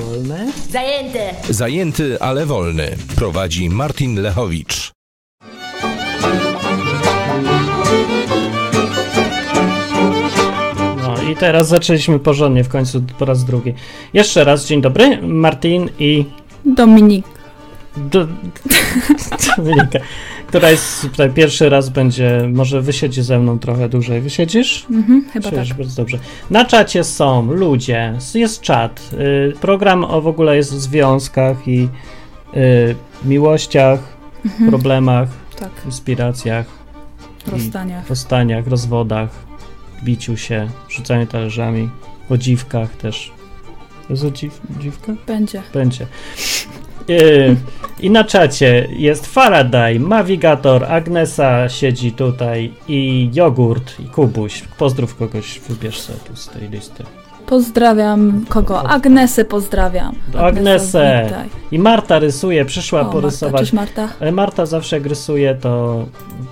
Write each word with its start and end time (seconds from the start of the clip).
wolny. 0.00 0.52
Zajęty! 0.70 1.18
Zajęty, 1.50 2.20
ale 2.20 2.46
wolny. 2.46 2.96
Prowadzi 3.16 3.70
Martin 3.70 4.20
Lechowicz. 4.20 4.92
No 10.96 11.22
i 11.30 11.36
teraz 11.36 11.68
zaczęliśmy 11.68 12.18
porządnie 12.18 12.64
w 12.64 12.68
końcu 12.68 13.02
po 13.18 13.24
raz 13.24 13.44
drugi. 13.44 13.74
Jeszcze 14.12 14.44
raz, 14.44 14.66
dzień 14.66 14.80
dobry, 14.80 15.22
Martin 15.22 15.90
i 15.98 16.24
Dominik. 16.64 17.26
Do... 17.96 18.26
Dominika, 19.56 19.98
która 20.50 20.70
jest 20.70 21.02
tutaj 21.02 21.30
pierwszy 21.30 21.68
raz 21.68 21.88
będzie, 21.88 22.48
może 22.52 22.80
wysiedzi 22.82 23.22
ze 23.22 23.38
mną 23.38 23.58
trochę 23.58 23.88
dłużej. 23.88 24.20
Wysiedzisz? 24.20 24.86
Mhm, 24.90 25.24
chyba 25.32 25.50
Siedzisz 25.50 25.68
tak. 25.68 25.78
bardzo 25.78 26.02
dobrze. 26.02 26.18
Na 26.50 26.64
czacie 26.64 27.04
są 27.04 27.52
ludzie, 27.52 28.14
jest 28.34 28.60
czat. 28.60 29.10
Y, 29.50 29.52
program 29.60 30.04
o 30.04 30.20
w 30.20 30.26
ogóle 30.26 30.56
jest 30.56 30.74
w 30.74 30.80
związkach 30.80 31.68
i 31.68 31.88
y, 32.56 32.94
miłościach, 33.24 34.00
Mhm, 34.44 34.70
problemach, 34.70 35.28
tak, 35.58 35.70
inspiracjach, 35.86 36.66
rozstaniach. 37.46 38.08
rozstaniach, 38.08 38.66
rozwodach, 38.66 39.30
biciu 40.04 40.36
się, 40.36 40.68
rzucaniu 40.88 41.26
talerzami, 41.26 41.90
o 42.30 42.36
dziwkach 42.36 42.96
też. 42.96 43.32
Jest 44.10 44.24
o 44.24 44.30
dziw, 44.30 44.60
dziwka? 44.80 45.12
Będzie. 45.26 45.62
Będzie. 45.74 46.06
Yy, 47.08 47.56
I 48.00 48.10
na 48.10 48.24
czacie 48.24 48.88
jest 48.96 49.26
Faraday, 49.26 50.00
Mavigator, 50.00 50.84
Agnesa 50.84 51.68
siedzi 51.68 52.12
tutaj 52.12 52.72
i 52.88 53.30
Jogurt 53.34 54.00
i 54.00 54.04
Kubuś. 54.04 54.62
Pozdrów 54.78 55.16
kogoś, 55.16 55.60
wybierz 55.68 56.00
sobie 56.00 56.18
tu 56.18 56.36
z 56.36 56.48
tej 56.48 56.68
listy. 56.68 57.04
Pozdrawiam 57.46 58.44
kogo? 58.48 58.82
Agnesę 58.82 59.44
pozdrawiam. 59.44 60.14
Agnesę. 60.38 61.30
I 61.72 61.78
Marta 61.78 62.18
rysuje, 62.18 62.64
przyszła 62.64 63.00
O, 63.00 63.02
Marta. 63.02 63.20
porysować. 63.20 63.60
Cześć 63.60 63.72
Marta. 63.72 64.08
Ale 64.20 64.32
Marta 64.32 64.66
zawsze 64.66 64.96
jak 64.96 65.06
rysuje, 65.06 65.54
to, 65.54 66.04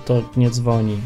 to 0.05 0.21
nie 0.37 0.49
dzwoni. 0.49 0.97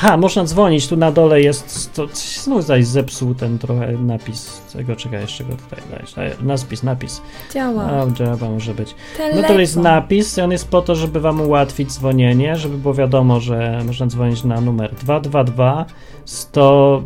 Aha, 0.00 0.16
można 0.16 0.44
dzwonić, 0.44 0.88
tu 0.88 0.96
na 0.96 1.12
dole 1.12 1.40
jest, 1.40 1.94
to 1.94 2.06
znów 2.14 2.64
zaś 2.64 2.86
zepsuł 2.86 3.34
ten 3.34 3.58
trochę 3.58 3.92
napis 3.92 4.62
tego, 4.72 4.96
czekaj, 4.96 5.20
jeszcze 5.20 5.44
go 5.44 5.52
tutaj 5.56 5.78
dać, 5.90 6.14
napis, 6.42 6.82
napis. 6.82 7.22
Działa. 7.54 7.84
A, 7.84 8.10
działa, 8.10 8.36
może 8.50 8.74
być. 8.74 8.94
No 9.18 9.18
Telefon. 9.18 9.44
to 9.44 9.60
jest 9.60 9.76
napis 9.76 10.38
i 10.38 10.40
on 10.40 10.52
jest 10.52 10.68
po 10.68 10.82
to, 10.82 10.94
żeby 10.94 11.20
wam 11.20 11.40
ułatwić 11.40 11.92
dzwonienie, 11.92 12.56
żeby 12.56 12.78
było 12.78 12.94
wiadomo, 12.94 13.40
że 13.40 13.82
można 13.86 14.06
dzwonić 14.06 14.44
na 14.44 14.60
numer 14.60 14.94
222 14.94 15.86
100, 16.24 17.02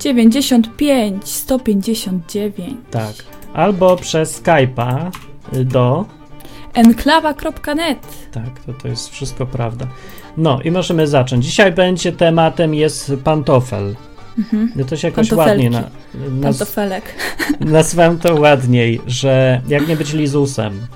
95, 0.00 1.28
159. 1.28 2.76
tak, 2.90 3.14
albo 3.54 3.96
przez 3.96 4.42
Skype'a 4.42 5.10
y, 5.54 5.64
do, 5.64 6.04
Enklawa.net. 6.74 8.30
tak, 8.32 8.60
to, 8.66 8.72
to 8.72 8.88
jest 8.88 9.08
wszystko 9.08 9.46
prawda. 9.46 9.86
No 10.38 10.60
i 10.64 10.70
możemy 10.70 11.06
zacząć. 11.06 11.44
Dzisiaj 11.44 11.72
będzie 11.72 12.12
tematem 12.12 12.74
jest 12.74 13.12
pantofel. 13.24 13.94
Mhm. 14.38 14.72
No 14.76 14.84
to 14.84 14.96
się 14.96 15.08
jakoś 15.08 15.32
ładnie 15.32 15.70
na, 15.70 15.80
naz, 16.30 16.58
Pantofelek. 16.58 17.04
nazwałem 17.60 18.18
to 18.18 18.34
ładniej, 18.34 19.00
że 19.06 19.60
jak 19.68 19.88
nie 19.88 19.96
być 19.96 20.12
Lizusem. 20.12 20.86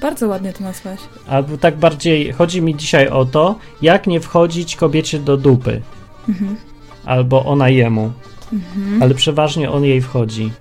Bardzo 0.00 0.28
ładnie 0.28 0.52
to 0.52 0.64
nazwać. 0.64 1.00
Albo 1.28 1.58
tak 1.58 1.76
bardziej, 1.76 2.32
chodzi 2.32 2.62
mi 2.62 2.76
dzisiaj 2.76 3.08
o 3.08 3.24
to, 3.24 3.58
jak 3.82 4.06
nie 4.06 4.20
wchodzić 4.20 4.76
kobiecie 4.76 5.18
do 5.18 5.36
dupy. 5.36 5.82
Mhm. 6.28 6.56
Albo 7.04 7.44
ona 7.44 7.68
jemu. 7.68 8.12
Mhm. 8.52 9.02
Ale 9.02 9.14
przeważnie 9.14 9.70
on 9.70 9.84
jej 9.84 10.00
wchodzi. 10.00 10.52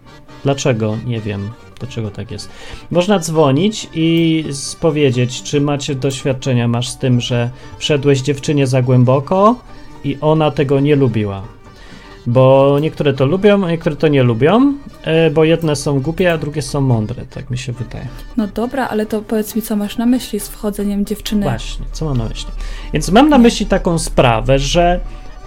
Dlaczego? 0.44 0.98
Nie 1.06 1.22
wiem. 1.22 1.50
Dlaczego 1.82 2.12
tak 2.12 2.32
jest? 2.32 2.50
Można 2.92 3.20
dzwonić 3.20 3.90
i 3.94 4.46
powiedzieć, 4.80 5.44
czy 5.44 5.62
macie 5.62 5.96
doświadczenia, 5.96 6.68
masz 6.68 6.90
z 6.90 6.98
tym, 6.98 7.22
że 7.22 7.50
wszedłeś 7.78 8.22
dziewczynie 8.22 8.68
za 8.68 8.82
głęboko 8.82 9.56
i 10.04 10.18
ona 10.22 10.52
tego 10.52 10.80
nie 10.80 10.96
lubiła. 10.96 11.44
Bo 12.28 12.78
niektóre 12.82 13.14
to 13.14 13.26
lubią, 13.26 13.66
a 13.66 13.72
niektóre 13.72 13.96
to 13.96 14.08
nie 14.08 14.24
lubią, 14.24 14.74
e, 15.04 15.30
bo 15.30 15.44
jedne 15.44 15.76
są 15.76 16.00
głupie, 16.00 16.34
a 16.34 16.38
drugie 16.38 16.62
są 16.62 16.82
mądre, 16.82 17.26
tak 17.26 17.50
mi 17.50 17.58
się 17.58 17.72
wydaje. 17.72 18.08
No 18.38 18.48
dobra, 18.48 18.88
ale 18.88 19.06
to 19.06 19.22
powiedz 19.22 19.56
mi, 19.56 19.62
co 19.62 19.76
masz 19.76 19.98
na 19.98 20.06
myśli 20.06 20.40
z 20.40 20.50
wchodzeniem 20.50 21.06
dziewczyny. 21.06 21.44
Właśnie, 21.44 21.86
co 21.92 22.06
mam 22.06 22.18
na 22.18 22.30
myśli? 22.30 22.52
Więc 22.94 23.12
mam 23.12 23.30
na 23.30 23.38
myśli 23.38 23.66
taką 23.66 24.00
sprawę, 24.00 24.60
że 24.60 25.00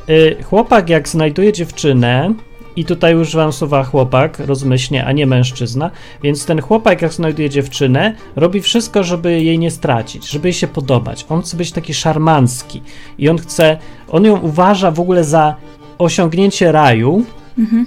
y, 0.09 0.37
chłopak 0.43 0.89
jak 0.89 1.09
znajduje 1.09 1.53
dziewczynę, 1.53 2.35
i 2.77 2.85
tutaj 2.85 3.17
używam 3.17 3.53
słowa 3.53 3.85
chłopak 3.85 4.39
rozmyślnie, 4.39 5.05
a 5.05 5.13
nie 5.13 5.27
mężczyzna, 5.27 5.91
więc 6.23 6.47
ten 6.47 6.61
chłopak 6.61 7.03
jak 7.03 7.13
znajduje 7.13 7.51
dziewczynę, 7.51 8.15
robi 8.37 8.61
wszystko, 8.61 9.05
żeby 9.05 9.43
jej 9.43 9.59
nie 9.59 9.71
stracić, 9.71 10.31
żeby 10.31 10.49
jej 10.49 10.55
się 10.55 10.67
podobać. 10.67 11.27
On 11.29 11.43
chce 11.43 11.57
być 11.57 11.73
taki 11.73 11.95
szarmancki 11.95 12.83
i 13.19 13.29
on 13.29 13.39
chce, 13.39 13.79
on 14.09 14.25
ją 14.25 14.41
uważa 14.41 14.91
w 14.91 15.01
ogóle 15.01 15.25
za 15.25 15.55
osiągnięcie 15.99 16.73
raju, 16.73 17.25
Mhm. 17.59 17.87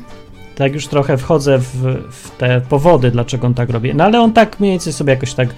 tak 0.55 0.73
już 0.73 0.87
trochę 0.87 1.17
wchodzę 1.17 1.57
w, 1.59 1.97
w 2.11 2.31
te 2.37 2.61
powody, 2.61 3.11
dlaczego 3.11 3.47
on 3.47 3.53
tak 3.53 3.69
robi. 3.69 3.95
No 3.95 4.03
ale 4.03 4.21
on 4.21 4.33
tak 4.33 4.59
mniej 4.59 4.71
więcej 4.71 4.93
sobie 4.93 5.13
jakoś 5.13 5.33
tak 5.33 5.49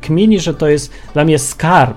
kmini, 0.00 0.40
że 0.40 0.54
to 0.54 0.68
jest 0.68 0.92
dla 1.14 1.24
mnie 1.24 1.38
skarb. 1.38 1.96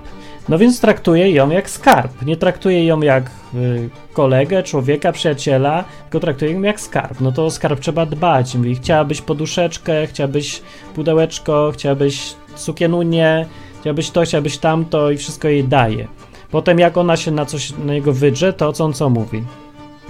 No 0.50 0.58
więc 0.58 0.80
traktuje 0.80 1.32
ją 1.32 1.50
jak 1.50 1.70
skarb. 1.70 2.26
Nie 2.26 2.38
traktuje 2.38 2.86
ją 2.86 3.02
jak 3.02 3.32
y, 3.56 3.90
kolegę, 4.14 4.64
człowieka, 4.64 5.12
przyjaciela, 5.12 5.84
tylko 6.04 6.20
traktuje 6.20 6.52
ją 6.52 6.62
jak 6.62 6.82
skarb. 6.82 7.22
No 7.22 7.32
to 7.32 7.46
o 7.46 7.52
skarb 7.52 7.80
trzeba 7.80 8.06
dbać. 8.06 8.56
Mówi, 8.56 8.76
chciałabyś 8.76 9.22
poduszeczkę, 9.22 10.08
chciałabyś 10.08 10.62
pudełeczko, 10.96 11.72
chciałabyś 11.74 12.34
sukienunię, 12.56 13.46
chciałabyś 13.82 14.10
to, 14.10 14.22
chciałabyś 14.22 14.58
tamto 14.58 15.12
i 15.12 15.18
wszystko 15.18 15.48
jej 15.48 15.64
daje. 15.64 16.08
Potem 16.52 16.80
jak 16.80 16.98
ona 16.98 17.18
się 17.18 17.32
na 17.32 17.46
coś 17.46 17.74
na 17.78 17.94
niego 17.94 18.14
wydrze, 18.14 18.54
to 18.54 18.74
co 18.74 18.86
on 18.86 18.94
co 18.94 19.10
mówi? 19.10 19.44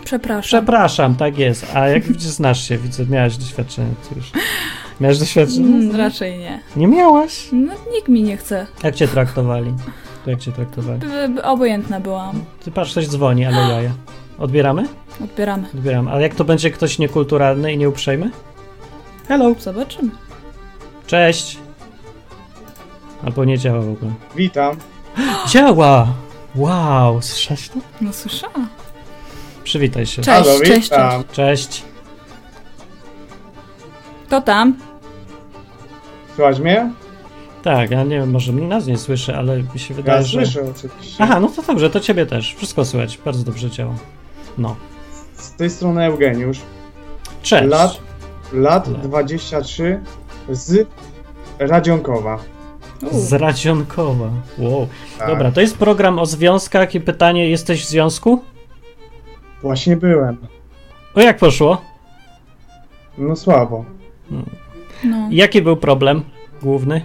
Przepraszam. 0.05 0.41
Przepraszam, 0.43 1.15
tak 1.15 1.37
jest. 1.37 1.65
A 1.73 1.87
jak 1.87 2.03
widzisz, 2.03 2.29
znasz 2.39 2.67
się, 2.67 2.77
widzę, 2.77 3.05
miałaś 3.05 3.37
doświadczenie, 3.37 3.93
już. 4.15 4.31
Miałaś 5.01 5.17
doświadczenie? 5.17 5.67
Mm, 5.67 5.95
raczej 5.95 6.39
nie. 6.39 6.59
Nie 6.75 6.87
miałaś? 6.87 7.47
No, 7.51 7.73
nikt 7.93 8.07
mi 8.07 8.23
nie 8.23 8.37
chce. 8.37 8.67
Jak 8.83 8.95
cię 8.95 9.07
traktowali? 9.07 9.73
Jak 10.29 10.39
cię 10.39 10.51
traktowali? 10.51 10.99
Obojętna 11.43 11.99
byłam. 11.99 12.43
Ty 12.63 12.71
patrz, 12.71 12.91
ktoś 12.91 13.07
dzwoni, 13.07 13.45
ale 13.45 13.57
jaja. 13.73 13.91
Odbieramy? 14.39 14.87
Odbieramy. 15.23 15.67
Odbieramy. 15.73 16.11
A 16.11 16.19
jak 16.19 16.35
to 16.35 16.43
będzie 16.45 16.71
ktoś 16.71 16.99
niekulturalny 16.99 17.73
i 17.73 17.77
nieuprzejmy? 17.77 18.31
Hello, 19.27 19.55
Zobaczymy. 19.59 20.09
cześć. 21.07 21.57
Albo 23.25 23.45
nie 23.45 23.57
działa 23.57 23.81
w 23.81 23.89
ogóle. 23.89 24.11
Witam. 24.35 24.77
Działa! 25.51 26.07
Wow, 26.55 27.21
słyszałeś 27.21 27.69
to? 27.69 27.79
No 28.01 28.13
słyszałam. 28.13 28.67
Przywitaj 29.63 30.05
się. 30.05 30.21
Cześć, 30.21 30.47
Halo, 30.49 30.59
cześć, 30.59 30.89
witam. 30.89 31.23
Cześć. 31.31 31.83
To 34.29 34.41
tam? 34.41 34.75
Słychać 36.35 36.59
mnie? 36.59 36.91
Tak, 37.63 37.91
ja 37.91 38.03
nie 38.03 38.19
wiem, 38.19 38.31
może 38.31 38.53
nas 38.53 38.85
nie 38.87 38.97
słyszy, 38.97 39.35
ale 39.35 39.63
mi 39.73 39.79
się 39.79 39.93
wydaje, 39.93 40.17
Ja 40.17 40.23
że... 40.23 40.45
słyszę 40.45 40.61
oczywiście. 40.69 41.23
Aha, 41.23 41.39
no 41.39 41.47
to 41.47 41.61
dobrze, 41.61 41.89
to 41.89 41.99
ciebie 41.99 42.25
też. 42.25 42.55
Wszystko 42.55 42.85
słychać, 42.85 43.19
bardzo 43.25 43.43
dobrze 43.43 43.69
działa. 43.69 43.95
No. 44.57 44.75
Z 45.33 45.51
tej 45.55 45.69
strony 45.69 46.05
Eugeniusz. 46.05 46.59
Cześć. 47.41 47.69
Lat, 47.69 47.99
lat 48.53 48.87
Lat. 48.87 49.01
23 49.01 49.99
z 50.49 50.87
Radzionkowa. 51.59 52.39
U. 53.11 53.19
Z 53.19 53.33
Radzionkowa. 53.33 54.29
Wow. 54.57 54.87
Tak. 55.19 55.27
Dobra, 55.27 55.51
to 55.51 55.61
jest 55.61 55.77
program 55.77 56.19
o 56.19 56.25
związkach 56.25 56.95
i 56.95 57.01
pytanie, 57.01 57.49
jesteś 57.49 57.85
w 57.85 57.89
związku? 57.89 58.43
Właśnie 59.61 59.97
byłem. 59.97 60.37
O, 61.15 61.21
jak 61.21 61.37
poszło? 61.37 61.81
No 63.17 63.35
słabo. 63.35 63.85
No. 65.03 65.27
Jaki 65.31 65.61
był 65.61 65.77
problem 65.77 66.23
główny? 66.61 67.01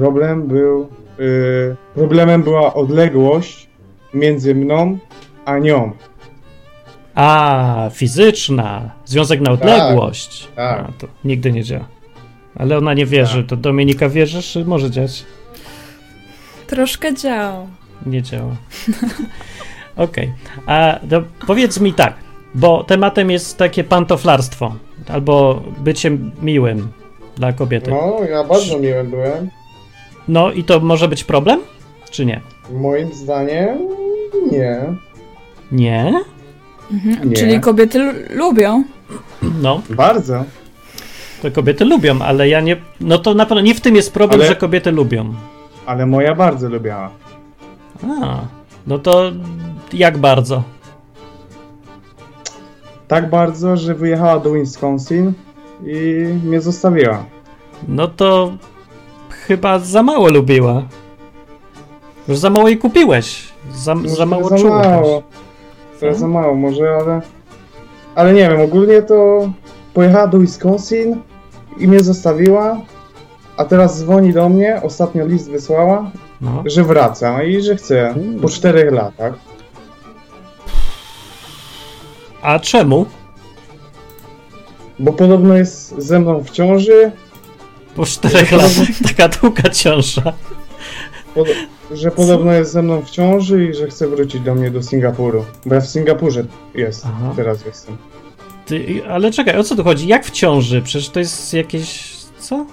Problem 0.00 0.46
był... 0.46 0.88
y, 1.20 1.76
problemem 1.94 2.42
była 2.42 2.74
odległość 2.74 3.68
między 4.14 4.54
mną 4.54 4.98
a 5.44 5.58
nią. 5.58 5.92
A, 7.14 7.90
fizyczna. 7.92 8.90
Związek 9.04 9.40
na 9.40 9.50
odległość. 9.52 10.48
tak. 10.56 10.80
A, 10.88 10.92
to 10.98 11.06
nigdy 11.24 11.52
nie 11.52 11.64
działa. 11.64 11.84
Ale 12.58 12.78
ona 12.78 12.94
nie 12.94 13.06
wierzy. 13.06 13.38
Tak. 13.38 13.48
To 13.50 13.56
Dominika 13.56 14.08
wierzysz, 14.08 14.52
czy 14.52 14.64
może 14.64 14.90
działać? 14.90 15.24
Troszkę 16.66 17.14
dział. 17.14 17.66
Nie 18.06 18.22
działa. 18.22 18.56
Okej. 19.96 20.32
A 20.66 20.98
to 21.10 21.22
powiedz 21.46 21.80
mi 21.80 21.94
tak, 21.94 22.14
bo 22.54 22.84
tematem 22.84 23.30
jest 23.30 23.58
takie 23.58 23.84
pantoflarstwo. 23.84 24.74
Albo 25.08 25.62
bycie 25.78 26.10
miłym 26.42 26.88
dla 27.36 27.52
kobiety. 27.52 27.90
No, 27.90 28.18
ja 28.30 28.44
bardzo 28.44 28.78
miłym 28.78 29.10
byłem. 29.10 29.50
No 30.28 30.52
i 30.52 30.64
to 30.64 30.80
może 30.80 31.08
być 31.08 31.24
problem? 31.24 31.60
Czy 32.10 32.26
nie? 32.26 32.40
Moim 32.72 33.12
zdaniem 33.12 33.78
nie. 34.52 34.80
Nie? 35.72 36.12
Mhm. 36.92 37.28
Nie. 37.30 37.36
Czyli 37.36 37.60
kobiety 37.60 37.98
lu- 37.98 38.12
lubią. 38.30 38.84
No. 39.62 39.82
Bardzo. 39.90 40.44
To 41.42 41.50
kobiety 41.50 41.84
lubią, 41.84 42.18
ale 42.22 42.48
ja 42.48 42.60
nie. 42.60 42.76
No 43.00 43.18
to 43.18 43.34
na 43.34 43.46
pewno 43.46 43.60
nie 43.62 43.74
w 43.74 43.80
tym 43.80 43.96
jest 43.96 44.12
problem, 44.14 44.40
Ale- 44.40 44.48
że 44.48 44.56
kobiety 44.56 44.92
lubią. 44.92 45.34
Ale 45.86 46.06
moja 46.06 46.34
bardzo 46.34 46.68
lubiała. 46.68 47.10
A, 48.22 48.38
no 48.86 48.98
to 48.98 49.32
jak 49.92 50.18
bardzo? 50.18 50.62
Tak 53.08 53.30
bardzo, 53.30 53.76
że 53.76 53.94
wyjechała 53.94 54.40
do 54.40 54.52
Wisconsin 54.52 55.32
i 55.86 56.26
mnie 56.44 56.60
zostawiła. 56.60 57.24
No 57.88 58.08
to 58.08 58.52
chyba 59.48 59.78
za 59.78 60.02
mało 60.02 60.28
lubiła. 60.30 60.82
Już 62.28 62.38
za 62.38 62.50
mało 62.50 62.68
jej 62.68 62.78
kupiłeś. 62.78 63.48
Za, 63.74 63.94
za 64.04 64.26
mało 64.26 64.58
za 64.58 64.68
mało. 64.68 65.22
Trochę 65.98 66.14
Co? 66.14 66.20
za 66.20 66.28
mało 66.28 66.54
może, 66.54 66.90
ale... 67.00 67.20
Ale 68.14 68.32
nie 68.32 68.48
wiem, 68.50 68.60
ogólnie 68.60 69.02
to 69.02 69.48
pojechała 69.94 70.26
do 70.26 70.38
Wisconsin 70.38 71.20
i 71.78 71.88
mnie 71.88 72.00
zostawiła, 72.00 72.80
a 73.56 73.64
teraz 73.64 73.98
dzwoni 74.00 74.32
do 74.32 74.48
mnie, 74.48 74.80
ostatnio 74.82 75.26
list 75.26 75.50
wysłała, 75.50 76.10
No. 76.40 76.62
że 76.66 76.84
wraca 76.84 77.42
i 77.42 77.62
że 77.62 77.76
chce 77.76 78.14
po 78.42 78.48
czterech 78.48 78.92
latach. 78.92 79.34
A 82.42 82.58
czemu? 82.58 83.06
Bo 84.98 85.12
podobno 85.12 85.56
jest 85.56 85.94
ze 86.02 86.18
mną 86.18 86.44
w 86.44 86.50
ciąży, 86.50 87.12
Po 87.96 88.06
czterech 88.06 88.52
latach 88.52 88.88
taka 89.08 89.28
długa 89.28 89.70
ciąża. 89.70 90.32
pod, 91.34 91.48
że 91.92 92.10
podobno 92.10 92.52
jest 92.52 92.72
ze 92.72 92.82
mną 92.82 93.02
w 93.02 93.10
ciąży 93.10 93.64
i 93.66 93.74
że 93.74 93.86
chce 93.86 94.08
wrócić 94.08 94.40
do 94.40 94.54
mnie 94.54 94.70
do 94.70 94.82
Singapuru. 94.82 95.44
Bo 95.66 95.74
ja 95.74 95.80
w 95.80 95.86
Singapurze 95.86 96.44
jest, 96.74 97.02
Aha. 97.06 97.32
teraz 97.36 97.64
jestem. 97.66 97.96
Ty, 98.66 99.02
ale 99.08 99.30
czekaj, 99.30 99.56
o 99.56 99.64
co 99.64 99.76
tu 99.76 99.84
chodzi? 99.84 100.08
Jak 100.08 100.26
w 100.26 100.30
ciąży? 100.30 100.82
Przecież 100.82 101.08
to 101.08 101.20
jest 101.20 101.54
jakieś. 101.54 102.16
Co? 102.38 102.66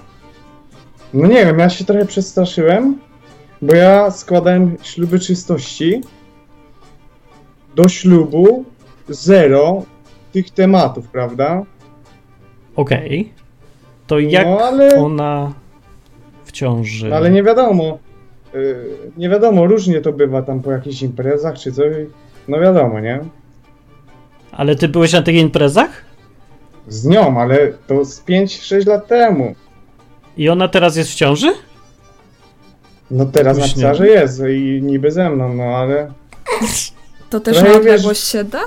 No 1.14 1.26
nie 1.26 1.46
wiem, 1.46 1.58
ja 1.58 1.70
się 1.70 1.84
trochę 1.84 2.06
przestraszyłem, 2.06 2.98
bo 3.62 3.74
ja 3.74 4.10
składałem 4.10 4.76
śluby 4.82 5.20
czystości. 5.20 6.00
Do 7.76 7.88
ślubu 7.88 8.64
zero 9.08 9.82
tych 10.32 10.50
tematów, 10.50 11.08
prawda? 11.08 11.62
Okej. 12.76 13.32
To 14.14 14.20
jak 14.20 14.46
no 14.46 14.58
ale, 14.58 14.94
ona 14.96 15.52
w 16.44 16.52
ciąży? 16.52 17.08
no, 17.08 17.16
ale 17.16 17.30
nie 17.30 17.42
wiadomo. 17.42 17.98
Yy, 18.54 18.88
nie 19.16 19.28
wiadomo, 19.28 19.66
różnie 19.66 20.00
to 20.00 20.12
bywa 20.12 20.42
tam 20.42 20.60
po 20.60 20.72
jakichś 20.72 21.02
imprezach 21.02 21.58
czy 21.58 21.72
coś. 21.72 21.94
No 22.48 22.60
wiadomo, 22.60 23.00
nie? 23.00 23.20
Ale 24.52 24.76
ty 24.76 24.88
byłeś 24.88 25.12
na 25.12 25.22
tych 25.22 25.34
imprezach? 25.34 25.90
Z 26.88 27.04
nią, 27.04 27.40
ale 27.40 27.72
to 27.86 28.04
z 28.04 28.24
5-6 28.24 28.86
lat 28.86 29.06
temu. 29.06 29.54
I 30.36 30.48
ona 30.48 30.68
teraz 30.68 30.96
jest 30.96 31.10
w 31.10 31.14
ciąży? 31.14 31.52
No 33.10 33.26
teraz 33.26 33.56
Jakoś 33.58 33.70
napisała, 33.70 33.94
że 33.94 34.08
jest 34.08 34.42
i 34.50 34.80
niby 34.82 35.10
ze 35.10 35.30
mną, 35.30 35.54
no 35.54 35.64
ale... 35.64 36.12
To 37.30 37.40
też 37.40 37.56
na 37.56 37.62
wiesz- 37.62 37.76
odległość 37.76 38.24
się 38.24 38.44
da? 38.44 38.60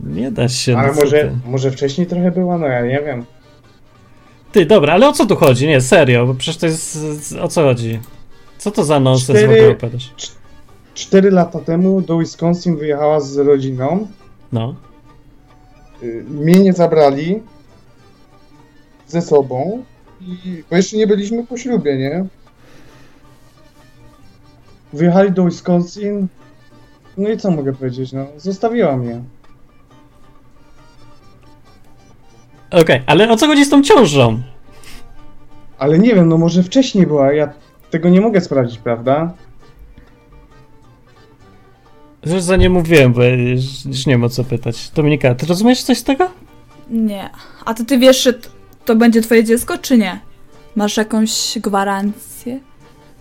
Nie 0.00 0.30
da 0.30 0.48
się. 0.48 0.78
Ale 0.78 0.88
no 0.88 0.94
może, 0.94 1.18
ty? 1.18 1.30
może 1.46 1.70
wcześniej 1.70 2.06
trochę 2.06 2.30
była, 2.30 2.58
no 2.58 2.66
ja 2.66 2.86
nie 2.86 3.02
wiem. 3.06 3.24
Ty, 4.54 4.66
dobra, 4.66 4.92
ale 4.92 5.08
o 5.08 5.12
co 5.12 5.26
tu 5.26 5.36
chodzi? 5.36 5.66
Nie, 5.66 5.80
serio, 5.80 6.26
bo 6.26 6.34
przecież 6.34 6.56
to 6.56 6.66
jest. 6.66 6.98
O 7.42 7.48
co 7.48 7.62
chodzi? 7.62 8.00
Co 8.58 8.70
to 8.70 8.84
za 8.84 9.00
nonsens 9.00 9.38
w 9.38 9.42
Cztery- 9.42 9.44
ogóle 9.60 9.70
opowiadasz? 9.72 10.12
4 10.94 11.30
lata 11.30 11.60
temu 11.60 12.00
do 12.00 12.18
Wisconsin 12.18 12.76
wyjechała 12.76 13.20
z 13.20 13.36
rodziną. 13.36 14.06
No. 14.52 14.74
Y, 16.02 16.24
Mnie 16.28 16.54
nie 16.54 16.72
zabrali 16.72 17.42
ze 19.08 19.22
sobą. 19.22 19.82
I, 20.20 20.62
bo 20.70 20.76
jeszcze 20.76 20.96
nie 20.96 21.06
byliśmy 21.06 21.46
po 21.46 21.56
ślubie, 21.56 21.96
nie? 21.98 22.24
Wyjechali 24.92 25.32
do 25.32 25.44
Wisconsin. 25.44 26.26
No 27.16 27.28
i 27.28 27.38
co 27.38 27.50
mogę 27.50 27.72
powiedzieć, 27.72 28.12
no? 28.12 28.26
Zostawiła 28.36 28.96
mnie. 28.96 29.22
Okej, 32.80 33.02
ale 33.06 33.30
o 33.30 33.36
co 33.36 33.46
chodzi 33.46 33.64
z 33.64 33.70
tą 33.70 33.82
ciążą? 33.82 34.42
Ale 35.78 35.98
nie 35.98 36.14
wiem, 36.14 36.28
no 36.28 36.38
może 36.38 36.62
wcześniej 36.62 37.06
była, 37.06 37.32
ja 37.32 37.52
tego 37.90 38.08
nie 38.08 38.20
mogę 38.20 38.40
sprawdzić, 38.40 38.78
prawda? 38.78 39.32
Za 42.38 42.56
nie 42.56 42.70
mówiłem, 42.70 43.12
bo 43.12 43.24
już, 43.24 43.84
już 43.84 44.06
nie 44.06 44.12
wiem 44.12 44.24
o 44.24 44.28
co 44.28 44.44
pytać. 44.44 44.90
Dominika, 44.90 45.34
ty 45.34 45.46
rozumiesz 45.46 45.82
coś 45.82 45.98
z 45.98 46.04
tego? 46.04 46.30
Nie. 46.90 47.30
A 47.64 47.74
to 47.74 47.84
ty 47.84 47.98
wiesz, 47.98 48.22
że 48.22 48.34
to 48.84 48.96
będzie 48.96 49.22
twoje 49.22 49.44
dziecko, 49.44 49.78
czy 49.78 49.98
nie? 49.98 50.20
Masz 50.76 50.96
jakąś 50.96 51.58
gwarancję? 51.58 52.60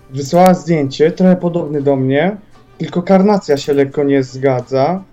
Wysłała 0.09 0.53
zdjęcie, 0.53 1.11
trochę 1.11 1.35
podobny 1.35 1.81
do 1.81 1.95
mnie, 1.95 2.37
tylko 2.77 3.01
karnacja 3.01 3.57
się 3.57 3.73
lekko 3.73 4.03
nie 4.03 4.23
zgadza. 4.23 5.03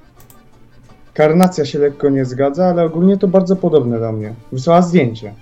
Karnacja 1.15 1.65
się 1.65 1.79
lekko 1.79 2.11
nie 2.11 2.25
zgadza, 2.25 2.67
ale 2.67 2.85
ogólnie 2.85 3.17
to 3.17 3.29
bardzo 3.29 3.57
podobne 3.57 4.01
do 4.01 4.13
mnie. 4.13 4.35
Wysłała 4.53 4.83
zdjęcie. 4.83 5.35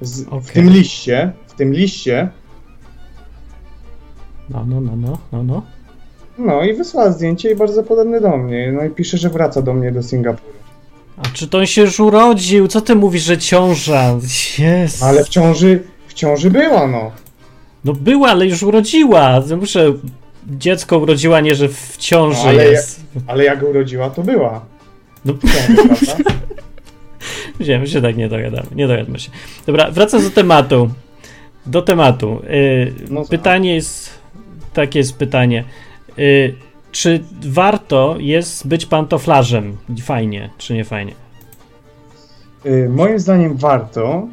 Z, 0.00 0.24
W 0.24 0.28
Okej. 0.32 0.52
tym 0.54 0.70
liście, 0.70 1.32
w 1.46 1.52
tym 1.54 1.72
liście, 1.72 2.28
No, 4.50 4.64
no, 4.68 4.80
no, 4.80 4.92
no, 4.96 5.18
no, 5.32 5.42
no. 5.42 5.62
no 6.38 6.62
i 6.62 6.74
wysłała 6.74 7.12
zdjęcie 7.12 7.50
i 7.50 7.56
bardzo 7.56 7.82
podobne 7.82 8.20
do 8.20 8.36
mnie. 8.36 8.72
No 8.72 8.84
i 8.84 8.90
pisze, 8.90 9.18
że 9.18 9.30
wraca 9.30 9.62
do 9.62 9.74
mnie 9.74 9.92
do 9.92 10.02
Singapuru. 10.02 10.52
A 11.16 11.22
czy 11.32 11.48
to 11.48 11.58
on 11.58 11.66
się 11.66 11.82
już 11.82 12.00
urodził? 12.00 12.68
Co 12.68 12.80
ty 12.80 12.94
mówisz, 12.94 13.22
że 13.22 13.38
ciąża? 13.38 14.18
Jest. 14.58 15.02
Ale 15.02 15.24
w 15.24 15.28
ciąży, 15.28 15.82
w 16.06 16.14
ciąży 16.14 16.50
była, 16.50 16.86
no. 16.86 17.10
No 17.84 17.92
była, 17.92 18.28
ale 18.28 18.46
już 18.46 18.62
urodziła. 18.62 19.42
No 19.50 19.56
Muszę. 19.56 19.92
Dziecko 20.46 20.98
urodziła, 20.98 21.40
nie 21.40 21.54
że 21.54 21.68
w 21.68 21.96
ciąży 21.96 22.42
No, 22.44 22.48
ale 22.48 22.64
jest. 22.70 23.00
Ale 23.26 23.44
jak 23.44 23.62
urodziła, 23.62 24.10
to 24.10 24.22
była. 24.22 24.64
No? 25.24 25.34
Wiem, 27.60 27.86
że 27.86 28.02
tak 28.02 28.16
nie 28.16 28.28
dogadamy. 28.28 28.66
Nie 28.74 28.88
dogadamy 28.88 29.18
się. 29.18 29.30
Dobra, 29.66 29.90
wracam 29.90 30.22
do 30.22 30.30
tematu. 30.30 30.90
Do 31.66 31.82
tematu. 31.82 32.42
Yy, 32.50 32.94
No 33.10 33.24
co? 33.24 33.30
pytanie 33.30 33.74
jest. 33.74 34.20
Takie 34.72 34.98
jest 34.98 35.16
pytanie. 35.16 35.64
Yy, 36.16 36.54
czy 36.92 37.20
warto 37.46 38.16
jest 38.18 38.66
być 38.68 38.86
pantoflarzem? 38.86 39.76
Fajnie, 40.02 40.50
czy 40.58 40.74
nie 40.74 40.84
fajnie? 40.84 41.12
Y, 42.66 42.88
moim 42.88 43.18
zdaniem 43.18 43.56
warto, 43.56 44.28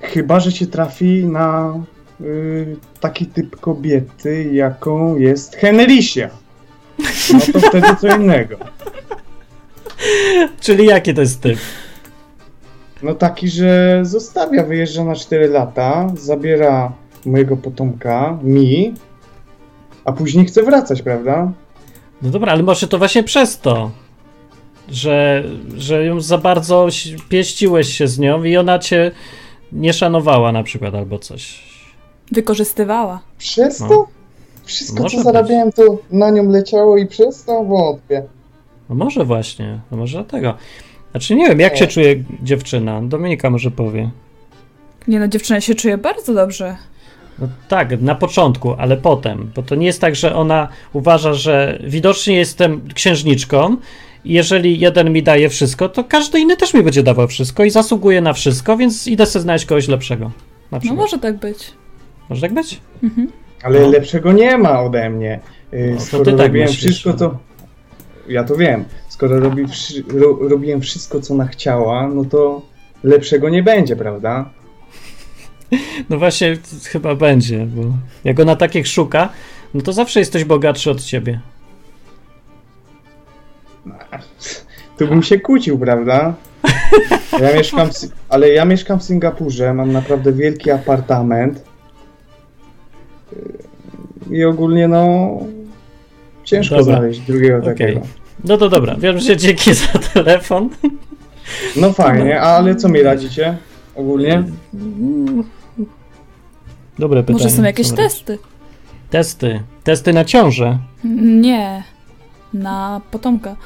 chyba 0.00 0.40
że 0.40 0.52
się 0.52 0.66
trafi 0.66 1.24
na 1.24 1.74
y, 2.20 2.76
taki 3.00 3.26
typ 3.26 3.60
kobiety, 3.60 4.50
jaką 4.52 5.16
jest 5.16 5.56
Henrysia. 5.56 6.30
No 7.32 7.40
to 7.52 7.60
wtedy 7.68 7.86
co 8.00 8.16
innego. 8.16 8.56
Czyli 10.60 10.86
jaki 10.86 11.14
to 11.14 11.20
jest 11.20 11.40
typ? 11.40 11.58
No 13.02 13.14
taki, 13.14 13.48
że 13.48 14.00
zostawia, 14.02 14.64
wyjeżdża 14.64 15.04
na 15.04 15.14
4 15.14 15.48
lata, 15.48 16.08
zabiera 16.16 16.92
mojego 17.26 17.56
potomka, 17.56 18.38
mi, 18.42 18.94
a 20.04 20.12
później 20.12 20.46
chce 20.46 20.62
wracać, 20.62 21.02
prawda? 21.02 21.52
No 22.22 22.30
dobra, 22.30 22.52
ale 22.52 22.62
może 22.62 22.88
to 22.88 22.98
właśnie 22.98 23.22
przez 23.22 23.58
to, 23.60 23.90
że, 24.88 25.44
że 25.76 26.04
ją 26.04 26.20
za 26.20 26.38
bardzo 26.38 26.86
pieściłeś 27.28 27.88
się 27.92 28.08
z 28.08 28.18
nią 28.18 28.44
i 28.44 28.56
ona 28.56 28.78
cię 28.78 29.10
nie 29.72 29.92
szanowała 29.92 30.52
na 30.52 30.62
przykład 30.62 30.94
albo 30.94 31.18
coś. 31.18 31.62
Wykorzystywała. 32.32 33.20
Przez 33.38 33.80
No. 33.80 33.88
to? 33.88 34.06
Wszystko, 34.64 35.02
Może 35.02 35.10
co 35.16 35.24
być. 35.24 35.24
zarabiałem, 35.24 35.72
to 35.72 35.82
na 36.10 36.30
nią 36.30 36.50
leciało 36.50 36.96
i 36.98 37.06
przez 37.06 37.44
to 37.44 37.64
wątpię. 37.64 38.22
No 38.88 38.94
może 38.94 39.24
właśnie, 39.24 39.80
no 39.90 39.96
może 39.96 40.18
dlatego. 40.18 40.54
Znaczy 41.10 41.34
nie 41.34 41.48
wiem, 41.48 41.60
jak 41.60 41.76
się 41.76 41.86
czuje 41.86 42.24
dziewczyna. 42.42 43.02
Dominika 43.02 43.50
może 43.50 43.70
powie. 43.70 44.10
Nie 45.08 45.20
no, 45.20 45.28
dziewczyna 45.28 45.60
się 45.60 45.74
czuje 45.74 45.98
bardzo 45.98 46.34
dobrze. 46.34 46.76
No 47.38 47.48
tak, 47.68 48.00
na 48.00 48.14
początku, 48.14 48.72
ale 48.78 48.96
potem, 48.96 49.50
bo 49.56 49.62
to 49.62 49.74
nie 49.74 49.86
jest 49.86 50.00
tak, 50.00 50.16
że 50.16 50.34
ona 50.34 50.68
uważa, 50.92 51.34
że 51.34 51.78
widocznie 51.84 52.36
jestem 52.36 52.80
księżniczką 52.94 53.76
i 54.24 54.32
jeżeli 54.32 54.80
jeden 54.80 55.12
mi 55.12 55.22
daje 55.22 55.48
wszystko, 55.48 55.88
to 55.88 56.04
każdy 56.04 56.40
inny 56.40 56.56
też 56.56 56.74
mi 56.74 56.82
będzie 56.82 57.02
dawał 57.02 57.28
wszystko 57.28 57.64
i 57.64 57.70
zasługuje 57.70 58.20
na 58.20 58.32
wszystko, 58.32 58.76
więc 58.76 59.06
idę 59.06 59.26
sobie 59.26 59.42
znaleźć 59.42 59.64
kogoś 59.66 59.88
lepszego. 59.88 60.30
Na 60.70 60.80
No 60.84 60.94
może 60.94 61.18
tak 61.18 61.36
być. 61.36 61.72
może 62.28 62.40
tak 62.40 62.54
być? 62.54 62.80
Mhm. 63.02 63.28
Ale 63.62 63.80
No. 63.80 63.88
lepszego 63.88 64.32
nie 64.32 64.58
ma 64.58 64.80
ode 64.82 65.10
mnie. 65.10 65.40
Yy, 65.72 65.90
No, 65.90 65.96
to 65.96 66.02
skoro 66.04 66.24
ty 66.24 66.30
tak 66.32 66.40
robiłem 66.46 66.68
myślisz, 66.68 66.84
wszystko, 66.92 67.10
no. 67.10 67.16
to. 67.30 67.38
Ja 68.28 68.44
to 68.44 68.56
wiem. 68.56 68.84
Skoro 69.08 69.40
robi, 69.40 69.64
ro, 70.14 70.38
robiłem 70.48 70.80
wszystko, 70.80 71.20
co 71.20 71.34
ona 71.34 71.46
chciała, 71.46 72.08
no 72.08 72.24
to 72.24 72.62
lepszego 73.04 73.48
nie 73.48 73.62
będzie, 73.62 73.96
prawda? 73.96 74.50
No 76.10 76.18
właśnie, 76.18 76.58
chyba 76.84 77.14
będzie, 77.14 77.66
bo 77.66 77.82
jak 78.24 78.40
ona 78.40 78.56
takich 78.56 78.86
szuka, 78.86 79.28
no 79.74 79.80
to 79.80 79.92
zawsze 79.92 80.20
jesteś 80.20 80.44
bogatszy 80.44 80.90
od 80.90 81.02
ciebie. 81.02 81.40
Tu 84.98 85.08
bym 85.08 85.22
się 85.22 85.40
kłócił, 85.40 85.78
prawda? 85.78 86.34
Ja 87.40 87.54
mieszkam, 87.56 87.88
ale 88.28 88.48
ja 88.48 88.64
mieszkam 88.64 89.00
w 89.00 89.02
Singapurze, 89.02 89.74
mam 89.74 89.92
naprawdę 89.92 90.32
wielki 90.32 90.70
apartament. 90.70 91.64
I 94.30 94.44
ogólnie 94.44 94.88
no 94.88 95.28
ciężko 96.48 96.76
Dobra. 96.76 96.96
znaleźć 96.96 97.20
drugiego 97.20 97.58
Okej. 97.58 97.74
takiego. 97.74 98.00
No 98.44 98.56
to 98.56 98.68
dobra, 98.68 98.94
wiem, 98.94 99.18
że 99.18 99.36
dzięki 99.36 99.74
za 99.82 99.98
telefon. 100.14 100.70
No 101.76 101.92
fajnie, 101.92 102.40
ale 102.40 102.76
co 102.76 102.88
mi 102.88 103.02
radzicie 103.02 103.56
ogólnie? 103.94 104.42
Dobre 106.98 107.22
pytanie. 107.22 107.44
Może 107.44 107.56
są 107.56 107.62
jakieś 107.62 107.90
testy? 107.90 108.38
Testy. 109.10 109.62
Testy 109.84 110.12
na 110.12 110.24
ciążę. 110.24 110.78
Nie. 111.40 111.82
Na 112.54 113.00
potomka. 113.10 113.56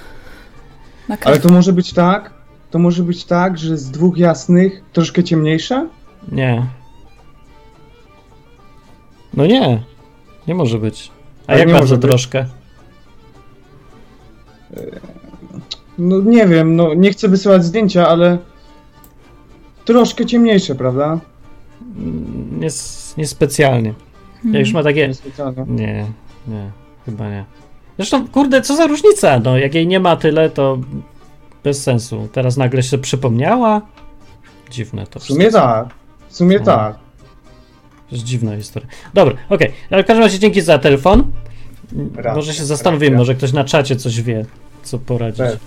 Na 1.08 1.16
Ale 1.24 1.38
to 1.38 1.48
może 1.48 1.72
być 1.72 1.92
tak, 1.92 2.32
to 2.70 2.78
może 2.78 3.02
być 3.02 3.24
tak, 3.24 3.58
że 3.58 3.76
z 3.76 3.90
dwóch 3.90 4.18
jasnych 4.18 4.82
troszkę 4.92 5.24
ciemniejsza? 5.24 5.86
Nie. 6.32 6.66
No 9.34 9.46
nie. 9.46 9.82
Nie 10.48 10.54
może 10.54 10.78
być. 10.78 11.10
A 11.46 11.50
Ale 11.50 11.60
jak 11.60 11.72
bardzo 11.72 11.98
troszkę? 11.98 12.46
No 15.98 16.20
nie 16.20 16.46
wiem, 16.46 16.76
no 16.76 16.94
nie 16.94 17.10
chcę 17.10 17.28
wysyłać 17.28 17.64
zdjęcia, 17.64 18.08
ale 18.08 18.38
troszkę 19.84 20.26
ciemniejsze, 20.26 20.74
prawda? 20.74 21.18
Mm, 21.96 22.60
Nie, 22.60 22.68
niespecjalnie. 23.16 23.94
Ja 24.44 24.60
już 24.60 24.72
ma 24.72 24.82
takie... 24.82 25.10
Nie, 25.66 26.06
nie, 26.48 26.70
chyba 27.06 27.30
nie. 27.30 27.44
Zresztą, 27.96 28.28
kurde, 28.28 28.62
co 28.62 28.76
za 28.76 28.86
różnica? 28.86 29.40
No, 29.44 29.58
jak 29.58 29.74
jej 29.74 29.86
nie 29.86 30.00
ma 30.00 30.16
tyle, 30.16 30.50
to 30.50 30.78
bez 31.64 31.82
sensu. 31.82 32.28
Teraz 32.32 32.56
nagle 32.56 32.82
się 32.82 32.98
przypomniała? 32.98 33.80
Dziwne 34.70 35.06
to 35.06 35.20
W 35.20 35.22
sumie 35.22 35.50
tak, 35.50 35.88
w 36.28 36.36
sumie 36.36 36.58
No. 36.58 36.64
tak. 36.64 36.94
To 38.08 38.16
jest 38.16 38.24
dziwna 38.24 38.56
historia. 38.56 38.88
Dobra, 39.14 39.34
okej. 39.48 39.72
Ale 39.90 40.02
w 40.02 40.06
każdym 40.06 40.24
razie 40.24 40.38
dzięki 40.38 40.60
za 40.60 40.78
telefon. 40.78 41.24
Racja, 42.14 42.34
może 42.34 42.54
się 42.54 42.64
zastanowimy, 42.64 43.10
racja. 43.10 43.18
może 43.18 43.34
ktoś 43.34 43.52
na 43.52 43.64
czacie 43.64 43.96
coś 43.96 44.22
wie, 44.22 44.44
co 44.82 44.98
poradzić. 44.98 45.38
Pewnie, 45.38 45.58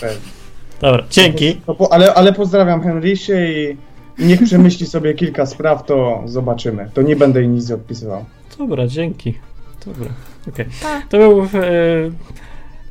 pewnie. 0.00 0.40
Dobra, 0.80 1.04
dzięki. 1.10 1.60
No, 1.68 1.74
po, 1.74 1.92
ale, 1.92 2.14
ale 2.14 2.32
pozdrawiam 2.32 2.82
Henrysie 2.82 3.46
i 3.52 3.76
niech 4.18 4.42
przemyśli 4.42 4.86
sobie 4.86 5.14
kilka 5.14 5.46
spraw, 5.46 5.86
to 5.86 6.22
zobaczymy. 6.26 6.90
To 6.94 7.02
nie 7.02 7.16
będę 7.16 7.40
jej 7.40 7.48
nic 7.48 7.70
odpisywał. 7.70 8.24
Dobra, 8.58 8.86
dzięki. 8.86 9.34
Dobra, 9.86 10.10
okej. 10.48 10.66
Pa. 10.82 11.02
To 11.08 11.18
był... 11.18 11.42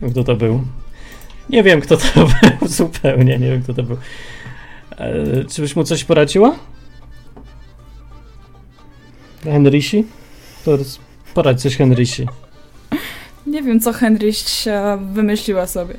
E, 0.01 0.09
kto 0.11 0.23
to 0.23 0.35
był? 0.35 0.61
Nie 1.49 1.63
wiem, 1.63 1.81
kto 1.81 1.97
to 1.97 2.03
był 2.59 2.67
zupełnie, 2.67 3.39
nie 3.39 3.49
wiem, 3.49 3.63
kto 3.63 3.73
to 3.73 3.83
był. 3.83 3.97
E, 4.97 5.45
czy 5.45 5.61
byś 5.61 5.75
mu 5.75 5.83
coś 5.83 6.03
poradziła? 6.03 6.55
Henrysi? 9.43 10.05
Poradź 11.33 11.61
coś 11.61 11.75
Henrysi. 11.77 12.27
Nie 13.49 13.63
wiem, 13.63 13.79
co 13.79 13.93
Henryś 13.93 14.65
wymyśliła 15.13 15.67
sobie. 15.67 15.95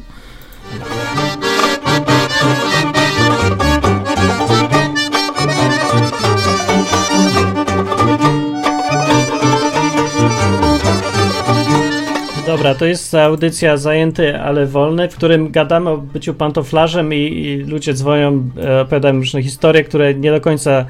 Dobra, 12.47 12.75
to 12.75 12.85
jest 12.85 13.15
audycja 13.15 13.77
Zajęty, 13.77 14.41
ale 14.41 14.67
wolny, 14.67 15.09
w 15.09 15.17
którym 15.17 15.51
gadamy 15.51 15.91
o 15.91 15.99
byciu 15.99 16.35
pantoflarzem 16.35 17.15
i, 17.15 17.17
i 17.17 17.57
ludzie 17.57 17.95
dzwonią, 17.95 18.51
e, 18.65 18.81
opowiadają 18.81 19.15
różne 19.15 19.43
historie, 19.43 19.85
które 19.85 20.15
nie 20.15 20.31
do 20.31 20.41
końca 20.41 20.87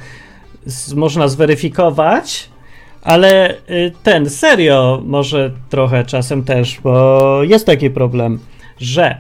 z, 0.67 0.95
można 0.95 1.29
zweryfikować, 1.29 2.50
ale 3.03 3.55
y, 3.55 3.93
ten, 4.03 4.31
serio, 4.31 5.03
może 5.05 5.51
trochę 5.69 6.05
czasem 6.05 6.45
też, 6.45 6.81
bo 6.81 7.43
jest 7.43 7.67
taki 7.67 7.91
problem, 7.91 8.39
że 8.79 9.17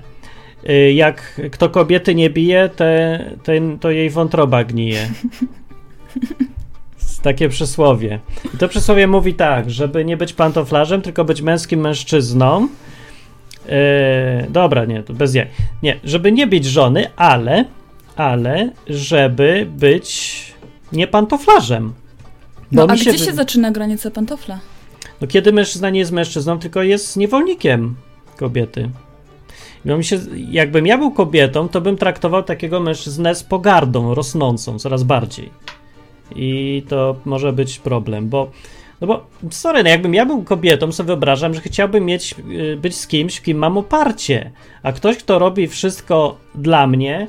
y, 0.69 0.93
jak 0.93 1.41
kto 1.53 1.69
kobiety 1.69 2.15
nie 2.15 2.31
bije, 2.31 2.69
te, 2.69 3.25
ten, 3.43 3.79
to 3.79 3.91
jej 3.91 4.11
wątroba 4.11 4.65
gnije. 4.65 5.09
Takie 7.23 7.49
przysłowie. 7.49 8.21
I 8.55 8.59
to 8.59 8.69
przysłowie 8.69 9.07
mówi 9.07 9.35
tak, 9.35 9.71
żeby 9.71 10.05
nie 10.05 10.17
być 10.17 10.33
pantoflarzem, 10.33 11.03
tylko 11.03 11.25
być 11.25 11.43
męskim 11.43 11.81
mężczyzną. 11.81 12.69
Yy, 13.67 13.73
dobra, 14.51 14.85
nie, 14.85 15.03
to 15.03 15.15
bez 15.15 15.35
jaj. 15.35 15.47
Nie, 15.83 16.01
żeby 16.05 16.33
nie 16.33 16.47
być 16.47 16.65
żony, 16.65 17.07
ale, 17.17 17.65
ale, 18.17 18.71
żeby 18.87 19.67
być 19.71 20.43
nie 20.93 21.07
pantoflarzem. 21.07 21.93
No, 22.73 22.87
a 22.89 22.93
mi 22.93 23.01
gdzie 23.01 23.13
wy- 23.13 23.19
się 23.19 23.33
zaczyna 23.33 23.71
granica 23.71 24.11
pantofla? 24.11 24.61
no 25.21 25.27
kiedy 25.27 25.53
mężczyzna 25.53 25.91
nie 25.91 25.99
jest 25.99 26.13
mężczyzną, 26.13 26.59
tylko 26.59 26.83
jest 26.83 27.17
niewolnikiem 27.17 27.97
kobiety. 28.37 28.91
No 29.85 29.99
mi 29.99 30.05
się, 30.05 30.21
jakbym 30.51 30.87
ja 30.87 30.99
był 30.99 31.11
kobietą, 31.11 31.69
to 31.69 31.81
bym 31.81 31.97
traktował 31.97 32.43
takiego 32.43 32.81
mężczyznę 32.81 33.35
z 33.35 33.43
pogardą 33.43 34.15
rosnącą 34.15 34.79
coraz 34.79 35.03
bardziej. 35.03 35.51
I 36.37 36.83
to 36.89 37.17
może 37.25 37.53
być 37.53 37.79
problem, 37.79 38.29
bo 38.29 38.51
no 39.01 39.07
bo, 39.07 39.27
sorry, 39.51 39.83
no 39.83 39.89
jakbym 39.89 40.15
ja 40.15 40.27
był 40.27 40.43
kobietą, 40.43 40.93
sobie 40.93 41.07
wyobrażam, 41.07 41.55
że 41.55 41.61
chciałbym 41.61 42.05
mieć, 42.05 42.35
y, 42.73 42.77
być 42.77 42.97
z 42.97 43.07
kimś, 43.07 43.37
w 43.37 43.43
kim 43.43 43.59
mam 43.59 43.79
oparcie. 43.79 44.51
A 44.83 44.93
ktoś, 44.93 45.17
kto 45.17 45.39
robi 45.39 45.69
wszystko 45.69 46.37
dla 46.55 46.87
mnie, 46.87 47.27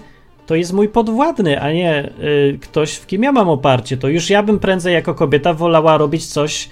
to 0.52 0.56
jest 0.56 0.74
mój 0.74 0.90
podwładny, 0.90 1.62
a 1.62 1.72
nie 1.72 2.14
y, 2.24 2.60
ktoś, 2.62 2.94
w 2.94 3.08
kim 3.08 3.24
ja 3.24 3.32
mam 3.32 3.50
oparcie. 3.50 3.98
To 3.98 4.08
już 4.08 4.30
ja 4.30 4.44
bym 4.44 4.60
prędzej 4.60 4.94
jako 4.94 5.16
kobieta 5.16 5.54
wolała 5.54 5.98
robić 5.98 6.26
coś, 6.26 6.70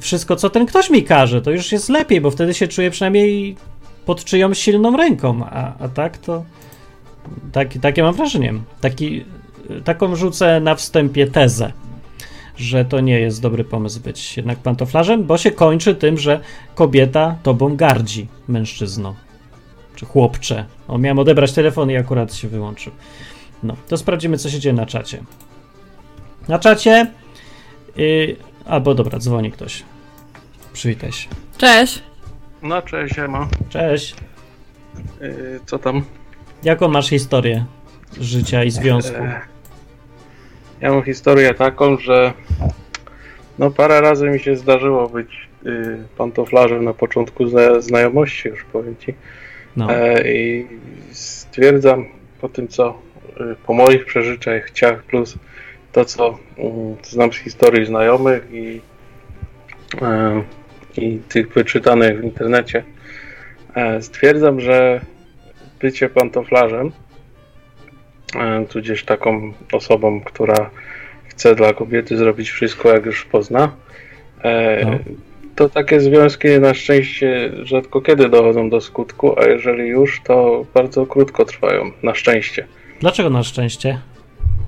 wszystko, 0.00 0.36
co 0.36 0.50
ten 0.50 0.66
ktoś 0.66 0.90
mi 0.90 1.02
każe. 1.04 1.42
To 1.42 1.50
już 1.50 1.72
jest 1.72 1.88
lepiej, 1.88 2.20
bo 2.20 2.30
wtedy 2.30 2.54
się 2.54 2.68
czuję 2.68 2.90
przynajmniej 2.90 3.56
pod 4.06 4.24
czyjąś 4.24 4.58
silną 4.58 4.96
ręką. 4.96 5.44
A, 5.50 5.72
a 5.78 5.88
tak 5.88 6.18
to. 6.18 6.44
Tak, 7.52 7.68
takie 7.82 8.02
mam 8.02 8.14
wrażenie. 8.14 8.54
Taki, 8.80 9.24
taką 9.84 10.16
rzucę 10.16 10.60
na 10.60 10.74
wstępie 10.74 11.26
tezę, 11.26 11.72
że 12.56 12.84
to 12.84 13.00
nie 13.00 13.20
jest 13.20 13.42
dobry 13.42 13.64
pomysł 13.64 14.00
być 14.00 14.36
jednak 14.36 14.58
pantoflarzem, 14.58 15.24
bo 15.24 15.38
się 15.38 15.50
kończy 15.50 15.94
tym, 15.94 16.18
że 16.18 16.40
kobieta 16.74 17.36
tobą 17.42 17.76
gardzi 17.76 18.28
mężczyzną. 18.48 19.14
Czy 20.00 20.06
chłopcze. 20.06 20.64
O, 20.88 20.98
miałem 20.98 21.18
odebrać 21.18 21.52
telefon 21.52 21.90
i 21.90 21.96
akurat 21.96 22.34
się 22.34 22.48
wyłączył. 22.48 22.92
No, 23.62 23.76
to 23.88 23.96
sprawdzimy, 23.96 24.38
co 24.38 24.50
się 24.50 24.58
dzieje 24.60 24.72
na 24.72 24.86
czacie. 24.86 25.22
Na 26.48 26.58
czacie. 26.58 27.10
Yy, 27.96 28.36
albo 28.66 28.94
dobra, 28.94 29.18
dzwoni 29.18 29.52
ktoś. 29.52 29.82
Przywitaj 30.72 31.12
się. 31.12 31.28
Cześć! 31.58 32.02
No 32.62 32.82
cześć, 32.82 33.18
Ema. 33.18 33.48
Cześć. 33.68 34.14
Yy, 35.20 35.60
co 35.66 35.78
tam? 35.78 36.02
Jaką 36.62 36.88
masz 36.88 37.08
historię 37.10 37.64
życia 38.20 38.64
i 38.64 38.70
związku? 38.70 39.16
E, 39.22 39.40
Ja 40.80 40.90
mam 40.92 41.02
historię 41.02 41.54
taką, 41.54 41.96
że 41.96 42.32
no 43.58 43.70
parę 43.70 44.00
razy 44.00 44.30
mi 44.30 44.40
się 44.40 44.56
zdarzyło 44.56 45.08
być 45.08 45.48
y, 45.66 46.04
pantoflarzem 46.18 46.84
na 46.84 46.94
początku 46.94 47.46
zna- 47.46 47.80
znajomości, 47.80 48.48
już 48.48 48.64
powiem 48.64 48.96
ci. 48.96 49.14
No. 49.76 49.90
E, 49.90 50.32
I 50.32 50.66
stwierdzam 51.12 52.06
po 52.40 52.48
tym, 52.48 52.68
co 52.68 52.98
y, 53.40 53.56
po 53.66 53.74
moich 53.74 54.04
przeżyciach 54.04 55.02
plus 55.02 55.38
to, 55.92 56.04
co 56.04 56.38
mm, 56.58 56.96
znam 57.02 57.32
z 57.32 57.36
historii 57.36 57.86
znajomych 57.86 58.48
i, 58.52 58.80
e, 60.02 60.42
i 60.96 61.18
tych 61.28 61.52
wyczytanych 61.52 62.20
w 62.20 62.24
internecie, 62.24 62.84
e, 63.74 64.02
stwierdzam, 64.02 64.60
że 64.60 65.00
bycie 65.80 66.08
pantoflarzem, 66.08 66.92
e, 68.36 68.66
tudzież 68.66 69.04
taką 69.04 69.52
osobą, 69.72 70.20
która 70.20 70.70
chce 71.28 71.54
dla 71.54 71.72
kobiety 71.72 72.16
zrobić 72.16 72.50
wszystko, 72.50 72.88
jak 72.88 73.06
już 73.06 73.24
pozna, 73.24 73.72
No. 74.84 74.98
To 75.60 75.68
takie 75.68 76.00
związki 76.00 76.48
na 76.60 76.74
szczęście 76.74 77.50
rzadko 77.62 78.00
kiedy 78.00 78.28
dochodzą 78.28 78.70
do 78.70 78.80
skutku, 78.80 79.40
a 79.40 79.44
jeżeli 79.44 79.88
już, 79.88 80.20
to 80.24 80.64
bardzo 80.74 81.06
krótko 81.06 81.44
trwają. 81.44 81.90
Na 82.02 82.14
szczęście. 82.14 82.66
Dlaczego 83.00 83.30
na 83.30 83.42
szczęście? 83.42 83.98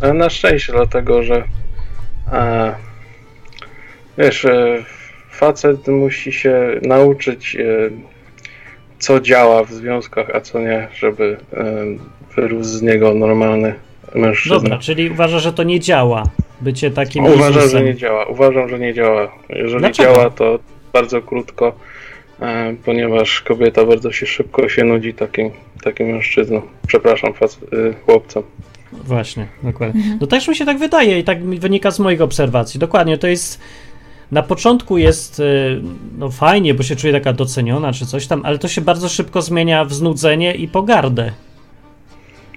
E, 0.02 0.12
Na 0.12 0.30
szczęście, 0.30 0.72
dlatego 0.72 1.22
że 1.22 1.44
e, 2.32 2.74
wiesz, 4.18 4.44
e, 4.44 4.84
facet 5.30 5.88
musi 5.88 6.32
się 6.32 6.56
nauczyć, 6.82 7.56
e, 7.56 7.64
co 8.98 9.20
działa 9.20 9.64
w 9.64 9.72
związkach, 9.72 10.30
a 10.34 10.40
co 10.40 10.60
nie, 10.60 10.88
żeby 10.94 11.36
e, 11.54 11.64
wyrósł 12.36 12.64
z 12.70 12.82
niego 12.82 13.14
normalny 13.14 13.74
mężczyzna. 14.14 14.58
Dobra, 14.58 14.78
czyli 14.78 15.10
uważasz, 15.10 15.42
że 15.42 15.52
to 15.52 15.62
nie 15.62 15.80
działa. 15.80 16.24
Bycie 16.60 16.90
takim 16.90 17.24
Uważam, 17.24 17.68
że 17.68 17.82
nie 17.82 17.94
działa. 17.94 18.24
Uważam, 18.26 18.68
że 18.68 18.78
nie 18.78 18.94
działa. 18.94 19.32
Jeżeli 19.48 19.78
Dlaczego? 19.80 20.12
działa, 20.12 20.30
to 20.30 20.58
bardzo 20.92 21.22
krótko, 21.22 21.72
e, 22.40 22.74
ponieważ 22.84 23.40
kobieta 23.40 23.84
bardzo 23.84 24.12
się 24.12 24.26
szybko 24.26 24.68
się 24.68 24.84
nudzi 24.84 25.14
takim, 25.14 25.50
takim 25.84 26.06
mężczyzną. 26.06 26.62
Przepraszam, 26.86 27.32
y, 27.72 27.94
chłopcom. 28.06 28.42
Właśnie, 28.92 29.46
dokładnie. 29.62 30.18
No 30.20 30.26
też 30.26 30.48
mi 30.48 30.56
się 30.56 30.64
tak 30.66 30.78
wydaje 30.78 31.18
i 31.18 31.24
tak 31.24 31.44
wynika 31.44 31.90
z 31.90 31.98
moich 31.98 32.20
obserwacji. 32.22 32.80
Dokładnie, 32.80 33.18
to 33.18 33.26
jest. 33.26 33.60
Na 34.32 34.42
początku 34.42 34.98
jest 34.98 35.40
y, 35.40 35.80
no 36.18 36.30
fajnie, 36.30 36.74
bo 36.74 36.82
się 36.82 36.96
czuje 36.96 37.12
taka 37.12 37.32
doceniona 37.32 37.92
czy 37.92 38.06
coś 38.06 38.26
tam, 38.26 38.42
ale 38.44 38.58
to 38.58 38.68
się 38.68 38.80
bardzo 38.80 39.08
szybko 39.08 39.42
zmienia 39.42 39.84
w 39.84 39.92
znudzenie 39.92 40.54
i 40.54 40.68
pogardę. 40.68 41.32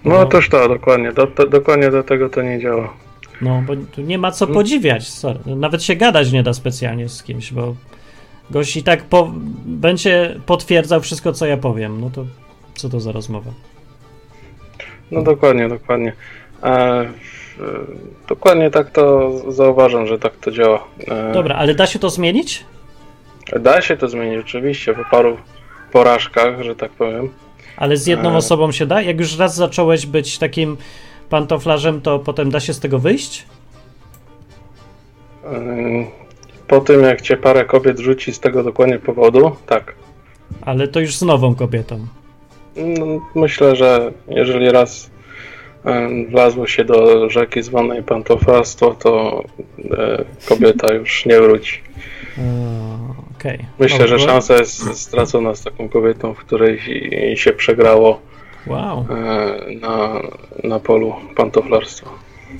No, 0.05 0.15
No. 0.19 0.25
toż 0.25 0.49
to, 0.49 0.69
dokładnie. 0.69 1.11
Do, 1.11 1.27
do, 1.27 1.47
dokładnie 1.47 1.91
do 1.91 2.03
tego 2.03 2.29
to 2.29 2.41
nie 2.41 2.59
działa. 2.59 2.93
No, 3.41 3.63
bo 3.67 3.73
tu 3.75 4.01
nie 4.01 4.17
ma 4.17 4.31
co 4.31 4.47
podziwiać. 4.47 5.07
Sorry. 5.07 5.39
Nawet 5.45 5.83
się 5.83 5.95
gadać 5.95 6.31
nie 6.31 6.43
da 6.43 6.53
specjalnie 6.53 7.09
z 7.09 7.23
kimś, 7.23 7.51
bo 7.53 7.75
gość 8.51 8.77
i 8.77 8.83
tak 8.83 9.03
po, 9.03 9.31
będzie 9.65 10.39
potwierdzał 10.45 11.01
wszystko, 11.01 11.33
co 11.33 11.45
ja 11.45 11.57
powiem. 11.57 12.01
No 12.01 12.09
to 12.09 12.25
co 12.75 12.89
to 12.89 12.99
za 12.99 13.11
rozmowa? 13.11 13.51
No 15.11 15.21
dokładnie, 15.21 15.69
dokładnie. 15.69 16.13
E, 16.63 16.67
e, 16.69 17.05
dokładnie 18.27 18.71
tak 18.71 18.91
to 18.91 19.31
zauważam, 19.51 20.07
że 20.07 20.19
tak 20.19 20.35
to 20.35 20.51
działa. 20.51 20.83
E, 21.07 21.33
Dobra, 21.33 21.55
ale 21.55 21.75
da 21.75 21.87
się 21.87 21.99
to 21.99 22.09
zmienić? 22.09 22.65
Da 23.59 23.81
się 23.81 23.97
to 23.97 24.07
zmienić 24.09 24.39
oczywiście 24.45 24.93
po 24.93 25.05
paru 25.11 25.37
porażkach, 25.91 26.61
że 26.61 26.75
tak 26.75 26.91
powiem. 26.91 27.29
Ale 27.77 27.97
z 27.97 28.07
jedną 28.07 28.31
E. 28.33 28.35
osobą 28.37 28.71
się 28.71 28.85
da? 28.85 29.01
Jak 29.01 29.19
już 29.19 29.37
raz 29.37 29.55
zacząłeś 29.55 30.05
być 30.05 30.37
takim 30.37 30.77
pantoflarzem, 31.29 32.01
to 32.01 32.19
potem 32.19 32.51
da 32.51 32.59
się 32.59 32.73
z 32.73 32.79
tego 32.79 32.99
wyjść? 32.99 33.45
Po 36.67 36.79
tym 36.81 37.01
jak 37.03 37.21
cię 37.21 37.37
parę 37.37 37.65
kobiet 37.65 37.99
rzuci 37.99 38.33
z 38.33 38.39
tego 38.39 38.63
dokładnie 38.63 38.99
powodu, 38.99 39.51
tak. 39.65 39.95
Ale 40.61 40.87
to 40.87 40.99
już 40.99 41.15
z 41.15 41.21
nową 41.21 41.55
kobietą. 41.55 42.07
No, 42.75 43.05
myślę, 43.35 43.75
że 43.75 44.11
jeżeli 44.27 44.71
raz 44.71 45.09
wlazło 46.29 46.67
się 46.67 46.85
do 46.85 47.29
rzeki 47.29 47.63
zwanej 47.63 48.03
pantoflarstwo, 48.03 48.93
to 48.93 49.43
e, 49.97 50.23
kobieta 50.49 50.93
już 50.93 51.25
nie 51.25 51.41
wróci. 51.41 51.79
Okej. 53.39 53.59
Myślę, 53.79 54.07
że 54.07 54.19
szansa 54.19 54.53
jest 54.53 54.97
stracona 54.99 55.55
z 55.55 55.63
taką 55.63 55.89
kobietą, 55.89 56.33
w 56.33 56.37
której 56.37 56.79
się- 56.79 57.37
się 57.37 57.53
przegrało 57.53 58.19
Wow. 58.67 59.05
e, 59.09 59.75
na, 59.81 60.21
na 60.63 60.79
polu 60.79 61.13
pantoflarstwa. 61.35 62.09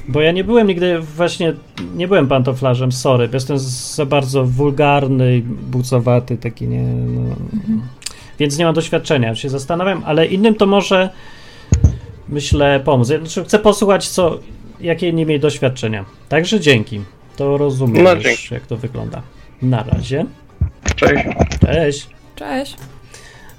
Bo 0.08 0.22
ja 0.22 0.32
nie 0.32 0.44
byłem 0.44 0.68
nigdy 0.68 1.00
właśnie, 1.00 1.54
nie 1.96 2.08
byłem 2.08 2.28
pantoflarzem, 2.28 2.92
sorry, 2.92 3.28
bo 3.28 3.34
jestem 3.34 3.60
za 3.60 4.06
bardzo 4.06 4.46
wulgarny, 4.46 5.38
i 5.38 5.42
bucowaty, 5.42 6.38
taki 6.38 6.68
nie, 6.68 6.82
no, 6.84 7.36
więc 8.40 8.58
nie 8.58 8.66
mam 8.66 8.76
doświadczenia, 8.76 9.36
się 9.36 9.50
zastanawiam, 9.50 10.02
ale 10.06 10.26
innym 10.26 10.56
to 10.56 10.66
może, 10.66 11.10
myślę, 12.30 12.80
pomóc. 12.80 13.10
Ja, 13.10 13.20
Znaczy, 13.20 13.44
chcę 13.44 13.60
posłuchać, 13.60 14.10
co, 14.10 14.40
jakie 14.82 15.14
nie 15.14 15.26
mieli 15.26 15.40
doświadczenia. 15.40 16.06
Także 16.30 16.60
dzięki, 16.60 17.02
to 17.36 17.58
rozumiem 17.58 18.04
No, 18.04 18.14
już, 18.14 18.52
jak 18.52 18.68
to 18.68 18.78
wygląda. 18.78 19.22
Na 19.62 19.84
razie, 19.84 20.26
Cześć. 20.96 21.24
cześć. 21.62 22.08
Cześć. 22.36 22.76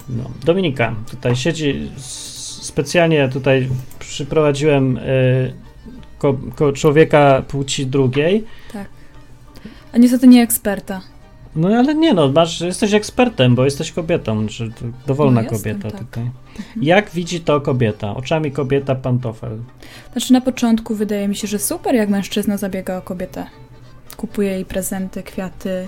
No, 0.08 0.30
Dominika 0.44 0.94
tutaj 1.10 1.36
siedzi. 1.36 1.90
Specjalnie 2.60 3.28
tutaj 3.28 3.68
przyprowadziłem 3.98 4.96
y, 4.98 5.54
ko, 6.32 6.38
ko, 6.56 6.72
człowieka 6.72 7.42
płci 7.48 7.86
drugiej. 7.86 8.44
A 9.92 9.98
niestety 9.98 10.28
nie 10.28 10.42
eksperta. 10.42 11.00
No 11.56 11.68
ale 11.68 11.94
nie 11.94 12.14
no, 12.14 12.32
masz, 12.32 12.60
jesteś 12.60 12.94
ekspertem, 12.94 13.54
bo 13.54 13.64
jesteś 13.64 13.92
kobietą, 13.92 14.46
to 14.46 14.84
dowolna 15.06 15.42
No, 15.42 15.48
jestem, 15.50 15.58
kobieta 15.58 15.90
tak. 15.90 16.08
tutaj. 16.08 16.30
Jak 16.82 17.10
widzi 17.10 17.40
to 17.40 17.60
kobieta? 17.60 18.14
Oczami 18.14 18.52
kobieta 18.52 18.94
pantofel. 18.94 19.58
Znaczy 20.12 20.32
na 20.32 20.40
początku 20.40 20.94
wydaje 20.94 21.28
mi 21.28 21.36
się, 21.36 21.48
że 21.48 21.58
super, 21.58 21.94
jak 21.94 22.08
mężczyzna 22.08 22.56
zabiega 22.56 22.96
o 22.98 23.02
kobietę. 23.02 23.46
Kupuje 24.16 24.50
jej 24.50 24.64
prezenty, 24.64 25.22
kwiaty. 25.22 25.86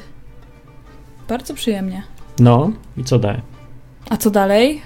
Bardzo 1.28 1.54
przyjemnie. 1.54 2.02
No 2.38 2.72
i 2.96 3.04
co 3.04 3.18
daje? 3.18 3.40
A 4.10 4.16
co 4.16 4.30
dalej? 4.30 4.82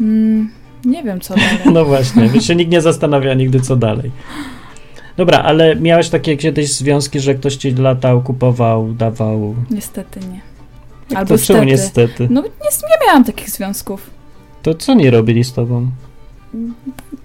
Mm, 0.00 0.50
nie 0.84 1.02
wiem 1.02 1.20
co 1.20 1.34
dalej. 1.34 1.58
No 1.72 1.84
właśnie, 1.84 2.28
więc 2.28 2.44
się 2.44 2.56
nikt 2.56 2.72
nie 2.72 2.80
zastanawia 2.80 3.34
nigdy 3.34 3.60
co 3.60 3.76
dalej. 3.76 4.10
Dobra, 5.16 5.38
ale 5.38 5.76
miałeś 5.76 6.08
takie 6.08 6.36
kiedyś 6.36 6.72
związki, 6.72 7.20
że 7.20 7.34
ktoś 7.34 7.56
ci 7.56 7.70
latał, 7.74 8.22
kupował, 8.22 8.92
dawał. 8.92 9.54
Niestety 9.70 10.20
nie. 10.20 10.40
Jak 11.10 11.18
Albo 11.18 11.38
to 11.38 11.44
czemu 11.44 11.58
stety. 11.58 11.66
niestety? 11.66 12.28
No 12.30 12.42
nie, 12.42 12.48
nie 12.82 13.06
miałam 13.06 13.24
takich 13.24 13.50
związków. 13.50 14.10
To 14.62 14.74
co 14.74 14.94
nie 14.94 15.10
robili 15.10 15.44
z 15.44 15.52
tobą? 15.52 15.90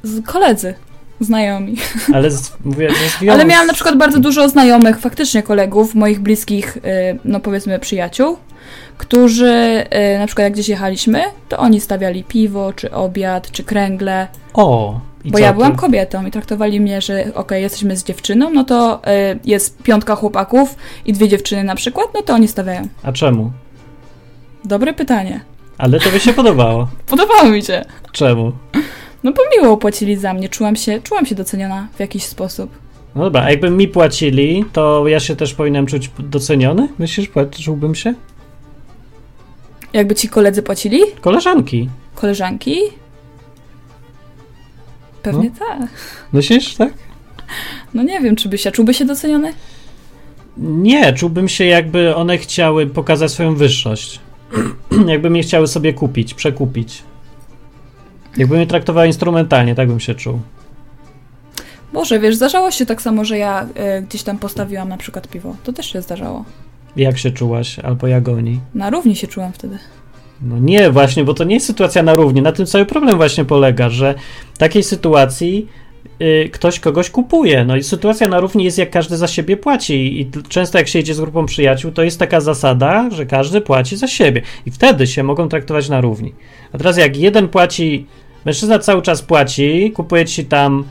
Z 0.04 0.26
koledzy, 0.26 0.74
znajomi. 1.20 1.76
Ale 2.14 2.32
z, 2.32 2.54
mówię. 2.66 2.90
Ale 3.32 3.46
miałam 3.46 3.68
na 3.68 3.74
przykład 3.74 3.98
bardzo 3.98 4.20
dużo 4.20 4.50
znajomych, 4.50 5.00
faktycznie 5.00 5.44
kolegów, 5.44 5.96
moich 5.96 6.20
bliskich, 6.20 6.78
y, 6.78 6.82
no 7.26 7.40
powiedzmy 7.40 7.80
przyjaciół, 7.80 8.38
którzy 8.98 9.84
y, 10.16 10.20
na 10.20 10.26
przykład 10.28 10.44
jak 10.44 10.54
gdzieś 10.54 10.70
jechaliśmy, 10.70 11.24
to 11.50 11.58
oni 11.58 11.82
stawiali 11.82 12.24
piwo, 12.24 12.74
czy 12.74 12.92
obiad, 12.92 13.52
czy 13.52 13.64
kręgle, 13.64 14.28
O! 14.56 15.00
Bo 15.26 15.40
ja 15.40 15.54
byłam 15.54 15.76
kobietą 15.76 16.26
i 16.26 16.32
traktowali 16.32 16.82
mnie, 16.82 17.02
że 17.02 17.26
okej, 17.34 17.62
jesteśmy 17.62 17.98
z 17.98 18.04
dziewczyną, 18.04 18.50
no 18.50 18.64
to 18.64 19.02
y, 19.34 19.40
jest 19.46 19.84
piątka 19.84 20.16
chłopaków 20.16 20.76
i 21.06 21.14
dwie 21.14 21.28
dziewczyny 21.28 21.64
na 21.64 21.76
przykład, 21.76 22.08
no 22.14 22.22
to 22.22 22.34
oni 22.34 22.48
stawiają. 22.48 22.88
A 23.04 23.12
czemu? 23.12 23.52
Dobre 24.66 24.94
pytanie. 24.94 25.40
Ale 25.78 26.00
to 26.00 26.10
by 26.10 26.20
się 26.20 26.34
podobało. 26.34 26.88
Podobało 27.10 27.50
mi 27.50 27.64
się. 27.64 27.86
Czemu? 28.12 28.52
No 29.26 29.32
bo 29.32 29.42
miło 29.58 29.78
płacili 29.78 30.16
za 30.16 30.34
mnie, 30.34 30.50
czułam 30.50 30.76
się, 30.76 31.02
czułam 31.02 31.26
się 31.26 31.36
doceniona 31.36 31.88
w 31.96 32.00
jakiś 32.00 32.24
sposób. 32.24 32.72
No 33.16 33.24
dobra, 33.24 33.42
a 33.42 33.50
jakby 33.50 33.70
mi 33.70 33.88
płacili, 33.88 34.66
to 34.74 35.08
ja 35.08 35.20
się 35.20 35.36
też 35.36 35.54
powinienem 35.54 35.86
czuć 35.86 36.12
doceniony? 36.20 36.88
Myślisz, 37.00 37.30
czułbym 37.64 37.96
się? 37.96 38.14
Jakby 39.94 40.16
ci 40.16 40.30
koledzy 40.30 40.64
płacili? 40.64 41.00
Koleżanki. 41.22 41.90
Koleżanki? 42.16 42.78
Pewnie 45.22 45.52
tak. 45.52 45.90
Myślisz, 46.34 46.76
tak? 46.76 46.94
No 47.94 48.04
nie 48.04 48.22
wiem, 48.22 48.36
czy 48.36 48.50
by 48.50 48.58
się, 48.58 48.72
czułby 48.72 48.94
się 48.94 49.06
doceniony? 49.06 49.54
Nie, 50.58 51.14
czułbym 51.14 51.48
się 51.48 51.66
jakby 51.66 52.16
one 52.16 52.38
chciały 52.38 52.88
pokazać 52.88 53.32
swoją 53.32 53.56
wyższość. 53.56 54.20
jakby 55.08 55.30
mnie 55.30 55.44
chciały 55.44 55.68
sobie 55.68 55.94
kupić, 55.94 56.34
przekupić. 56.34 57.04
Jakby 58.38 58.56
mnie 58.56 58.68
traktowały 58.68 59.08
instrumentalnie, 59.08 59.76
tak 59.76 59.88
bym 59.88 60.00
się 60.00 60.16
czuł. 60.16 60.40
Może, 61.94 62.20
wiesz, 62.20 62.36
zdarzało 62.36 62.72
się 62.72 62.86
tak 62.86 63.02
samo, 63.02 63.26
że 63.26 63.38
ja 63.38 63.68
e, 63.76 64.02
gdzieś 64.02 64.24
tam 64.24 64.40
postawiłam 64.40 64.90
na 64.90 64.98
przykład 64.98 65.28
piwo. 65.28 65.56
To 65.64 65.74
też 65.74 65.94
się 65.94 66.02
zdarzało. 66.02 66.46
Jak 66.96 67.18
się 67.18 67.32
czułaś, 67.32 67.80
albo 67.80 68.08
jak 68.08 68.28
oni. 68.28 68.60
Na 68.74 68.90
równi 68.90 69.16
się 69.16 69.28
czułam 69.28 69.54
wtedy. 69.54 69.78
No 70.42 70.60
nie, 70.60 70.92
właśnie, 70.92 71.24
bo 71.24 71.34
to 71.34 71.44
nie 71.44 71.56
jest 71.56 71.66
sytuacja 71.66 72.04
na 72.04 72.16
równi. 72.16 72.42
Na 72.42 72.52
tym 72.52 72.66
cały 72.66 72.86
problem 72.86 73.18
właśnie 73.18 73.46
polega, 73.46 73.90
że 73.90 74.16
w 74.54 74.58
takiej 74.58 74.84
sytuacji 74.84 75.68
y, 76.22 76.50
ktoś 76.54 76.80
kogoś 76.80 77.10
kupuje. 77.10 77.66
No 77.66 77.76
i 77.76 77.84
sytuacja 77.84 78.28
na 78.28 78.40
równi 78.40 78.64
jest 78.64 78.78
jak 78.78 78.90
każdy 78.90 79.18
za 79.18 79.28
siebie 79.28 79.58
płaci. 79.58 80.22
I 80.22 80.32
często 80.50 80.78
jak 80.78 80.88
się 80.88 81.00
jedzie 81.00 81.14
z 81.14 81.20
grupą 81.20 81.46
przyjaciół, 81.46 81.92
to 81.92 82.04
jest 82.04 82.20
taka 82.20 82.42
zasada, 82.42 83.10
że 83.12 83.26
każdy 83.26 83.62
płaci 83.62 83.98
za 83.98 84.08
siebie. 84.08 84.42
I 84.66 84.72
wtedy 84.72 85.08
się 85.08 85.24
mogą 85.24 85.50
traktować 85.50 85.90
na 85.90 86.02
równi. 86.02 86.34
A 86.74 86.78
teraz 86.78 86.98
jak 86.98 87.18
jeden 87.18 87.48
płaci, 87.48 88.08
mężczyzna 88.46 88.80
cały 88.80 89.02
czas 89.02 89.22
płaci, 89.22 89.92
kupuje 89.92 90.26
ci 90.26 90.46
tam, 90.46 90.84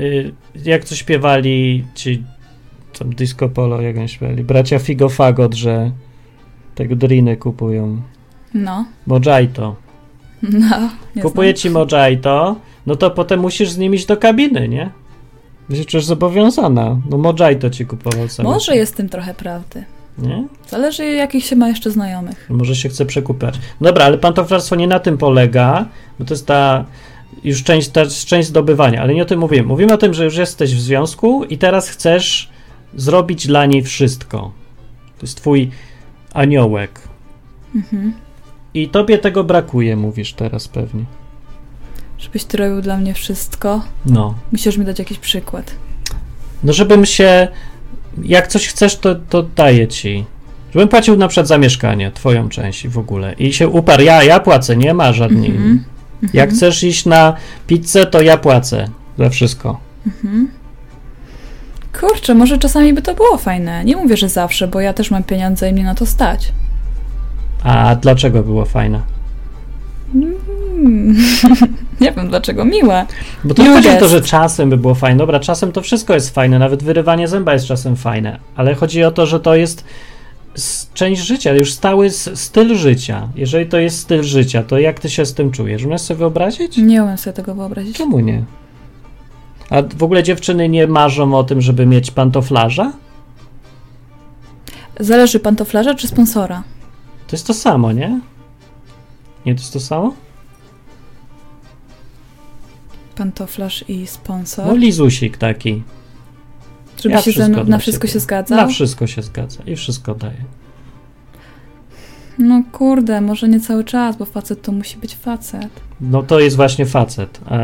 y, 0.00 0.32
jak 0.64 0.84
to 0.84 0.94
śpiewali 0.94 1.84
ci 1.94 2.22
tam 2.98 3.14
disco 3.14 3.48
polo, 3.48 3.80
jak 3.80 3.96
oni 3.96 4.08
śpiewali, 4.08 4.44
bracia 4.44 4.78
Figo 4.78 5.08
Fagot, 5.08 5.54
że 5.54 5.90
tego 6.74 6.96
driny 6.96 7.36
kupują. 7.36 8.02
No, 8.54 8.84
Mojito. 9.06 9.76
no. 10.42 10.90
Nie 11.16 11.22
Kupuje 11.22 11.54
ci 11.54 11.70
Mojito, 11.70 12.56
no 12.86 12.96
to 12.96 13.10
potem 13.10 13.40
musisz 13.40 13.70
z 13.70 13.78
nim 13.78 13.94
iść 13.94 14.06
do 14.06 14.16
kabiny, 14.16 14.68
nie? 14.68 14.90
Się 15.74 15.84
czujesz 15.84 16.04
zobowiązana. 16.04 17.00
No 17.10 17.18
Mojito 17.18 17.70
ci 17.70 17.86
kupował 17.86 18.28
znam. 18.28 18.46
cały 18.46 18.52
Może 18.52 18.76
jest 18.76 18.96
tym 18.96 19.08
trochę 19.08 19.34
prawdy. 19.34 19.84
Nie? 20.18 20.46
Zależy, 20.68 21.04
jakich 21.04 21.44
się 21.44 21.56
ma 21.56 21.68
jeszcze 21.68 21.90
znajomych. 21.90 22.46
Może 22.50 22.76
się 22.76 22.88
chce 22.88 23.06
przekupiać. 23.06 23.54
Dobra, 23.80 24.04
ale 24.04 24.18
pantoflarstwo 24.18 24.76
nie 24.76 24.86
na 24.86 25.00
tym 25.00 25.18
polega, 25.18 25.86
bo 26.18 26.24
to 26.24 26.34
jest 26.34 26.46
ta 26.46 26.84
już 27.44 27.62
część, 27.62 27.88
ta 27.88 28.06
część 28.06 28.48
zdobywania, 28.48 29.02
ale 29.02 29.14
nie 29.14 29.22
o 29.22 29.26
tym 29.26 29.40
mówimy. 29.40 29.62
Mówimy 29.62 29.92
o 29.92 29.98
tym, 29.98 30.14
że 30.14 30.24
już 30.24 30.36
jesteś 30.36 30.74
w 30.74 30.80
związku 30.80 31.44
i 31.44 31.58
teraz 31.58 31.88
chcesz 31.88 32.50
zrobić 32.94 33.46
dla 33.46 33.66
niej 33.66 33.82
wszystko. 33.82 34.52
To 35.18 35.26
jest 35.26 35.36
twój 35.36 35.70
aniołek. 36.32 37.00
Mhm. 37.74 38.12
I 38.74 38.88
tobie 38.88 39.18
tego 39.18 39.44
brakuje, 39.44 39.96
mówisz 39.96 40.32
teraz 40.32 40.68
pewnie. 40.68 41.04
Żebyś 42.18 42.44
ty 42.44 42.56
robił 42.56 42.82
dla 42.82 42.96
mnie 42.96 43.14
wszystko. 43.14 43.82
No. 44.06 44.34
Musisz 44.52 44.76
mi 44.76 44.84
dać 44.84 44.98
jakiś 44.98 45.18
przykład. 45.18 45.74
No, 46.62 46.72
żebym 46.72 47.06
się. 47.06 47.48
Jak 48.22 48.46
coś 48.46 48.68
chcesz, 48.68 48.96
to, 48.96 49.14
to 49.14 49.42
daję 49.42 49.88
ci. 49.88 50.24
Żebym 50.74 50.88
płacił 50.88 51.16
na 51.16 51.28
przykład 51.28 51.48
za 51.48 51.58
mieszkanie, 51.58 52.10
twoją 52.10 52.48
część 52.48 52.88
w 52.88 52.98
ogóle. 52.98 53.32
I 53.32 53.52
się 53.52 53.68
uparł, 53.68 54.02
ja, 54.02 54.22
ja 54.22 54.40
płacę, 54.40 54.76
nie 54.76 54.94
ma 54.94 55.12
żadnej. 55.12 55.50
Mhm. 55.50 55.84
Jak 56.32 56.50
chcesz 56.50 56.82
iść 56.82 57.06
na 57.06 57.36
pizzę, 57.66 58.06
to 58.06 58.22
ja 58.22 58.36
płacę. 58.36 58.88
za 59.18 59.30
wszystko. 59.30 59.80
Kurczę, 62.00 62.34
może 62.34 62.58
czasami 62.58 62.92
by 62.92 63.02
to 63.02 63.14
było 63.14 63.38
fajne. 63.38 63.84
Nie 63.84 63.96
mówię, 63.96 64.16
że 64.16 64.28
zawsze, 64.28 64.68
bo 64.68 64.80
ja 64.80 64.92
też 64.92 65.10
mam 65.10 65.22
pieniądze 65.22 65.70
i 65.70 65.72
mnie 65.72 65.84
na 65.84 65.94
to 65.94 66.06
stać. 66.06 66.52
A 67.62 67.96
dlaczego 67.96 68.42
było 68.42 68.64
fajne? 68.64 69.00
Hmm. 70.86 71.16
nie 72.00 72.12
wiem 72.12 72.28
dlaczego, 72.28 72.64
miłe. 72.64 73.06
Bo 73.44 73.54
to 73.54 73.64
chodzi 73.64 73.88
o 73.88 73.96
to, 73.96 74.08
że 74.08 74.20
czasem 74.20 74.70
by 74.70 74.76
było 74.76 74.94
fajne. 74.94 75.18
Dobra, 75.18 75.40
czasem 75.40 75.72
to 75.72 75.82
wszystko 75.82 76.14
jest 76.14 76.34
fajne, 76.34 76.58
nawet 76.58 76.82
wyrywanie 76.82 77.28
zęba 77.28 77.52
jest 77.52 77.66
czasem 77.66 77.96
fajne, 77.96 78.38
ale 78.56 78.74
chodzi 78.74 79.04
o 79.04 79.10
to, 79.10 79.26
że 79.26 79.40
to 79.40 79.54
jest 79.54 79.84
część 80.94 81.22
życia, 81.22 81.54
już 81.54 81.72
stały 81.72 82.10
styl 82.10 82.76
życia. 82.76 83.28
Jeżeli 83.34 83.66
to 83.66 83.78
jest 83.78 83.98
styl 83.98 84.22
życia, 84.22 84.62
to 84.62 84.78
jak 84.78 85.00
ty 85.00 85.10
się 85.10 85.26
z 85.26 85.34
tym 85.34 85.50
czujesz? 85.50 85.84
Umiesz 85.84 86.00
sobie 86.00 86.18
wyobrazić? 86.18 86.76
Nie 86.76 87.02
umiem 87.02 87.18
sobie 87.18 87.34
tego 87.34 87.54
wyobrazić. 87.54 87.96
Czemu 87.96 88.20
nie? 88.20 88.44
A 89.70 89.82
w 89.96 90.02
ogóle 90.02 90.22
dziewczyny 90.22 90.68
nie 90.68 90.86
marzą 90.86 91.34
o 91.34 91.44
tym, 91.44 91.60
żeby 91.60 91.86
mieć 91.86 92.10
pantoflarza? 92.10 92.92
Zależy 95.00 95.40
pantoflarza 95.40 95.94
czy 95.94 96.08
sponsora? 96.08 96.62
To 97.26 97.36
jest 97.36 97.46
to 97.46 97.54
samo, 97.54 97.92
nie? 97.92 98.20
Nie 99.46 99.54
to 99.54 99.60
jest 99.60 99.72
to 99.72 99.80
samo? 99.80 100.12
Pantoflarz 103.16 103.84
i 103.88 104.06
sponsor. 104.06 104.66
No 104.66 104.74
lizusik 104.74 105.36
taki. 105.36 105.82
Żeby 107.02 107.14
ja 107.14 107.22
się 107.22 107.30
wszystko 107.30 107.54
dla 107.54 107.64
na 107.64 107.78
wszystko 107.78 108.06
się 108.06 108.20
zgadzał? 108.20 108.58
Na 108.58 108.66
wszystko 108.66 109.06
się 109.06 109.22
zgadza 109.22 109.62
i 109.66 109.76
wszystko 109.76 110.14
daje. 110.14 110.44
No 112.38 112.62
kurde, 112.72 113.20
może 113.20 113.48
nie 113.48 113.60
cały 113.60 113.84
czas, 113.84 114.16
bo 114.16 114.24
facet 114.24 114.62
to 114.62 114.72
musi 114.72 114.98
być 114.98 115.14
facet. 115.14 115.68
No 116.00 116.22
to 116.22 116.40
jest 116.40 116.56
właśnie 116.56 116.86
facet. 116.86 117.40
A 117.46 117.58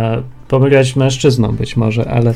pomyliłaś 0.49 0.97
mężczyzną 0.97 1.53
być 1.53 1.77
może, 1.77 2.11
ale 2.11 2.35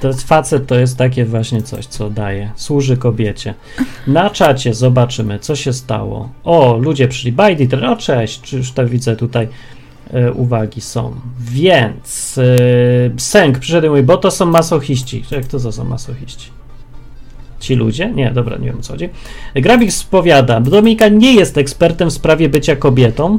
to 0.00 0.08
jest 0.08 0.22
facet 0.22 0.66
to 0.66 0.74
jest 0.74 0.96
takie 0.96 1.24
właśnie 1.24 1.62
coś, 1.62 1.86
co 1.86 2.10
daje. 2.10 2.50
Służy 2.56 2.96
kobiecie. 2.96 3.54
Na 4.06 4.30
czacie 4.30 4.74
zobaczymy, 4.74 5.38
co 5.38 5.56
się 5.56 5.72
stało. 5.72 6.28
O, 6.44 6.76
ludzie 6.76 7.08
przyszli. 7.08 7.32
Bajdi, 7.32 7.68
o 7.76 7.96
cześć, 7.96 8.40
czy 8.40 8.56
już 8.56 8.72
tak 8.72 8.88
widzę 8.88 9.16
tutaj 9.16 9.44
e, 9.44 9.48
uwagi 10.34 10.80
są. 10.80 11.14
Więc 11.40 12.38
e, 12.38 13.20
Sęk 13.20 13.58
przyszedł 13.58 13.86
i 13.86 13.90
mówi, 13.90 14.02
bo 14.02 14.16
to 14.16 14.30
są 14.30 14.46
masochiści. 14.46 15.24
Jak 15.30 15.46
to, 15.46 15.60
to 15.60 15.72
są 15.72 15.84
masochiści? 15.84 16.50
Ci 17.60 17.74
ludzie? 17.74 18.10
Nie, 18.10 18.30
dobra, 18.30 18.56
nie 18.56 18.66
wiem 18.66 18.78
o 18.78 18.82
co 18.82 18.92
chodzi. 18.92 19.08
Grabik 19.54 19.92
spowiada, 19.92 20.60
Dominika 20.60 21.08
nie 21.08 21.34
jest 21.34 21.58
ekspertem 21.58 22.10
w 22.10 22.12
sprawie 22.12 22.48
bycia 22.48 22.76
kobietą. 22.76 23.38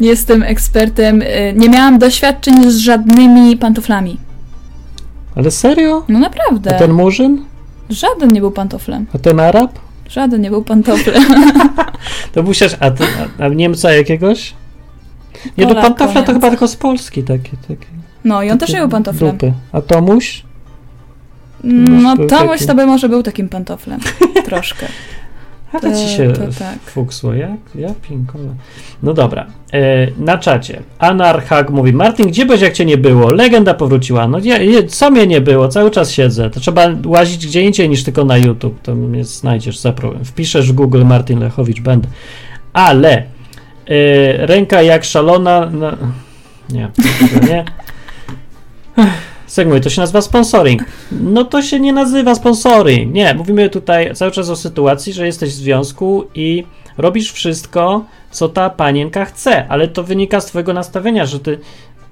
Nie 0.00 0.08
jestem 0.08 0.42
ekspertem, 0.42 1.22
y, 1.22 1.54
nie 1.56 1.68
miałam 1.68 1.98
doświadczeń 1.98 2.70
z 2.70 2.76
żadnymi 2.76 3.56
pantoflami. 3.56 4.16
Ale 5.36 5.50
serio? 5.50 6.04
No 6.08 6.18
A 6.18 6.20
naprawdę. 6.20 6.70
ten 6.78 6.92
murzyn? 6.92 7.44
Żaden 7.90 8.32
nie 8.32 8.40
był 8.40 8.50
pantoflem. 8.50 9.06
A 9.14 9.18
ten 9.18 9.40
Arab? 9.40 9.78
Żaden 10.08 10.40
nie 10.40 10.50
był 10.50 10.64
pantoflem. 10.64 11.22
To 12.32 12.42
musisz. 12.42 12.76
A, 12.80 12.90
ty, 12.90 13.04
a, 13.38 13.44
a 13.44 13.48
Niemca 13.48 13.92
jakiegoś? 13.92 14.54
Nie, 15.58 15.66
do 15.66 15.74
pantofla 15.74 16.22
to 16.22 16.32
chyba 16.32 16.50
tylko 16.50 16.68
z 16.68 16.76
Polski 16.76 17.22
takie. 17.22 17.50
takie 17.68 17.86
No 18.24 18.42
i 18.42 18.50
on 18.50 18.58
też 18.58 18.72
był 18.72 18.88
pantoflem. 18.88 19.30
Dupy. 19.30 19.52
A 19.72 19.80
Tomuś? 19.80 20.42
No 21.64 22.16
Tomuś 22.16 22.52
taki. 22.52 22.66
to 22.66 22.74
by 22.74 22.86
może 22.86 23.08
był 23.08 23.22
takim 23.22 23.48
pantoflem. 23.48 24.00
Troszkę. 24.46 24.86
A 25.72 25.80
to 25.80 25.90
To- 25.90 25.96
ci 25.96 26.08
się 26.08 26.32
to 26.32 26.40
tak. 26.58 26.78
fuksło, 26.86 27.34
jak? 27.34 27.50
Ja 27.74 27.88
pinkowe. 28.08 28.54
No 29.02 29.14
dobra. 29.14 29.46
E, 29.72 30.06
na 30.18 30.38
czacie. 30.38 30.82
Anarchak 30.98 31.70
mówi, 31.70 31.92
Martin, 31.92 32.26
gdzie 32.28 32.46
byłeś, 32.46 32.60
jak 32.60 32.72
cię 32.72 32.84
nie 32.84 32.96
było? 32.96 33.34
Legenda 33.34 33.74
powróciła. 33.74 34.28
No 34.28 34.38
nie, 34.40 34.82
co 34.88 35.10
mnie 35.10 35.26
nie 35.26 35.40
było? 35.40 35.68
Cały 35.68 35.90
czas 35.90 36.10
siedzę. 36.10 36.50
To 36.50 36.60
trzeba 36.60 36.88
łazić 37.06 37.46
gdzie 37.46 37.62
indziej 37.62 37.88
niż 37.88 38.04
tylko 38.04 38.24
na 38.24 38.36
YouTube. 38.38 38.82
To 38.82 38.94
mnie 38.94 39.24
znajdziesz 39.24 39.78
za 39.78 39.92
problem. 39.92 40.24
Wpiszesz 40.24 40.72
w 40.72 40.74
Google 40.74 41.04
Martin 41.04 41.40
Lechowicz, 41.40 41.80
będę. 41.80 42.08
Ale 42.72 43.22
e, 43.90 44.46
ręka 44.46 44.82
jak 44.82 45.04
szalona. 45.04 45.70
No, 45.72 45.90
nie, 46.70 46.90
nie. 47.48 47.64
Segmuj, 49.46 49.80
to 49.80 49.90
się 49.90 50.00
nazywa 50.00 50.20
sponsoring. 50.20 50.82
No 51.12 51.44
to 51.44 51.62
się 51.62 51.80
nie 51.80 51.92
nazywa 51.92 52.34
sponsoring. 52.34 53.14
Nie, 53.14 53.34
mówimy 53.34 53.70
tutaj 53.70 54.14
cały 54.14 54.30
czas 54.30 54.50
o 54.50 54.56
sytuacji, 54.56 55.12
że 55.12 55.26
jesteś 55.26 55.50
w 55.50 55.54
związku 55.54 56.24
i 56.34 56.64
robisz 56.98 57.32
wszystko, 57.32 58.04
co 58.30 58.48
ta 58.48 58.70
panienka 58.70 59.24
chce, 59.24 59.68
ale 59.68 59.88
to 59.88 60.02
wynika 60.02 60.40
z 60.40 60.46
twojego 60.46 60.72
nastawienia, 60.72 61.26
że 61.26 61.40
ty 61.40 61.58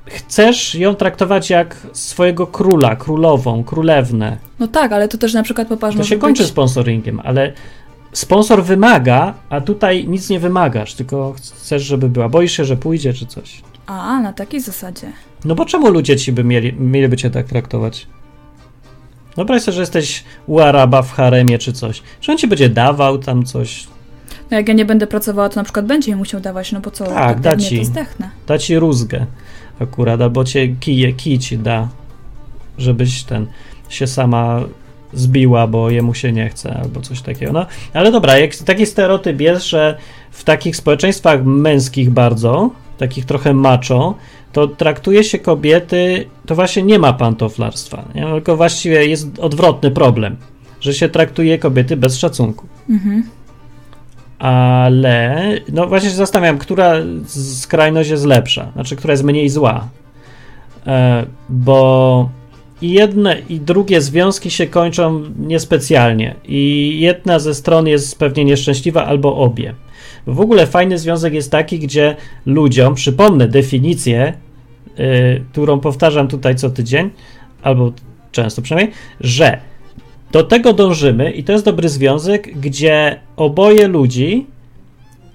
chcesz 0.06 0.74
ją 0.74 0.94
traktować 0.94 1.50
jak 1.50 1.76
swojego 1.92 2.46
króla, 2.46 2.96
królową, 2.96 3.64
królewnę. 3.64 4.36
No 4.58 4.68
tak, 4.68 4.92
ale 4.92 5.08
to 5.08 5.18
też 5.18 5.34
na 5.34 5.42
przykład 5.42 5.68
popatrz, 5.68 5.96
To 5.96 6.04
się 6.04 6.18
kończy 6.18 6.42
być... 6.42 6.52
sponsoringiem, 6.52 7.20
ale 7.24 7.52
sponsor 8.12 8.64
wymaga, 8.64 9.34
a 9.48 9.60
tutaj 9.60 10.08
nic 10.08 10.30
nie 10.30 10.40
wymagasz, 10.40 10.94
tylko 10.94 11.34
chcesz, 11.36 11.82
żeby 11.82 12.08
była. 12.08 12.28
Boisz 12.28 12.52
się, 12.52 12.64
że 12.64 12.76
pójdzie 12.76 13.12
czy 13.12 13.26
coś. 13.26 13.62
A, 13.86 14.20
na 14.20 14.32
takiej 14.32 14.60
zasadzie. 14.60 15.12
No 15.44 15.54
bo 15.54 15.64
czemu 15.64 15.90
ludzie 15.90 16.16
ci 16.16 16.32
by 16.32 16.44
mieli, 16.44 16.72
mieliby 16.72 17.16
cię 17.16 17.30
tak 17.30 17.46
traktować? 17.46 18.06
Wyobraź 19.36 19.62
sobie, 19.62 19.74
że 19.74 19.82
jesteś 19.82 20.24
u 20.46 20.58
Araba 20.60 21.02
w 21.02 21.12
haremie 21.12 21.58
czy 21.58 21.72
coś. 21.72 22.02
Czy 22.20 22.32
on 22.32 22.38
ci 22.38 22.48
będzie 22.48 22.68
dawał 22.68 23.18
tam 23.18 23.44
coś? 23.44 23.86
No 24.50 24.56
jak 24.56 24.68
ja 24.68 24.74
nie 24.74 24.84
będę 24.84 25.06
pracowała, 25.06 25.48
to 25.48 25.56
na 25.56 25.64
przykład 25.64 25.86
będzie 25.86 26.12
mi 26.12 26.16
musiał 26.18 26.40
dawać, 26.40 26.72
no 26.72 26.80
bo 26.80 26.90
co, 26.90 27.06
Tak, 27.06 27.40
da 27.40 27.56
ci. 27.56 27.82
Da 28.46 28.58
ci 28.58 28.78
rózgę 28.78 29.26
akurat, 29.80 30.20
albo 30.20 30.44
cię 30.44 30.68
kije, 30.68 31.12
kij 31.12 31.38
ci 31.38 31.58
da, 31.58 31.88
żebyś 32.78 33.22
ten 33.22 33.46
się 33.88 34.06
sama 34.06 34.60
zbiła, 35.12 35.66
bo 35.66 35.90
jemu 35.90 36.14
się 36.14 36.32
nie 36.32 36.48
chce, 36.48 36.80
albo 36.82 37.00
coś 37.00 37.20
takiego. 37.20 37.52
No, 37.52 37.66
ale 37.94 38.12
dobra, 38.12 38.38
jak 38.38 38.56
taki 38.56 38.86
stereotyp 38.86 39.40
jest, 39.40 39.68
że 39.68 39.98
w 40.30 40.44
takich 40.44 40.76
społeczeństwach 40.76 41.44
męskich 41.44 42.10
bardzo, 42.10 42.70
takich 42.98 43.24
trochę 43.24 43.54
macho, 43.54 44.14
to 44.52 44.68
traktuje 44.68 45.24
się 45.24 45.38
kobiety, 45.38 46.26
to 46.46 46.54
właśnie 46.54 46.82
nie 46.82 46.98
ma 46.98 47.12
pantoflarstwa, 47.12 48.04
nie? 48.14 48.22
tylko 48.26 48.56
właściwie 48.56 49.06
jest 49.06 49.38
odwrotny 49.38 49.90
problem, 49.90 50.36
że 50.80 50.94
się 50.94 51.08
traktuje 51.08 51.58
kobiety 51.58 51.96
bez 51.96 52.18
szacunku. 52.18 52.66
Mhm. 52.90 53.22
Ale 54.38 55.44
no 55.72 55.86
właśnie 55.86 56.10
się 56.10 56.16
zastanawiam, 56.16 56.58
która 56.58 56.94
skrajność 57.26 58.10
jest 58.10 58.24
lepsza, 58.24 58.70
znaczy 58.72 58.96
która 58.96 59.12
jest 59.12 59.24
mniej 59.24 59.48
zła. 59.48 59.88
E, 60.86 61.26
bo 61.48 62.30
i 62.82 62.92
jedne 62.92 63.36
i 63.48 63.60
drugie 63.60 64.00
związki 64.00 64.50
się 64.50 64.66
kończą 64.66 65.22
niespecjalnie. 65.38 66.34
I 66.44 66.96
jedna 67.00 67.38
ze 67.38 67.54
stron 67.54 67.86
jest 67.86 68.18
pewnie 68.18 68.44
nieszczęśliwa, 68.44 69.06
albo 69.06 69.36
obie. 69.36 69.74
W 70.26 70.40
ogóle 70.40 70.66
fajny 70.66 70.98
związek 70.98 71.34
jest 71.34 71.50
taki, 71.50 71.78
gdzie 71.78 72.16
ludziom, 72.46 72.94
przypomnę 72.94 73.48
definicję, 73.48 74.32
y, 74.98 75.42
którą 75.52 75.80
powtarzam 75.80 76.28
tutaj 76.28 76.56
co 76.56 76.70
tydzień, 76.70 77.10
albo 77.62 77.92
często 78.32 78.62
przynajmniej, 78.62 78.94
że 79.20 79.58
do 80.32 80.42
tego 80.42 80.72
dążymy 80.72 81.30
i 81.30 81.44
to 81.44 81.52
jest 81.52 81.64
dobry 81.64 81.88
związek, 81.88 82.60
gdzie 82.60 83.20
oboje 83.36 83.88
ludzi 83.88 84.46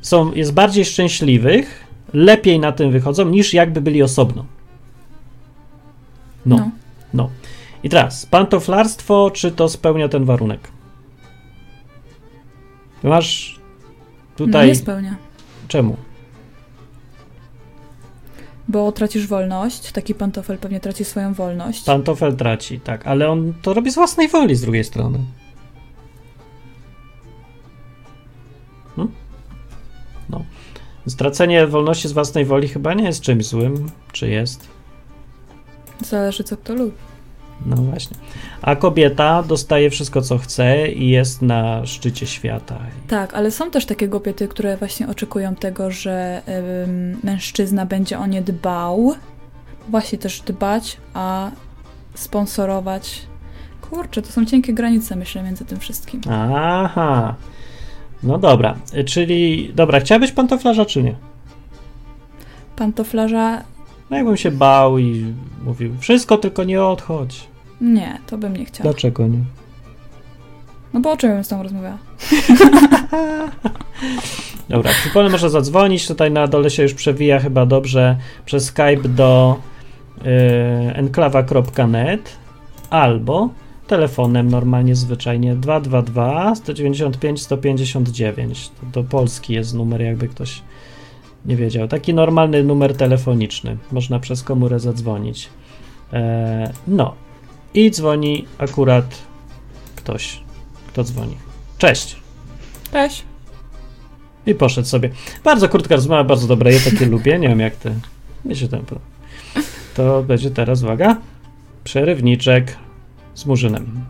są, 0.02 0.34
jest 0.34 0.54
bardziej 0.54 0.86
szczęśliwych, 0.86 1.84
lepiej 2.14 2.60
na 2.60 2.72
tym 2.72 2.92
wychodzą, 2.92 3.30
niż 3.30 3.54
jakby 3.54 3.82
byli 3.82 4.04
osobno. 4.04 4.46
No, 6.46 6.56
No. 6.58 6.83
No. 7.84 7.88
I 7.88 7.90
teraz, 7.90 8.26
pantoflarstwo, 8.26 9.32
czy 9.32 9.52
to 9.52 9.70
spełnia 9.70 10.10
ten 10.10 10.26
warunek? 10.26 10.72
Masz 13.04 13.60
No 14.40 14.46
tutaj... 14.46 14.68
nie 14.68 14.76
spełnia. 14.76 15.16
Czemu? 15.68 15.98
Bo 18.68 18.92
tracisz 18.92 19.28
wolność, 19.28 19.92
taki 19.92 20.16
pantofel 20.16 20.58
pewnie 20.58 20.80
traci 20.80 21.06
swoją 21.06 21.34
wolność. 21.34 21.84
Pantofel 21.84 22.36
traci, 22.36 22.80
tak, 22.80 23.08
ale 23.08 23.30
on 23.30 23.54
to 23.62 23.74
robi 23.74 23.92
z 23.92 23.96
własnej 23.96 24.28
woli 24.28 24.56
z 24.56 24.62
drugiej 24.62 24.84
strony. 24.84 25.20
Hmm? 28.96 29.14
No. 30.30 30.46
Stracenie 31.08 31.68
wolności 31.68 32.08
z 32.08 32.12
własnej 32.12 32.46
woli 32.46 32.68
chyba 32.68 32.94
nie 32.94 33.04
jest 33.04 33.22
czymś 33.22 33.46
złym, 33.46 33.90
czy 34.12 34.30
jest? 34.30 34.68
Zależy 36.02 36.44
co 36.44 36.58
kto 36.58 36.76
lubi. 36.76 36.98
No 37.66 37.76
właśnie. 37.76 38.18
A 38.62 38.76
kobieta 38.76 39.44
dostaje 39.44 39.90
wszystko, 39.90 40.22
co 40.22 40.38
chce 40.38 40.88
i 40.88 41.10
jest 41.10 41.42
na 41.42 41.86
szczycie 41.86 42.28
świata. 42.28 42.80
Tak, 43.08 43.34
ale 43.34 43.52
są 43.52 43.72
też 43.72 43.86
takie 43.86 44.08
kobiety, 44.08 44.48
które 44.48 44.78
właśnie 44.78 45.08
oczekują 45.08 45.56
tego, 45.56 45.92
że 45.92 46.42
ym, 46.84 47.20
mężczyzna 47.24 47.86
będzie 47.86 48.20
o 48.20 48.26
nie 48.26 48.42
dbał. 48.42 49.14
Właśnie 49.90 50.18
też 50.18 50.42
dbać, 50.42 50.98
a 51.14 51.52
sponsorować. 52.16 53.22
Kurczę, 53.82 54.22
to 54.22 54.32
są 54.32 54.46
cienkie 54.46 54.74
granice, 54.74 55.16
myślę, 55.16 55.44
między 55.44 55.66
tym 55.66 55.80
wszystkim. 55.80 56.22
Aha. 56.30 57.36
No 58.24 58.38
dobra, 58.38 58.76
czyli 59.06 59.72
dobra, 59.76 60.00
chciałabyś 60.00 60.32
pantoflarza 60.32 60.86
czy 60.86 61.04
nie? 61.04 61.16
Pantoflarza 62.76 63.64
No 64.10 64.18
jakbym 64.18 64.38
się 64.38 64.52
bał 64.52 64.98
i 64.98 65.34
mówił, 65.64 65.96
wszystko 66.00 66.38
tylko 66.38 66.64
nie 66.64 66.84
odchodź. 66.84 67.48
Nie, 67.84 68.20
to 68.28 68.38
bym 68.38 68.58
nie 68.58 68.66
chciała. 68.66 68.92
Dlaczego 68.92 69.28
nie? 69.28 69.40
No 70.94 71.00
bo 71.00 71.12
o 71.12 71.18
czym 71.18 71.30
bym 71.30 71.44
z 71.44 71.48
tą 71.48 71.64
rozmawiała? 71.64 71.98
Dobra, 74.70 74.92
przypomnę, 74.92 75.30
może 75.30 75.50
zadzwonić. 75.50 76.08
Tutaj 76.08 76.32
na 76.32 76.48
dole 76.48 76.70
się 76.70 76.84
już 76.84 76.94
przewija 76.94 77.40
chyba 77.40 77.66
dobrze 77.66 78.18
przez 78.46 78.66
Skype 78.66 79.10
do 79.10 79.60
yy, 80.18 80.32
enklawa.net 80.94 82.38
albo 82.90 83.50
telefonem 83.88 84.48
normalnie, 84.48 84.96
zwyczajnie 84.96 85.56
222 85.56 86.56
195 86.56 87.42
159. 87.42 88.70
To 88.70 88.86
do 88.86 89.04
Polski 89.04 89.54
jest 89.54 89.74
numer, 89.74 90.02
jakby 90.02 90.28
ktoś 90.28 90.62
nie 91.46 91.56
wiedział. 91.56 91.88
Taki 91.88 92.14
normalny 92.14 92.64
numer 92.64 92.98
telefoniczny. 92.98 93.78
Można 93.92 94.20
przez 94.20 94.44
komórę 94.44 94.80
zadzwonić. 94.80 95.50
E, 96.14 96.74
no. 96.88 97.14
I 97.74 97.92
dzwoni 97.92 98.46
akurat 98.58 99.06
ktoś. 99.96 100.40
Kto 100.88 101.04
dzwoni? 101.04 101.38
Cześć. 101.78 102.16
Cześć. 102.92 103.24
I 104.46 104.56
poszedł 104.56 104.88
sobie. 104.88 105.10
Bardzo 105.44 105.70
krótka 105.70 105.96
rozmowa, 105.96 106.24
bardzo 106.24 106.48
dobra. 106.48 106.72
Ja 106.72 106.80
takie 106.80 107.06
lubię. 107.16 107.40
Nie 107.40 107.50
wiem 107.50 107.60
jak 107.60 107.76
ty. 107.76 107.94
Nie 108.46 108.56
się 108.56 108.68
tam. 108.68 108.82
To 109.96 110.24
będzie 110.24 110.52
teraz, 110.52 110.84
uwaga, 110.84 111.18
przerywniczek 111.84 112.78
z 113.34 113.46
Murzynem. 113.46 114.06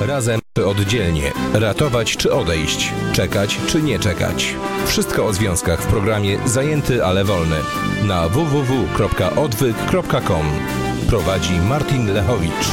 Razem 0.00 0.40
czy 0.56 0.66
oddzielnie. 0.66 1.32
Ratować 1.54 2.16
czy 2.16 2.32
odejść. 2.32 2.92
Czekać 3.12 3.60
czy 3.66 3.82
nie 3.82 3.98
czekać. 3.98 4.54
Wszystko 4.86 5.26
o 5.26 5.32
związkach 5.32 5.82
w 5.82 5.86
programie 5.86 6.38
Zajęty, 6.44 7.04
ale 7.04 7.24
wolny. 7.24 7.56
Na 8.06 8.28
www.odwyk.com. 8.28 10.46
Prowadzi 11.08 11.52
Martin 11.52 12.06
Lechowicz. 12.06 12.66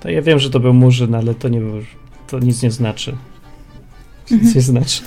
To 0.00 0.10
ja 0.10 0.22
wiem, 0.22 0.38
że 0.38 0.50
to 0.50 0.60
był 0.60 0.72
Murzyn, 0.74 1.14
ale 1.14 1.34
to 1.34 1.48
nie 1.48 1.60
był, 1.60 1.82
to 2.26 2.38
nic 2.38 2.62
nie 2.62 2.70
znaczy. 2.70 3.16
Nic 4.30 4.54
nie 4.54 4.60
znaczy. 4.60 5.02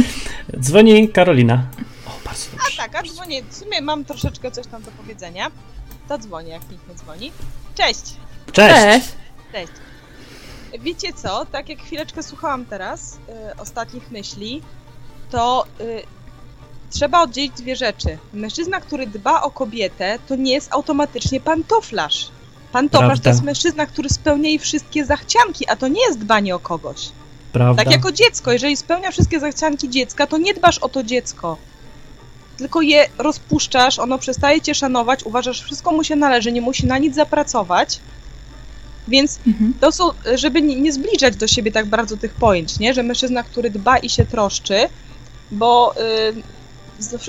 Dzwoni 0.60 1.08
Karolina. 1.08 1.66
O, 2.06 2.10
bardzo 2.24 2.46
A 2.54 2.62
dobrze. 2.62 2.76
tak, 2.76 2.94
a 2.96 3.02
dzwonię. 3.02 3.42
W 3.42 3.54
sumie 3.54 3.80
mam 3.82 4.04
troszeczkę 4.04 4.50
coś 4.50 4.66
tam 4.66 4.82
do 4.82 4.90
powiedzenia. 4.90 5.50
To 6.08 6.18
dzwonię, 6.18 6.50
jak 6.50 6.70
nikt 6.70 6.88
nie 6.88 6.94
dzwoni. 6.94 7.32
Cześć! 7.74 8.02
Cześć. 8.52 8.74
Cześć. 8.74 9.08
Cześć! 9.52 9.72
Wiecie 10.80 11.12
co? 11.12 11.46
Tak 11.46 11.68
jak 11.68 11.78
chwileczkę 11.78 12.22
słuchałam 12.22 12.64
teraz 12.64 13.14
y, 13.14 13.56
ostatnich 13.60 14.10
myśli, 14.10 14.62
to 15.30 15.66
y, 15.80 16.02
trzeba 16.94 17.22
oddzielić 17.22 17.52
dwie 17.52 17.76
rzeczy. 17.76 18.18
Mężczyzna, 18.32 18.80
który 18.80 19.06
dba 19.06 19.42
o 19.42 19.50
kobietę, 19.50 20.18
to 20.28 20.36
nie 20.36 20.52
jest 20.52 20.72
automatycznie 20.72 21.40
pantoflarz. 21.40 22.28
Pantoflarz 22.72 23.08
Prawda. 23.08 23.22
to 23.24 23.28
jest 23.28 23.42
mężczyzna, 23.42 23.86
który 23.86 24.08
spełnia 24.08 24.48
jej 24.48 24.58
wszystkie 24.58 25.04
zachcianki, 25.04 25.68
a 25.68 25.76
to 25.76 25.88
nie 25.88 26.00
jest 26.06 26.18
dbanie 26.18 26.54
o 26.54 26.58
kogoś. 26.58 27.08
Prawda? 27.52 27.84
Tak 27.84 27.92
jako 27.92 28.12
dziecko, 28.12 28.52
jeżeli 28.52 28.76
spełnia 28.76 29.10
wszystkie 29.10 29.40
zachcianki 29.40 29.90
dziecka, 29.90 30.26
to 30.26 30.38
nie 30.38 30.54
dbasz 30.54 30.78
o 30.78 30.88
to 30.88 31.02
dziecko. 31.02 31.56
Tylko 32.56 32.82
je 32.82 33.06
rozpuszczasz, 33.18 33.98
ono 33.98 34.18
przestaje 34.18 34.60
cię 34.60 34.74
szanować, 34.74 35.24
uważasz, 35.24 35.56
że 35.58 35.64
wszystko 35.64 35.92
mu 35.92 36.04
się 36.04 36.16
należy, 36.16 36.52
nie 36.52 36.60
musi 36.60 36.86
na 36.86 36.98
nic 36.98 37.14
zapracować. 37.14 38.00
Więc 39.08 39.38
Mhm. 39.46 39.74
to 39.80 39.92
są, 39.92 40.04
żeby 40.34 40.62
nie, 40.62 40.76
nie 40.80 40.92
zbliżać 40.92 41.36
do 41.36 41.46
siebie 41.46 41.72
tak 41.72 41.86
bardzo 41.86 42.16
tych 42.16 42.34
pojęć, 42.34 42.78
nie? 42.78 42.94
Że 42.94 43.02
mężczyzna, 43.02 43.42
który 43.42 43.70
dba 43.70 43.98
i 43.98 44.08
się 44.08 44.24
troszczy, 44.24 44.76
bo 45.50 45.94
y, 45.96 46.42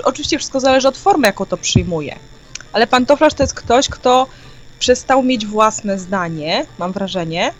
oczywiście 0.03 0.37
wszystko 0.37 0.59
zależy 0.59 0.87
od 0.87 0.97
formy, 0.97 1.27
jaką 1.27 1.45
to 1.45 1.57
przyjmuje. 1.57 2.15
Ale 2.73 2.87
pantoflarz 2.87 3.33
to 3.33 3.43
jest 3.43 3.53
ktoś, 3.53 3.89
kto 3.89 4.27
przestał 4.79 5.23
mieć 5.23 5.45
własne 5.45 5.99
zdanie, 5.99 6.65
mam 6.79 6.91
wrażenie, 6.91 7.51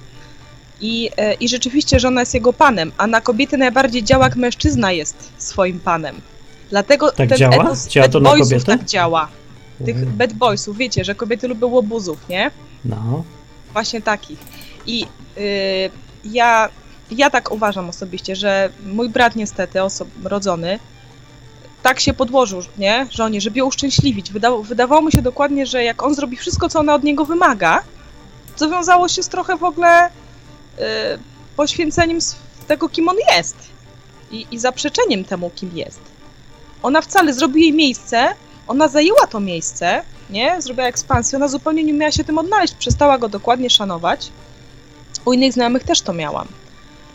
i, 0.81 1.09
e, 1.17 1.33
I 1.33 1.49
rzeczywiście 1.49 1.99
żona 1.99 2.21
jest 2.21 2.33
jego 2.33 2.53
panem, 2.53 2.91
a 2.97 3.07
na 3.07 3.21
kobiety 3.21 3.57
najbardziej 3.57 4.03
działa, 4.03 4.25
jak 4.25 4.35
mężczyzna 4.35 4.91
jest 4.91 5.31
swoim 5.37 5.79
panem. 5.79 6.21
Dlatego 6.69 7.11
Tak 7.11 7.29
ten 7.29 7.37
działa? 7.37 7.55
etos 7.63 7.87
Działa 7.87 8.07
to 8.07 8.21
boysów 8.21 8.63
tak 8.63 8.85
działa. 8.85 9.27
Tych 9.85 9.95
Mm. 9.97 10.17
bad 10.17 10.33
boysów, 10.33 10.77
wiecie, 10.77 11.03
że 11.03 11.15
kobiety 11.15 11.47
lubią 11.47 11.67
łobuzów, 11.67 12.29
nie? 12.29 12.51
No. 12.85 13.23
Właśnie 13.73 14.01
takich. 14.01 14.39
I 14.85 15.07
y, 15.37 15.89
ja, 16.25 16.69
ja 17.11 17.29
tak 17.29 17.51
uważam 17.51 17.89
osobiście, 17.89 18.35
że 18.35 18.69
mój 18.85 19.09
brat 19.09 19.35
niestety, 19.35 19.83
osob 19.83 20.07
rodzony, 20.23 20.79
tak 21.85 21.99
się 21.99 22.13
podłożył, 22.13 22.61
nie? 22.77 23.07
Żonie, 23.11 23.41
żeby 23.41 23.59
ją 23.59 23.65
uszczęśliwić. 23.65 24.31
Wydało, 24.31 24.63
wydawało 24.63 25.01
mu 25.01 25.11
się 25.11 25.21
dokładnie, 25.21 25.65
że 25.65 25.83
jak 25.83 26.03
on 26.03 26.15
zrobi 26.15 26.37
wszystko, 26.37 26.69
co 26.69 26.79
ona 26.79 26.95
od 26.95 27.03
niego 27.03 27.25
wymaga, 27.25 27.83
to 28.57 28.69
wiązało 28.69 29.07
się 29.07 29.23
z 29.23 29.29
trochę 29.29 29.57
w 29.57 29.63
ogóle 29.63 30.07
y, 30.07 30.11
poświęceniem 31.55 32.19
tego, 32.67 32.89
kim 32.89 33.09
on 33.09 33.15
jest. 33.35 33.55
I, 34.31 34.47
I 34.51 34.59
zaprzeczeniem 34.59 35.23
temu, 35.23 35.51
kim 35.55 35.77
jest. 35.77 35.99
Ona 36.83 37.01
wcale 37.01 37.33
zrobi 37.33 37.61
jej 37.61 37.73
miejsce, 37.73 38.27
ona 38.67 38.87
zajęła 38.87 39.27
to 39.27 39.39
miejsce, 39.39 40.01
nie? 40.29 40.61
Zrobiła 40.61 40.87
ekspansję, 40.87 41.37
ona 41.37 41.47
zupełnie 41.47 41.83
nie 41.83 41.93
umiała 41.93 42.11
się 42.11 42.23
tym 42.23 42.37
odnaleźć, 42.37 42.73
przestała 42.73 43.17
go 43.17 43.29
dokładnie 43.29 43.69
szanować. 43.69 44.31
U 45.25 45.33
innych 45.33 45.53
znajomych 45.53 45.83
też 45.83 46.01
to 46.01 46.13
miałam. 46.13 46.47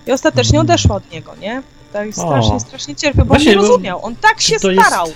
I 0.06 0.12
ostatecznie 0.12 0.60
odeszła 0.60 0.96
od 0.96 1.10
niego, 1.10 1.34
nie? 1.40 1.62
Tak 1.92 2.08
O. 2.08 2.12
strasznie, 2.12 2.60
strasznie 2.60 2.96
cierpiał, 2.96 3.24
bo 3.26 3.28
Właśnie, 3.34 3.50
on 3.52 3.56
nie 3.56 3.62
bo- 3.62 3.68
rozumiał. 3.68 4.04
On 4.04 4.16
tak 4.16 4.40
się 4.40 4.60
to 4.60 4.70
jest- 4.70 4.86
starał. 4.86 5.06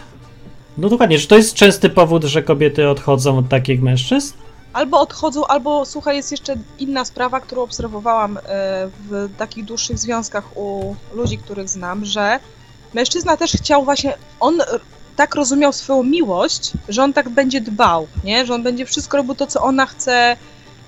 No 0.78 0.88
dokładnie, 0.88 1.18
czy 1.18 1.28
to 1.28 1.36
jest 1.36 1.54
częsty 1.54 1.90
powód, 1.90 2.24
że 2.24 2.42
kobiety 2.42 2.88
odchodzą 2.88 3.38
od 3.38 3.48
takich 3.48 3.82
mężczyzn? 3.82 4.34
Albo 4.72 5.00
odchodzą, 5.00 5.46
albo 5.46 5.84
słuchaj, 5.84 6.16
jest 6.16 6.30
jeszcze 6.30 6.56
inna 6.78 7.04
sprawa, 7.04 7.40
którą 7.40 7.62
obserwowałam 7.62 8.36
e, 8.36 8.40
w 9.08 9.28
takich 9.38 9.64
dłuższych 9.64 9.98
związkach 9.98 10.56
u 10.56 10.96
ludzi, 11.14 11.38
których 11.38 11.68
znam, 11.68 12.04
że 12.04 12.38
mężczyzna 12.94 13.36
też 13.36 13.52
chciał 13.52 13.84
właśnie, 13.84 14.16
on 14.40 14.58
tak 15.16 15.34
rozumiał 15.34 15.72
swoją 15.72 16.02
miłość, 16.02 16.72
że 16.88 17.02
on 17.02 17.12
tak 17.12 17.28
będzie 17.28 17.60
dbał, 17.60 18.06
nie? 18.24 18.46
Że 18.46 18.54
on 18.54 18.62
będzie 18.62 18.86
wszystko 18.86 19.16
robił 19.16 19.34
to, 19.34 19.46
co 19.46 19.60
ona 19.62 19.86
chce 19.86 20.36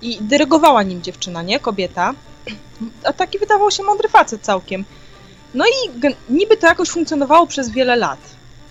i 0.03 0.19
dyrygowała 0.21 0.83
nim 0.83 1.03
dziewczyna, 1.03 1.43
nie? 1.43 1.61
Kobieta. 1.61 2.15
A 3.05 3.13
taki 3.13 3.39
wydawał 3.39 3.71
się 3.71 3.83
mądry 3.83 4.09
facet 4.09 4.43
całkiem. 4.43 4.85
No 5.57 5.65
i 5.67 6.01
niby 6.29 6.57
to 6.57 6.67
jakoś 6.67 6.89
funkcjonowało 6.89 7.47
przez 7.47 7.71
wiele 7.71 7.97
lat. 7.97 8.19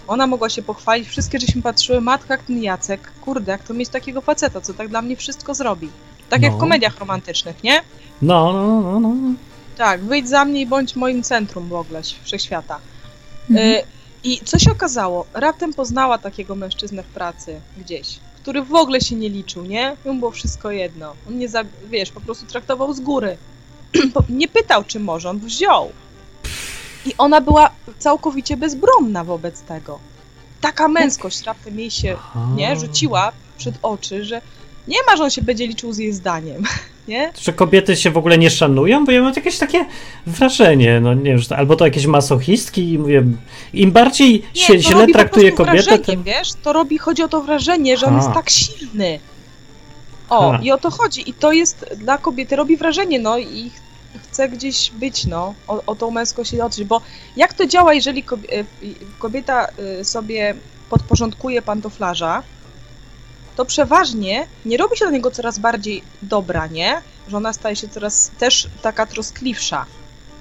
Ona 0.08 0.28
mogła 0.28 0.50
się 0.50 0.62
pochwalić, 0.62 1.08
wszystkie 1.10 1.40
żeśmy 1.40 1.62
patrzyły, 1.62 2.02
matka 2.02 2.34
jak 2.34 2.44
ten 2.44 2.64
Jacek, 2.64 3.12
kurde, 3.22 3.52
jak 3.52 3.64
to 3.64 3.74
mieć 3.74 3.90
takiego 3.90 4.22
faceta, 4.22 4.62
co 4.62 4.74
tak 4.74 4.88
dla 4.90 5.02
mnie 5.02 5.16
wszystko 5.16 5.54
zrobi. 5.54 5.90
Tak 6.30 6.42
jak 6.42 6.52
No. 6.52 6.58
w 6.58 6.60
komediach 6.62 7.00
romantycznych, 7.00 7.64
nie? 7.64 7.82
No, 8.22 8.54
no, 8.54 8.82
no, 8.82 9.00
no. 9.00 9.34
Tak, 9.78 10.04
wyjdź 10.04 10.30
za 10.30 10.46
mnie 10.46 10.62
i 10.62 10.66
bądź 10.66 10.96
moim 10.96 11.24
centrum 11.24 11.70
w 11.70 11.74
ogóle 11.74 12.02
wszechświata. 12.24 12.80
Mhm. 13.50 13.70
Y, 13.70 13.84
I 14.24 14.40
co 14.46 14.60
się 14.60 14.72
okazało? 14.72 15.26
Raptem 15.34 15.74
poznała 15.74 16.18
takiego 16.18 16.56
mężczyznę 16.56 17.04
w 17.04 17.08
pracy 17.08 17.62
gdzieś, 17.78 18.20
który 18.42 18.62
w 18.62 18.76
ogóle 18.76 19.02
się 19.02 19.16
nie 19.16 19.30
liczył, 19.30 19.64
nie? 19.66 19.98
Mu 20.06 20.14
było 20.14 20.32
wszystko 20.32 20.72
jedno. 20.72 21.14
On 21.28 21.38
nie, 21.38 21.50
za, 21.50 21.64
wiesz, 21.90 22.12
po 22.12 22.22
prostu 22.22 22.46
traktował 22.46 22.94
z 22.94 23.00
góry. 23.00 23.38
Nie 24.30 24.48
pytał, 24.48 24.84
czy 24.84 25.00
może, 25.00 25.30
on 25.30 25.40
wziął. 25.40 25.92
I 27.06 27.14
ona 27.18 27.42
była 27.42 27.70
całkowicie 28.00 28.58
bezbronna 28.58 29.24
wobec 29.24 29.62
tego. 29.62 30.00
Taka 30.62 30.88
męskość 30.88 31.44
raptem 31.44 31.80
jej 31.80 31.92
się 31.92 32.16
Aha. 32.20 32.48
nie, 32.56 32.76
rzuciła 32.76 33.32
przed 33.58 33.76
oczy, 33.82 34.26
że 34.26 34.42
nie 34.88 34.98
ma, 35.08 35.18
że 35.18 35.24
on 35.24 35.30
się 35.30 35.42
będzie 35.42 35.68
liczył 35.68 35.94
z 35.94 35.98
jej 35.98 36.14
zdaniem, 36.14 36.64
nie? 37.08 37.34
Że 37.42 37.54
kobiety 37.54 37.96
się 37.96 38.12
w 38.12 38.18
ogóle 38.18 38.38
nie 38.38 38.50
szanują? 38.50 39.06
Bo 39.06 39.12
ja 39.12 39.22
mam 39.22 39.34
jakieś 39.36 39.58
takie 39.58 39.86
wrażenie, 40.28 41.00
no 41.00 41.14
nie 41.14 41.24
wiem, 41.24 41.38
że 41.38 41.50
to, 41.50 41.58
albo 41.58 41.76
to 41.76 41.86
jakieś 41.86 42.06
masochistki 42.06 42.92
i 42.94 43.00
mówię, 43.00 43.24
im 43.74 43.92
bardziej 43.92 44.46
Nie, 44.56 44.62
się 44.62 44.80
źle 44.80 45.08
traktuje 45.08 45.52
kobietę, 45.52 46.00
tym... 46.00 46.24
wiesz, 46.24 46.54
to 46.64 46.74
robi, 46.74 46.98
chodzi 46.98 47.24
o 47.24 47.28
to 47.28 47.42
wrażenie, 47.42 47.98
że 47.98 48.06
on 48.06 48.14
A. 48.14 48.18
jest 48.18 48.34
tak 48.34 48.50
silny. 48.50 49.20
O, 50.30 50.54
A. 50.54 50.58
i 50.58 50.72
o 50.72 50.78
to 50.78 50.92
chodzi. 50.92 51.30
I 51.30 51.34
to 51.34 51.52
jest 51.52 51.86
dla 51.98 52.18
kobiety, 52.18 52.56
robi 52.56 52.78
wrażenie, 52.78 53.20
no 53.20 53.38
i 53.38 53.72
chce 54.24 54.50
gdzieś 54.50 54.92
być, 54.92 55.26
no, 55.26 55.54
o, 55.68 55.84
o 55.86 55.96
tą 55.96 56.12
męskość 56.12 56.54
i 56.54 56.62
odżyć, 56.62 56.86
bo 56.86 57.02
jak 57.36 57.54
to 57.54 57.68
działa, 57.68 57.94
jeżeli 57.94 58.20
y, 58.22 58.66
kobieta 59.20 59.68
y, 60.00 60.06
sobie 60.06 60.56
podporządkuje 60.90 61.62
pantoflarza, 61.62 62.44
to 63.56 63.66
przeważnie 63.66 64.48
nie 64.66 64.78
robi 64.78 64.98
się 64.98 65.06
do 65.06 65.12
niego 65.12 65.32
coraz 65.32 65.60
bardziej 65.60 66.04
dobra, 66.22 66.68
nie? 66.68 67.02
Że 67.28 67.38
ona 67.38 67.54
staje 67.54 67.76
się 67.76 67.88
coraz 67.88 68.32
też 68.38 68.68
taka 68.82 69.06
troskliwsza. 69.06 69.86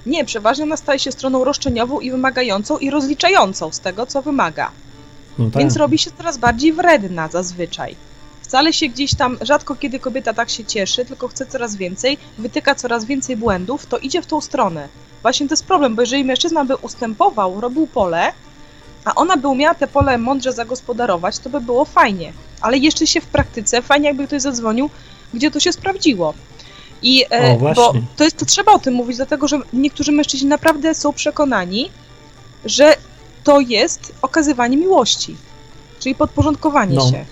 Nie, 0.05 0.25
przeważnie 0.25 0.63
ona 0.63 0.77
staje 0.77 0.99
się 0.99 1.11
stroną 1.11 1.43
roszczeniową 1.43 1.99
i 1.99 2.11
wymagającą 2.11 2.77
i 2.77 2.89
rozliczającą 2.89 3.71
z 3.71 3.79
tego, 3.79 4.05
co 4.05 4.21
wymaga. 4.21 4.71
No 5.37 5.45
tak. 5.45 5.59
Więc 5.59 5.75
robi 5.75 5.97
się 5.97 6.11
coraz 6.17 6.37
bardziej 6.37 6.73
wredna 6.73 7.27
zazwyczaj. 7.27 7.95
Wcale 8.45 8.73
się 8.73 8.87
gdzieś 8.87 9.15
tam, 9.15 9.37
rzadko 9.41 9.75
kiedy 9.75 9.99
kobieta 9.99 10.33
tak 10.33 10.49
się 10.49 10.65
cieszy, 10.65 11.05
tylko 11.05 11.27
chce 11.27 11.45
coraz 11.45 11.75
więcej, 11.75 12.17
wytyka 12.37 12.75
coraz 12.75 13.05
więcej 13.05 13.37
błędów, 13.37 13.85
to 13.85 13.97
idzie 13.97 14.21
w 14.21 14.25
tą 14.25 14.41
stronę. 14.41 14.87
Właśnie 15.21 15.47
to 15.47 15.53
jest 15.53 15.65
problem, 15.65 15.95
bo 15.95 16.01
jeżeli 16.01 16.23
mężczyzna 16.23 16.65
by 16.65 16.75
ustępował, 16.75 17.61
robił 17.61 17.87
pole, 17.87 18.33
a 19.05 19.15
ona 19.15 19.37
by 19.37 19.47
umiała 19.47 19.75
te 19.75 19.87
pole 19.87 20.17
mądrze 20.17 20.53
zagospodarować, 20.53 21.39
to 21.39 21.49
by 21.49 21.61
było 21.61 21.85
fajnie. 21.85 22.33
Ale 22.61 22.77
jeszcze 22.77 23.07
się 23.07 23.21
w 23.21 23.25
praktyce, 23.25 23.81
fajnie 23.81 24.07
jakby 24.07 24.27
ktoś 24.27 24.41
zadzwonił, 24.41 24.89
gdzie 25.33 25.51
to 25.51 25.59
się 25.59 25.73
sprawdziło. 25.73 26.33
I 27.01 27.25
e, 27.31 27.51
O, 27.51 27.73
bo 27.73 27.93
to 28.15 28.23
jest, 28.23 28.37
to 28.37 28.45
trzeba 28.45 28.71
o 28.71 28.79
tym 28.79 28.93
mówić, 28.93 29.17
dlatego 29.17 29.47
że 29.47 29.59
niektórzy 29.73 30.11
mężczyźni 30.11 30.47
naprawdę 30.47 30.93
są 30.93 31.13
przekonani, 31.13 31.89
że 32.65 32.95
to 33.43 33.59
jest 33.59 34.13
okazywanie 34.21 34.77
miłości, 34.77 35.35
czyli 36.05 36.15
podporządkowanie 36.15 36.95
No. 36.95 37.09
się. 37.11 37.25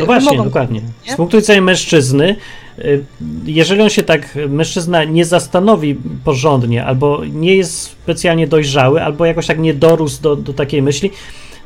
No 0.00 0.06
właśnie, 0.06 0.30
wymogom. 0.30 0.46
dokładnie. 0.46 0.80
nie? 1.06 1.12
Z 1.12 1.16
punktu 1.16 1.36
widzenia 1.36 1.60
mężczyzny, 1.60 2.36
y, 2.78 3.04
jeżeli 3.44 3.82
on 3.82 3.90
się 3.90 4.02
tak, 4.02 4.38
mężczyzna 4.48 5.04
nie 5.04 5.24
zastanowi 5.24 5.96
porządnie, 6.24 6.84
albo 6.84 7.24
nie 7.24 7.56
jest 7.56 7.82
specjalnie 7.82 8.46
dojrzały, 8.46 9.02
albo 9.02 9.26
jakoś 9.26 9.46
tak 9.46 9.58
nie 9.58 9.74
dorósł 9.74 10.22
do, 10.22 10.36
do 10.36 10.52
takiej 10.52 10.82
myśli, 10.82 11.10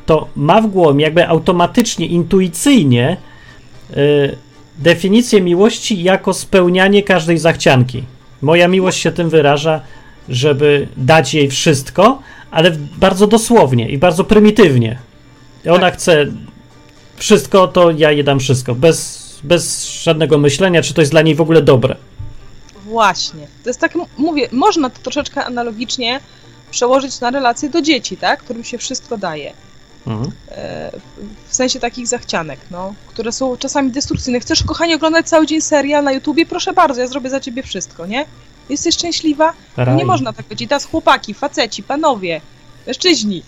to 0.07 0.29
ma 0.37 0.61
w 0.62 0.66
głowie 0.66 1.03
jakby 1.03 1.29
automatycznie, 1.29 2.07
intuicyjnie 2.07 3.16
y, 3.90 4.37
definicję 4.79 5.40
miłości 5.40 6.03
jako 6.03 6.35
spełnianie 6.35 7.03
każdej 7.03 7.38
zachcianki. 7.38 8.03
Moja 8.42 8.68
miłość 8.68 9.01
się 9.01 9.12
tym 9.12 9.31
wyraża, 9.31 9.81
żeby 10.29 10.88
dać 10.96 11.35
jej 11.35 11.49
wszystko, 11.51 12.18
ale 12.51 12.70
bardzo 12.99 13.27
dosłownie 13.27 13.88
i 13.88 13.99
bardzo 13.99 14.25
prymitywnie. 14.25 14.99
Ona 15.70 15.90
chce 15.90 16.27
wszystko, 17.25 17.69
to 17.69 17.91
ja 17.91 18.11
jej 18.13 18.25
dam 18.25 18.41
wszystko. 18.41 18.75
Bez, 18.75 19.29
bez 19.45 19.85
żadnego 20.03 20.39
myślenia, 20.39 20.83
czy 20.83 20.95
to 20.95 21.01
jest 21.03 21.13
dla 21.13 21.23
niej 21.23 21.35
w 21.35 21.41
ogóle 21.41 21.63
dobre. 21.63 21.97
Właśnie. 22.85 23.47
To 23.63 23.71
jest 23.71 23.81
tak, 23.81 23.93
mówię, 24.19 24.49
można 24.53 24.91
to 24.91 24.99
troszeczkę 25.03 25.45
analogicznie 25.45 26.21
przełożyć 26.71 27.21
na 27.21 27.31
relacje 27.31 27.71
do 27.71 27.83
dzieci, 27.83 28.17
tak? 28.17 28.43
Którym 28.43 28.65
się 28.65 28.79
wszystko 28.79 29.19
daje. 29.19 29.53
Mhm. 30.07 30.33
E, 30.49 30.91
w- 31.49 31.55
sensie 31.55 31.81
takich 31.81 32.07
zachcianek, 32.07 32.61
no, 32.71 32.95
które 33.07 33.33
są 33.33 33.57
czasami 33.57 33.91
destrukcyjne. 33.91 34.41
Chcesz, 34.41 34.63
kochanie, 34.63 34.97
oglądać 34.97 35.29
cały 35.29 35.47
dzień 35.47 35.61
serial 35.61 36.05
na 36.05 36.13
YouTubie? 36.13 36.47
Proszę 36.47 36.73
bardzo, 36.73 37.01
ja 37.01 37.07
zrobię 37.07 37.31
za 37.31 37.41
ciebie 37.41 37.63
wszystko, 37.63 38.07
nie? 38.07 38.27
Jesteś 38.69 38.95
szczęśliwa? 38.95 39.53
No 39.77 39.95
nie 39.95 40.05
można 40.05 40.33
tak 40.33 40.47
powiedzieć. 40.47 40.69
Teraz 40.69 40.85
chłopaki, 40.85 41.35
faceci, 41.35 41.83
panowie, 41.83 42.41
mężczyźni, 42.87 43.43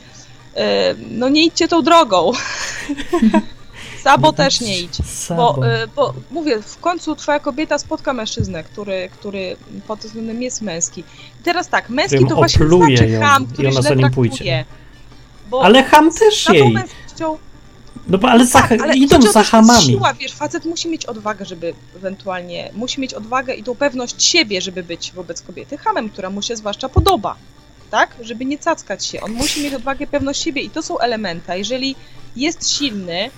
e, 0.56 0.94
no 1.10 1.28
nie 1.28 1.44
idźcie 1.44 1.68
tą 1.68 1.82
drogą. 1.82 2.32
Sabo 4.02 4.32
też 4.32 4.60
nie 4.60 4.80
idź. 4.80 4.96
Sabo. 5.06 5.52
Bo, 5.52 5.66
y, 5.66 5.86
bo 5.96 6.14
mówię, 6.30 6.62
w 6.62 6.76
końcu 6.80 7.16
twoja 7.16 7.40
kobieta 7.40 7.78
spotka 7.78 8.12
mężczyznę, 8.12 8.64
który, 8.64 9.08
który 9.12 9.56
pod 9.86 10.00
tym 10.00 10.08
względem 10.08 10.42
jest 10.42 10.62
męski. 10.62 11.00
I 11.40 11.44
teraz 11.44 11.68
tak, 11.68 11.90
męski 11.90 12.16
Którym 12.16 12.28
to 12.28 12.34
właśnie 12.36 12.66
znaczy 12.66 13.08
ją 13.08 13.20
ham, 13.20 13.46
który 13.46 13.72
źle 13.72 13.82
traktuje. 13.82 14.10
pójdzie. 14.10 14.64
Ale 15.62 15.84
ham 15.84 16.10
też 16.12 16.48
jej. 16.48 16.74
No 18.08 18.18
bo 18.18 18.28
ale, 18.28 18.46
za, 18.46 18.62
tak, 18.62 18.80
ale 18.82 18.96
idą 18.96 19.22
za 19.22 19.42
hamami. 19.44 19.82
Siła, 19.84 20.14
wiesz, 20.14 20.32
facet 20.32 20.64
musi 20.64 20.88
mieć 20.88 21.06
odwagę, 21.06 21.44
żeby 21.44 21.74
ewentualnie, 21.96 22.70
musi 22.74 23.00
mieć 23.00 23.14
odwagę 23.14 23.54
i 23.54 23.62
tą 23.62 23.74
pewność 23.74 24.24
siebie, 24.24 24.60
żeby 24.60 24.82
być 24.82 25.12
wobec 25.12 25.42
kobiety 25.42 25.78
hamem, 25.78 26.10
która 26.10 26.30
mu 26.30 26.42
się 26.42 26.56
zwłaszcza 26.56 26.88
podoba. 26.88 27.36
Tak? 27.90 28.10
Żeby 28.20 28.44
nie 28.44 28.58
cackać 28.58 29.06
się. 29.06 29.20
On 29.20 29.32
musi 29.32 29.62
mieć 29.62 29.74
odwagę, 29.74 30.06
pewność 30.06 30.42
siebie 30.42 30.62
i 30.62 30.70
to 30.70 30.82
są 30.82 30.98
elementy. 30.98 31.52
A 31.52 31.56
Jeżeli 31.56 31.96
jest 32.36 32.70
silny 32.70 33.30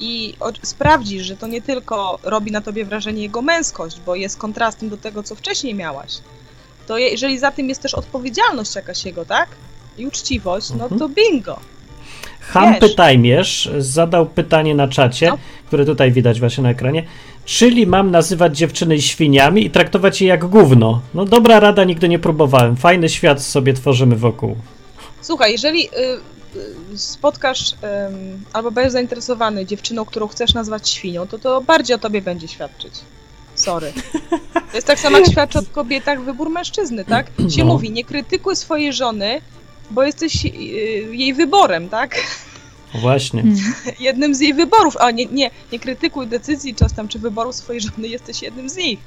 i 0.00 0.34
sprawdzisz, 0.62 1.26
że 1.26 1.36
to 1.36 1.46
nie 1.46 1.62
tylko 1.62 2.18
robi 2.22 2.50
na 2.52 2.60
tobie 2.60 2.84
wrażenie 2.84 3.22
jego 3.22 3.42
męskość, 3.42 4.00
bo 4.06 4.14
jest 4.14 4.38
kontrastem 4.38 4.88
do 4.88 4.96
tego, 4.96 5.22
co 5.22 5.34
wcześniej 5.34 5.74
miałaś, 5.74 6.12
to 6.86 6.98
je, 6.98 7.08
jeżeli 7.08 7.38
za 7.38 7.50
tym 7.50 7.68
jest 7.68 7.82
też 7.82 7.94
odpowiedzialność 7.94 8.74
jakaś 8.74 9.04
jego, 9.04 9.24
tak? 9.24 9.48
I 9.98 10.06
uczciwość, 10.06 10.70
no 10.70 10.82
Mhm. 10.84 10.98
to 10.98 11.08
bingo. 11.08 11.60
Ham. 12.40 12.74
Pytajmierz 12.74 13.70
zadał 13.78 14.26
pytanie 14.26 14.74
na 14.74 14.88
czacie, 14.88 15.28
No. 15.28 15.38
które 15.66 15.84
tutaj 15.84 16.12
widać 16.12 16.40
właśnie 16.40 16.62
na 16.62 16.70
ekranie. 16.70 17.02
Czyli 17.44 17.86
mam 17.86 18.10
nazywać 18.10 18.58
dziewczyny 18.58 19.02
świniami 19.02 19.66
i 19.66 19.70
traktować 19.70 20.20
je 20.22 20.28
jak 20.28 20.44
gówno? 20.44 21.00
No 21.14 21.24
dobra 21.24 21.60
rada, 21.60 21.84
nigdy 21.84 22.08
nie 22.08 22.18
próbowałem. 22.18 22.76
Fajny 22.76 23.08
świat 23.08 23.42
sobie 23.42 23.72
tworzymy 23.74 24.16
wokół. 24.16 24.56
Słuchaj, 25.20 25.52
jeżeli 25.52 25.86
y, 25.88 25.90
spotkasz 26.96 27.72
ym, 27.72 28.44
albo 28.52 28.70
będziesz 28.70 28.92
zainteresowany 28.92 29.66
dziewczyną, 29.66 30.04
którą 30.04 30.28
chcesz 30.28 30.54
nazwać 30.54 30.88
świnią, 30.88 31.26
to 31.26 31.38
to 31.38 31.60
bardziej 31.60 31.96
o 31.96 31.98
tobie 31.98 32.22
będzie 32.22 32.48
świadczyć. 32.48 32.94
Sorry. 33.54 33.92
To 34.70 34.76
jest 34.76 34.86
tak 34.86 34.98
samo 34.98 35.18
jak 35.18 35.30
świadczy 35.30 35.58
o 35.58 35.62
kobietach 35.72 36.20
wybór 36.20 36.50
mężczyzny, 36.50 37.04
tak? 37.04 37.26
Się 37.48 37.64
No. 37.64 37.72
mówi, 37.72 37.90
nie 37.90 38.04
krytykuj 38.04 38.56
swojej 38.56 38.92
żony, 38.92 39.40
bo 39.90 40.02
jesteś 40.02 40.44
y, 40.44 40.48
jej 41.12 41.34
wyborem, 41.34 41.88
tak? 41.88 42.16
Właśnie. 42.94 43.40
Mm. 43.40 43.56
Jednym 44.00 44.34
z 44.34 44.40
jej 44.40 44.54
wyborów. 44.54 44.96
A 44.96 45.10
nie, 45.10 45.26
nie, 45.26 45.50
nie 45.72 45.78
krytykuj 45.78 46.26
decyzji 46.26 46.74
czasem 46.74 47.08
czy 47.08 47.18
wyborów 47.18 47.54
swojej 47.56 47.80
żony, 47.80 48.08
jesteś 48.08 48.42
jednym 48.42 48.68
z 48.68 48.76
nich. 48.76 48.98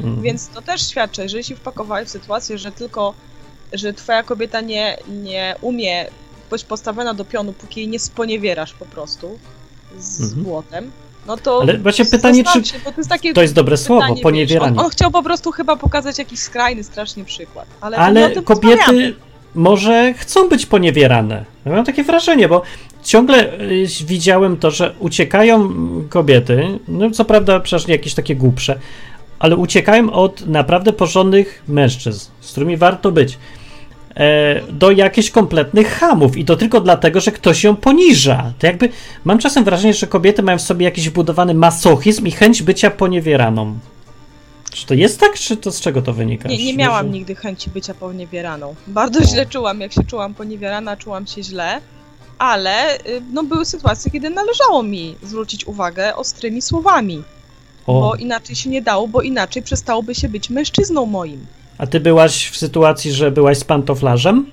Mm. 0.00 0.22
Więc 0.22 0.48
to 0.48 0.62
też 0.62 0.88
świadczy, 0.88 1.22
jeżeli 1.22 1.44
się 1.44 1.56
wpakowałeś 1.56 2.08
w 2.08 2.10
sytuację, 2.12 2.58
że 2.58 2.72
tylko, 2.72 3.14
że 3.72 3.92
twoja 3.92 4.22
kobieta 4.22 4.60
nie, 4.60 4.98
nie 5.08 5.56
umie 5.60 6.06
być 6.52 6.64
postawiona 6.64 7.14
do 7.14 7.24
pionu, 7.24 7.52
póki 7.52 7.80
jej 7.80 7.88
nie 7.88 7.98
sponiewierasz 7.98 8.72
po 8.72 8.86
prostu 8.86 9.38
z 9.98 10.20
Mhm. 10.22 10.42
błotem, 10.42 10.90
no 11.26 11.36
to 11.36 11.58
Ale 11.62 11.78
właśnie 11.78 12.04
pytanie, 12.04 12.44
czy 12.44 12.64
się, 12.64 12.80
to 12.80 12.92
jest 12.96 13.08
takie 13.10 13.32
To 13.34 13.42
jest 13.42 13.54
dobre 13.54 13.76
słowo, 13.76 14.00
pytanie, 14.00 14.14
wiesz, 14.14 14.22
poniewieranie. 14.22 14.78
on, 14.78 14.84
on 14.84 14.90
chciał 14.90 15.10
po 15.10 15.22
prostu 15.22 15.50
chyba 15.52 15.76
pokazać 15.76 16.18
jakiś 16.18 16.40
skrajny 16.40 16.84
strasznie 16.84 17.24
przykład. 17.24 17.66
Ale, 17.80 17.96
Ale 17.96 18.20
rozmawiamy. 18.20 18.42
kobiety 18.46 19.14
może 19.54 20.14
chcą 20.14 20.48
być 20.48 20.66
poniewierane. 20.66 21.44
Ja 21.64 21.72
mam 21.72 21.84
takie 21.84 22.04
wrażenie, 22.04 22.48
bo 22.48 22.62
ciągle 23.02 23.60
y, 23.60 23.86
widziałem 24.04 24.56
to, 24.56 24.70
że 24.70 24.94
uciekają 24.98 25.72
kobiety, 26.08 26.78
no 26.88 27.10
co 27.10 27.24
prawda 27.24 27.60
przecież 27.60 27.86
nie 27.86 27.94
jakieś 27.94 28.14
takie 28.14 28.36
głupsze, 28.36 28.78
ale 29.38 29.56
uciekają 29.56 30.12
od 30.12 30.46
naprawdę 30.46 30.92
porządnych 30.92 31.62
mężczyzn, 31.68 32.30
z 32.40 32.50
którymi 32.50 32.76
warto 32.76 33.12
być, 33.12 33.38
do 34.70 34.90
jakichś 34.90 35.30
kompletnych 35.30 35.88
hamów 35.88 36.36
i 36.36 36.44
to 36.44 36.56
tylko 36.56 36.80
dlatego, 36.80 37.20
że 37.20 37.32
ktoś 37.32 37.64
ją 37.64 37.76
poniża. 37.76 38.52
To 38.58 38.66
jakby 38.66 38.88
mam 39.24 39.38
czasem 39.38 39.64
wrażenie, 39.64 39.94
że 39.94 40.06
kobiety 40.06 40.42
mają 40.42 40.58
w 40.58 40.62
sobie 40.62 40.84
jakiś 40.84 41.08
wbudowany 41.08 41.54
masochizm 41.54 42.26
i 42.26 42.30
chęć 42.30 42.62
bycia 42.62 42.90
poniewieraną. 42.90 43.78
Czy 44.72 44.86
to 44.86 44.94
jest 44.94 45.20
tak, 45.20 45.34
czy 45.34 45.56
to 45.56 45.72
z 45.72 45.80
czego 45.80 46.02
to 46.02 46.12
wynika? 46.12 46.48
Nie, 46.48 46.64
nie 46.64 46.76
miałam 46.76 47.12
nigdy 47.12 47.34
chęci 47.34 47.70
bycia 47.70 47.94
poniewieraną. 47.94 48.74
Bardzo 48.86 49.24
źle 49.24 49.46
czułam, 49.46 49.80
jak 49.80 49.92
się 49.92 50.04
czułam 50.04 50.34
poniewierana, 50.34 50.96
czułam 50.96 51.26
się 51.26 51.42
źle, 51.42 51.80
ale 52.38 52.96
y, 52.96 53.22
no, 53.32 53.42
były 53.42 53.64
sytuacje, 53.64 54.10
kiedy 54.10 54.30
należało 54.30 54.82
mi 54.82 55.16
zwrócić 55.22 55.66
uwagę 55.66 56.16
ostrymi 56.16 56.62
słowami, 56.62 57.22
O. 57.86 58.00
bo 58.00 58.14
inaczej 58.14 58.56
się 58.56 58.70
nie 58.70 58.82
dało, 58.82 59.08
bo 59.08 59.22
inaczej 59.22 59.62
przestałoby 59.62 60.14
się 60.14 60.28
być 60.28 60.50
mężczyzną 60.50 61.06
moim. 61.06 61.46
A 61.82 61.86
ty 61.86 62.00
byłaś 62.00 62.48
w 62.50 62.56
sytuacji, 62.56 63.12
że 63.12 63.30
byłaś 63.30 63.58
z 63.58 63.64
pantoflarzem? 63.64 64.50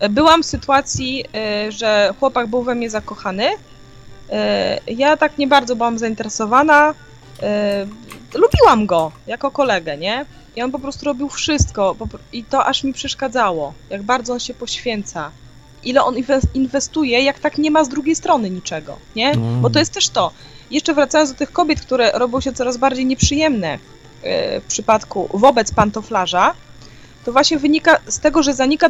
E, 0.00 0.08
Byłam 0.08 0.42
w 0.42 0.46
sytuacji, 0.46 1.24
y, 1.68 1.72
że 1.72 2.14
chłopak 2.20 2.46
był 2.46 2.62
we 2.62 2.74
mnie 2.74 2.90
zakochany. 2.90 3.44
Y, 3.46 4.92
Ja 4.94 5.16
tak 5.16 5.38
nie 5.38 5.46
bardzo 5.46 5.76
byłam 5.76 5.98
zainteresowana. 5.98 6.94
Lubiłam 8.34 8.86
go 8.86 9.12
jako 9.26 9.50
kolegę, 9.50 9.96
nie? 9.96 10.24
I 10.56 10.62
on 10.62 10.70
po 10.72 10.78
prostu 10.78 11.04
robił 11.06 11.28
wszystko 11.28 11.96
i 12.32 12.44
to 12.44 12.66
aż 12.66 12.84
mi 12.84 12.92
przeszkadzało, 12.92 13.72
jak 13.90 14.02
bardzo 14.02 14.32
on 14.32 14.40
się 14.40 14.54
poświęca. 14.54 15.30
Ile 15.84 16.02
on 16.04 16.14
inwe- 16.14 16.46
inwestuje, 16.54 17.20
jak 17.22 17.38
tak 17.38 17.58
nie 17.58 17.70
ma 17.70 17.84
z 17.84 17.88
drugiej 17.88 18.14
strony 18.16 18.50
niczego, 18.50 18.96
nie? 19.16 19.30
Mm. 19.30 19.60
Bo 19.60 19.70
to 19.70 19.78
jest 19.78 19.92
też 19.94 20.08
to. 20.08 20.30
Jeszcze 20.70 20.94
wracając 20.94 21.32
do 21.32 21.38
tych 21.38 21.52
kobiet, 21.52 21.80
które 21.80 22.12
robią 22.12 22.40
się 22.40 22.52
coraz 22.52 22.76
bardziej 22.76 23.06
nieprzyjemne 23.06 23.78
przypadku 24.68 25.28
wobec 25.34 25.74
pantoflarza, 25.74 26.54
to 27.24 27.32
właśnie 27.32 27.58
wynika 27.58 27.98
z 28.06 28.20
tego, 28.20 28.42
że 28.42 28.54
zanika 28.54 28.88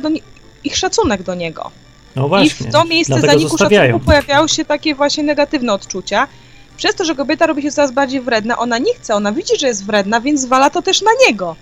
ich 0.65 0.77
szacunek 0.77 1.23
do 1.23 1.35
niego. 1.35 1.71
No 2.17 2.27
I 2.27 2.29
właśnie. 2.29 2.67
w 2.67 2.73
to 2.73 2.85
miejsce 2.85 3.21
zaniku 3.21 3.49
zostawiają. 3.49 3.93
szacunku 3.93 4.07
pojawiają 4.07 4.47
się 4.47 4.65
takie 4.65 4.95
właśnie 4.95 5.23
negatywne 5.25 5.73
odczucia. 5.73 6.29
Przez 6.77 6.95
to, 6.95 7.05
że 7.05 7.15
kobieta 7.15 7.47
robi 7.47 7.63
się 7.63 7.71
coraz 7.71 7.93
bardziej 7.93 8.21
wredna, 8.21 8.59
ona 8.59 8.79
nie 8.79 8.95
chce, 8.95 9.15
ona 9.15 9.33
widzi, 9.33 9.59
że 9.59 9.67
jest 9.67 9.85
wredna, 9.85 10.21
więc 10.21 10.41
zwala 10.41 10.71
to 10.71 10.83
też 10.83 11.03
na 11.03 11.11
niego. 11.27 11.57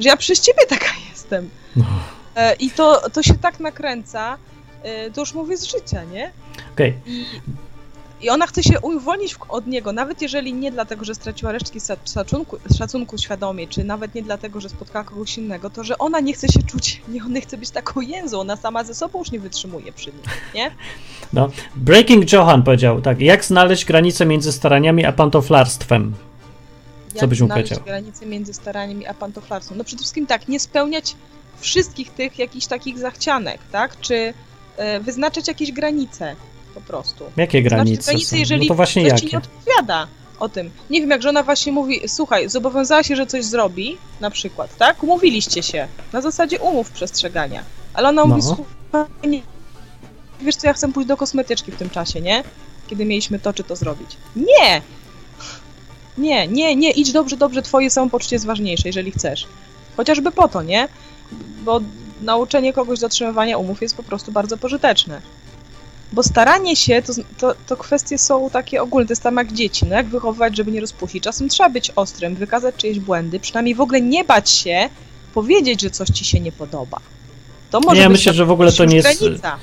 Że 0.00 0.08
ja 0.08 0.16
przez 0.16 0.40
ciebie 0.40 0.66
taka 0.68 0.86
jestem. 1.10 1.50
No. 1.76 1.84
E, 2.36 2.54
I 2.54 2.70
to, 2.70 3.10
to 3.10 3.22
się 3.22 3.34
tak 3.34 3.60
nakręca, 3.60 4.38
e, 4.82 5.10
to 5.10 5.20
już 5.20 5.34
mówię 5.34 5.56
z 5.56 5.64
życia, 5.64 6.04
nie? 6.04 6.30
Okej. 6.74 6.94
I, 7.06 7.26
I 8.20 8.30
ona 8.30 8.46
chce 8.46 8.62
się 8.62 8.80
uwolnić 8.80 9.36
od 9.48 9.66
niego, 9.66 9.92
nawet 9.92 10.22
jeżeli 10.22 10.54
nie 10.54 10.72
dlatego, 10.72 11.04
że 11.04 11.14
straciła 11.14 11.52
resztki 11.52 11.78
szacunku, 12.14 12.58
szacunku 12.78 13.18
świadomie, 13.18 13.68
czy 13.68 13.84
nawet 13.84 14.14
nie 14.14 14.22
dlatego, 14.22 14.60
że 14.60 14.68
spotkała 14.68 15.04
kogoś 15.04 15.38
innego, 15.38 15.70
to 15.70 15.84
że 15.84 15.98
ona 15.98 16.20
nie 16.20 16.32
chce 16.32 16.48
się 16.48 16.62
czuć, 16.62 17.00
nie, 17.08 17.24
ona 17.24 17.34
nie 17.34 17.40
chce 17.40 17.56
być 17.56 17.70
taką 17.70 18.00
jęzą, 18.00 18.40
ona 18.40 18.56
sama 18.56 18.84
ze 18.84 18.94
sobą 18.94 19.18
już 19.18 19.30
nie 19.30 19.40
wytrzymuje 19.40 19.92
przy 19.92 20.06
nim, 20.06 20.22
nie? 20.54 20.70
No. 21.32 21.50
Breaking 21.76 22.32
Johan 22.32 22.62
powiedział 22.62 23.00
tak, 23.00 23.20
jak 23.20 23.44
znaleźć 23.44 23.84
granicę 23.84 24.26
między 24.26 24.52
staraniami 24.52 25.04
a 25.04 25.12
pantoflarstwem? 25.12 26.14
Jak 27.14 27.26
byś 27.26 27.40
mu 27.40 27.46
znaleźć 27.46 27.68
powiedział? 27.68 27.86
granicę 27.86 28.26
między 28.26 28.54
staraniem 28.54 29.02
a 29.08 29.14
pantoflarstwem? 29.14 29.78
No 29.78 29.84
przede 29.84 29.98
wszystkim 29.98 30.26
tak, 30.26 30.48
nie 30.48 30.60
spełniać 30.60 31.16
wszystkich 31.60 32.10
tych 32.10 32.38
jakichś 32.38 32.66
takich 32.66 32.98
zachcianek, 32.98 33.60
tak? 33.72 34.00
Czy 34.00 34.34
e, 34.76 35.00
wyznaczać 35.00 35.48
jakieś 35.48 35.72
granice 35.72 36.36
po 36.80 36.86
prostu. 36.86 37.24
Jakie 37.36 37.62
granice 37.62 38.02
Znaczy, 38.02 38.06
granice 38.12 38.30
są? 38.30 38.36
jeżeli 38.36 38.60
no 38.60 38.68
to 38.68 38.74
właśnie 38.74 39.02
ktoś 39.02 39.12
jakie? 39.22 39.28
ci 39.30 39.36
nie 39.36 39.38
odpowiada 39.42 40.06
o 40.40 40.48
tym. 40.48 40.70
Nie 40.90 41.00
wiem, 41.00 41.10
jak 41.10 41.22
żona 41.22 41.42
właśnie 41.42 41.72
mówi, 41.72 42.00
słuchaj, 42.08 42.48
zobowiązała 42.48 43.02
się, 43.02 43.16
że 43.16 43.26
coś 43.26 43.44
zrobi, 43.44 43.98
na 44.20 44.30
przykład, 44.30 44.76
tak? 44.76 45.02
Umówiliście 45.02 45.62
się, 45.62 45.88
na 46.12 46.20
zasadzie 46.20 46.58
umów 46.60 46.90
przestrzegania. 46.90 47.62
Ale 47.94 48.08
ona 48.08 48.24
mówi, 48.24 48.42
No. 48.44 48.56
słuchaj, 48.56 49.30
nie, 49.30 49.42
wiesz 50.40 50.56
co, 50.56 50.66
ja 50.66 50.72
chcę 50.72 50.92
pójść 50.92 51.08
do 51.08 51.16
kosmetyczki 51.16 51.72
w 51.72 51.76
tym 51.76 51.90
czasie, 51.90 52.20
nie? 52.20 52.44
Kiedy 52.88 53.04
mieliśmy 53.04 53.38
to 53.38 53.52
czy 53.52 53.64
to 53.64 53.76
zrobić. 53.76 54.16
Nie! 54.36 54.82
Nie, 56.18 56.46
nie, 56.48 56.76
nie, 56.76 56.90
idź 56.90 57.12
dobrze, 57.12 57.36
dobrze, 57.36 57.62
twoje 57.62 57.90
samopoczucie 57.90 58.36
jest 58.36 58.46
ważniejsze, 58.46 58.88
jeżeli 58.88 59.10
chcesz. 59.12 59.46
Chociażby 59.96 60.32
po 60.32 60.48
to, 60.48 60.62
nie? 60.62 60.88
Bo 61.64 61.80
nauczenie 62.22 62.72
kogoś 62.72 62.98
dotrzymywania 63.00 63.58
umów 63.58 63.82
jest 63.82 63.96
po 63.96 64.02
prostu 64.02 64.32
bardzo 64.32 64.56
pożyteczne. 64.58 65.20
Bo 66.12 66.22
staranie 66.22 66.76
się, 66.76 67.02
to, 67.02 67.12
to, 67.38 67.54
to 67.66 67.76
kwestie 67.76 68.18
są 68.18 68.50
takie 68.50 68.82
ogólne, 68.82 69.06
to 69.06 69.12
jest 69.12 69.22
tam 69.22 69.36
jak 69.36 69.52
dzieci, 69.52 69.86
no 69.86 69.94
jak 69.96 70.06
wychowywać, 70.06 70.56
żeby 70.56 70.72
nie 70.72 70.80
rozpuścić. 70.80 71.22
Czasem 71.24 71.48
trzeba 71.48 71.68
być 71.68 71.92
ostrym, 71.96 72.34
wykazać 72.34 72.74
czyjeś 72.76 73.00
błędy, 73.00 73.40
przynajmniej 73.40 73.74
w 73.74 73.80
ogóle 73.80 74.00
nie 74.00 74.24
bać 74.24 74.50
się 74.50 74.88
powiedzieć, 75.34 75.80
że 75.80 75.90
coś 75.90 76.08
ci 76.08 76.24
się 76.24 76.40
nie 76.40 76.52
podoba. 76.52 77.00
To 77.70 77.80
może 77.80 78.00
Ja 78.00 78.08
być 78.08 78.18
myślę, 78.18 78.32
że 78.34 78.44
w 78.44 78.50
ogóle 78.50 78.72
to 78.72 78.84
nie 78.84 78.96
jest- 78.96 79.20
granica. 79.20 79.56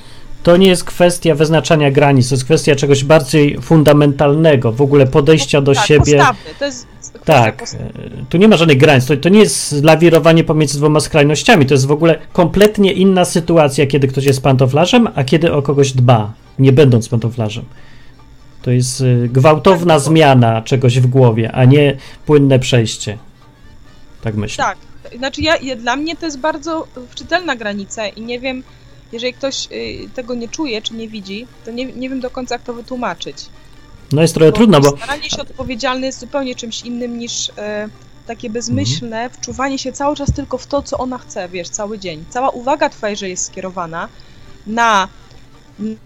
To 0.45 0.57
nie 0.57 0.67
jest 0.67 0.83
kwestia 0.83 1.35
wyznaczania 1.35 1.91
granic, 1.91 2.29
to 2.29 2.35
jest 2.35 2.45
kwestia 2.45 2.75
czegoś 2.75 3.03
bardziej 3.03 3.57
fundamentalnego, 3.61 4.71
w 4.71 4.81
ogóle 4.81 5.07
podejścia 5.07 5.61
do 5.61 5.73
tak, 5.73 5.85
siebie. 5.85 6.17
Postawy. 6.17 6.39
To 6.59 6.65
jest 6.65 6.87
Tak, 7.25 7.55
postawy. 7.57 7.83
e, 7.83 8.25
tu 8.29 8.37
nie 8.37 8.47
ma 8.47 8.57
żadnych 8.57 8.77
granic. 8.77 9.05
To, 9.05 9.17
to 9.17 9.29
nie 9.29 9.39
jest 9.39 9.83
lawirowanie 9.83 10.43
pomiędzy 10.43 10.77
dwoma 10.77 10.99
skrajnościami. 10.99 11.65
To 11.65 11.73
jest 11.73 11.85
w 11.85 11.91
ogóle 11.91 12.19
kompletnie 12.33 12.93
inna 12.93 13.25
sytuacja, 13.25 13.87
kiedy 13.87 14.07
ktoś 14.07 14.25
jest 14.25 14.41
pantoflarzem, 14.41 15.07
a 15.15 15.23
kiedy 15.23 15.53
o 15.53 15.61
kogoś 15.61 15.91
dba, 15.91 16.33
nie 16.59 16.71
będąc 16.71 17.09
pantoflarzem. 17.09 17.65
To 18.61 18.71
jest 18.71 19.01
e, 19.01 19.27
gwałtowna 19.27 19.93
Tak, 19.93 20.03
to- 20.03 20.09
zmiana 20.09 20.61
czegoś 20.61 20.99
w 20.99 21.07
głowie, 21.07 21.51
a 21.51 21.65
nie 21.65 21.97
płynne 22.25 22.59
przejście. 22.59 23.17
Tak 24.21 24.35
myślę. 24.35 24.63
Tak, 24.63 24.77
znaczy 25.17 25.41
ja, 25.41 25.57
ja, 25.57 25.75
dla 25.75 25.95
mnie 25.95 26.15
to 26.15 26.25
jest 26.25 26.39
bardzo 26.39 26.87
czytelna 27.15 27.55
granica 27.55 28.07
i 28.07 28.21
nie 28.21 28.39
wiem, 28.39 28.63
jeżeli 29.11 29.33
ktoś 29.33 29.67
y, 29.71 30.09
tego 30.15 30.35
nie 30.35 30.47
czuje 30.47 30.81
czy 30.81 30.93
nie 30.93 31.07
widzi, 31.07 31.47
to 31.65 31.71
nie, 31.71 31.85
nie 31.85 32.09
wiem 32.09 32.19
do 32.19 32.29
końca 32.29 32.55
jak 32.55 32.63
to 32.63 32.73
wytłumaczyć. 32.73 33.45
No 34.11 34.21
jest 34.21 34.33
trochę 34.33 34.51
trudno, 34.51 34.81
bo 34.81 34.97
Staranie 34.97 35.29
się 35.29 35.41
odpowiedzialne 35.41 36.05
jest 36.05 36.19
zupełnie 36.19 36.55
czymś 36.55 36.81
innym 36.81 37.19
niż 37.19 37.49
e, 37.57 37.89
takie 38.27 38.47
Mhm. 38.47 38.53
bezmyślne 38.53 39.29
wczuwanie 39.29 39.79
się 39.79 39.91
cały 39.91 40.15
czas 40.15 40.31
tylko 40.33 40.57
w 40.57 40.67
to, 40.67 40.81
co 40.81 40.97
ona 40.97 41.17
chce, 41.17 41.49
wiesz, 41.49 41.69
cały 41.69 41.99
dzień. 41.99 42.25
Cała 42.29 42.49
uwaga 42.49 42.89
twoja, 42.89 43.15
że 43.15 43.29
jest 43.29 43.45
skierowana 43.45 44.09
na, 44.67 45.07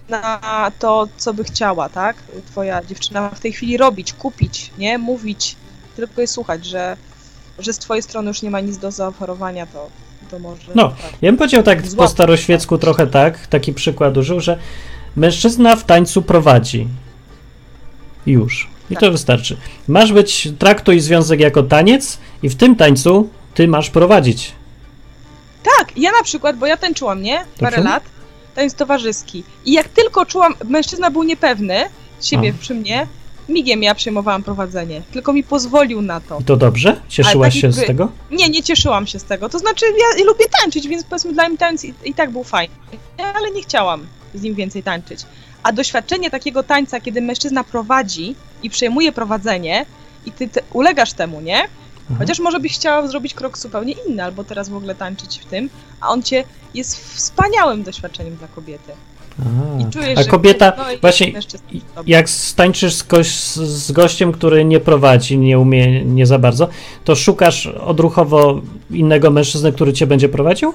na 0.09 0.71
to, 0.79 1.07
co 1.17 1.33
by 1.33 1.43
chciała, 1.43 1.89
tak? 1.89 2.15
Twoja 2.51 2.83
dziewczyna 2.83 3.29
w 3.29 3.39
tej 3.39 3.53
chwili 3.53 3.77
robić, 3.77 4.13
kupić, 4.13 4.71
nie? 4.77 4.97
Mówić, 4.97 5.55
tylko 5.95 6.21
jej 6.21 6.27
słuchać, 6.27 6.65
że, 6.65 6.97
że 7.59 7.73
z 7.73 7.77
twojej 7.77 8.03
strony 8.03 8.27
już 8.27 8.41
nie 8.41 8.49
ma 8.49 8.59
nic 8.59 8.77
do 8.77 8.91
zaoferowania, 8.91 9.65
to, 9.65 9.89
to 10.29 10.39
może... 10.39 10.71
No, 10.75 10.91
Ja 11.21 11.31
bym 11.31 11.37
powiedział 11.37 11.63
tak 11.63 11.81
po 11.81 11.87
Złapać. 11.87 12.11
staroświecku 12.11 12.77
trochę 12.77 13.07
tak, 13.07 13.47
taki 13.47 13.73
przykład 13.73 14.17
użył, 14.17 14.39
że 14.39 14.57
mężczyzna 15.15 15.75
w 15.75 15.83
tańcu 15.85 16.21
prowadzi. 16.21 16.87
Już. 18.25 18.67
I 18.89 18.93
to 18.95 18.99
Tak. 19.01 19.11
wystarczy. 19.11 19.57
Masz 19.87 20.13
być, 20.13 20.49
traktuj 20.59 20.99
związek 20.99 21.39
jako 21.39 21.63
taniec 21.63 22.17
i 22.43 22.49
w 22.49 22.55
tym 22.55 22.75
tańcu 22.75 23.29
ty 23.53 23.67
masz 23.67 23.89
prowadzić. 23.89 24.51
Tak, 25.77 25.97
ja 25.97 26.11
na 26.11 26.23
przykład, 26.23 26.57
bo 26.57 26.65
ja 26.65 26.77
tańczyłam, 26.77 27.21
nie? 27.21 27.45
Parę 27.59 27.75
Dobrze. 27.77 27.89
lat, 27.91 28.03
tańc 28.55 28.73
towarzyski. 28.73 29.43
I 29.65 29.73
jak 29.73 29.87
tylko 29.87 30.25
czułam, 30.25 30.53
mężczyzna 30.69 31.11
był 31.11 31.23
niepewny 31.23 31.75
siebie 32.21 32.53
A. 32.57 32.61
przy 32.61 32.73
mnie, 32.75 33.07
migiem 33.49 33.83
ja 33.83 33.95
przejmowałam 33.95 34.43
prowadzenie. 34.43 35.01
Tylko 35.11 35.33
mi 35.33 35.43
pozwolił 35.43 36.01
na 36.01 36.21
to. 36.21 36.39
I 36.39 36.43
to 36.43 36.57
dobrze? 36.57 37.01
Cieszyłaś 37.07 37.53
tak 37.53 37.61
się 37.61 37.71
z 37.71 37.77
jakby- 37.77 37.87
tego? 37.87 38.11
Nie, 38.31 38.49
nie 38.49 38.63
cieszyłam 38.63 39.07
się 39.07 39.19
z 39.19 39.23
tego. 39.23 39.49
To 39.49 39.59
znaczy, 39.59 39.85
ja 39.85 40.25
lubię 40.25 40.45
tańczyć, 40.61 40.87
więc 40.87 41.03
powiedzmy, 41.03 41.33
dla 41.33 41.49
mnie 41.49 41.57
tańc 41.57 41.85
i, 41.85 41.93
i 42.05 42.13
tak 42.13 42.31
był 42.31 42.43
fajny. 42.43 42.75
Ale 43.17 43.51
nie 43.51 43.61
chciałam 43.61 44.07
z 44.33 44.41
nim 44.41 44.55
więcej 44.55 44.83
tańczyć. 44.83 45.25
A 45.63 45.71
doświadczenie 45.71 46.29
takiego 46.29 46.63
tańca, 46.63 46.99
kiedy 46.99 47.21
mężczyzna 47.21 47.63
prowadzi 47.63 48.35
i 48.63 48.69
przejmuje 48.69 49.11
prowadzenie 49.11 49.85
i 50.25 50.31
ty 50.31 50.47
te, 50.47 50.61
ulegasz 50.73 51.13
temu, 51.13 51.41
nie? 51.41 51.59
Aha. 51.59 52.15
Chociaż 52.19 52.39
może 52.39 52.59
byś 52.59 52.75
chciała 52.75 53.07
zrobić 53.07 53.33
krok 53.33 53.57
zupełnie 53.57 53.93
inny, 54.07 54.23
albo 54.23 54.43
teraz 54.43 54.69
w 54.69 54.75
ogóle 54.75 54.95
tańczyć 54.95 55.39
w 55.39 55.45
tym, 55.45 55.69
a 56.01 56.09
on 56.09 56.23
cię 56.23 56.43
jest 56.73 57.15
wspaniałym 57.15 57.83
doświadczeniem 57.83 58.35
dla 58.35 58.47
kobiety. 58.47 58.91
A, 59.39 59.81
I 59.81 59.91
czujesz, 59.91 60.19
A 60.19 60.23
że 60.23 60.29
kobieta, 60.29 60.73
no 60.77 60.83
właśnie 61.01 61.31
jak 62.07 62.29
stańczysz 62.29 62.93
z, 62.93 63.03
goś, 63.03 63.27
z 63.53 63.91
gościem, 63.91 64.31
który 64.31 64.65
nie 64.65 64.79
prowadzi, 64.79 65.37
nie 65.37 65.59
umie, 65.59 66.05
nie 66.05 66.25
za 66.25 66.39
bardzo, 66.39 66.67
to 67.03 67.15
szukasz 67.15 67.65
odruchowo 67.65 68.61
innego 68.91 69.31
mężczyzny, 69.31 69.71
który 69.73 69.93
cię 69.93 70.07
będzie 70.07 70.29
prowadził? 70.29 70.73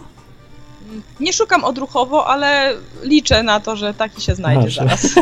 Nie 1.20 1.32
szukam 1.32 1.64
odruchowo, 1.64 2.26
ale 2.26 2.74
liczę 3.02 3.42
na 3.42 3.60
to, 3.60 3.76
że 3.76 3.94
taki 3.94 4.22
się 4.22 4.34
znajdzie 4.34 4.70
że- 4.70 4.80
zaraz. 4.80 5.06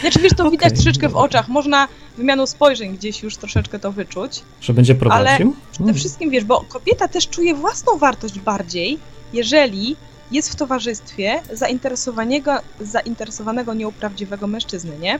Znaczy 0.00 0.18
wiesz, 0.18 0.32
to 0.36 0.50
widać 0.50 0.66
Okej, 0.72 0.76
troszeczkę 0.82 1.08
w 1.08 1.12
dobra. 1.12 1.24
oczach. 1.24 1.48
Można 1.48 1.88
wymianą 2.18 2.46
spojrzeń 2.46 2.96
gdzieś 2.96 3.22
już 3.22 3.36
troszeczkę 3.36 3.78
to 3.78 3.92
wyczuć. 3.92 4.42
Że 4.60 4.72
będzie 4.74 4.94
prowadził? 4.94 5.54
Przede 5.72 5.84
Mm. 5.84 5.94
wszystkim 5.94 6.30
wiesz, 6.30 6.44
bo 6.44 6.60
kobieta 6.68 7.08
też 7.08 7.28
czuje 7.28 7.54
własną 7.54 7.98
wartość 7.98 8.38
bardziej, 8.38 8.98
jeżeli 9.32 9.96
jest 10.32 10.52
w 10.52 10.56
towarzystwie 10.56 11.42
zainteresowanego, 11.52 12.58
zainteresowanego 12.80 13.74
nią 13.74 13.92
prawdziwego 13.92 14.46
mężczyzny, 14.46 14.98
nie? 14.98 15.18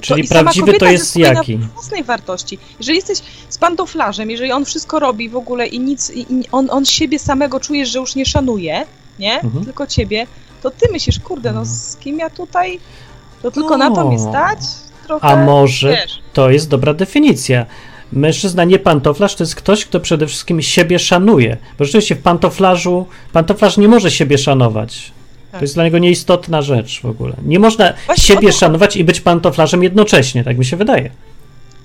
Czyli 0.00 0.26
sama 0.26 0.40
prawdziwy 0.42 0.78
to 0.78 0.86
jest 0.86 1.16
jaki? 1.16 1.58
własnej 1.58 2.04
wartości. 2.04 2.58
Jeżeli 2.78 2.96
jesteś 2.96 3.18
z 3.48 3.58
pantoflarzem, 3.58 4.30
jeżeli 4.30 4.52
on 4.52 4.64
wszystko 4.64 4.98
robi 4.98 5.28
w 5.28 5.36
ogóle 5.36 5.66
i 5.66 5.80
nic, 5.80 6.10
i 6.10 6.26
on, 6.52 6.68
on 6.70 6.84
siebie 6.84 7.18
samego 7.18 7.60
czujesz, 7.60 7.88
że 7.88 7.98
już 7.98 8.14
nie 8.14 8.26
szanuje, 8.26 8.86
nie? 9.18 9.40
Mhm. 9.40 9.64
Tylko 9.64 9.86
ciebie, 9.86 10.26
to 10.62 10.70
ty 10.70 10.92
myślisz, 10.92 11.20
kurde, 11.20 11.52
no 11.52 11.64
z 11.64 11.96
kim 11.96 12.18
ja 12.18 12.30
tutaj, 12.30 12.80
to 13.42 13.50
tylko 13.50 13.76
na 13.76 13.90
to 13.90 14.08
mnie 14.08 14.18
No. 14.18 14.30
stać? 14.30 14.58
Trochę, 15.06 15.28
A 15.28 15.36
może 15.36 15.90
wiesz, 15.90 16.22
to 16.32 16.50
jest 16.50 16.68
dobra 16.68 16.94
definicja. 16.94 17.66
Mężczyzna 18.12 18.64
nie 18.64 18.78
pantoflarz 18.78 19.34
to 19.34 19.44
jest 19.44 19.54
ktoś, 19.54 19.84
kto 19.86 20.00
przede 20.00 20.26
wszystkim 20.26 20.62
siebie 20.62 20.98
szanuje. 20.98 21.56
Bo 21.78 21.84
rzeczywiście 21.84 22.14
w 22.14 22.22
pantoflarzu, 22.22 23.06
pantoflarz 23.32 23.76
nie 23.76 23.88
może 23.88 24.10
siebie 24.10 24.38
szanować. 24.38 25.12
To 25.46 25.52
Tak. 25.52 25.62
jest 25.62 25.74
dla 25.74 25.84
niego 25.84 25.98
nieistotna 25.98 26.62
rzecz 26.62 27.00
w 27.00 27.04
ogóle. 27.04 27.34
Nie 27.44 27.58
można 27.58 27.92
Właśnie 28.06 28.24
siebie 28.24 28.48
to 28.52 28.58
szanować 28.58 28.96
i 28.96 29.04
być 29.04 29.20
pantoflarzem 29.20 29.82
jednocześnie, 29.82 30.44
tak 30.44 30.58
mi 30.58 30.64
się 30.64 30.76
wydaje. 30.76 31.10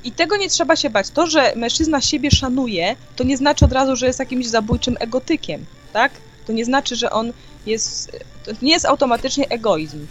I 0.04 0.12
tego 0.12 0.38
nie 0.38 0.50
trzeba 0.50 0.76
się 0.76 0.90
bać. 0.90 1.10
To, 1.10 1.28
że 1.28 1.54
mężczyzna 1.56 2.02
siebie 2.02 2.32
szanuje, 2.32 2.96
to 3.16 3.24
nie 3.24 3.38
znaczy 3.38 3.66
od 3.66 3.72
razu, 3.72 3.96
że 3.96 4.08
jest 4.08 4.20
jakimś 4.20 4.48
zabójczym 4.48 4.96
egotykiem, 5.00 5.66
tak? 5.94 6.12
To 6.48 6.54
nie 6.54 6.66
znaczy, 6.66 6.96
że 6.96 7.10
on 7.10 7.34
jest. 7.66 8.20
To 8.46 8.52
nie 8.62 8.72
jest 8.72 8.86
automatycznie 8.86 9.50
egoizm. 9.50 10.06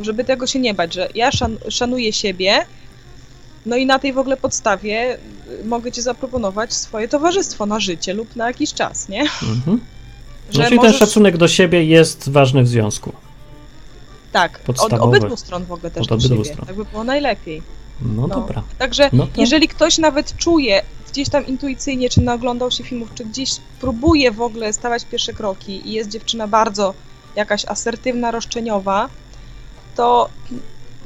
Żeby 0.00 0.24
tego 0.24 0.46
się 0.46 0.58
nie 0.58 0.74
bać, 0.74 0.94
że 0.94 1.08
ja 1.14 1.32
szan, 1.32 1.56
szanuję 1.68 2.12
siebie, 2.12 2.66
no 3.68 3.76
i 3.76 3.86
na 3.86 3.98
tej 3.98 4.12
w 4.12 4.18
ogóle 4.18 4.36
podstawie 4.36 5.18
y, 5.60 5.64
mogę 5.64 5.92
ci 5.92 6.02
zaproponować 6.02 6.72
swoje 6.74 7.08
towarzystwo 7.08 7.66
na 7.66 7.80
życie 7.80 8.14
lub 8.14 8.36
na 8.36 8.46
jakiś 8.46 8.74
czas, 8.74 9.08
nie? 9.08 9.20
Mhm. 9.22 9.80
Że 10.50 10.62
No, 10.62 10.68
czyli 10.68 10.80
ten 10.80 10.92
szacunek 10.92 11.36
do 11.36 11.48
siebie 11.48 11.84
jest 11.84 12.28
ważny 12.28 12.62
w 12.62 12.68
związku. 12.68 13.12
Tak, 14.32 14.56
od 14.56 14.62
podstawowy. 14.62 15.02
obydwu 15.16 15.36
stron 15.36 15.64
w 15.64 15.72
ogóle 15.72 15.90
też 15.90 16.02
Od 16.12 16.22
do 16.22 16.28
siebie. 16.28 16.44
stron. 16.44 16.66
Tak 16.66 16.76
by 16.76 16.84
było 16.84 17.04
najlepiej. 17.04 17.62
No, 18.02 18.26
No. 18.26 18.28
dobra. 18.34 18.62
Także 18.78 19.10
No 19.12 19.26
to- 19.26 19.40
jeżeli 19.40 19.68
ktoś 19.68 19.98
nawet 19.98 20.36
czuje 20.36 20.82
gdzieś 21.12 21.28
tam 21.28 21.46
intuicyjnie, 21.46 22.10
czy 22.10 22.20
naglądał 22.20 22.70
się 22.70 22.84
filmów, 22.84 23.08
czy 23.14 23.24
gdzieś 23.24 23.50
próbuje 23.80 24.30
w 24.32 24.40
ogóle 24.42 24.72
stawać 24.72 25.04
pierwsze 25.04 25.32
kroki 25.32 25.88
i 25.88 25.92
jest 25.92 26.10
dziewczyna 26.10 26.48
bardzo 26.48 26.94
jakaś 27.36 27.64
asertywna, 27.64 28.30
roszczeniowa, 28.30 29.08
to 29.96 30.28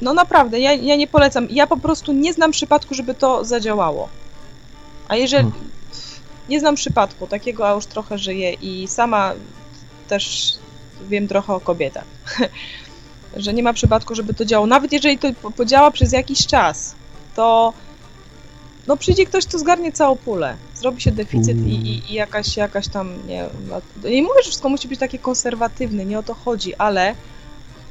no 0.01 0.13
naprawdę, 0.13 0.59
ja, 0.59 0.73
ja 0.73 0.95
nie 0.95 1.07
polecam. 1.07 1.47
Ja 1.49 1.67
po 1.67 1.77
prostu 1.77 2.13
nie 2.13 2.33
znam 2.33 2.51
przypadku, 2.51 2.93
żeby 2.93 3.13
to 3.13 3.45
zadziałało. 3.45 4.09
A 5.07 5.15
jeżeli... 5.15 5.51
Hmm. 5.51 5.73
Nie 6.49 6.59
znam 6.59 6.75
przypadku, 6.75 7.27
takiego 7.27 7.69
a 7.69 7.73
już 7.73 7.85
trochę 7.85 8.17
żyję 8.17 8.53
i 8.53 8.87
sama 8.87 9.33
też 10.07 10.53
wiem 11.09 11.27
trochę 11.27 11.53
o 11.53 11.59
kobietach. 11.59 12.05
że 13.35 13.53
nie 13.53 13.63
ma 13.63 13.73
przypadku, 13.73 14.15
żeby 14.15 14.33
to 14.33 14.45
działało. 14.45 14.67
Nawet 14.67 14.93
jeżeli 14.93 15.17
to 15.17 15.27
po- 15.41 15.51
podziała 15.51 15.91
przez 15.91 16.11
jakiś 16.11 16.47
czas, 16.47 16.95
to 17.35 17.73
no 18.87 18.97
przyjdzie 18.97 19.25
ktoś, 19.25 19.45
kto 19.45 19.59
zgarnie 19.59 19.91
całą 19.91 20.15
pulę. 20.15 20.57
Zrobi 20.75 21.01
się 21.01 21.11
deficyt 21.11 21.57
i, 21.57 21.71
i, 21.71 22.11
i 22.11 22.13
jakaś, 22.13 22.57
jakaś 22.57 22.87
tam, 22.87 23.27
nie 23.27 23.45
no, 23.69 24.09
nie 24.09 24.21
mówię, 24.21 24.39
że 24.43 24.49
wszystko 24.49 24.69
musi 24.69 24.87
być 24.87 24.99
takie 24.99 25.19
konserwatywne, 25.19 26.05
nie 26.05 26.19
o 26.19 26.23
to 26.23 26.33
chodzi, 26.33 26.75
ale 26.75 27.15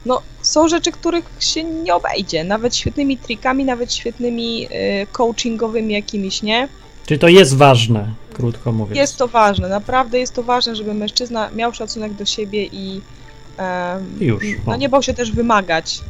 no, 0.07 0.23
są 0.43 0.69
rzeczy, 0.69 0.93
których 0.93 1.25
się 1.41 1.65
nie 1.65 1.95
obejdzie. 1.95 2.45
Nawet 2.45 2.77
świetnymi 2.77 3.17
trikami, 3.17 3.65
nawet 3.65 3.95
świetnymi 3.95 4.67
y, 4.67 5.07
coachingowymi 5.13 5.95
jakimiś, 5.95 6.43
nie? 6.43 6.69
Czyli 7.07 7.21
to 7.21 7.29
jest 7.29 7.57
ważne, 7.57 8.09
krótko 8.33 8.73
mówiąc. 8.73 8.97
Jest 8.97 9.17
to 9.17 9.29
ważne, 9.29 9.69
naprawdę 9.69 10.19
jest 10.19 10.35
to 10.35 10.43
ważne, 10.43 10.77
żeby 10.77 10.95
mężczyzna 10.95 11.51
miał 11.55 11.75
szacunek 11.75 12.13
do 12.13 12.25
siebie 12.25 12.65
i 12.73 13.01
Już, 14.21 14.45
no 14.67 14.77
nie 14.77 14.89
bał 14.89 15.03
się 15.03 15.15
też 15.15 15.33
wymagać 15.33 16.01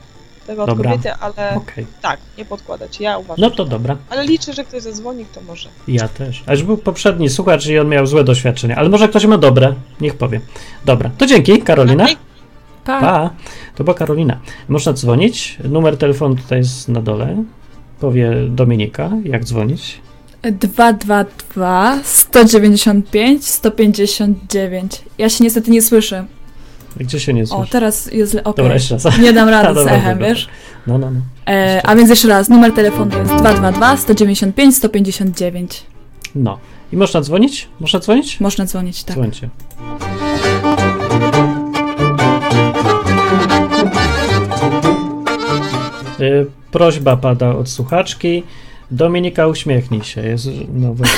tego 0.47 0.62
od 0.62 0.68
Dobra. 0.70 0.90
kobiety, 0.90 1.12
ale 1.20 1.55
Okej. 1.57 1.86
tak, 2.03 2.20
nie 2.38 2.45
podkładać. 2.45 3.01
Ja 3.01 3.18
uważam. 3.18 3.36
No 3.40 3.51
to 3.51 3.64
tak. 3.64 3.70
dobra. 3.70 3.97
Ale 4.11 4.24
liczę, 4.24 4.53
że 4.53 4.64
ktoś 4.64 4.82
zadzwoni, 4.82 5.24
kto 5.24 5.40
może. 5.40 5.68
Ja 5.88 6.09
też. 6.09 6.43
Aż 6.47 6.62
był 6.62 6.76
poprzedni 6.76 7.28
słuchacz 7.28 7.66
i 7.66 7.78
on 7.78 7.88
miał 7.88 8.07
złe 8.07 8.24
doświadczenia, 8.24 8.76
ale 8.76 8.88
może 8.88 9.09
ktoś 9.09 9.24
ma 9.24 9.38
dobre. 9.38 9.74
Niech 10.01 10.14
powie. 10.14 10.40
Dobra, 10.84 11.11
to 11.18 11.26
dzięki, 11.26 11.62
Karolina. 11.62 12.05
Okej. 12.05 12.32
Pa. 12.85 13.01
Pa. 13.01 13.30
To 13.74 13.85
była 13.85 13.95
Karolina. 13.95 14.39
Można 14.68 14.93
dzwonić. 14.93 15.59
Numer 15.64 15.97
telefonu 15.99 16.35
tutaj 16.37 16.59
jest 16.59 16.89
na 16.89 17.03
dole. 17.03 17.45
Powie 18.01 18.33
Dominika, 18.49 19.11
jak 19.24 19.45
dzwonić. 19.45 20.01
222 20.43 21.99
195 22.05 23.45
159. 23.47 25.03
Ja 25.18 25.28
się 25.28 25.45
niestety 25.45 25.70
nie 25.70 25.83
słyszę. 25.83 26.24
Gdzie 26.97 27.20
się 27.20 27.35
nie 27.35 27.43
O, 27.43 27.47
słyszy? 27.47 27.70
teraz 27.72 28.12
jest. 28.12 28.35
Okej. 28.35 28.55
Dobra, 28.57 28.74
jeszcze 28.74 28.95
raz. 28.95 29.18
Nie 29.18 29.33
dam 29.33 29.49
rady 29.49 29.72
z 29.74 29.74
dobra, 29.74 29.93
echem, 29.93 30.12
dobra. 30.18 30.28
wiesz? 30.28 30.49
No, 30.87 30.99
no, 30.99 31.11
no. 31.11 31.20
E, 31.49 31.80
a 31.87 31.97
więc 31.97 32.11
jeszcze 32.11 32.28
raz, 32.28 32.49
numer 32.49 32.72
telefonu 32.72 33.18
jest 33.18 33.35
222 33.35 33.97
195 33.97 34.76
159. 34.76 35.87
No. 36.35 36.59
I 36.93 36.97
można 36.97 37.20
dzwonić? 37.20 37.68
Można 37.80 38.01
dzwonić? 38.01 38.41
Można 38.41 38.64
dzwonić, 38.66 39.05
tak. 39.05 39.16
Dzwońcie. 39.16 39.49
Prośba 46.70 47.16
pada 47.16 47.57
od 47.57 47.68
słuchaczki. 47.68 48.43
Dominika, 48.91 49.47
uśmiechnij 49.47 50.03
się. 50.03 50.20
Jest, 50.20 50.49
no, 50.75 50.95
weź, 50.95 51.11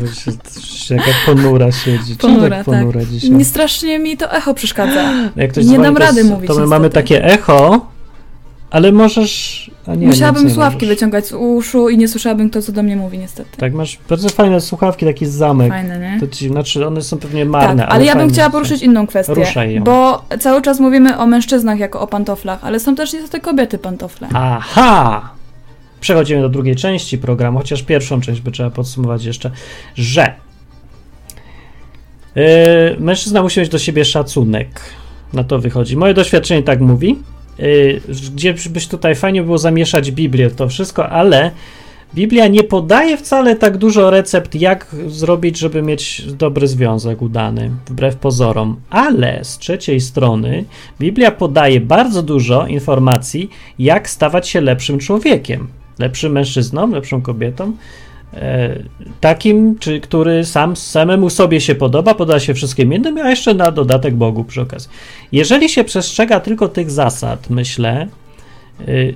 weź, 0.00 0.24
weź, 0.24 0.90
jaka 0.90 1.10
ponura 1.26 1.72
siedzi. 1.72 2.16
Ponura, 2.16 2.56
tak 2.56 2.58
tak. 2.58 2.64
ponura 2.64 3.04
dzisiaj? 3.04 3.30
Nie 3.30 3.44
strasznie 3.44 3.98
mi 3.98 4.16
to 4.16 4.32
echo 4.32 4.54
przeszkadza. 4.54 5.12
Jak 5.36 5.50
ktoś 5.52 5.64
nie 5.64 5.78
dam 5.78 5.94
to 5.94 6.00
rady 6.00 6.18
jest- 6.18 6.30
mówić 6.30 6.48
To 6.48 6.54
my 6.54 6.66
mamy 6.66 6.90
takie 6.90 7.24
echo, 7.24 7.86
ale 8.70 8.92
możesz... 8.92 9.70
Nie, 9.88 10.06
Musiałabym 10.06 10.50
słuchawki 10.50 10.86
wyciągać 10.86 11.26
z 11.26 11.32
uszu 11.32 11.88
i 11.88 11.98
nie 11.98 12.08
słyszałabym 12.08 12.50
to, 12.50 12.62
co 12.62 12.72
do 12.72 12.82
mnie 12.82 12.96
mówi, 12.96 13.18
niestety. 13.18 13.56
Tak, 13.56 13.74
masz 13.74 13.98
bardzo 14.08 14.28
fajne 14.28 14.60
słuchawki, 14.60 15.06
taki 15.06 15.26
zamek. 15.26 15.68
Fajne, 15.68 15.98
nie? 15.98 16.20
To 16.20 16.26
ci, 16.26 16.48
znaczy 16.48 16.86
one 16.86 17.02
są 17.02 17.18
pewnie 17.18 17.42
Tak, 17.42 17.50
marne, 17.50 17.86
ale 17.86 18.04
ja 18.04 18.16
bym 18.16 18.30
chciała 18.30 18.50
poruszyć 18.50 18.82
inną 18.82 19.06
kwestię. 19.06 19.34
Ruszaj 19.34 19.74
ją. 19.74 19.84
Bo 19.84 20.24
cały 20.40 20.62
czas 20.62 20.80
mówimy 20.80 21.18
o 21.18 21.26
mężczyznach 21.26 21.78
jako 21.78 22.00
o 22.00 22.06
pantoflach, 22.06 22.64
ale 22.64 22.80
są 22.80 22.94
też 22.94 23.12
niestety 23.12 23.40
kobiety 23.40 23.78
pantofle. 23.78 24.28
Aha! 24.34 25.30
Przechodzimy 26.00 26.42
do 26.42 26.48
drugiej 26.48 26.76
części 26.76 27.18
programu, 27.18 27.58
chociaż 27.58 27.82
pierwszą 27.82 28.20
część 28.20 28.40
by 28.40 28.50
trzeba 28.50 28.70
podsumować 28.70 29.24
jeszcze, 29.24 29.50
że 29.94 30.34
yy, 32.34 32.42
mężczyzna 32.98 33.42
musi 33.42 33.60
mieć 33.60 33.68
do 33.68 33.78
siebie 33.78 34.04
szacunek. 34.04 34.80
Na 35.32 35.44
to 35.44 35.58
wychodzi. 35.58 35.96
Moje 35.96 36.14
doświadczenie 36.14 36.62
tak 36.62 36.80
mówi. 36.80 37.18
Yy, 37.58 38.00
gdzie 38.34 38.54
byś 38.70 38.88
tutaj 38.88 39.14
fajnie 39.14 39.42
było 39.42 39.58
zamieszać 39.58 40.10
Biblię 40.10 40.50
to 40.50 40.68
wszystko, 40.68 41.08
ale 41.08 41.50
Biblia 42.14 42.48
nie 42.48 42.62
podaje 42.62 43.16
wcale 43.16 43.56
tak 43.56 43.76
dużo 43.76 44.10
recept, 44.10 44.54
jak 44.54 44.96
zrobić, 45.06 45.58
żeby 45.58 45.82
mieć 45.82 46.22
dobry 46.32 46.66
związek 46.66 47.22
udany, 47.22 47.70
wbrew 47.86 48.16
pozorom. 48.16 48.76
Ale 48.90 49.44
z 49.44 49.58
trzeciej 49.58 50.00
strony 50.00 50.64
Biblia 51.00 51.30
podaje 51.30 51.80
bardzo 51.80 52.22
dużo 52.22 52.66
informacji, 52.66 53.50
jak 53.78 54.10
stawać 54.10 54.48
się 54.48 54.60
lepszym 54.60 54.98
człowiekiem, 54.98 55.68
lepszym 55.98 56.32
mężczyzną, 56.32 56.90
lepszą 56.90 57.22
kobietą, 57.22 57.72
takim, 59.20 59.78
czy, 59.78 60.00
który 60.00 60.44
sam 60.44 60.76
samemu 60.76 61.30
sobie 61.30 61.60
się 61.60 61.74
podoba, 61.74 62.14
poda 62.14 62.40
się 62.40 62.54
wszystkim 62.54 62.94
innym, 62.94 63.18
a 63.18 63.30
jeszcze 63.30 63.54
na 63.54 63.70
dodatek 63.70 64.14
Bogu 64.14 64.44
przy 64.44 64.60
okazji. 64.60 64.90
Jeżeli 65.32 65.68
się 65.68 65.84
przestrzega 65.84 66.40
tylko 66.40 66.68
tych 66.68 66.90
zasad, 66.90 67.50
myślę, 67.50 68.06
y, 68.88 69.14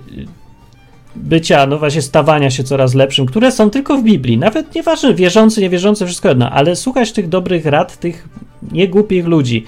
bycia, 1.16 1.66
no 1.66 1.78
właśnie 1.78 2.02
stawania 2.02 2.50
się 2.50 2.64
coraz 2.64 2.94
lepszym, 2.94 3.26
które 3.26 3.52
są 3.52 3.70
tylko 3.70 3.98
w 3.98 4.02
Biblii, 4.02 4.38
nawet 4.38 4.74
nieważne, 4.74 5.14
wierzący, 5.14 5.60
niewierzący, 5.60 6.06
wszystko 6.06 6.28
jedno, 6.28 6.50
ale 6.50 6.76
słuchać 6.76 7.12
tych 7.12 7.28
dobrych 7.28 7.66
rad, 7.66 8.00
tych 8.00 8.28
niegłupich 8.72 9.26
ludzi 9.26 9.64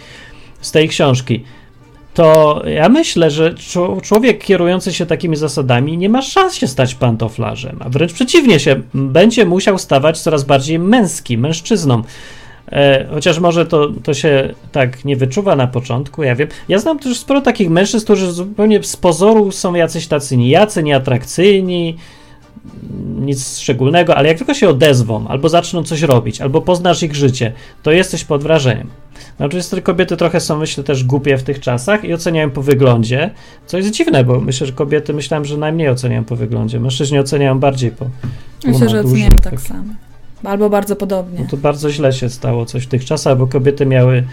z 0.61 0.73
tej 0.73 0.89
książki, 0.89 1.45
to 2.19 2.63
ja 2.67 2.89
myślę, 2.89 3.31
że 3.31 3.55
człowiek 4.03 4.45
kierujący 4.45 4.93
się 4.93 5.07
takimi 5.07 5.37
zasadami 5.37 5.99
nie 5.99 6.09
ma 6.09 6.23
szans 6.23 6.55
się 6.55 6.67
stać 6.67 6.95
pantoflarzem, 6.95 7.77
a 7.81 7.89
wręcz 7.89 8.13
przeciwnie 8.13 8.61
się, 8.61 8.83
będzie 8.95 9.47
musiał 9.47 9.79
stawać 9.79 10.21
coraz 10.21 10.45
bardziej 10.45 10.79
męski, 10.79 11.39
mężczyzną. 11.39 12.03
E, 12.73 13.07
chociaż 13.15 13.39
może 13.39 13.67
to, 13.67 13.89
to 14.03 14.15
się 14.15 14.55
tak 14.73 15.05
nie 15.05 15.17
wyczuwa 15.17 15.57
na 15.57 15.67
początku, 15.67 16.23
ja 16.23 16.35
wiem. 16.35 16.49
Ja 16.69 16.79
znam 16.79 16.99
też 16.99 17.19
sporo 17.19 17.41
takich 17.41 17.71
mężczyzn, 17.71 18.05
którzy 18.05 18.33
zupełnie 18.33 18.83
z 18.83 18.97
pozoru 18.97 19.53
są 19.53 19.75
jacyś 19.75 20.07
tacy 20.07 20.37
nijacy, 20.37 20.83
nieatrakcyjni, 20.83 21.97
nic 23.21 23.59
szczególnego, 23.59 24.17
ale 24.17 24.29
jak 24.29 24.39
tylko 24.39 24.55
się 24.55 24.69
odezwą, 24.69 25.29
albo 25.29 25.49
zaczną 25.49 25.83
coś 25.83 26.03
robić, 26.03 26.41
albo 26.41 26.61
poznasz 26.61 27.03
ich 27.03 27.15
życie, 27.15 27.53
to 27.83 27.91
jesteś 27.91 28.25
pod 28.25 28.43
wrażeniem. 28.43 28.89
No, 29.39 29.47
oczywiście 29.47 29.77
te 29.77 29.83
kobiety 29.83 30.17
trochę 30.17 30.41
są, 30.41 30.59
myślę, 30.59 30.85
też 30.85 31.05
głupie 31.05 31.37
w 31.37 31.43
tych 31.43 31.61
czasach 31.61 32.05
i 32.05 32.15
oceniają 32.15 32.51
po 32.51 32.63
wyglądzie, 32.63 33.31
co 33.67 33.77
jest 33.77 33.91
dziwne, 33.91 34.25
bo 34.25 34.41
myślę, 34.41 34.67
że 34.67 34.73
kobiety 34.73 35.15
myślałem, 35.15 35.45
że 35.45 35.57
najmniej 35.57 35.89
oceniają 35.89 36.25
po 36.25 36.37
wyglądzie. 36.37 36.81
Mężczyźni 36.81 37.19
oceniają 37.19 37.59
bardziej 37.59 37.91
po. 37.91 38.07
Myślę, 38.67 38.89
że 38.89 39.03
duży, 39.03 39.29
tak 39.29 39.41
tak. 39.43 39.61
samo. 39.61 39.93
Albo 40.45 40.71
bardzo 40.71 40.97
podobnie. 40.97 41.39
No 41.41 41.47
to 41.51 41.57
bardzo 41.57 41.91
źle 41.91 42.13
się 42.13 42.29
stało 42.29 42.67
coś 42.67 42.85
w 42.85 42.89
tych 42.89 43.05
czasach, 43.05 43.39
bo 43.39 43.47
kobiety 43.47 43.87
miały 43.87 44.25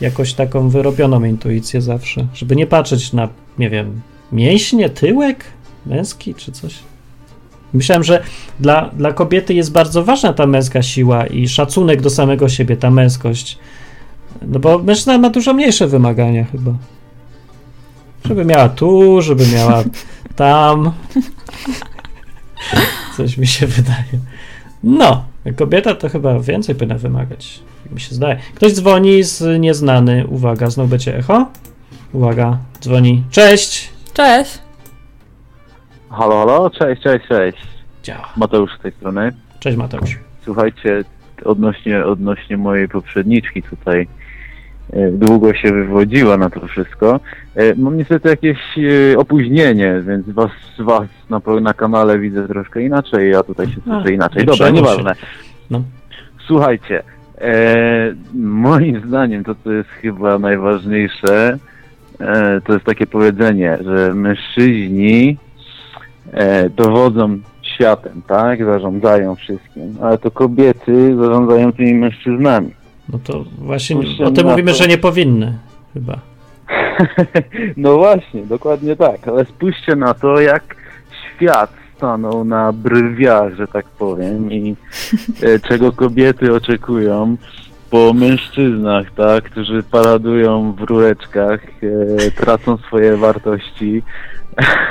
jakoś 0.00 0.34
taką 0.34 0.68
wyrobioną 0.68 1.24
intuicję 1.24 1.82
zawsze, 1.82 2.26
żeby 2.34 2.56
nie 2.56 2.66
patrzeć 2.66 3.12
na, 3.12 3.28
nie 3.58 3.70
wiem, 3.70 4.00
mięśnie, 4.32 4.90
tyłek 4.90 5.44
męski 5.86 6.34
czy 6.34 6.52
coś. 6.52 6.74
Myślałem, 7.74 8.04
że 8.04 8.22
dla, 8.60 8.90
dla 8.96 9.12
kobiety 9.12 9.54
jest 9.54 9.72
bardzo 9.72 10.04
ważna 10.04 10.32
ta 10.32 10.46
męska 10.46 10.82
siła 10.82 11.26
i 11.26 11.48
szacunek 11.48 12.02
do 12.02 12.10
samego 12.10 12.48
siebie, 12.48 12.76
ta 12.76 12.90
męskość. 12.90 13.58
No 14.42 14.58
bo 14.58 14.78
mężczyzna 14.78 15.18
ma 15.18 15.30
dużo 15.30 15.54
mniejsze 15.54 15.86
wymagania 15.86 16.44
chyba. 16.44 16.72
Żeby 18.24 18.44
miała 18.44 18.68
tu, 18.68 19.22
żeby 19.22 19.46
miała 19.54 19.84
tam. 20.36 20.92
Coś 23.16 23.38
mi 23.38 23.46
się 23.46 23.66
wydaje. 23.66 24.18
No, 24.82 25.24
kobieta 25.56 25.94
to 25.94 26.08
chyba 26.08 26.40
więcej 26.40 26.74
powinna 26.74 26.98
wymagać, 26.98 27.60
mi 27.92 28.00
się 28.00 28.14
zdaje. 28.14 28.38
Ktoś 28.54 28.72
dzwoni 28.72 29.22
z 29.22 29.60
nieznany. 29.60 30.26
Uwaga, 30.26 30.70
znowu 30.70 30.88
będzie 30.88 31.16
echo. 31.16 31.46
Uwaga, 32.12 32.58
dzwoni. 32.80 33.22
Cześć! 33.30 33.88
Cześć! 34.14 34.63
Halo, 36.18 36.34
halo, 36.38 36.70
cześć, 36.70 37.02
cześć, 37.02 37.26
cześć. 37.28 37.58
Działa. 38.02 38.28
Mateusz 38.36 38.70
z 38.78 38.82
tej 38.82 38.92
strony. 38.92 39.32
Cześć 39.60 39.76
Mateusz. 39.76 40.18
Słuchajcie, 40.44 41.04
odnośnie, 41.44 42.04
odnośnie 42.04 42.56
mojej 42.56 42.88
poprzedniczki 42.88 43.62
tutaj 43.62 44.08
e, 44.92 45.10
długo 45.10 45.54
się 45.54 45.72
wywodziła 45.72 46.36
na 46.36 46.50
to 46.50 46.66
wszystko. 46.66 47.20
E, 47.54 47.74
Mam 47.74 47.96
niestety 47.96 48.28
jakieś 48.28 48.58
e, 48.78 49.18
opóźnienie, 49.18 50.02
więc 50.06 50.30
was, 50.30 50.50
was 50.78 51.08
na, 51.30 51.40
na 51.60 51.74
kanale 51.74 52.18
widzę 52.18 52.48
troszkę 52.48 52.82
inaczej, 52.82 53.30
ja 53.30 53.42
tutaj 53.42 53.66
się 53.66 53.80
słyszę 53.84 54.12
inaczej. 54.12 54.40
nie 54.40 54.46
Dobra, 54.46 54.70
nieważne. 54.70 55.14
No. 55.70 55.82
Słuchajcie, 56.46 57.02
e, 57.40 58.14
moim 58.34 59.08
zdaniem 59.08 59.44
to, 59.44 59.54
co 59.64 59.72
jest 59.72 59.88
chyba 59.90 60.38
najważniejsze, 60.38 61.58
e, 62.20 62.60
to 62.60 62.72
jest 62.72 62.84
takie 62.84 63.06
powiedzenie, 63.06 63.78
że 63.84 64.14
mężczyźni 64.14 65.36
e, 66.32 66.70
dowodzą 66.70 67.38
światem, 67.62 68.22
tak? 68.26 68.64
Zarządzają 68.64 69.34
wszystkim, 69.34 69.96
ale 70.02 70.18
to 70.18 70.30
kobiety 70.30 71.16
zarządzają 71.16 71.72
tymi 71.72 71.94
mężczyznami. 71.94 72.70
No 73.08 73.18
to 73.24 73.44
właśnie 73.58 73.96
Spójrzcie 73.96 74.24
o 74.24 74.30
tym 74.30 74.46
mówimy, 74.46 74.72
to. 74.72 74.76
że 74.78 74.88
nie 74.88 74.98
powinny. 74.98 75.58
Chyba. 75.94 76.18
no 77.76 77.96
właśnie, 77.96 78.46
dokładnie 78.46 78.96
tak, 78.96 79.28
ale 79.28 79.44
spójrzcie 79.44 79.96
na 79.96 80.14
to, 80.14 80.40
jak 80.40 80.76
świat 81.36 81.72
stanął 81.96 82.44
na 82.44 82.72
brwiach, 82.72 83.54
że 83.54 83.66
tak 83.66 83.86
powiem, 83.86 84.52
i 84.52 84.76
e, 85.42 85.58
czego 85.68 85.92
kobiety 85.92 86.54
oczekują 86.54 87.36
po 87.90 88.12
mężczyznach, 88.12 89.06
tak, 89.16 89.44
którzy 89.44 89.82
paradują 89.82 90.72
w 90.72 90.80
rureczkach, 90.80 91.60
e, 91.82 92.30
tracą 92.30 92.76
swoje 92.76 93.16
wartości. 93.16 94.02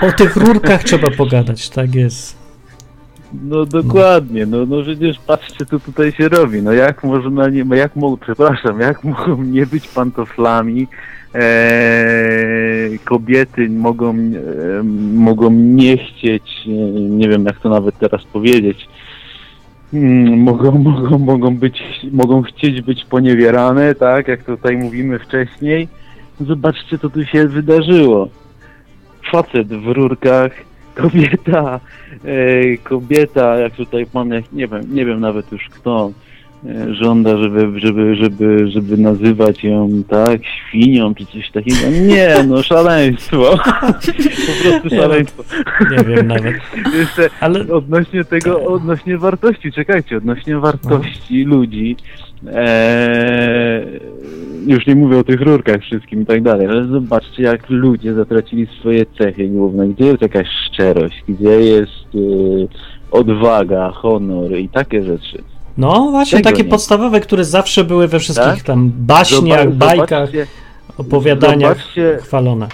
O 0.02 0.12
tych 0.12 0.36
rurkach 0.36 0.84
trzeba 0.84 1.10
pogadać, 1.10 1.70
tak 1.70 1.96
jest. 1.96 2.44
No 3.44 3.66
dokładnie, 3.66 4.46
no, 4.46 4.66
no 4.66 4.82
przecież 4.82 5.20
patrzcie 5.28 5.66
co 5.66 5.80
tutaj 5.80 6.12
się 6.12 6.30
robi, 6.30 6.62
no 6.62 6.74
jak 6.74 7.04
można 7.04 7.50
nie, 7.50 7.66
no 7.66 7.76
jak 7.76 7.96
mogą, 7.96 8.18
przepraszam, 8.18 8.80
jak 8.80 9.04
mogą 9.14 9.44
nie 9.44 9.66
być 9.66 9.88
pantoflami, 9.88 10.88
e, 11.36 11.50
kobiety 13.06 13.70
mogą, 13.70 14.10
e, 14.10 14.84
mogą 15.14 15.52
nie 15.52 15.98
chcieć, 15.98 16.44
nie 17.10 17.30
wiem 17.30 17.46
jak 17.46 17.60
to 17.60 17.70
nawet 17.70 17.98
teraz 18.00 18.24
powiedzieć, 18.24 18.88
mm, 19.94 20.40
mogą, 20.40 20.72
mogą, 20.90 21.18
mogą 21.18 21.58
być, 21.58 21.84
mogą 22.12 22.42
chcieć 22.42 22.82
być 22.82 23.06
poniewierane, 23.06 23.96
tak, 23.96 24.28
jak 24.28 24.44
tutaj 24.44 24.78
mówimy 24.78 25.20
wcześniej, 25.20 25.88
Zobaczcie, 26.42 26.98
co 26.98 27.10
tu 27.10 27.26
się 27.26 27.48
wydarzyło. 27.48 28.30
Facet 29.34 29.68
w 29.68 29.88
rurkach, 29.88 30.52
kobieta, 31.02 31.80
e, 32.26 32.78
kobieta, 32.78 33.58
jak 33.58 33.74
tutaj 33.74 34.06
mam, 34.14 34.30
jak, 34.30 34.52
nie 34.52 34.68
wiem, 34.68 34.82
nie 34.90 35.06
wiem 35.06 35.20
nawet 35.20 35.52
już 35.52 35.70
kto, 35.70 36.12
e, 36.66 36.94
żąda, 36.94 37.38
żeby, 37.38 37.80
żeby, 37.80 38.16
żeby, 38.16 38.72
żeby 38.72 38.98
nazywać 38.98 39.64
ją, 39.64 39.90
tak, 40.10 40.42
świnią 40.46 41.16
czy 41.16 41.26
coś 41.26 41.52
takiego. 41.52 41.78
Nie, 42.06 42.36
no 42.48 42.64
szaleństwo. 42.74 43.38
po 44.48 44.64
prostu 44.64 44.88
no, 44.92 45.02
szaleństwo. 45.02 45.44
Nie 45.92 46.04
wiem 46.04 46.28
nawet. 46.28 46.56
Jeszcze 46.94 47.30
Ale 47.40 47.74
odnośnie 47.74 48.24
tego, 48.24 48.64
odnośnie 48.64 49.18
wartości, 49.18 49.72
czekajcie, 49.72 50.18
odnośnie 50.18 50.58
wartości 50.58 51.44
ludzi, 51.44 51.96
e, 52.52 53.86
już 54.68 54.88
nie 54.88 54.96
mówię 54.96 55.18
o 55.18 55.24
tych 55.24 55.42
rurkach 55.42 55.82
wszystkim 55.82 56.22
i 56.22 56.26
tak 56.26 56.42
dalej, 56.44 56.68
ale 56.68 56.86
zobaczcie 56.88 57.44
jak 57.44 57.70
ludzie 57.70 58.14
zatracili 58.14 58.68
swoje 58.80 59.06
cechy 59.18 59.48
główne, 59.48 59.88
gdzie 59.88 60.06
jest 60.06 60.22
jakaś 60.22 60.48
szczerość, 60.68 61.24
gdzie 61.30 61.50
jest 61.62 62.06
e, 62.16 62.20
odwaga, 63.12 63.92
honor 63.92 64.58
i 64.58 64.70
takie 64.70 65.04
rzeczy. 65.04 65.44
no 65.78 66.08
właśnie 66.12 66.38
Tego 66.40 66.50
takie 66.50 66.64
nie. 66.64 66.70
podstawowe, 66.70 67.20
które 67.20 67.44
zawsze 67.46 67.84
były 67.84 68.08
we 68.08 68.20
wszystkich 68.20 68.48
Tak? 68.54 68.62
tam 68.64 68.92
baśniach, 68.98 69.70
Zoba- 69.70 69.76
bajkach, 69.76 70.30
opowiadaniach 70.98 71.78
zobaczcie 71.78 72.18
chwalone. 72.22 72.68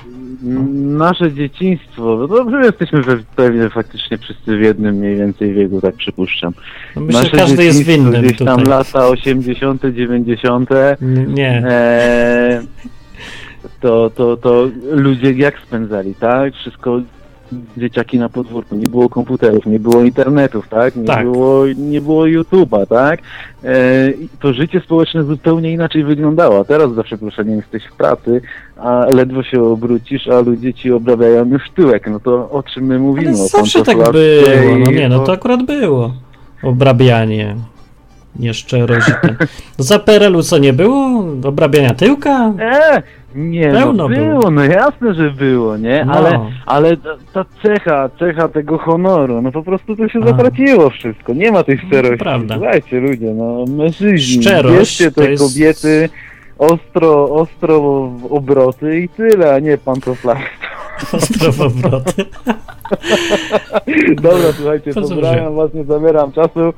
M, 0.44 0.98
nasze 0.98 1.32
dzieciństwo, 1.34 2.18
no 2.20 2.28
dobrze 2.28 2.62
jesteśmy 2.66 3.02
we, 3.02 3.18
pewnie 3.36 3.70
faktycznie 3.70 4.18
wszyscy 4.18 4.58
w 4.58 4.62
jednym 4.62 4.96
mniej 4.96 5.16
więcej 5.16 5.54
wieku, 5.54 5.82
tak 5.82 5.96
przypuszczam. 5.96 6.54
No 6.96 7.02
myślę, 7.02 7.20
że 7.22 7.26
Nasze 7.28 7.38
każdy 7.38 7.64
jest 7.64 7.84
winny 7.84 8.22
Gdzieś 8.22 8.38
tam 8.38 8.48
tutaj. 8.60 8.66
lata 8.66 9.08
80., 9.08 9.82
90. 9.94 10.70
N- 10.72 11.34
Nie. 11.34 11.64
Eee, 11.70 12.68
to, 13.82 14.10
to, 14.16 14.38
to 14.38 14.70
ludzie 14.92 15.32
jak 15.32 15.60
spędzali, 15.60 16.16
tak? 16.16 16.54
Wszystko 16.54 17.02
dzieciaki 17.78 18.20
na 18.20 18.30
podwórku, 18.30 18.76
nie 18.76 18.88
było 18.88 19.10
komputerów, 19.10 19.66
nie 19.66 19.80
było 19.80 20.04
internetów, 20.04 20.68
tak? 20.70 20.96
Nie 20.96 21.06
Tak. 21.06 21.24
było, 21.24 21.64
nie 21.78 22.02
było 22.02 22.24
YouTube'a, 22.24 22.88
tak? 22.88 23.20
Eee, 23.64 24.24
i 24.24 24.30
to 24.40 24.54
życie 24.54 24.80
społeczne 24.80 25.24
zupełnie 25.24 25.72
inaczej 25.72 26.04
wyglądało. 26.04 26.66
Teraz 26.66 26.94
za 26.94 27.04
przeproszeniem 27.04 27.58
jesteś 27.58 27.84
w 27.86 27.96
pracy, 27.96 28.42
a 28.78 29.06
ledwo 29.12 29.44
się 29.44 29.64
obrócisz, 29.64 30.28
a 30.28 30.40
ludzie 30.40 30.74
ci 30.74 30.92
obrabiają 30.92 31.46
już 31.46 31.70
tyłek. 31.76 32.08
No 32.12 32.20
to 32.20 32.52
o 32.52 32.64
czym 32.64 32.84
my 32.86 33.00
mówimy? 33.00 33.30
Ale 33.30 33.44
O 33.44 33.48
zawsze 33.48 33.84
tak 33.84 33.98
było. 33.98 34.78
No 34.80 34.92
nie, 34.92 35.10
no 35.10 35.20
to 35.20 35.32
akurat 35.32 35.64
było. 35.64 36.14
Obrabianie. 36.64 37.56
Ten. 38.70 38.88
No 39.78 39.84
za 39.84 40.00
PRL-u 40.00 40.44
co 40.44 40.58
nie 40.58 40.74
było? 40.74 41.26
Obrabiania 41.44 41.94
tyłka? 41.94 42.54
E, 42.60 43.04
nie, 43.36 43.72
Pełno 43.72 43.94
no 43.94 44.10
było. 44.10 44.40
było, 44.40 44.52
no 44.52 44.64
jasne, 44.64 45.14
że 45.14 45.32
było, 45.32 45.78
nie? 45.78 46.06
No. 46.06 46.14
Ale, 46.14 46.40
ale 46.66 46.98
ta, 46.98 47.10
ta 47.34 47.46
cecha, 47.64 48.10
cecha 48.20 48.48
tego 48.48 48.78
honoru, 48.78 49.42
no 49.42 49.52
po 49.52 49.64
prostu 49.64 49.96
to 49.96 50.08
się 50.10 50.20
A. 50.24 50.28
zatraciło 50.28 50.90
wszystko. 50.90 51.34
Nie 51.34 51.52
ma 51.52 51.64
tej 51.64 51.78
szczerości. 51.78 52.18
prawda. 52.18 52.56
Słuchajcie 52.56 53.00
ludzie, 53.00 53.34
no 53.34 53.66
mężczyźni, 53.68 54.46
bierzcie 54.72 55.12
te 55.12 55.32
jest- 55.32 55.44
kobiety 55.54 56.10
ostro, 56.58 57.30
ostro 57.30 57.80
w 58.08 58.34
obroty 58.34 59.00
i 59.00 59.10
tyle, 59.10 59.54
a 59.54 59.60
nie 59.60 59.78
pantoflarstwo. 59.78 60.70
Ostrowowroty. 61.18 62.26
Dobra, 64.16 64.52
słuchajcie, 64.58 64.94
pozdrawiam 64.94 65.56
was, 65.56 65.74
nie 65.74 65.84
zabieram 65.84 66.32
czasu. 66.32 66.74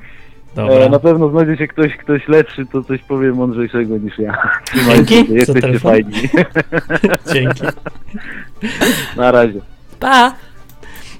Dobra. 0.55 0.75
E, 0.75 0.89
na 0.89 0.99
pewno 0.99 1.29
znajdzie 1.29 1.57
się 1.57 1.67
ktoś, 1.67 1.97
ktoś 1.97 2.27
lepszy, 2.27 2.65
to 2.65 2.83
coś 2.83 3.01
powie 3.01 3.31
mądrzejszego 3.31 3.97
niż 3.97 4.19
ja. 4.19 4.49
Trzymajcie 4.65 5.05
Dzięki 5.05 5.27
się, 5.27 5.35
jesteście 5.35 5.79
fajni. 5.79 6.13
Dzięki. 7.33 7.63
Na 9.17 9.31
razie. 9.31 9.61
Pa! 9.99 10.35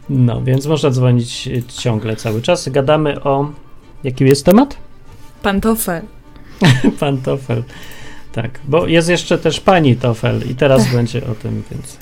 No, 0.09 0.41
więc 0.41 0.65
można 0.65 0.89
dzwonić 0.89 1.47
y, 1.47 1.63
ciągle 1.63 2.15
cały 2.15 2.41
czas. 2.41 2.69
Gadamy 2.69 3.23
o... 3.23 3.51
Jaki 4.03 4.23
jest 4.25 4.45
temat? 4.45 4.77
Pantofel. 5.43 6.01
Pantofel. 6.99 7.63
Tak, 8.31 8.59
bo 8.63 8.87
jest 8.87 9.09
jeszcze 9.09 9.37
też 9.37 9.59
pani 9.59 9.95
Tofel 9.95 10.41
i 10.51 10.55
teraz 10.55 10.93
będzie 10.93 11.27
o 11.27 11.35
tym 11.35 11.63
więcej. 11.71 11.99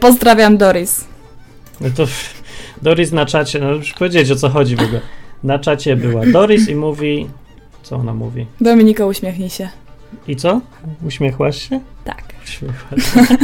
Pozdrawiam 0.00 0.56
Doris. 0.56 1.04
No 1.80 1.88
to 1.96 2.04
Doris 2.82 3.12
na 3.12 3.26
czacie, 3.26 3.58
no 3.60 3.70
już 3.70 3.92
powiedzieć 3.92 4.30
o 4.30 4.36
co 4.36 4.48
chodzi 4.48 4.76
w 4.76 4.80
ogóle. 4.82 5.00
Na 5.44 5.58
czacie 5.58 5.96
była 5.96 6.26
Doris 6.26 6.68
i 6.68 6.74
mówi... 6.74 7.28
Co 7.82 7.96
ona 7.96 8.14
mówi? 8.14 8.46
Dominika, 8.60 9.06
uśmiechnij 9.06 9.50
się. 9.50 9.68
I 10.28 10.36
co? 10.36 10.60
Uśmiechłaś 11.06 11.68
się? 11.68 11.80
Tak. 12.04 12.22
Uśmiechłaś 12.44 13.12
się. 13.14 13.36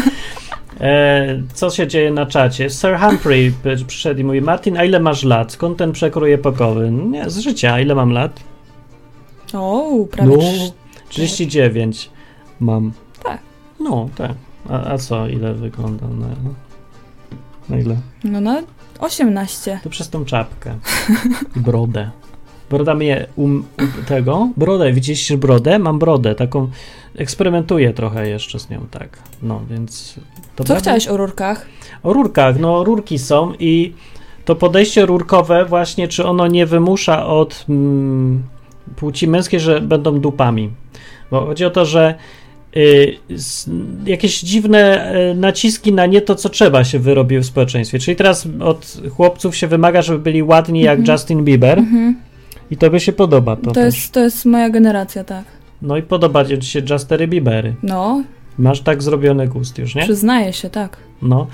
E, 0.80 1.42
co 1.54 1.70
się 1.70 1.86
dzieje 1.86 2.10
na 2.10 2.26
czacie? 2.26 2.70
Sir 2.70 2.98
Humphrey 2.98 3.52
przyszedł 3.86 4.20
i 4.20 4.24
mówi 4.24 4.40
Martin, 4.40 4.76
a 4.76 4.84
ile 4.84 5.00
masz 5.00 5.22
lat? 5.22 5.52
Skąd 5.52 5.78
ten 5.78 5.92
przekrój 5.92 6.32
epokowy? 6.32 6.90
Nie, 6.90 7.30
z 7.30 7.38
życia. 7.38 7.80
Ile 7.80 7.94
mam 7.94 8.12
lat? 8.12 8.40
O, 9.54 9.90
prawie 10.10 10.36
No, 10.36 10.42
trz- 10.42 10.72
39 11.08 12.10
mam. 12.60 12.92
Tak. 13.22 13.40
No, 13.80 14.08
tak. 14.16 14.32
A, 14.68 14.92
a 14.92 14.98
co, 14.98 15.28
ile 15.28 15.54
wygląda 15.54 16.06
na, 16.08 16.26
na 17.68 17.78
ile? 17.78 17.96
No 18.24 18.40
na 18.40 18.62
18. 18.98 19.80
To 19.84 19.90
przez 19.90 20.10
tą 20.10 20.24
czapkę. 20.24 20.74
I 21.56 21.60
brodę. 21.70 22.10
Broda 22.70 22.94
mnie 22.94 23.26
um, 23.36 23.64
um, 23.78 23.92
tego. 24.06 24.48
Brodę, 24.56 24.92
widzieliście 24.92 25.38
brodę? 25.38 25.78
Mam 25.78 25.98
brodę, 25.98 26.34
taką. 26.34 26.68
Eksperymentuję 27.16 27.92
trochę 27.92 28.28
jeszcze 28.28 28.58
z 28.58 28.70
nią, 28.70 28.86
tak. 28.90 29.18
No, 29.42 29.60
więc. 29.70 30.14
To 30.56 30.64
Co 30.64 30.76
chciałeś 30.76 31.08
o 31.08 31.16
rurkach? 31.16 31.66
O 32.02 32.12
rurkach, 32.12 32.58
no 32.58 32.84
rurki 32.84 33.18
są 33.18 33.52
i 33.58 33.94
to 34.44 34.56
podejście 34.56 35.06
rurkowe 35.06 35.64
właśnie, 35.64 36.08
czy 36.08 36.26
ono 36.26 36.46
nie 36.46 36.66
wymusza 36.66 37.26
od 37.26 37.64
mm, 37.68 38.42
płci 38.96 39.28
męskiej, 39.28 39.60
że 39.60 39.80
będą 39.80 40.20
dupami. 40.20 40.70
Bo 41.30 41.46
chodzi 41.46 41.64
o 41.64 41.70
to, 41.70 41.84
że 41.84 42.14
jakieś 44.06 44.40
dziwne 44.40 45.12
y, 45.30 45.34
naciski 45.34 45.92
na 45.92 46.06
nie 46.06 46.20
to, 46.20 46.34
co 46.34 46.48
trzeba 46.48 46.84
się 46.84 46.98
wyrobiły 46.98 47.42
w 47.42 47.46
społeczeństwie. 47.46 47.98
Czyli 47.98 48.16
teraz 48.16 48.48
od 48.60 48.96
chłopców 49.16 49.56
się 49.56 49.66
wymaga, 49.66 50.02
żeby 50.02 50.18
byli 50.18 50.42
ładni 50.42 50.80
jak 50.80 50.98
Mhm. 50.98 51.14
Justin 51.18 51.44
Bieber 51.44 51.78
Mhm. 51.78 52.16
i 52.70 52.76
tobie 52.76 53.00
się 53.00 53.12
podoba 53.12 53.56
to, 53.56 53.70
To, 53.70 53.80
jest, 53.80 54.12
to 54.12 54.20
jest 54.20 54.44
moja 54.44 54.70
generacja, 54.70 55.24
tak. 55.24 55.44
No 55.82 55.96
i 55.96 56.02
podoba 56.02 56.44
ci 56.44 56.62
się 56.70 56.82
Justery 56.90 57.28
Biebery. 57.28 57.74
No, 57.82 58.22
Masz 58.58 58.80
tak 58.80 59.02
zrobiony 59.02 59.48
gust 59.48 59.78
już, 59.78 59.94
nie? 59.94 60.02
przyznaję 60.02 60.52
się, 60.52 60.70
tak. 60.70 60.96
No, 61.22 61.46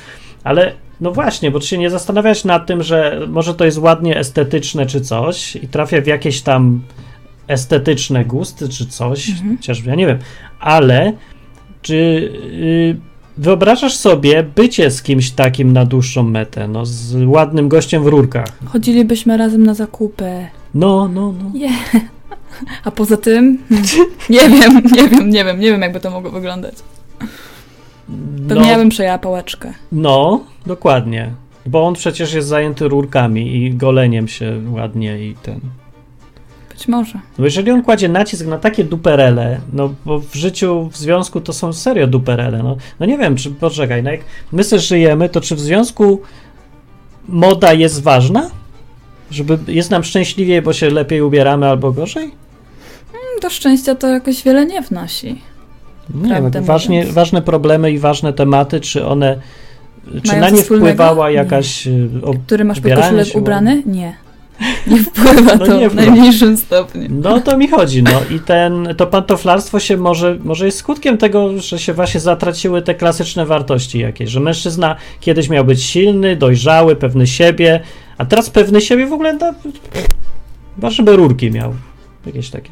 ale 0.44 0.72
no 1.00 1.10
właśnie, 1.12 1.50
bo 1.50 1.60
ty 1.60 1.66
się 1.66 1.78
nie 1.78 1.90
zastanawiać 1.90 2.44
nad 2.44 2.66
tym, 2.66 2.82
że 2.82 3.20
może 3.28 3.54
to 3.54 3.64
jest 3.64 3.78
ładnie 3.78 4.18
estetyczne 4.18 4.86
czy 4.86 5.00
coś 5.00 5.56
i 5.56 5.68
trafia 5.68 6.00
w 6.00 6.06
jakieś 6.06 6.42
tam 6.42 6.80
estetyczne 7.48 8.24
gusty 8.24 8.68
czy 8.68 8.86
coś, 8.86 9.30
Mhm. 9.30 9.56
chociaż 9.56 9.84
ja 9.84 9.94
nie 9.94 10.06
wiem, 10.06 10.18
ale 10.60 11.12
czy 11.82 11.94
y, 11.94 12.96
wyobrażasz 13.38 13.96
sobie 13.96 14.42
bycie 14.42 14.90
z 14.90 15.02
kimś 15.02 15.30
takim 15.30 15.72
na 15.72 15.84
dłuższą 15.84 16.22
metę, 16.22 16.68
no 16.68 16.86
z 16.86 17.14
ładnym 17.26 17.68
gościem 17.68 18.02
w 18.04 18.06
rurkach? 18.06 18.48
Chodzilibyśmy 18.64 19.36
razem 19.36 19.66
na 19.66 19.74
zakupy. 19.74 20.46
No, 20.74 21.08
no, 21.08 21.34
no. 21.42 21.50
Je. 21.58 21.68
A 22.84 22.90
poza 22.90 23.16
tym, 23.16 23.58
hmm, 23.68 23.86
nie 24.30 24.40
wiem, 24.48 24.82
nie 24.92 25.08
wiem, 25.08 25.30
nie 25.30 25.44
wiem, 25.44 25.60
nie 25.60 25.70
wiem, 25.72 25.82
jakby 25.82 26.00
to 26.00 26.10
mogło 26.10 26.30
wyglądać. 26.30 26.74
Pewnie 28.48 28.62
No, 28.62 28.70
ja 28.70 28.76
bym 28.76 28.88
przejęła 28.88 29.18
pałeczkę. 29.18 29.72
no, 29.92 30.44
dokładnie. 30.66 31.30
Bo 31.66 31.86
on 31.86 31.94
przecież 31.94 32.32
jest 32.34 32.48
zajęty 32.48 32.88
rurkami 32.88 33.56
i 33.56 33.74
goleniem 33.74 34.28
się 34.28 34.60
ładnie 34.70 35.18
i 35.28 35.34
ten. 35.42 35.60
Być 36.74 36.88
może. 36.88 37.18
No 37.38 37.44
jeżeli 37.44 37.70
on 37.70 37.82
kładzie 37.82 38.08
nacisk 38.08 38.46
na 38.46 38.58
takie 38.58 38.84
duperele, 38.84 39.60
no 39.72 39.94
bo 40.06 40.18
w 40.20 40.34
życiu, 40.34 40.88
w 40.92 40.96
związku 40.96 41.40
to 41.40 41.52
są 41.52 41.72
serio 41.72 42.06
duperele, 42.06 42.62
no, 42.62 42.76
no 43.00 43.06
nie 43.06 43.18
wiem, 43.18 43.36
czy, 43.36 43.50
poczekaj, 43.50 44.02
no 44.02 44.10
jak 44.10 44.20
my 44.52 44.64
sobie 44.64 44.80
żyjemy, 44.80 45.28
to 45.28 45.40
czy 45.40 45.54
w 45.54 45.60
związku 45.60 46.20
moda 47.28 47.72
jest 47.72 48.02
ważna? 48.02 48.50
Żeby 49.30 49.58
jest 49.68 49.90
nam 49.90 50.04
szczęśliwiej, 50.04 50.62
bo 50.62 50.72
się 50.72 50.90
lepiej 50.90 51.22
ubieramy 51.22 51.68
albo 51.68 51.92
gorzej? 51.92 52.30
Do 53.42 53.50
szczęścia 53.50 53.94
to 53.94 54.08
jakoś 54.08 54.42
wiele 54.42 54.66
nie 54.66 54.82
wnosi. 54.82 55.40
Nie, 56.14 56.40
no, 56.40 56.50
ważnie, 56.62 57.06
ważne 57.06 57.42
problemy 57.42 57.92
i 57.92 57.98
ważne 57.98 58.32
tematy, 58.32 58.80
czy 58.80 59.06
one, 59.06 59.40
czy 60.22 60.28
Mają 60.28 60.40
na 60.40 60.50
nie 60.50 60.62
wspólnego? 60.62 60.86
wpływała 60.86 61.28
Nie. 61.28 61.34
jakaś... 61.34 61.86
y, 61.86 62.08
O, 62.22 62.34
Który 62.46 62.64
masz 62.64 62.76
pod 62.76 62.84
ubieranie 62.84 63.02
koszulek 63.06 63.26
się 63.26 63.38
ubrany? 63.38 63.82
Nie. 63.86 64.16
Nie 64.86 65.02
wpływa 65.02 65.56
No 65.56 65.66
to 65.66 65.78
nie 65.78 65.88
w 65.88 65.94
najmniejszym 65.94 66.56
stopniu. 66.56 67.08
No 67.10 67.40
to 67.40 67.58
mi 67.58 67.68
chodzi, 67.68 68.02
no 68.02 68.20
i 68.30 68.40
ten, 68.40 68.88
to 68.96 69.06
pantoflarstwo 69.06 69.80
się 69.80 69.96
może, 69.96 70.38
może 70.44 70.66
jest 70.66 70.78
skutkiem 70.78 71.18
tego, 71.18 71.60
że 71.62 71.78
się 71.78 71.92
właśnie 71.92 72.20
zatraciły 72.20 72.82
te 72.82 72.94
klasyczne 72.94 73.46
wartości 73.46 73.98
jakieś, 73.98 74.30
że 74.30 74.40
mężczyzna 74.40 74.96
kiedyś 75.20 75.48
miał 75.48 75.64
być 75.64 75.82
silny, 75.82 76.36
dojrzały, 76.36 76.96
pewny 76.96 77.26
siebie, 77.26 77.80
a 78.18 78.24
teraz 78.24 78.50
pewny 78.50 78.80
siebie 78.80 79.06
w 79.06 79.12
ogóle 79.12 79.36
da, 79.36 79.54
chyba 80.74 80.90
żeby 80.90 81.16
rurki 81.16 81.50
miał, 81.50 81.74
jakieś 82.26 82.50
takie. 82.50 82.70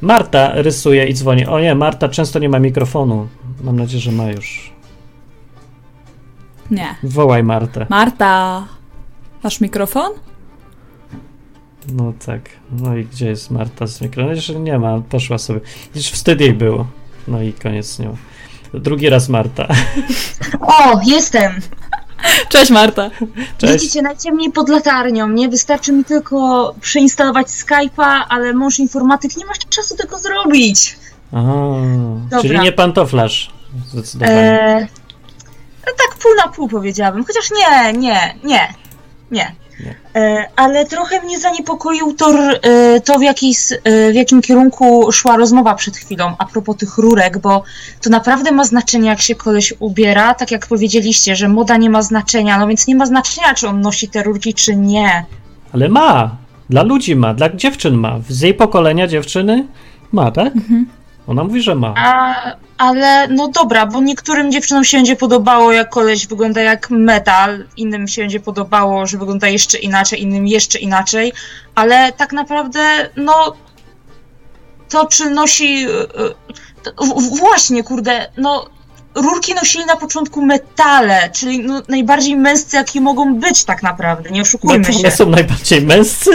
Marta 0.00 0.52
rysuje 0.54 1.06
i 1.06 1.14
dzwoni. 1.14 1.46
O 1.46 1.60
nie, 1.60 1.74
Marta 1.74 2.08
często 2.08 2.38
nie 2.38 2.48
ma 2.48 2.58
mikrofonu. 2.58 3.28
Mam 3.62 3.76
nadzieję, 3.76 4.00
że 4.00 4.12
ma 4.12 4.30
już. 4.30 4.72
Nie. 6.70 6.94
Wołaj 7.02 7.42
Martę. 7.42 7.86
Marta, 7.88 8.64
masz 9.42 9.60
mikrofon? 9.60 10.12
No 11.92 12.12
tak. 12.26 12.42
No 12.72 12.96
i 12.96 13.04
gdzie 13.04 13.26
jest 13.26 13.50
Marta 13.50 13.86
z 13.86 14.00
mikrofonem? 14.00 14.36
Jeszcze 14.36 14.54
nie 14.54 14.78
ma, 14.78 15.00
poszła 15.00 15.38
sobie. 15.38 15.60
Gdzieś 15.94 16.10
wstyd 16.10 16.40
jej 16.40 16.52
było. 16.52 16.86
No 17.28 17.42
i 17.42 17.52
koniec 17.52 17.86
z 17.86 17.98
nią. 17.98 18.16
Drugi 18.74 19.08
raz 19.08 19.28
Marta. 19.28 19.68
O, 20.60 21.00
jestem! 21.06 21.60
Cześć 22.48 22.70
Marta. 22.70 23.10
Cześć. 23.58 23.72
Widzicie, 23.72 24.02
najciemniej 24.02 24.52
pod 24.52 24.68
latarnią, 24.68 25.28
nie? 25.28 25.48
Wystarczy 25.48 25.92
mi 25.92 26.04
tylko 26.04 26.74
przeinstalować 26.80 27.46
Skype'a, 27.46 28.22
ale 28.28 28.52
mąż 28.52 28.78
informatyk 28.78 29.36
nie 29.36 29.46
ma 29.46 29.52
czasu 29.70 29.96
tego 29.96 30.18
zrobić. 30.18 30.96
Dobra. 31.32 32.40
czyli 32.40 32.58
nie 32.58 32.72
pantoflarz. 32.72 33.52
Zdecydowanie. 33.88 34.62
Eee, 34.62 34.86
no 35.86 35.92
tak 35.98 36.18
pół 36.18 36.34
na 36.34 36.48
pół 36.48 36.68
powiedziałabym, 36.68 37.24
chociaż 37.24 37.50
nie, 37.50 37.92
nie, 37.92 38.34
nie, 38.44 38.74
nie. 39.30 39.54
E, 40.14 40.46
ale 40.56 40.86
trochę 40.86 41.22
mnie 41.22 41.38
zaniepokoił 41.38 42.12
tor, 42.12 42.36
e, 42.62 43.00
to, 43.00 43.18
w, 43.18 43.22
e, 43.22 44.12
w 44.12 44.14
jakim 44.14 44.42
kierunku 44.42 45.12
szła 45.12 45.36
rozmowa 45.36 45.74
przed 45.74 45.96
chwilą 45.96 46.34
a 46.38 46.44
propos 46.44 46.76
tych 46.76 46.98
rurek, 46.98 47.38
bo 47.38 47.62
to 48.00 48.10
naprawdę 48.10 48.52
ma 48.52 48.64
znaczenie, 48.64 49.08
jak 49.08 49.20
się 49.20 49.34
koleś 49.34 49.74
ubiera, 49.78 50.34
tak 50.34 50.50
jak 50.50 50.66
powiedzieliście, 50.66 51.36
że 51.36 51.48
moda 51.48 51.76
nie 51.76 51.90
ma 51.90 52.02
znaczenia, 52.02 52.58
no 52.58 52.66
więc 52.66 52.86
nie 52.86 52.94
ma 52.94 53.06
znaczenia, 53.06 53.54
czy 53.54 53.68
on 53.68 53.80
nosi 53.80 54.08
te 54.08 54.22
rurki, 54.22 54.54
czy 54.54 54.76
nie. 54.76 55.24
Ale 55.72 55.88
ma. 55.88 56.36
Dla 56.70 56.82
ludzi 56.82 57.16
ma, 57.16 57.34
dla 57.34 57.56
dziewczyn 57.56 57.94
ma. 57.94 58.18
Z 58.28 58.40
jej 58.40 58.54
pokolenia 58.54 59.06
dziewczyny 59.06 59.66
ma, 60.12 60.30
tak? 60.30 60.52
Ona 61.26 61.44
mówi, 61.44 61.62
że 61.62 61.74
ma. 61.74 61.94
A, 61.96 62.34
ale 62.78 63.28
no 63.28 63.48
dobra, 63.48 63.86
bo 63.86 64.00
niektórym 64.00 64.52
dziewczynom 64.52 64.84
się 64.84 64.96
będzie 64.98 65.16
podobało, 65.16 65.72
jak 65.72 65.90
koleś 65.90 66.26
wygląda 66.26 66.60
jak 66.62 66.90
metal, 66.90 67.64
innym 67.76 68.08
się 68.08 68.22
będzie 68.22 68.40
podobało, 68.40 69.06
że 69.06 69.18
wygląda 69.18 69.48
jeszcze 69.48 69.78
inaczej, 69.78 70.22
innym 70.22 70.46
jeszcze 70.46 70.78
inaczej, 70.78 71.32
ale 71.74 72.12
tak 72.12 72.32
naprawdę, 72.32 73.10
no 73.16 73.56
to 74.88 75.06
czy 75.06 75.30
nosi. 75.30 75.86
y, 75.88 75.90
y, 75.92 77.06
w- 77.06 77.38
Właśnie, 77.38 77.82
kurde, 77.84 78.26
no. 78.36 78.66
Rurki 79.14 79.54
nosili 79.54 79.84
na 79.86 79.96
początku 79.96 80.46
metale, 80.46 81.30
czyli 81.32 81.58
no, 81.60 81.82
najbardziej 81.88 82.36
męscy, 82.36 82.76
jakie 82.76 83.00
mogą 83.00 83.34
być 83.34 83.64
tak 83.64 83.82
naprawdę, 83.82 84.30
nie 84.30 84.42
oszukujmy 84.42 84.84
to 84.84 84.92
się. 84.92 84.98
one 84.98 85.10
są 85.10 85.26
najbardziej 85.30 85.82
męscy? 85.82 86.30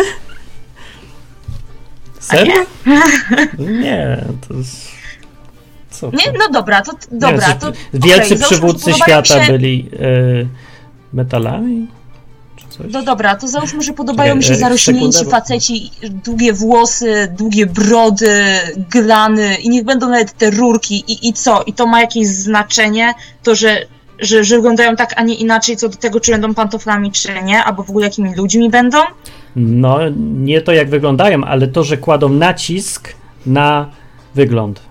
Serio? 2.19 2.53
Nie, 3.81 4.17
to 4.47 4.53
jest... 4.53 4.99
To? 6.02 6.12
Nie, 6.12 6.34
no 6.39 6.50
dobra, 6.54 6.82
to 6.82 6.91
Nie 6.91 7.20
dobra, 7.20 7.47
wiem, 7.47 7.60
to. 7.60 7.72
Wielcy 7.93 8.38
że 8.38 8.45
przywódcy 8.45 8.93
świata 8.93 9.45
się- 9.45 9.52
byli 9.52 9.89
e, 9.93 10.45
metalami? 11.14 11.88
Czy 12.56 12.68
coś? 12.70 12.86
No 12.91 13.04
dobra, 13.04 13.36
to 13.36 13.47
załóżmy, 13.47 13.82
że 13.84 13.93
podobają 13.93 14.36
mi 14.36 14.43
się 14.43 14.54
e, 14.54 14.56
zarośnięci 14.56 15.26
faceci, 15.26 15.91
długie 16.26 16.54
włosy, 16.54 17.34
długie 17.38 17.66
brody, 17.66 18.43
glany 18.91 19.56
i 19.56 19.70
niech 19.70 19.84
będą 19.86 20.10
nawet 20.10 20.38
te 20.38 20.50
rurki 20.50 21.04
i, 21.08 21.30
i 21.30 21.34
co? 21.34 21.64
I 21.64 21.74
to 21.74 21.88
ma 21.88 22.02
jakieś 22.02 22.28
znaczenie, 22.28 23.14
to 23.43 23.56
że, 23.56 23.78
że, 24.20 24.43
że 24.43 24.56
wyglądają 24.56 24.95
tak, 24.95 25.14
a 25.18 25.24
nie 25.24 25.36
inaczej 25.36 25.78
co 25.78 25.89
do 25.89 25.97
tego, 25.97 26.20
czy 26.20 26.32
będą 26.32 26.54
pantoflami, 26.54 27.12
czy 27.12 27.43
nie, 27.43 27.64
albo 27.64 27.84
w 27.84 27.89
ogóle 27.89 28.06
jakimi 28.06 28.36
ludźmi 28.36 28.70
będą? 28.70 28.97
No, 29.56 30.00
nie 30.18 30.62
to 30.62 30.72
jak 30.72 30.89
wyglądają, 30.89 31.43
ale 31.43 31.68
to, 31.68 31.84
że 31.84 31.97
kładą 31.97 32.30
nacisk 32.30 33.14
na 33.45 33.89
wygląd. 34.36 34.88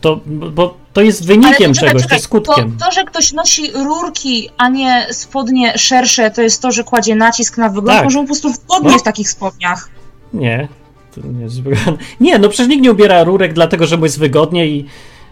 To, 0.00 0.20
bo 0.26 0.76
to 0.92 1.00
jest 1.00 1.26
wynikiem 1.26 1.74
czekaj, 1.74 1.74
czegoś, 1.74 1.92
to 1.92 1.98
czekaj, 2.00 2.16
jest 2.16 2.24
skutkiem. 2.24 2.76
To, 2.78 2.84
to, 2.84 2.92
że 2.92 3.04
ktoś 3.04 3.32
nosi 3.32 3.70
rurki, 3.72 4.48
a 4.58 4.68
nie 4.68 5.06
spodnie 5.10 5.78
szersze, 5.78 6.30
to 6.30 6.42
jest 6.42 6.62
to, 6.62 6.72
że 6.72 6.84
kładzie 6.84 7.14
nacisk 7.14 7.58
na 7.58 7.68
wygląd, 7.68 7.98
Tak. 7.98 8.04
może 8.04 8.18
on 8.18 8.24
po 8.24 8.28
prostu 8.28 8.50
wgodnie 8.52 8.90
No. 8.90 8.98
w 8.98 9.02
takich 9.02 9.30
spodniach. 9.30 9.88
Nie, 10.34 10.68
to 11.14 11.20
nie 11.28 11.42
jest 11.42 11.62
wygodne. 11.62 11.96
Nie, 12.20 12.38
no 12.38 12.48
przecież 12.48 12.68
nikt 12.68 12.82
nie 12.82 12.92
ubiera 12.92 13.24
rurek 13.24 13.52
dlatego, 13.52 13.86
że 13.86 13.96
mu 13.96 14.04
jest 14.04 14.18
wygodnie 14.18 14.66
i, 14.66 14.86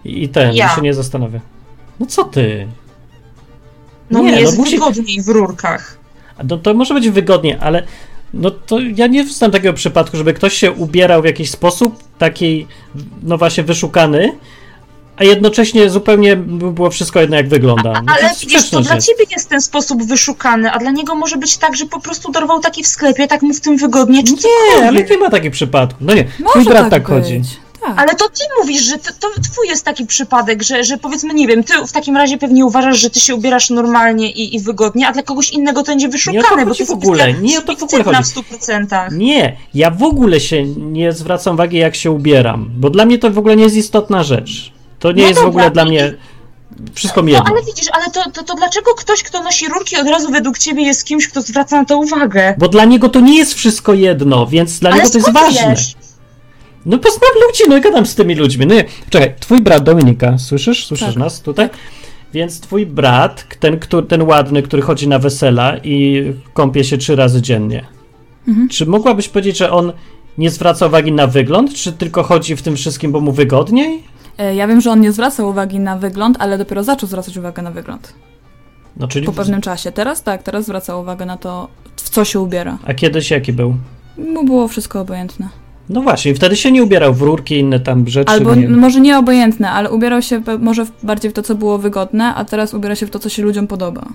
i 0.05 0.29
ten, 0.29 0.55
Ja. 0.55 0.69
się 0.75 0.81
nie 0.81 0.95
zastanawia. 0.95 1.41
No 2.01 2.07
co 2.07 2.25
ty? 2.25 2.69
No 4.11 4.19
Nie, 4.19 4.25
nie, 4.25 4.33
no 4.33 4.39
jest 4.41 4.59
musi- 4.59 4.71
wygodniej 4.71 5.23
w 5.23 5.29
rurkach. 5.29 5.99
No 6.45 6.59
to 6.59 6.75
może 6.75 6.95
być 6.95 7.09
wygodnie, 7.11 7.61
ale 7.61 7.83
no 8.35 8.51
to 8.51 8.79
ja 8.81 9.07
nie 9.07 9.25
znam 9.27 9.51
takiego 9.51 9.73
przypadku, 9.75 10.17
żeby 10.17 10.35
ktoś 10.35 10.53
się 10.55 10.73
ubierał 10.73 11.23
w 11.23 11.25
jakiś 11.25 11.51
sposób, 11.51 11.99
taki, 12.19 12.67
no 13.23 13.39
właśnie 13.39 13.65
wyszukany, 13.65 14.33
a 15.19 15.25
jednocześnie 15.25 15.91
zupełnie 15.91 16.37
by 16.37 16.73
było 16.73 16.91
wszystko 16.91 17.21
jedno, 17.21 17.37
jak 17.37 17.49
wygląda. 17.49 17.93
No 18.07 18.13
Ale 18.19 18.31
to 18.31 18.41
widzisz, 18.41 18.71
to 18.71 18.81
dla 18.81 18.95
jest. 18.95 19.07
ciebie 19.07 19.25
jest 19.31 19.49
ten 19.49 19.61
sposób 19.63 20.03
wyszukany, 20.05 20.73
a 20.73 20.79
dla 20.79 20.91
niego 20.91 21.15
może 21.15 21.37
być 21.37 21.57
tak, 21.57 21.77
że 21.77 21.87
po 21.87 22.01
prostu 22.01 22.33
dorwał 22.33 22.61
taki 22.61 22.83
w 22.85 22.87
sklepie, 22.87 23.27
tak 23.29 23.43
mu 23.43 23.55
w 23.55 23.61
tym 23.61 23.77
wygodnie, 23.77 24.23
czy 24.25 24.33
Nie, 24.33 24.39
cokolwiek. 24.39 24.89
ale 24.89 25.05
nie 25.05 25.17
ma 25.19 25.31
takich 25.31 25.51
przypadków. 25.53 25.99
No 26.01 26.15
nie, 26.15 26.25
Może 26.41 26.51
twój 26.51 26.65
brat 26.65 26.83
tak, 26.83 26.91
tak, 26.91 27.07
chodzi. 27.09 27.43
Tak. 27.81 27.95
Ale 27.97 28.15
to 28.15 28.29
ty 28.29 28.45
mówisz, 28.61 28.83
że 28.83 28.99
to, 28.99 29.11
to 29.21 29.29
twój 29.53 29.69
jest 29.69 29.85
taki 29.85 30.07
przypadek, 30.07 30.63
że, 30.63 30.85
że 30.85 30.97
powiedzmy, 30.99 31.35
nie 31.35 31.47
wiem, 31.47 31.65
ty 31.65 31.73
w 31.87 31.93
takim 31.93 32.17
razie 32.17 32.39
pewnie 32.39 32.65
uważasz, 32.65 32.99
że 33.01 33.11
ty 33.11 33.21
się 33.21 33.35
ubierasz 33.35 33.71
normalnie 33.71 34.31
i, 34.31 34.57
i 34.57 34.61
wygodnie, 34.61 35.09
a 35.09 35.13
dla 35.13 35.23
kogoś 35.23 35.51
innego 35.51 35.83
to 35.83 35.87
będzie 35.93 36.07
Nie 36.07 36.09
o 36.09 36.13
to 36.13 36.13
wyszukane, 36.13 36.67
bo 36.67 36.75
to 36.75 36.85
w 36.85 36.91
ogóle, 36.91 37.33
nie 37.33 37.59
o 37.59 37.63
to 37.63 37.77
w 37.77 37.83
ogóle 37.83 38.05
chodzi. 38.05 38.23
w 38.23 38.35
100%. 38.61 39.13
Nie, 39.13 39.57
ja 39.75 39.91
w 39.91 40.03
ogóle 40.03 40.41
się 40.41 40.65
nie 40.67 41.13
zwracam 41.13 41.55
uwagi, 41.55 41.77
jak 41.77 41.95
się 41.95 42.11
ubieram, 42.11 42.71
bo 42.77 42.91
dla 42.91 43.05
mnie 43.05 43.19
to 43.19 43.31
w 43.31 43.39
ogóle 43.39 43.57
nie 43.57 43.65
jest 43.65 43.77
istotna 43.77 44.23
rzecz. 44.23 44.73
To 44.99 45.13
nie 45.13 45.23
No 45.23 45.29
jest 45.29 45.41
w 45.41 45.45
ogóle 45.47 45.71
dla 45.71 45.85
mnie 45.85 46.15
wszystko 46.95 47.23
mi 47.23 47.33
No 47.33 47.39
jedno. 47.39 47.55
ale 47.55 47.65
widzisz, 47.67 47.87
ale 47.93 48.05
to, 48.11 48.31
to, 48.31 48.43
to 48.45 48.55
dlaczego 48.55 48.95
ktoś, 48.95 49.23
kto 49.23 49.43
nosi 49.43 49.69
rurki 49.69 49.97
od 49.97 50.07
razu 50.09 50.31
według 50.33 50.59
ciebie 50.59 50.83
jest 50.83 51.05
kimś, 51.05 51.29
kto 51.29 51.43
zwraca 51.43 51.77
na 51.77 51.85
to 51.85 51.99
uwagę? 51.99 52.55
Bo 52.59 52.69
dla 52.69 52.85
niego 52.85 53.09
to 53.09 53.21
nie 53.21 53.39
jest 53.39 53.55
wszystko 53.55 53.95
jedno, 53.95 54.47
więc 54.47 54.79
dla 54.79 54.91
ale 54.91 54.99
niego 54.99 55.11
to 55.11 55.19
jest 55.19 55.33
ważne. 55.33 55.71
wiesz? 55.71 55.95
No 56.87 56.99
poznam 56.99 57.31
ludzi, 57.49 57.63
no 57.69 57.77
i 57.77 57.81
gadam 57.81 58.07
z 58.07 58.15
tymi 58.15 58.35
ludźmi. 58.35 58.67
No 58.67 58.75
nie, 58.75 58.85
czekaj, 59.11 59.35
twój 59.41 59.61
brat 59.61 59.83
Dominika, 59.83 60.39
słyszysz? 60.39 60.87
Słyszysz 60.87 61.07
Tak, 61.09 61.17
nas 61.17 61.41
tutaj? 61.41 61.69
Więc 62.35 62.61
twój 62.61 62.87
brat, 62.87 63.47
ten, 63.61 63.79
który, 63.79 64.07
ten 64.07 64.23
ładny, 64.23 64.63
który 64.63 64.83
chodzi 64.83 65.09
na 65.09 65.19
wesela 65.19 65.77
i 65.79 66.25
kąpie 66.55 66.85
się 66.85 66.99
trzy 66.99 67.17
razy 67.17 67.43
dziennie. 67.43 67.85
Mhm. 68.49 68.69
Czy 68.69 68.87
mogłabyś 68.87 69.29
powiedzieć, 69.29 69.57
że 69.59 69.71
on 69.73 69.93
nie 70.39 70.51
zwraca 70.51 70.87
uwagi 70.87 71.13
na 71.13 71.27
wygląd, 71.27 71.75
czy 71.75 71.93
tylko 71.93 72.23
chodzi 72.23 72.57
w 72.57 72.63
tym 72.63 72.77
wszystkim, 72.77 73.13
bo 73.13 73.21
mu 73.21 73.33
wygodniej? 73.33 74.03
E, 74.39 74.55
Ja 74.55 74.67
wiem, 74.69 74.81
że 74.81 74.91
on 74.91 75.01
nie 75.01 75.13
zwraca 75.13 75.45
uwagi 75.45 75.81
na 75.81 75.97
wygląd, 75.99 76.37
ale 76.41 76.59
dopiero 76.59 76.85
zaczął 76.85 77.09
zwracać 77.09 77.37
uwagę 77.37 77.63
na 77.63 77.71
wygląd. 77.71 78.13
No 78.97 79.09
czyli... 79.09 79.27
Po 79.27 79.33
pewnym 79.33 79.61
czasie. 79.61 79.93
Teraz 79.93 80.23
tak, 80.23 80.43
teraz 80.43 80.65
zwraca 80.65 80.97
uwagę 80.97 81.27
na 81.27 81.37
to, 81.37 81.69
w 81.97 82.09
co 82.11 82.25
się 82.25 82.41
ubiera. 82.41 82.79
A 82.87 82.95
kiedyś 82.95 83.31
jaki 83.31 83.53
był? 83.53 83.75
Mu 84.35 84.45
było 84.45 84.69
wszystko 84.69 85.01
obojętne. 85.01 85.49
No 85.89 86.01
właśnie, 86.03 86.35
wtedy 86.35 86.57
się 86.57 86.73
nie 86.73 86.83
ubierał 86.83 87.15
w 87.15 87.23
rurki 87.23 87.55
i 87.55 87.59
inne 87.59 87.81
tam 87.81 88.09
rzeczy. 88.09 88.31
Albo 88.33 88.55
nie. 88.55 88.69
może 88.69 89.01
nie 89.01 89.19
obojętne, 89.19 89.71
ale 89.71 89.91
ubierał 89.91 90.23
się 90.23 90.43
może 90.59 90.87
bardziej 91.03 91.31
w 91.31 91.35
to, 91.35 91.43
co 91.43 91.55
było 91.55 91.79
wygodne, 91.79 92.35
a 92.35 92.45
teraz 92.45 92.75
ubiera 92.75 92.95
się 92.95 93.07
w 93.07 93.11
to, 93.11 93.19
co 93.19 93.29
się 93.29 93.43
ludziom 93.43 93.67
podoba. 93.67 94.07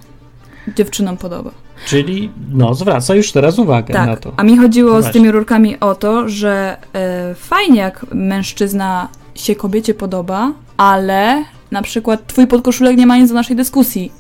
Dziewczynom 0.76 1.18
podoba. 1.18 1.52
Czyli, 1.86 2.32
no, 2.54 2.74
zwraca 2.74 3.16
już 3.16 3.32
teraz 3.32 3.60
uwagę 3.60 3.94
na 3.94 4.06
Tak. 4.06 4.20
to. 4.20 4.32
A 4.38 4.44
mi 4.44 4.58
chodziło 4.58 4.94
No 4.94 5.02
z 5.02 5.12
tymi 5.12 5.32
rurkami 5.32 5.80
o 5.80 5.96
to, 5.96 6.30
że 6.30 6.78
e, 6.94 7.36
fajnie 7.36 7.80
jak 7.80 8.06
mężczyzna 8.14 9.08
się 9.36 9.56
kobiecie 9.56 9.94
podoba, 9.94 10.52
ale 10.78 11.44
na 11.72 11.82
przykład 11.82 12.28
twój 12.28 12.48
podkoszulek 12.48 12.98
nie 12.98 13.06
ma 13.08 13.18
nic 13.18 13.30
do 13.30 13.34
naszej 13.36 13.56
dyskusji. 13.56 14.12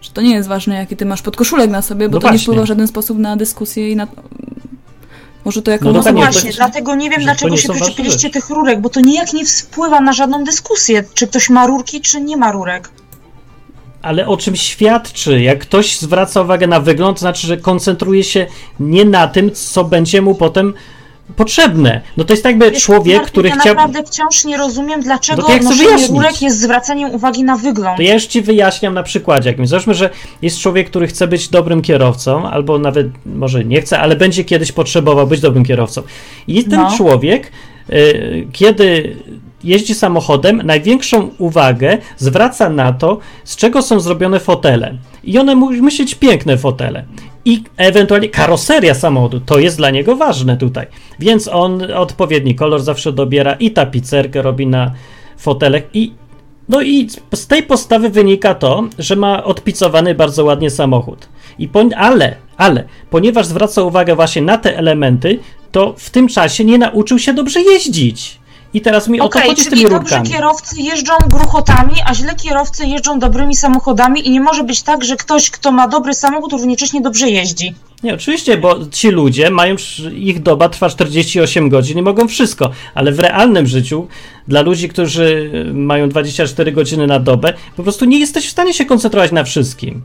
Że 0.00 0.10
to 0.10 0.22
nie 0.22 0.34
jest 0.34 0.48
ważne, 0.48 0.74
jaki 0.74 0.96
ty 0.96 1.06
masz 1.06 1.22
podkoszulek 1.22 1.70
na 1.70 1.82
sobie, 1.82 2.08
bo 2.08 2.14
No 2.14 2.20
to 2.20 2.26
nie 2.26 2.30
właśnie. 2.30 2.44
wpływa 2.44 2.62
w 2.62 2.66
żaden 2.66 2.86
sposób 2.88 3.18
na 3.18 3.36
dyskusję 3.36 3.90
i 3.90 3.96
na. 3.96 4.06
Może 5.44 5.62
to 5.62 5.70
jako 5.70 5.84
No 5.84 5.92
No, 5.92 5.98
dokładnie, 5.98 6.22
właśnie, 6.22 6.50
to 6.50 6.56
dlatego 6.56 6.94
nie 6.94 7.10
wiem, 7.10 7.18
to 7.18 7.24
dlaczego 7.24 7.50
nie 7.54 7.58
się 7.58 7.72
przyczepiliście 7.72 8.30
tych 8.30 8.50
rurek, 8.50 8.80
bo 8.80 8.88
to 8.88 9.00
nijak 9.00 9.32
nie 9.32 9.46
wpływa 9.46 10.00
na 10.00 10.12
żadną 10.12 10.44
dyskusję, 10.44 11.04
czy 11.14 11.26
ktoś 11.26 11.50
ma 11.50 11.66
rurki, 11.66 12.00
czy 12.00 12.20
nie 12.20 12.36
ma 12.36 12.52
rurek. 12.52 12.90
Ale 14.02 14.26
o 14.26 14.36
czym 14.36 14.56
świadczy? 14.56 15.42
Jak 15.42 15.58
ktoś 15.58 15.98
zwraca 15.98 16.42
uwagę 16.42 16.66
na 16.66 16.80
wygląd, 16.80 17.16
to 17.16 17.20
znaczy, 17.20 17.46
że 17.46 17.56
koncentruje 17.56 18.24
się 18.24 18.46
nie 18.80 19.04
na 19.04 19.28
tym, 19.28 19.50
co 19.52 19.84
będzie 19.84 20.22
mu 20.22 20.34
potem 20.34 20.74
potrzebne. 21.36 22.00
No 22.16 22.24
to 22.24 22.32
jest 22.32 22.44
jakby 22.44 22.70
Wiesz, 22.70 22.82
człowiek, 22.82 23.16
Martin, 23.16 23.32
który 23.32 23.48
ja 23.48 23.56
chciał... 23.56 23.74
naprawdę 23.74 24.02
wciąż 24.04 24.44
nie 24.44 24.56
rozumiem, 24.56 25.00
dlaczego 25.00 25.42
No 25.42 25.48
to 25.48 25.64
noszenie 25.64 26.06
rurek 26.06 26.42
jest 26.42 26.60
zwracaniem 26.60 27.10
uwagi 27.10 27.44
na 27.44 27.56
wygląd. 27.56 27.96
To 27.96 28.02
ja 28.02 28.14
już 28.14 28.26
ci 28.26 28.42
wyjaśniam 28.42 28.94
na 28.94 29.02
przykładzie 29.02 29.50
jakimś. 29.50 29.68
Załóżmy, 29.68 29.94
że 29.94 30.10
jest 30.42 30.58
człowiek, 30.60 30.90
który 30.90 31.06
chce 31.06 31.28
być 31.28 31.48
dobrym 31.48 31.82
kierowcą, 31.82 32.48
albo 32.50 32.78
nawet 32.78 33.06
może 33.26 33.64
nie 33.64 33.80
chce, 33.80 33.98
ale 33.98 34.16
będzie 34.16 34.44
kiedyś 34.44 34.72
potrzebował 34.72 35.26
być 35.26 35.40
dobrym 35.40 35.64
kierowcą. 35.64 36.02
I 36.46 36.64
ten 36.64 36.80
No. 36.80 36.96
człowiek, 36.96 37.52
y, 37.90 38.46
kiedy 38.52 39.16
jeździ 39.64 39.94
samochodem, 39.94 40.62
największą 40.64 41.30
uwagę 41.38 41.98
zwraca 42.16 42.70
na 42.70 42.92
to, 42.92 43.18
z 43.44 43.56
czego 43.56 43.82
są 43.82 44.00
zrobione 44.00 44.40
fotele. 44.40 44.94
I 45.24 45.38
one 45.38 45.54
mu- 45.54 45.72
musi 45.72 46.02
być 46.02 46.14
piękne 46.14 46.58
fotele. 46.58 47.04
I 47.44 47.62
ewentualnie 47.76 48.28
karoseria 48.28 48.94
samochodu, 48.94 49.40
to 49.40 49.58
jest 49.58 49.76
dla 49.76 49.90
niego 49.90 50.16
ważne 50.16 50.56
tutaj. 50.56 50.86
Więc 51.18 51.48
on 51.48 51.92
odpowiedni 51.92 52.54
kolor 52.54 52.82
zawsze 52.82 53.12
dobiera 53.12 53.52
i 53.52 53.70
tapicerkę 53.70 54.42
robi 54.42 54.66
na 54.66 54.92
fotelach 55.36 55.82
i 55.94 56.12
no 56.68 56.82
i 56.82 57.08
z 57.34 57.46
tej 57.46 57.62
postawy 57.62 58.10
wynika 58.10 58.54
to, 58.54 58.84
że 58.98 59.16
ma 59.16 59.44
odpicowany 59.44 60.14
bardzo 60.14 60.44
ładnie 60.44 60.70
samochód. 60.70 61.28
I 61.58 61.68
po, 61.68 61.84
ale, 61.96 62.36
ale, 62.56 62.84
ponieważ 63.10 63.46
zwraca 63.46 63.82
uwagę 63.82 64.16
właśnie 64.16 64.42
na 64.42 64.58
te 64.58 64.78
elementy, 64.78 65.38
to 65.72 65.94
w 65.98 66.10
tym 66.10 66.28
czasie 66.28 66.64
nie 66.64 66.78
nauczył 66.78 67.18
się 67.18 67.34
dobrze 67.34 67.60
jeździć. 67.60 68.38
I 68.74 68.80
teraz 68.80 69.08
mi 69.08 69.20
o 69.20 69.28
to 69.28 69.40
chodzi 69.40 69.62
z 69.62 69.68
tymi 69.68 69.82
dobrzy 69.82 69.98
rurkami. 69.98 70.28
kierowcy 70.28 70.80
jeżdżą 70.80 71.12
gruchotami, 71.30 71.94
a 72.06 72.14
źle 72.14 72.34
kierowcy 72.34 72.86
jeżdżą 72.86 73.18
dobrymi 73.18 73.56
samochodami 73.56 74.28
i 74.28 74.30
nie 74.30 74.40
może 74.40 74.64
być 74.64 74.82
tak, 74.82 75.04
że 75.04 75.16
ktoś, 75.16 75.50
kto 75.50 75.72
ma 75.72 75.88
dobry 75.88 76.14
samochód, 76.14 76.52
równocześnie 76.52 77.00
dobrze 77.00 77.30
jeździ. 77.30 77.74
Nie, 78.02 78.14
oczywiście, 78.14 78.56
bo 78.56 78.76
ci 78.90 79.10
ludzie 79.10 79.50
mają, 79.50 79.76
ich 80.12 80.42
doba 80.42 80.68
trwa 80.68 80.88
48 80.88 81.68
godzin 81.68 81.98
i 81.98 82.02
mogą 82.02 82.28
wszystko, 82.28 82.70
ale 82.94 83.12
w 83.12 83.20
realnym 83.20 83.66
życiu, 83.66 84.06
dla 84.48 84.60
ludzi, 84.60 84.88
którzy 84.88 85.50
mają 85.74 86.08
24 86.08 86.72
godziny 86.72 87.06
na 87.06 87.20
dobę, 87.20 87.52
po 87.76 87.82
prostu 87.82 88.04
nie 88.04 88.18
jesteś 88.18 88.46
w 88.46 88.50
stanie 88.50 88.74
się 88.74 88.84
koncentrować 88.84 89.32
na 89.32 89.44
wszystkim. 89.44 90.02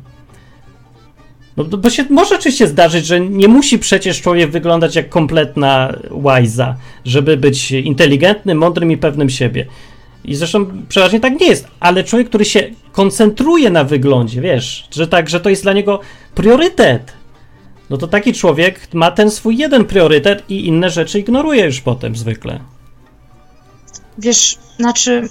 No, 1.57 1.63
bo- 1.63 1.89
się 1.89 2.05
może 2.09 2.35
oczywiście 2.35 2.67
zdarzyć, 2.67 3.05
że 3.05 3.19
nie 3.19 3.47
musi 3.47 3.79
przecież 3.79 4.21
człowiek 4.21 4.51
wyglądać 4.51 4.95
jak 4.95 5.09
kompletna 5.09 5.93
łajza, 6.11 6.75
żeby 7.05 7.37
być 7.37 7.71
inteligentnym, 7.71 8.57
mądrym 8.57 8.91
i 8.91 8.97
pewnym 8.97 9.29
siebie. 9.29 9.65
I 10.25 10.35
zresztą 10.35 10.65
przeważnie 10.89 11.19
tak 11.19 11.39
nie 11.39 11.47
jest, 11.47 11.67
ale 11.79 12.03
człowiek, 12.03 12.29
który 12.29 12.45
się 12.45 12.69
koncentruje 12.91 13.69
na 13.69 13.83
wyglądzie, 13.83 14.41
wiesz, 14.41 14.87
że 14.91 15.07
tak, 15.07 15.29
że 15.29 15.39
to 15.39 15.49
jest 15.49 15.63
dla 15.63 15.73
niego 15.73 15.99
priorytet, 16.35 17.13
no 17.89 17.97
to 17.97 18.07
taki 18.07 18.33
człowiek 18.33 18.93
ma 18.93 19.11
ten 19.11 19.31
swój 19.31 19.57
jeden 19.57 19.85
priorytet 19.85 20.43
i 20.49 20.67
inne 20.67 20.89
rzeczy 20.89 21.19
ignoruje 21.19 21.65
już 21.65 21.81
potem 21.81 22.15
zwykle. 22.15 22.59
Wiesz, 24.17 24.57
znaczy. 24.77 25.29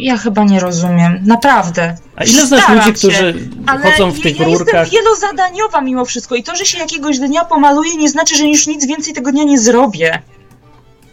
Ja 0.00 0.16
chyba 0.16 0.44
nie 0.44 0.60
rozumiem. 0.60 1.20
Naprawdę. 1.26 1.96
A 2.16 2.24
ile 2.24 2.46
znasz 2.46 2.68
ludzi, 2.68 2.86
się, 2.86 2.92
którzy 2.92 3.48
Ale 3.66 3.90
chodzą 3.90 4.10
w 4.10 4.20
tych 4.20 4.40
ja, 4.40 4.48
ja 4.48 4.58
rurkach? 4.58 4.92
jestem 4.92 5.00
wielozadaniowa 5.02 5.80
mimo 5.80 6.04
wszystko 6.04 6.34
i 6.34 6.42
to, 6.42 6.56
że 6.56 6.64
się 6.64 6.78
jakiegoś 6.78 7.18
dnia 7.18 7.44
pomaluję, 7.44 7.96
nie 7.96 8.08
znaczy, 8.08 8.36
że 8.36 8.48
już 8.48 8.66
nic 8.66 8.86
więcej 8.86 9.14
tego 9.14 9.32
dnia 9.32 9.44
nie 9.44 9.58
zrobię. 9.58 10.22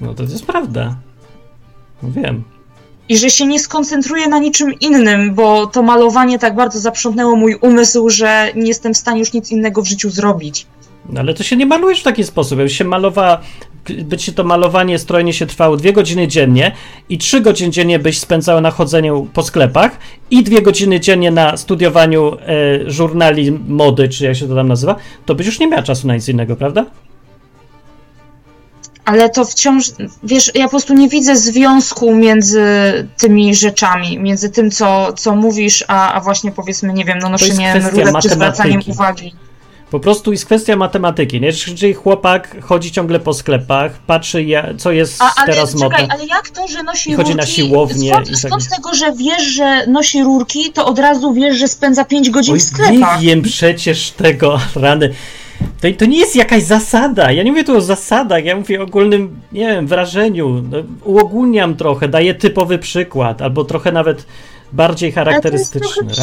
No 0.01 0.13
to 0.13 0.23
jest 0.23 0.45
prawda. 0.45 0.95
No 2.03 2.09
wiem. 2.11 2.43
I 3.09 3.17
że 3.17 3.29
się 3.29 3.45
nie 3.45 3.59
skoncentruję 3.59 4.27
na 4.27 4.39
niczym 4.39 4.73
innym, 4.79 5.35
bo 5.35 5.67
to 5.67 5.83
malowanie 5.83 6.39
tak 6.39 6.55
bardzo 6.55 6.79
zaprzątnęło 6.79 7.35
mój 7.35 7.55
umysł, 7.55 8.09
że 8.09 8.51
nie 8.55 8.67
jestem 8.67 8.93
w 8.93 8.97
stanie 8.97 9.19
już 9.19 9.33
nic 9.33 9.51
innego 9.51 9.81
w 9.81 9.87
życiu 9.87 10.09
zrobić. 10.09 10.67
No 11.09 11.19
ale 11.19 11.33
to 11.33 11.43
się 11.43 11.55
nie 11.55 11.65
malujesz 11.65 11.99
w 11.99 12.03
taki 12.03 12.23
sposób. 12.23 12.59
Jakby 12.59 12.73
się 12.73 12.85
malowała, 12.85 13.41
by 14.03 14.17
ci 14.17 14.33
to 14.33 14.43
malowanie, 14.43 14.99
strojenie 14.99 15.33
się 15.33 15.45
trwało 15.45 15.77
dwie 15.77 15.93
godziny 15.93 16.27
dziennie 16.27 16.71
i 17.09 17.17
trzy 17.17 17.41
godziny 17.41 17.71
dziennie 17.71 17.99
byś 17.99 18.19
spędzała 18.19 18.61
na 18.61 18.71
chodzeniu 18.71 19.27
po 19.33 19.43
sklepach 19.43 19.97
i 20.31 20.43
dwie 20.43 20.61
godziny 20.61 20.99
dziennie 20.99 21.31
na 21.31 21.57
studiowaniu 21.57 22.33
e, 22.33 22.37
żurnali 22.91 23.51
mody, 23.51 24.09
czy 24.09 24.25
jak 24.25 24.35
się 24.35 24.47
to 24.47 24.55
tam 24.55 24.67
nazywa, 24.67 24.95
to 25.25 25.35
byś 25.35 25.45
już 25.45 25.59
nie 25.59 25.67
miała 25.67 25.83
czasu 25.83 26.07
na 26.07 26.15
nic 26.15 26.29
innego, 26.29 26.55
prawda? 26.55 26.85
Ale 29.05 29.29
to 29.29 29.45
wciąż, 29.45 29.91
wiesz, 30.23 30.51
ja 30.55 30.63
po 30.63 30.69
prostu 30.69 30.93
nie 30.93 31.09
widzę 31.09 31.35
związku 31.35 32.15
między 32.15 32.63
tymi 33.17 33.55
rzeczami, 33.55 34.19
między 34.19 34.49
tym, 34.49 34.71
co, 34.71 35.13
co 35.13 35.35
mówisz, 35.35 35.85
a, 35.87 36.13
a 36.13 36.21
właśnie 36.21 36.51
powiedzmy, 36.51 36.93
nie 36.93 37.05
wiem, 37.05 37.19
no 37.19 37.37
kwestia 37.37 37.89
rurek 37.89 38.15
czy 38.21 38.29
zwracaniem 38.29 38.81
uwagi. 38.87 39.33
Po 39.91 39.99
prostu 39.99 40.31
jest 40.31 40.45
kwestia 40.45 40.75
matematyki. 40.75 41.41
Nie? 41.41 41.53
Czyli 41.53 41.93
chłopak 41.93 42.55
chodzi 42.63 42.91
ciągle 42.91 43.19
po 43.19 43.33
sklepach, 43.33 43.91
patrzy, 44.07 44.43
ja, 44.43 44.65
co 44.77 44.91
jest 44.91 45.21
A, 45.21 45.31
ale 45.35 45.53
teraz 45.53 45.73
czekaj, 45.73 45.89
modne. 46.01 46.07
ale 46.15 46.25
jak 46.25 46.49
to, 46.49 46.67
że 46.67 46.83
nosi 46.83 47.11
I 47.11 47.13
chodzi 47.15 47.31
rurki? 47.33 47.37
na 47.37 47.45
siłownię 47.53 48.11
skąd, 48.11 48.27
i 48.27 48.31
tak 48.31 48.39
skąd 48.39 48.69
tego, 48.75 48.93
że 48.93 49.13
wiesz, 49.13 49.43
że 49.43 49.87
nosi 49.87 50.23
rurki, 50.23 50.71
to 50.73 50.85
od 50.85 50.99
razu 50.99 51.33
wiesz, 51.33 51.57
że 51.57 51.67
spędza 51.67 52.05
5 52.05 52.29
godzin 52.29 52.53
Oj, 52.53 52.59
w 52.59 52.63
sklepach? 52.63 53.21
nie 53.21 53.27
wiem 53.27 53.41
przecież 53.41 54.11
tego, 54.11 54.59
rany. 54.75 55.13
To, 55.81 55.87
to 55.97 56.05
nie 56.05 56.19
jest 56.19 56.35
jakaś 56.35 56.63
zasada. 56.63 57.31
Ja 57.31 57.43
nie 57.43 57.51
mówię 57.51 57.63
tu 57.63 57.77
o 57.77 57.81
zasadach, 57.81 58.45
ja 58.45 58.55
mówię 58.55 58.79
o 58.79 58.83
ogólnym, 58.83 59.41
nie 59.51 59.67
wiem, 59.67 59.87
wrażeniu. 59.87 60.63
No, 60.71 60.77
uogólniam 61.03 61.75
trochę, 61.75 62.07
daję 62.07 62.33
typowy 62.35 62.77
przykład, 62.79 63.41
albo 63.41 63.63
trochę 63.63 63.91
nawet 63.91 64.25
bardziej 64.71 65.11
charakterystyczny. 65.11 65.89
Ale 66.03 66.15
to 66.15 66.21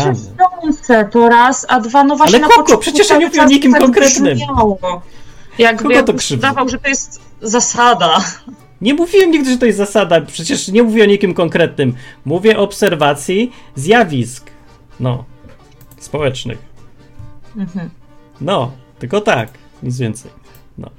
Rany. 0.88 1.11
to 1.11 1.28
raz, 1.28 1.66
a 1.68 1.80
dwa, 1.80 2.05
no 2.05 2.16
właśnie 2.16 2.36
Ale 2.38 2.47
na 2.47 2.49
kogo? 2.49 2.62
początku 2.62 2.82
Przecież 2.82 3.11
ja 3.11 3.16
nie 3.16 3.26
mówię 3.26 3.42
o 3.42 3.47
nikim 3.47 3.72
tak 3.72 3.80
konkretnym. 3.80 4.38
Jakby 5.59 5.82
Kogo 5.95 6.03
to 6.03 6.14
krzywdzi? 6.14 6.47
udawał, 6.47 6.68
że 6.68 6.78
to 6.78 6.88
jest 6.88 7.20
zasada. 7.42 8.24
Nie 8.80 8.95
mówiłem 8.95 9.30
nigdy, 9.30 9.51
że 9.51 9.59
to 9.59 9.66
jest 9.66 9.78
zasada. 9.78 10.20
Przecież 10.20 10.68
nie 10.68 10.82
mówię 10.82 11.03
o 11.03 11.07
nikim 11.07 11.34
konkretnym. 11.34 11.95
Mówię 12.24 12.59
o 12.59 12.62
obserwacji 12.62 13.53
zjawisk. 13.74 14.51
No. 15.01 15.24
Społecznych. 16.01 16.59
Mhm. 17.57 17.90
No, 18.40 18.72
tylko 18.99 19.20
tak. 19.20 19.49
Nic 19.82 19.99
więcej. 19.99 20.30
No. 20.78 20.90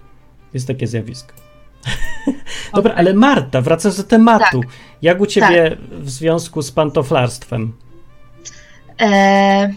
Jest 0.54 0.68
takie 0.68 0.88
zjawisko. 0.88 1.34
Dobra, 2.76 2.94
ale 2.94 3.14
Marta, 3.14 3.62
wracając 3.62 3.98
do 3.98 4.04
tematu. 4.04 4.62
Tak. 4.62 4.70
Jak 5.02 5.22
u 5.22 5.26
ciebie 5.26 5.78
w 5.92 6.10
związku 6.10 6.62
z 6.62 6.72
pantoflarstwem? 6.72 7.74
E, 9.02 9.74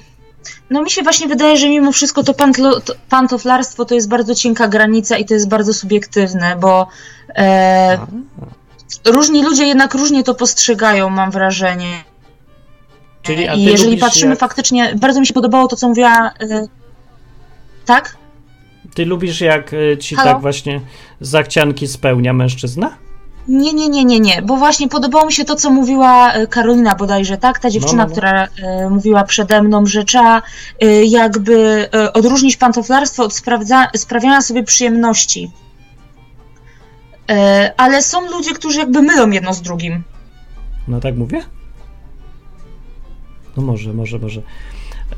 no 0.70 0.82
mi 0.82 0.90
się 0.90 1.02
właśnie 1.02 1.28
wydaje, 1.28 1.56
że 1.56 1.68
mimo 1.68 1.92
wszystko 1.92 2.22
to, 2.22 2.34
pantlo, 2.34 2.80
to 2.80 2.94
pantoflarstwo 3.08 3.84
to 3.84 3.94
jest 3.94 4.08
bardzo 4.08 4.34
cienka 4.34 4.68
granica 4.68 5.16
i 5.16 5.24
to 5.24 5.34
jest 5.34 5.48
bardzo 5.48 5.74
subiektywne, 5.74 6.56
bo 6.56 6.86
e, 7.36 7.98
różni 9.04 9.44
ludzie 9.44 9.64
jednak 9.64 9.94
różnie 9.94 10.24
to 10.24 10.34
postrzegają, 10.34 11.10
mam 11.10 11.30
wrażenie. 11.30 12.04
Czyli, 13.22 13.48
a 13.48 13.54
I 13.54 13.62
jeżeli 13.62 13.96
patrzymy 13.96 14.30
jak, 14.30 14.38
faktycznie, 14.38 14.94
bardzo 14.94 15.20
mi 15.20 15.26
się 15.26 15.34
podobało 15.34 15.68
to, 15.68 15.76
co 15.76 15.88
mówiła. 15.88 16.30
E, 16.40 16.66
tak? 17.86 18.16
Ty 18.94 19.06
lubisz 19.06 19.40
jak 19.40 19.72
y, 19.72 19.98
ci 20.00 20.14
Halo? 20.14 20.32
tak 20.32 20.40
właśnie 20.42 20.80
zachcianki 21.20 21.88
spełnia 21.88 22.32
mężczyzna? 22.32 22.96
Nie, 23.48 23.72
nie, 23.72 23.88
nie, 23.88 24.04
nie, 24.04 24.20
nie, 24.20 24.42
bo 24.42 24.56
właśnie 24.56 24.88
podobało 24.88 25.26
mi 25.26 25.32
się 25.32 25.44
to, 25.44 25.56
co 25.56 25.70
mówiła 25.70 26.32
e, 26.32 26.46
Karolina 26.46 26.94
bodajże, 26.94 27.38
tak? 27.38 27.58
Ta 27.58 27.70
dziewczyna, 27.70 28.02
no, 28.02 28.08
no. 28.08 28.12
która 28.12 28.48
e, 28.62 28.90
mówiła 28.90 29.24
przede 29.24 29.62
mną, 29.62 29.86
że 29.86 30.04
trzeba 30.04 30.42
e, 30.80 31.04
jakby 31.04 31.88
odróżnić 32.14 32.56
pantoflarstwo 32.56 33.24
od 33.24 33.34
sprawdza, 33.34 33.88
sprawiania 33.96 34.40
sobie 34.42 34.62
przyjemności. 34.62 35.50
Ale 37.76 38.02
są 38.02 38.30
ludzie, 38.30 38.54
którzy 38.54 38.78
jakby 38.78 39.02
mylą 39.02 39.30
jedno 39.30 39.54
z 39.54 39.62
drugim. 39.62 40.02
No 40.88 41.00
tak 41.00 41.16
mówię? 41.16 41.42
No 43.56 43.62
może, 43.62 43.92
może, 43.92 44.18
może. 44.18 44.42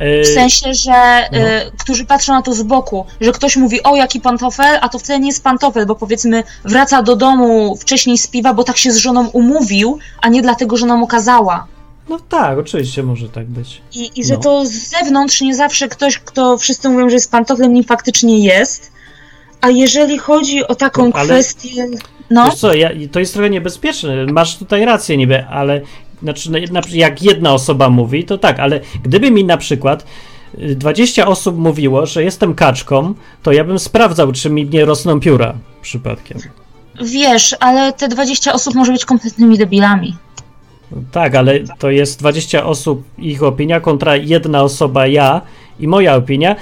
Y, 0.02 0.22
W 0.24 0.26
sensie, 0.26 0.74
że 0.74 0.92
e, 0.92 1.70
którzy 1.78 2.04
patrzą 2.04 2.32
na 2.32 2.42
to 2.42 2.54
z 2.54 2.62
boku, 2.62 3.06
że 3.20 3.32
ktoś 3.32 3.56
mówi, 3.56 3.82
o 3.82 3.96
jaki 3.96 4.20
pantofel, 4.20 4.78
a 4.80 4.88
to 4.88 4.98
wcale 4.98 5.20
nie 5.20 5.26
jest 5.26 5.44
pantofel, 5.44 5.86
bo 5.86 5.94
powiedzmy 5.94 6.42
wraca 6.64 7.02
do 7.02 7.16
domu 7.16 7.76
wcześniej 7.76 8.18
z 8.18 8.26
piwa, 8.26 8.54
bo 8.54 8.64
tak 8.64 8.76
się 8.76 8.92
z 8.92 8.96
żoną 8.96 9.28
umówił, 9.28 9.98
a 10.22 10.28
nie 10.28 10.42
dlatego, 10.42 10.76
że 10.76 10.86
nam 10.86 11.02
okazała. 11.02 11.66
No 12.08 12.18
tak, 12.28 12.58
oczywiście 12.58 13.02
może 13.02 13.28
tak 13.28 13.46
być. 13.46 13.82
I, 13.94 14.10
I 14.20 14.24
że 14.24 14.34
No. 14.34 14.40
to 14.40 14.66
z 14.66 14.70
zewnątrz 14.70 15.40
nie 15.40 15.54
zawsze 15.54 15.88
ktoś, 15.88 16.18
kto 16.18 16.58
wszyscy 16.58 16.88
mówią, 16.88 17.08
że 17.08 17.14
jest 17.14 17.30
pantoflem, 17.30 17.72
nim 17.72 17.84
faktycznie 17.84 18.38
jest. 18.44 18.92
A 19.60 19.70
jeżeli 19.70 20.18
chodzi 20.18 20.66
o 20.66 20.74
taką 20.74 21.04
No, 21.06 21.10
ale- 21.14 21.24
kwestię. 21.28 21.86
No, 22.30 22.44
Wiesz 22.44 22.54
co, 22.54 22.74
ja, 22.74 22.90
to 23.12 23.20
jest 23.20 23.32
trochę 23.34 23.50
niebezpieczne. 23.50 24.26
Masz 24.26 24.56
tutaj 24.56 24.84
rację 24.84 25.16
niby, 25.16 25.44
ale 25.46 25.80
znaczy, 26.22 26.50
no, 26.50 26.80
jak 26.90 27.22
jedna 27.22 27.52
osoba 27.52 27.88
mówi, 27.88 28.24
to 28.24 28.38
tak, 28.38 28.60
ale 28.60 28.80
gdyby 29.02 29.30
mi 29.30 29.44
na 29.44 29.56
przykład 29.56 30.06
y, 30.58 30.76
20 30.76 31.26
osób 31.26 31.58
mówiło, 31.58 32.06
że 32.06 32.24
jestem 32.24 32.54
kaczką, 32.54 33.14
to 33.42 33.52
ja 33.52 33.64
bym 33.64 33.78
sprawdzał, 33.78 34.32
czy 34.32 34.50
mi 34.50 34.66
nie 34.66 34.84
rosną 34.84 35.20
pióra 35.20 35.54
przypadkiem. 35.82 36.38
wiesz, 37.04 37.56
ale 37.60 37.92
te 37.92 38.08
20 38.08 38.52
osób 38.52 38.74
może 38.74 38.92
być 38.92 39.04
kompletnymi 39.04 39.58
debilami. 39.58 40.16
Tak, 41.12 41.34
ale 41.34 41.60
to 41.78 41.90
jest 41.90 42.18
20 42.18 42.66
osób, 42.66 43.04
ich 43.18 43.42
opinia 43.42 43.80
kontra 43.80 44.16
jedna 44.16 44.62
osoba, 44.62 45.06
ja 45.06 45.40
i 45.80 45.88
moja 45.88 46.14
opinia. 46.16 46.56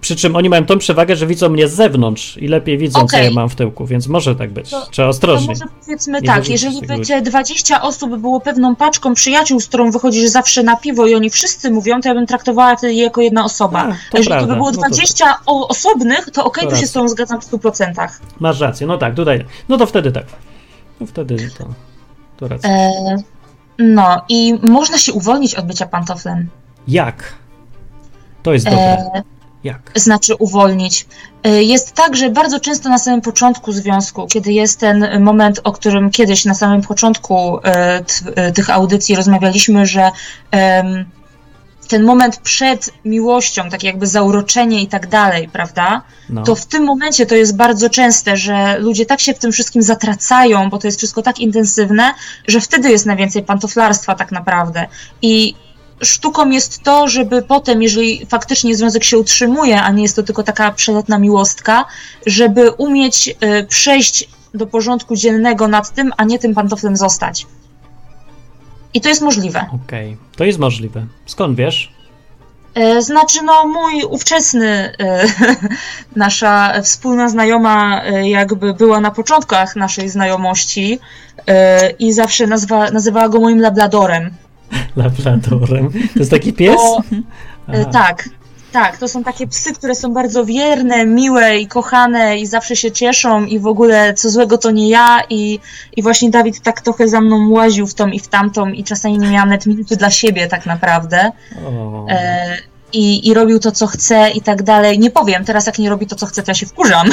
Przy 0.00 0.16
czym 0.16 0.36
oni 0.36 0.48
mają 0.48 0.66
tą 0.66 0.78
przewagę, 0.78 1.16
że 1.16 1.26
widzą 1.26 1.48
mnie 1.48 1.68
z 1.68 1.72
zewnątrz 1.74 2.36
i 2.36 2.48
lepiej 2.48 2.78
widzą, 2.78 2.98
co 2.98 3.04
Okej. 3.04 3.24
ja 3.24 3.30
mam 3.30 3.48
w 3.48 3.54
tyłku, 3.54 3.86
więc 3.86 4.06
może 4.06 4.36
tak 4.36 4.52
być. 4.52 4.70
To- 4.70 4.86
Trzeba 4.90 5.06
To 5.06 5.10
ostrożnie. 5.10 5.46
może 5.48 5.64
powiedzmy 5.80 6.20
Nie 6.20 6.26
tak, 6.26 6.48
jeżeli 6.48 6.78
tych 6.80 6.88
będzie 6.88 7.22
20 7.22 7.82
osób 7.82 8.16
było 8.16 8.40
pewną 8.40 8.76
paczką 8.76 9.14
przyjaciół, 9.14 9.60
z 9.60 9.66
którą 9.68 9.90
wychodzisz 9.90 10.28
zawsze 10.30 10.62
na 10.62 10.76
piwo 10.76 11.06
i 11.06 11.14
oni 11.14 11.30
wszyscy 11.30 11.70
mówią, 11.70 12.00
to 12.00 12.08
ja 12.08 12.14
bym 12.14 12.26
traktowała 12.26 12.76
je 12.82 13.02
jako 13.02 13.20
jedna 13.20 13.44
osoba. 13.44 13.78
A, 13.78 13.84
to 13.84 13.90
A 13.90 14.18
jeżeli 14.18 14.26
prawda. 14.26 14.46
to 14.46 14.52
by 14.52 14.54
było 14.56 14.70
No 14.70 14.82
to 14.82 14.88
20 14.88 15.36
o, 15.46 15.68
osobnych, 15.68 16.30
to 16.30 16.44
okej, 16.44 16.64
To 16.64 16.70
to 16.70 16.76
się 16.76 16.86
z 16.86 16.92
tą 16.92 17.08
zgadzam 17.08 17.40
w 17.40 17.44
100%. 17.44 18.08
Masz 18.40 18.60
rację, 18.60 18.86
no 18.86 18.98
tak, 18.98 19.14
tutaj. 19.14 19.44
No 19.68 19.76
to 19.76 19.86
wtedy 19.86 20.12
tak. 20.12 20.24
No 21.00 21.06
wtedy 21.06 21.50
to. 21.58 21.64
To 22.36 22.48
racja. 22.48 22.70
E, 22.70 23.16
no 23.78 24.22
i 24.28 24.54
można 24.62 24.98
się 24.98 25.12
uwolnić 25.12 25.54
od 25.54 25.66
bycia 25.66 25.86
pantoflem. 25.86 26.48
Jak? 26.88 27.34
To 28.42 28.52
jest 28.52 28.64
dobre. 28.64 28.78
E, 28.80 29.22
Jak? 29.64 29.90
znaczy 29.94 30.34
uwolnić. 30.34 31.06
E, 31.44 31.62
Jest 31.62 31.92
tak, 31.92 32.16
że 32.16 32.30
bardzo 32.30 32.60
często 32.60 32.88
na 32.88 32.98
samym 32.98 33.20
początku 33.20 33.72
związku, 33.72 34.26
kiedy 34.26 34.52
jest 34.52 34.80
ten 34.80 35.22
moment, 35.22 35.60
o 35.64 35.72
którym 35.72 36.10
kiedyś 36.10 36.44
na 36.44 36.54
samym 36.54 36.82
początku 36.82 37.58
e, 37.58 38.04
e, 38.34 38.52
tych 38.52 38.70
audycji 38.70 39.16
rozmawialiśmy, 39.16 39.86
że 39.86 40.10
ten 41.88 42.02
moment 42.02 42.36
przed 42.36 42.90
miłością, 43.04 43.70
tak 43.70 43.82
jakby 43.82 44.06
zauroczenie 44.06 44.82
i 44.82 44.86
tak 44.86 45.06
dalej, 45.06 45.48
prawda? 45.48 46.02
No. 46.28 46.42
To 46.42 46.54
w 46.54 46.66
tym 46.66 46.84
momencie 46.84 47.26
to 47.26 47.34
jest 47.34 47.56
bardzo 47.56 47.90
częste, 47.90 48.36
że 48.36 48.78
ludzie 48.78 49.06
tak 49.06 49.20
się 49.20 49.34
w 49.34 49.38
tym 49.38 49.52
wszystkim 49.52 49.82
zatracają, 49.82 50.70
bo 50.70 50.78
to 50.78 50.88
jest 50.88 50.98
wszystko 50.98 51.22
tak 51.22 51.38
intensywne, 51.38 52.14
że 52.48 52.60
wtedy 52.60 52.90
jest 52.90 53.06
najwięcej 53.06 53.42
pantoflarstwa 53.42 54.14
tak 54.14 54.32
naprawdę. 54.32 54.86
I 55.22 55.54
sztuką 56.02 56.50
jest 56.50 56.82
to, 56.82 57.08
żeby 57.08 57.42
potem, 57.42 57.82
jeżeli 57.82 58.26
faktycznie 58.26 58.76
związek 58.76 59.04
się 59.04 59.18
utrzymuje, 59.18 59.82
a 59.82 59.90
nie 59.90 60.02
jest 60.02 60.16
to 60.16 60.22
tylko 60.22 60.42
taka 60.42 60.72
przelotna 60.72 61.18
miłostka, 61.18 61.84
żeby 62.26 62.70
umieć 62.70 63.28
y, 63.28 63.66
przejść 63.66 64.28
do 64.54 64.66
porządku 64.66 65.16
dziennego 65.16 65.68
nad 65.68 65.94
tym, 65.94 66.12
a 66.16 66.24
nie 66.24 66.38
tym 66.38 66.54
pantoflem 66.54 66.96
zostać. 66.96 67.46
I 68.94 69.00
to 69.00 69.08
jest 69.08 69.22
możliwe. 69.22 69.66
Okej, 69.84 70.16
to 70.36 70.44
jest 70.44 70.58
możliwe. 70.58 71.06
Skąd 71.26 71.56
wiesz? 71.56 71.92
E, 72.74 73.02
Znaczy, 73.02 73.42
no, 73.42 73.66
mój 73.66 74.04
ówczesny, 74.04 74.92
e, 75.00 75.26
nasza 76.16 76.82
wspólna 76.82 77.28
znajoma, 77.28 78.04
e, 78.04 78.28
jakby 78.30 78.74
była 78.74 79.00
na 79.00 79.10
początkach 79.10 79.76
naszej 79.76 80.08
znajomości 80.08 80.98
e, 81.46 81.90
i 81.90 82.12
zawsze 82.12 82.46
nazwa, 82.46 82.90
nazywała 82.90 83.28
go 83.28 83.40
moim 83.40 83.60
labladorem. 83.60 84.30
Labradorem. 84.96 85.90
To 85.92 86.18
jest 86.18 86.30
taki 86.30 86.52
pies? 86.52 86.76
Bo, 86.76 87.02
e, 87.68 87.84
tak, 87.84 88.28
tak, 88.72 88.98
to 88.98 89.08
są 89.08 89.24
takie 89.24 89.46
psy, 89.46 89.74
które 89.74 89.94
są 89.94 90.12
bardzo 90.12 90.44
wierne, 90.44 91.06
miłe 91.06 91.58
i 91.58 91.66
kochane 91.66 92.38
i 92.38 92.46
zawsze 92.46 92.76
się 92.76 92.92
cieszą 92.92 93.44
i 93.44 93.58
w 93.58 93.66
ogóle 93.66 94.14
co 94.14 94.30
złego 94.30 94.58
to 94.58 94.70
nie 94.70 94.88
ja 94.88 95.20
i, 95.30 95.60
i 95.96 96.02
właśnie 96.02 96.30
Dawid 96.30 96.60
tak 96.60 96.80
trochę 96.80 97.08
za 97.08 97.20
mną 97.20 97.50
łaził 97.50 97.86
w 97.86 97.94
tą 97.94 98.08
i 98.08 98.20
w 98.20 98.28
tamtą 98.28 98.68
i 98.68 98.84
czasami 98.84 99.18
nie 99.18 99.30
miałam 99.30 99.48
nawet 99.48 99.66
minuty 99.66 99.96
dla 99.96 100.10
siebie 100.10 100.46
tak 100.46 100.66
naprawdę. 100.66 101.32
O. 101.66 102.06
E, 102.08 102.56
i, 102.92 103.28
i 103.28 103.34
robił 103.34 103.58
to, 103.58 103.72
co 103.72 103.86
chce 103.86 104.30
i 104.30 104.40
tak 104.40 104.62
dalej. 104.62 104.98
Nie 104.98 105.10
powiem, 105.10 105.44
teraz 105.44 105.66
jak 105.66 105.78
nie 105.78 105.90
robi 105.90 106.06
to, 106.06 106.16
co 106.16 106.26
chce, 106.26 106.42
to 106.42 106.50
ja 106.50 106.54
się 106.54 106.66
wkurzam. 106.66 107.08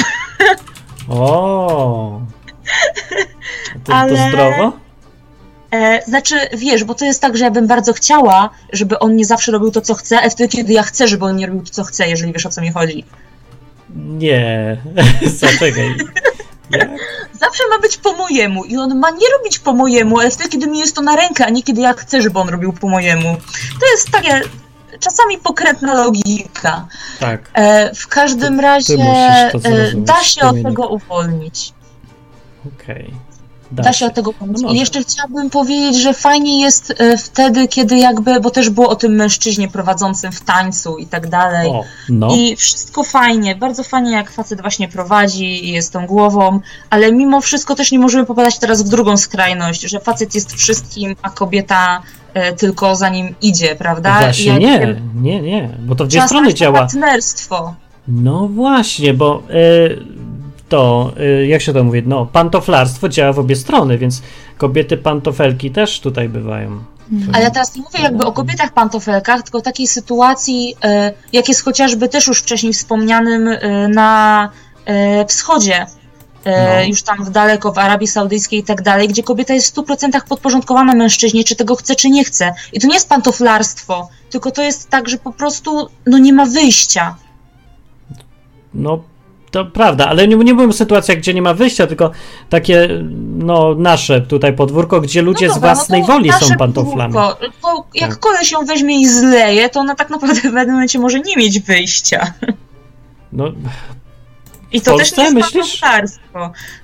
o. 1.08 2.20
To, 3.84 3.94
Ale- 3.94 4.10
to 4.10 4.28
zdrowo? 4.28 4.72
E, 5.72 6.02
znaczy, 6.06 6.36
wiesz, 6.52 6.84
bo 6.84 6.94
to 6.94 7.04
jest 7.04 7.20
tak, 7.20 7.36
że 7.36 7.44
ja 7.44 7.50
bym 7.50 7.66
bardzo 7.66 7.92
chciała, 7.92 8.50
żeby 8.72 8.98
on 8.98 9.16
nie 9.16 9.24
zawsze 9.24 9.52
robił 9.52 9.70
to, 9.70 9.80
co 9.80 9.94
chce, 9.94 10.20
ale 10.20 10.30
wtedy, 10.30 10.48
kiedy 10.48 10.72
ja 10.72 10.82
chcę, 10.82 11.08
żeby 11.08 11.24
on 11.24 11.36
nie 11.36 11.46
robił 11.46 11.62
to, 11.62 11.70
co 11.70 11.84
chce, 11.84 12.08
jeżeli 12.08 12.32
wiesz, 12.32 12.46
o 12.46 12.50
co 12.50 12.60
mi 12.60 12.72
chodzi. 12.72 13.04
Nie. 13.96 14.76
Zaczekaj. 15.40 15.96
Jak? 16.70 16.90
Zawsze 17.40 17.62
ma 17.70 17.78
być 17.78 17.96
po 17.96 18.12
mojemu 18.12 18.64
i 18.64 18.76
on 18.76 18.98
ma 18.98 19.10
nie 19.10 19.26
robić 19.38 19.58
po 19.58 19.72
mojemu, 19.72 20.20
ale 20.20 20.30
wtedy, 20.30 20.48
kiedy 20.48 20.66
mi 20.66 20.78
jest 20.78 20.96
to 20.96 21.02
na 21.02 21.16
rękę, 21.16 21.46
a 21.46 21.50
nie 21.50 21.62
kiedy 21.62 21.80
ja 21.80 21.92
chcę, 21.92 22.22
żeby 22.22 22.38
on 22.38 22.48
robił 22.48 22.72
po 22.72 22.88
mojemu. 22.88 23.36
To 23.80 23.86
jest 23.92 24.10
takie 24.10 24.40
czasami 25.00 25.38
pokrętna 25.38 25.94
logika. 25.94 26.86
Tak. 27.20 27.50
E, 27.54 27.94
w 27.94 28.08
każdym 28.08 28.60
razie 28.60 28.96
musisz 28.96 29.62
to 29.62 29.68
e, 29.68 29.92
da 29.96 30.24
się 30.24 30.40
od 30.40 30.62
tego 30.62 30.88
uwolnić. 30.88 31.72
Okej. 32.66 33.14
Da, 33.72 33.92
się 33.92 34.06
od 34.06 34.14
tego 34.14 34.32
pomóc. 34.32 34.62
No 34.62 34.72
I 34.72 34.78
jeszcze 34.78 35.02
chciałabym 35.02 35.50
powiedzieć, 35.50 36.02
że 36.02 36.14
fajnie 36.14 36.60
jest 36.60 36.94
e, 36.98 37.18
wtedy, 37.18 37.68
kiedy 37.68 37.96
jakby, 37.96 38.40
bo 38.40 38.50
też 38.50 38.70
było 38.70 38.88
o 38.88 38.96
tym 38.96 39.12
mężczyźnie 39.12 39.68
prowadzącym 39.68 40.32
w 40.32 40.40
tańcu 40.40 40.98
i 40.98 41.06
tak 41.06 41.28
dalej. 41.28 41.70
O, 41.70 41.84
no. 42.08 42.36
I 42.36 42.56
wszystko 42.56 43.04
fajnie, 43.04 43.56
bardzo 43.56 43.84
fajnie 43.84 44.12
jak 44.12 44.30
facet 44.30 44.60
właśnie 44.60 44.88
prowadzi 44.88 45.68
i 45.68 45.72
jest 45.72 45.92
tą 45.92 46.06
głową, 46.06 46.60
ale 46.90 47.12
mimo 47.12 47.40
wszystko 47.40 47.74
też 47.74 47.92
nie 47.92 47.98
możemy 47.98 48.26
popadać 48.26 48.58
teraz 48.58 48.82
w 48.82 48.88
drugą 48.88 49.16
skrajność, 49.16 49.80
że 49.80 50.00
facet 50.00 50.34
jest 50.34 50.52
wszystkim, 50.52 51.16
a 51.22 51.30
kobieta 51.30 52.02
e, 52.34 52.52
tylko 52.52 52.96
za 52.96 53.08
nim 53.08 53.34
idzie, 53.42 53.76
prawda? 53.76 54.20
Właśnie 54.20 54.52
ja 54.52 54.58
nie, 54.58 54.80
wiem, 54.80 55.10
nie, 55.22 55.42
nie, 55.42 55.70
bo 55.78 55.94
to 55.94 56.04
w 56.04 56.08
dwie 56.08 56.22
strony 56.22 56.54
działa. 56.54 56.78
partnerstwo. 56.78 57.74
No 58.08 58.48
właśnie, 58.48 59.14
bo 59.14 59.42
y, 59.50 60.21
to, 60.72 61.12
y, 61.20 61.46
jak 61.46 61.62
się 61.62 61.72
to 61.72 61.84
mówi, 61.84 62.02
no, 62.06 62.26
pantoflarstwo 62.26 63.08
działa 63.08 63.32
w 63.32 63.38
obie 63.38 63.56
strony, 63.56 63.98
więc 63.98 64.22
kobiety 64.58 64.96
pantofelki 64.96 65.70
też 65.70 66.00
tutaj 66.00 66.28
bywają. 66.28 66.84
A 67.32 67.40
ja 67.40 67.50
teraz 67.50 67.76
nie 67.76 67.82
mówię 67.82 68.02
jakby 68.02 68.24
o 68.24 68.32
kobietach 68.32 68.72
pantofelkach, 68.72 69.42
tylko 69.42 69.60
takiej 69.60 69.86
sytuacji, 69.86 70.74
e, 70.84 71.12
jak 71.32 71.48
jest 71.48 71.64
chociażby 71.64 72.08
też 72.08 72.26
już 72.26 72.42
wcześniej 72.42 72.72
wspomnianym 72.72 73.48
e, 73.48 73.88
na 73.88 74.50
wschodzie, 75.28 75.86
No. 76.46 76.84
już 76.88 77.02
tam 77.02 77.24
w 77.24 77.30
daleko, 77.30 77.72
w 77.72 77.78
Arabii 77.78 78.08
Saudyjskiej 78.08 78.60
i 78.60 78.64
tak 78.64 78.82
dalej, 78.82 79.08
gdzie 79.08 79.22
kobieta 79.22 79.54
jest 79.54 79.66
w 79.66 79.70
100% 79.70 80.24
podporządkowana 80.28 80.94
mężczyźnie, 80.94 81.44
czy 81.44 81.56
tego 81.56 81.76
chce, 81.76 81.94
czy 81.94 82.10
nie 82.10 82.24
chce. 82.24 82.54
I 82.72 82.80
to 82.80 82.86
nie 82.86 82.94
jest 82.94 83.08
pantoflarstwo, 83.08 84.08
tylko 84.30 84.50
to 84.50 84.62
jest 84.62 84.90
tak, 84.90 85.08
że 85.08 85.18
po 85.18 85.32
prostu 85.32 85.88
no 86.06 86.18
nie 86.18 86.32
ma 86.32 86.46
wyjścia. 86.46 87.16
No, 88.74 89.02
to 89.52 89.64
prawda, 89.64 90.06
ale 90.08 90.28
nie, 90.28 90.36
nie 90.36 90.54
mówię 90.54 90.68
o 90.68 90.72
sytuacjach, 90.72 91.18
gdzie 91.18 91.34
nie 91.34 91.42
ma 91.42 91.54
wyjścia, 91.54 91.86
tylko 91.86 92.10
takie, 92.48 92.88
no, 93.38 93.74
nasze 93.74 94.20
tutaj 94.20 94.52
podwórko, 94.52 95.00
gdzie 95.00 95.22
ludzie 95.22 95.46
no 95.46 95.52
z 95.52 95.56
dobra, 95.56 95.74
własnej 95.74 96.00
no 96.00 96.06
woli 96.06 96.32
są 96.32 96.56
pantoflami. 96.58 97.14
podwórko. 97.14 97.46
Bo 97.62 97.86
jak 97.94 98.10
Tak. 98.10 98.18
koleś 98.18 98.52
ją 98.52 98.64
weźmie 98.64 99.00
i 99.00 99.08
zleje, 99.08 99.68
to 99.68 99.80
ona 99.80 99.94
tak 99.94 100.10
naprawdę 100.10 100.40
w 100.40 100.42
pewnym 100.42 100.70
momencie 100.70 100.98
może 100.98 101.20
nie 101.20 101.36
mieć 101.36 101.60
wyjścia. 101.60 102.32
No, 103.32 103.44
I 104.72 104.80
to 104.80 104.90
Polsce, 104.90 105.16
też 105.16 105.18
nie 105.18 105.24
jest 105.24 105.54
myślisz? 105.54 105.80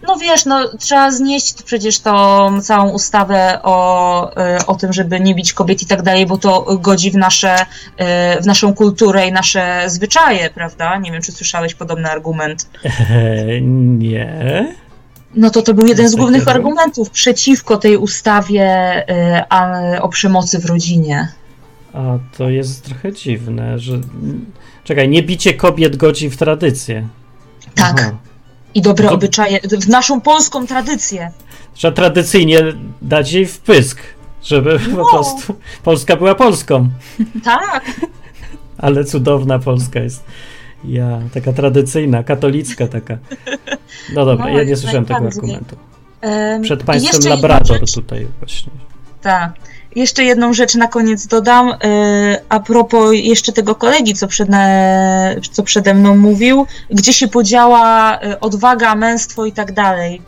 No 0.08 0.16
wiesz, 0.16 0.44
no 0.44 0.68
trzeba 0.78 1.10
znieść 1.10 1.62
przecież 1.62 2.00
tą 2.00 2.60
całą 2.62 2.90
ustawę 2.90 3.60
o, 3.62 4.30
y, 4.60 4.66
o 4.66 4.74
tym, 4.74 4.92
żeby 4.92 5.20
nie 5.20 5.34
bić 5.34 5.52
kobiet 5.52 5.82
i 5.82 5.86
tak 5.86 6.02
dalej, 6.02 6.26
bo 6.26 6.38
to 6.38 6.78
godzi 6.80 7.10
w, 7.10 7.14
nasze, 7.14 7.56
y, 7.62 8.42
w 8.42 8.46
naszą 8.46 8.74
kulturę 8.74 9.26
i 9.26 9.32
nasze 9.32 9.82
zwyczaje, 9.86 10.50
prawda? 10.50 10.98
Nie 10.98 11.12
wiem, 11.12 11.22
czy 11.22 11.32
słyszałeś 11.32 11.74
podobny 11.74 12.10
argument. 12.10 12.68
e, 12.84 13.60
nie. 13.98 14.74
No 15.34 15.50
to 15.50 15.62
to 15.62 15.74
był 15.74 15.86
jeden 15.86 16.08
z 16.08 16.14
głównych 16.14 16.48
argument? 16.48 16.78
argumentów 16.78 17.10
przeciwko 17.10 17.76
tej 17.76 17.96
ustawie 17.96 18.66
y, 19.96 20.00
o 20.00 20.08
przemocy 20.08 20.58
w 20.58 20.66
rodzinie. 20.66 21.28
A 21.92 22.18
to 22.36 22.50
jest 22.50 22.84
trochę 22.84 23.12
dziwne, 23.12 23.78
że. 23.78 24.00
Czekaj, 24.84 25.08
nie 25.08 25.22
bicie 25.22 25.54
kobiet 25.54 25.96
godzi 25.96 26.30
w 26.30 26.36
tradycję. 26.36 27.08
Tak. 27.78 28.00
Aha. 28.00 28.16
I 28.74 28.82
dobre 28.82 29.08
To- 29.08 29.14
obyczaje, 29.14 29.60
w 29.80 29.88
naszą 29.88 30.20
polską 30.20 30.66
tradycję. 30.66 31.30
Trzeba 31.74 31.94
tradycyjnie 31.94 32.58
dać 33.02 33.32
jej 33.32 33.46
wpysk, 33.46 33.98
żeby 34.42 34.80
No. 34.90 34.96
po 35.04 35.10
prostu 35.10 35.54
Polska 35.82 36.16
była 36.16 36.34
Polską. 36.34 36.88
Tak, 37.44 37.84
Ale 38.78 39.04
cudowna 39.04 39.58
Polska 39.58 40.00
jest. 40.00 40.24
Ja, 40.84 41.20
taka 41.34 41.52
tradycyjna, 41.52 42.22
katolicka 42.22 42.86
taka. 42.88 43.18
No 44.14 44.24
dobra, 44.24 44.44
No, 44.46 44.58
ja 44.58 44.64
nie 44.64 44.76
słyszałem 44.76 45.04
tego 45.04 45.26
argumentu. 45.26 45.76
Przed 46.62 46.82
państwem 46.82 47.32
Labrador 47.32 47.80
tutaj 47.94 48.26
właśnie. 48.38 48.72
Tak. 49.22 49.52
Jeszcze 49.96 50.24
jedną 50.24 50.52
rzecz 50.52 50.74
na 50.74 50.88
koniec 50.88 51.26
dodam. 51.26 51.68
y, 51.68 51.74
A 52.48 52.60
propos 52.60 53.10
jeszcze 53.14 53.52
tego 53.52 53.74
kolegi, 53.74 54.14
co, 54.14 54.28
przed, 54.28 54.48
co 55.52 55.62
przede 55.62 55.94
mną 55.94 56.16
mówił, 56.16 56.66
gdzie 56.90 57.12
się 57.12 57.28
podziała 57.28 58.18
y, 58.22 58.40
odwaga, 58.40 58.94
męstwo 58.94 59.46
i 59.46 59.52
tak 59.52 59.72
dalej. 59.72 60.22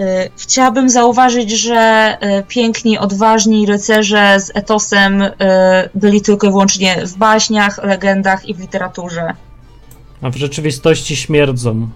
Y, 0.00 0.04
Chciałabym 0.36 0.90
zauważyć, 0.90 1.50
że 1.50 2.16
piękni, 2.48 2.98
odważni 2.98 3.66
rycerze 3.66 4.40
z 4.40 4.50
etosem 4.54 5.24
byli 5.94 6.22
tylko 6.22 6.46
i 6.46 6.50
wyłącznie 6.50 7.06
w 7.06 7.16
baśniach, 7.16 7.84
legendach 7.84 8.48
i 8.48 8.54
w 8.54 8.60
literaturze. 8.60 9.34
A 10.22 10.30
w 10.30 10.36
rzeczywistości 10.36 11.16
śmierdzą. 11.16 11.88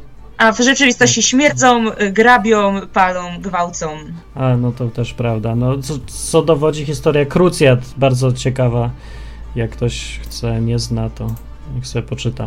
A 0.43 0.53
w 0.53 0.61
rzeczywistości 0.61 1.23
śmierdzą, 1.23 1.93
y, 1.93 2.13
grabią, 2.13 2.81
palą, 2.93 3.41
gwałcą. 3.41 3.91
A, 4.35 4.57
no 4.57 4.73
to 4.73 4.89
też 4.89 5.15
prawda. 5.15 5.55
No, 5.55 5.79
co, 5.79 5.95
co 6.07 6.43
dowodzi 6.43 6.85
historia 6.85 7.25
Krucjat, 7.25 7.81
bardzo 7.97 8.33
ciekawa. 8.33 8.91
Jak 9.57 9.71
ktoś 9.71 10.21
chce, 10.23 10.61
nie 10.61 10.79
zna, 10.79 11.11
to 11.11 11.27
niech 11.75 11.87
sobie 11.87 12.03
poczyta. 12.03 12.47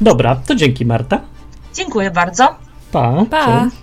Dobra, 0.00 0.36
to 0.36 0.54
dzięki 0.54 0.86
Marta. 0.86 1.20
Dziękuję 1.74 2.10
bardzo. 2.10 2.54
Pa. 2.92 3.24
Pa. 3.30 3.46
Cześć. 3.46 3.76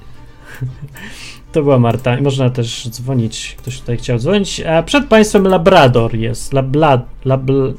To 1.51 1.63
była 1.63 1.79
Marta 1.79 2.17
i 2.17 2.21
można 2.21 2.49
też 2.49 2.89
dzwonić. 2.89 3.55
Ktoś 3.59 3.79
tutaj 3.79 3.97
chciał 3.97 4.19
dzwonić. 4.19 4.61
A 4.61 4.83
przed 4.83 5.07
Państwem 5.07 5.47
Labrador 5.47 6.15
jest. 6.15 6.53
Labla, 6.53 7.01
labl, 7.25 7.73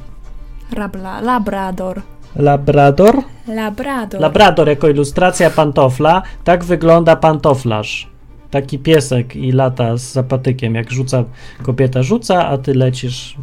Rabla, 0.71 1.21
labrador. 1.21 2.01
Labrador? 2.35 3.23
Labrador. 3.47 4.21
Labrador 4.21 4.69
jako 4.69 4.89
ilustracja 4.89 5.49
pantofla. 5.49 6.21
Tak 6.43 6.63
wygląda 6.63 7.15
pantoflarz. 7.15 8.07
Taki 8.51 8.79
piesek 8.79 9.35
i 9.35 9.51
lata 9.51 9.97
z 9.97 10.01
zapatykiem. 10.13 10.75
Jak 10.75 10.91
rzuca, 10.91 11.23
kobieta 11.63 12.03
rzuca, 12.03 12.47
a 12.47 12.57
ty 12.57 12.73
lecisz. 12.73 13.37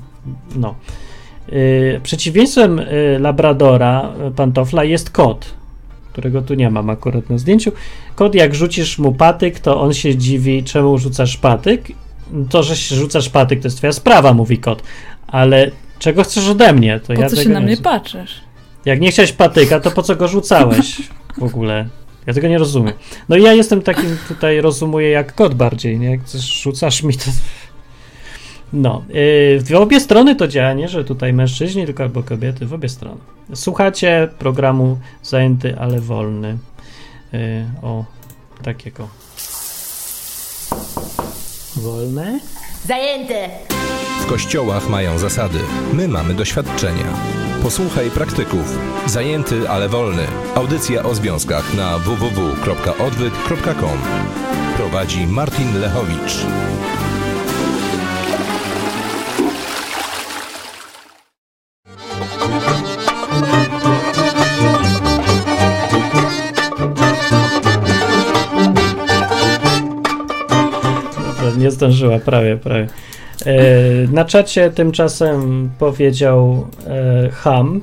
No. 0.57 0.75
Yy, 1.49 2.01
przeciwieństwem 2.03 2.79
yy, 2.79 3.19
labradora, 3.19 4.13
yy, 4.25 4.31
pantofla, 4.31 4.85
jest 4.85 5.11
kot, 5.11 5.55
którego 6.13 6.43
tu 6.43 6.55
nie 6.55 6.71
mam 6.71 6.91
akurat 6.91 7.31
na 7.31 7.39
zdjęciu. 7.39 7.73
Kot, 8.15 8.35
jak 8.35 8.55
rzucisz 8.55 8.99
mu 8.99 9.13
patyk, 9.13 9.61
to 9.61 9.81
on 9.81 9.95
się 9.95 10.17
dziwi, 10.17 10.65
czemu 10.65 10.99
rzucasz 10.99 11.37
patyk. 11.37 11.89
To, 12.51 12.63
że 12.63 12.77
się 12.77 12.97
rzucasz 12.97 13.29
patyk, 13.29 13.61
to 13.61 13.67
jest 13.67 13.77
twoja 13.77 13.93
sprawa, 13.93 14.35
mówi 14.35 14.59
kot. 14.59 14.83
Ale 15.27 15.71
czego 15.99 16.23
chcesz 16.23 16.49
ode 16.49 16.73
mnie? 16.73 17.01
To 17.01 17.15
Po 17.15 17.21
ja 17.21 17.29
co 17.29 17.37
się 17.37 17.49
na 17.49 17.61
nie 17.61 17.67
mnie 17.67 17.77
patrzysz? 17.77 18.48
Jak 18.89 19.01
nie 19.01 19.11
chciałeś 19.11 19.33
patyka, 19.33 19.81
to 19.81 19.91
po 19.91 20.03
co 20.03 20.17
go 20.17 20.29
rzucałeś 20.29 21.03
w 21.39 21.43
ogóle? 21.43 21.89
Ja 22.27 22.35
tego 22.35 22.49
nie 22.49 22.59
rozumiem. 22.59 22.95
No 23.29 23.37
i 23.37 23.43
ja 23.43 23.53
jestem 23.53 23.83
takim 23.83 24.17
tutaj, 24.29 24.61
rozumuję, 24.61 25.11
jak 25.11 25.35
kot 25.35 25.55
bardziej, 25.55 25.99
nie? 25.99 26.11
Jak 26.11 26.21
rzucasz 26.63 27.03
mi, 27.03 27.15
to... 27.15 27.25
No, 28.73 29.05
yy, 29.09 29.61
w 29.61 29.75
obie 29.75 30.01
strony 30.01 30.37
to 30.37 30.49
działa, 30.49 30.73
nie? 30.73 30.89
Że 30.89 31.05
tutaj 31.05 31.33
mężczyźni, 31.33 31.87
tylko 31.87 32.03
albo 32.03 32.23
kobiety, 32.23 32.67
w 32.67 32.73
obie 32.73 32.89
strony. 32.89 33.21
Słuchacie 33.55 34.29
programu 34.39 34.99
Zajęty, 35.23 35.79
ale 35.79 36.01
wolny. 36.01 36.59
Yy, 37.33 37.41
o, 37.83 38.05
takiego. 38.63 39.09
Wolne? 41.77 42.41
Zajęte! 42.87 43.49
Kościołach 44.29 44.89
mają 44.89 45.19
zasady. 45.19 45.59
My 45.93 46.09
mamy 46.09 46.35
doświadczenia. 46.35 47.05
Posłuchaj 47.63 48.11
praktyków. 48.11 48.79
Zajęty, 49.07 49.71
ale 49.71 49.89
wolny. 49.89 50.27
Audycja 50.55 51.03
o 51.03 51.15
związkach 51.15 51.75
na 51.75 51.99
www.odwyk.com. 51.99 53.99
Prowadzi 54.77 55.27
Martin 55.27 55.81
Lechowicz. 55.81 56.47
Nie 71.59 71.71
zdążyła, 71.71 72.19
prawie, 72.19 72.57
prawie. 72.57 72.87
E, 73.47 73.53
na 74.13 74.25
czacie 74.25 74.71
tymczasem 74.71 75.71
powiedział 75.79 76.67
e, 76.87 77.31
Ham, 77.31 77.81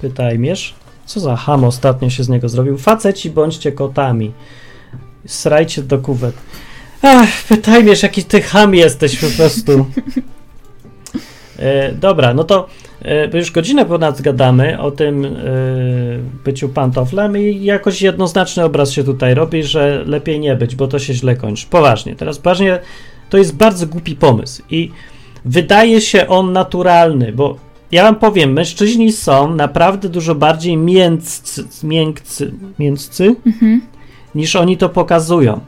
pytajmierz. 0.00 0.74
Co 1.06 1.20
za 1.20 1.36
ham 1.36 1.64
ostatnio 1.64 2.10
się 2.10 2.24
z 2.24 2.28
niego 2.28 2.48
zrobił? 2.48 2.78
Faceci 2.78 3.30
bądźcie 3.30 3.72
kotami. 3.72 4.32
Srajcie 5.26 5.82
do 5.82 5.98
kuwet. 5.98 6.34
Ach, 7.02 7.28
pytajmierz, 7.48 8.02
jaki 8.02 8.24
ty 8.24 8.42
ham 8.42 8.74
jesteś 8.74 9.18
po 9.18 9.26
prostu. 9.36 9.86
E, 11.58 11.92
dobra, 11.92 12.34
no 12.34 12.44
to 12.44 12.68
już 13.34 13.50
godzinę 13.50 13.84
ponad 13.84 14.22
gadamy 14.22 14.80
o 14.80 14.90
tym 14.90 15.36
byciu 16.44 16.68
pantoflem 16.68 17.38
i 17.38 17.64
jakoś 17.64 18.02
jednoznaczny 18.02 18.64
obraz 18.64 18.90
się 18.90 19.04
tutaj 19.04 19.34
robi, 19.34 19.62
że 19.62 20.02
lepiej 20.06 20.40
nie 20.40 20.56
być, 20.56 20.76
bo 20.76 20.88
to 20.88 20.98
się 20.98 21.14
źle 21.14 21.36
kończy. 21.36 21.66
Poważnie, 21.70 22.16
teraz 22.16 22.38
poważnie, 22.38 22.78
to 23.30 23.38
jest 23.38 23.56
bardzo 23.56 23.86
głupi 23.86 24.16
pomysł 24.16 24.62
i 24.70 24.90
wydaje 25.44 26.00
się 26.00 26.28
on 26.28 26.52
naturalny, 26.52 27.32
bo 27.32 27.56
ja 27.92 28.02
wam 28.02 28.16
powiem, 28.16 28.52
mężczyźni 28.52 29.12
są 29.12 29.54
naprawdę 29.54 30.08
dużo 30.08 30.34
bardziej 30.34 30.76
mięccy, 30.76 31.64
miękcy, 31.82 32.52
mięccy 32.78 33.36
Mhm. 33.46 33.80
niż 34.34 34.56
oni 34.56 34.76
to 34.76 34.88
pokazują. 34.88 35.60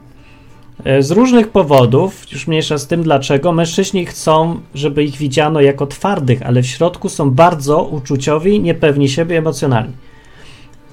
E, 0.84 1.02
Z 1.02 1.11
różnych 1.11 1.48
powodów, 1.48 2.32
już 2.32 2.46
mniejsza 2.46 2.78
z 2.78 2.86
tym 2.86 3.02
dlaczego, 3.02 3.52
mężczyźni 3.52 4.06
chcą, 4.06 4.61
żeby 4.74 5.04
ich 5.04 5.16
widziano 5.16 5.61
jako 5.61 5.86
twardych, 5.86 6.42
ale 6.42 6.62
w 6.62 6.66
środku 6.66 7.09
są 7.09 7.30
bardzo 7.30 7.82
uczuciowi, 7.82 8.61
niepewni 8.61 9.09
siebie 9.09 9.38
emocjonalni. 9.38 9.92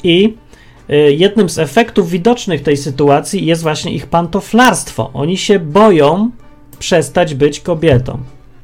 I 0.03 0.34
e, 0.89 0.95
jednym 1.11 1.49
z 1.49 1.59
efektów 1.59 2.09
widocznych 2.09 2.61
tej 2.63 2.78
sytuacji 2.78 3.45
jest 3.45 3.63
właśnie 3.63 3.93
ich 3.93 4.07
pantoflarstwo. 4.07 5.09
Oni 5.13 5.38
się 5.38 5.59
boją 5.59 6.32
przestać 6.80 7.36
być 7.36 7.59
kobietą. 7.59 8.17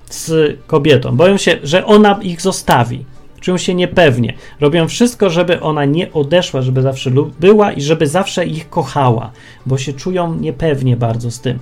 Z 0.09 0.57
kobietą. 0.67 1.15
Boją 1.15 1.37
się, 1.37 1.57
że 1.63 1.85
ona 1.85 2.19
ich 2.21 2.41
zostawi. 2.41 3.05
Czują 3.39 3.57
się 3.57 3.75
niepewnie. 3.75 4.33
Robią 4.59 4.87
wszystko, 4.87 5.29
żeby 5.29 5.61
ona 5.61 5.85
nie 5.85 6.13
odeszła, 6.13 6.61
żeby 6.61 6.81
zawsze 6.81 7.11
była 7.39 7.71
i 7.71 7.81
żeby 7.81 8.07
zawsze 8.07 8.45
ich 8.45 8.69
kochała, 8.69 9.31
bo 9.65 9.77
się 9.77 9.93
czują 9.93 10.35
niepewnie 10.35 10.97
bardzo 10.97 11.31
z 11.31 11.41
tym. 11.41 11.59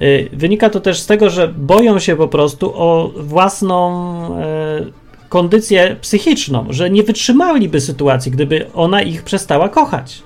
Y, 0.00 0.28
Wynika 0.32 0.70
to 0.70 0.80
też 0.80 1.00
z 1.00 1.06
tego, 1.06 1.30
że 1.30 1.48
boją 1.48 1.98
się 1.98 2.16
po 2.16 2.28
prostu 2.28 2.72
o 2.74 3.12
własną 3.16 4.04
e, 4.38 4.84
kondycję 5.28 5.96
psychiczną, 6.00 6.66
że 6.70 6.90
nie 6.90 7.02
wytrzymaliby 7.02 7.80
sytuacji, 7.80 8.32
gdyby 8.32 8.66
ona 8.74 9.02
ich 9.02 9.22
przestała 9.22 9.68
kochać. 9.68 10.22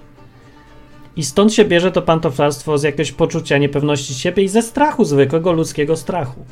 I 1.16 1.24
stąd 1.24 1.52
się 1.54 1.64
bierze 1.64 1.92
to 1.92 2.02
pantoflarstwo 2.02 2.78
z 2.78 2.82
jakiegoś 2.82 3.12
poczucia 3.12 3.58
niepewności 3.58 4.14
siebie 4.14 4.42
i 4.42 4.48
ze 4.48 4.62
strachu, 4.62 5.04
zwykłego 5.04 5.52
ludzkiego 5.52 5.96
strachu. 5.96 6.44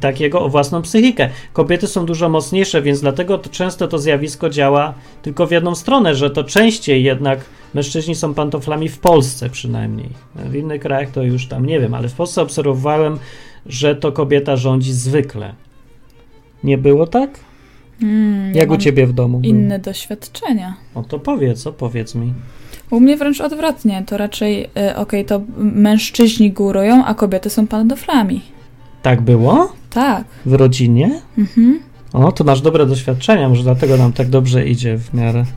Takiego 0.00 0.40
o 0.40 0.48
własną 0.48 0.82
psychikę. 0.82 1.28
Kobiety 1.52 1.86
są 1.86 2.06
dużo 2.06 2.28
mocniejsze, 2.28 2.82
więc 2.82 3.00
dlatego 3.00 3.38
to 3.38 3.50
często 3.50 3.88
to 3.88 3.98
zjawisko 3.98 4.50
działa 4.50 4.94
tylko 5.22 5.46
w 5.46 5.50
jedną 5.50 5.74
stronę, 5.74 6.14
że 6.14 6.30
to 6.30 6.44
częściej 6.44 7.04
jednak 7.04 7.44
mężczyźni 7.74 8.14
są 8.14 8.34
pantoflami 8.34 8.88
w 8.88 8.98
Polsce 8.98 9.50
przynajmniej. 9.50 10.08
W 10.34 10.54
innych 10.54 10.80
krajach 10.80 11.10
to 11.10 11.22
już 11.22 11.46
tam 11.48 11.66
nie 11.66 11.80
wiem, 11.80 11.94
ale 11.94 12.08
w 12.08 12.14
Polsce 12.14 12.42
obserwowałem, 12.42 13.18
że 13.66 13.96
to 13.96 14.12
kobieta 14.12 14.56
rządzi 14.56 14.92
zwykle. 14.92 15.54
Nie 16.64 16.78
było 16.78 17.06
tak? 17.06 17.30
Mm, 18.02 18.54
Jak 18.54 18.70
u 18.70 18.76
ciebie 18.76 19.06
w 19.06 19.12
domu? 19.12 19.38
było? 19.38 19.50
Inne 19.54 19.78
doświadczenia. 19.78 20.74
O 20.94 21.02
to 21.02 21.18
powiedz, 21.18 21.66
o 21.66 21.72
powiedz 21.72 22.14
mi. 22.14 22.32
U 22.90 23.00
mnie 23.00 23.16
wręcz 23.16 23.40
odwrotnie. 23.40 24.02
To 24.06 24.16
raczej, 24.16 24.64
y, 24.64 24.96
okej, 24.96 25.24
to 25.24 25.40
mężczyźni 25.58 26.52
górują, 26.52 27.04
a 27.04 27.14
kobiety 27.14 27.50
są 27.50 27.66
pantoflami. 27.66 28.42
Tak 29.02 29.20
było? 29.20 29.72
Tak. 29.90 30.24
W 30.46 30.52
rodzinie? 30.52 31.20
Mhm. 31.38 31.80
O, 32.12 32.32
to 32.32 32.44
masz 32.44 32.60
dobre 32.60 32.86
doświadczenia, 32.86 33.48
może 33.48 33.62
dlatego 33.62 33.96
nam 33.96 34.12
tak 34.12 34.28
dobrze 34.28 34.66
idzie 34.68 34.98
w 34.98 35.14
miarę. 35.14 35.44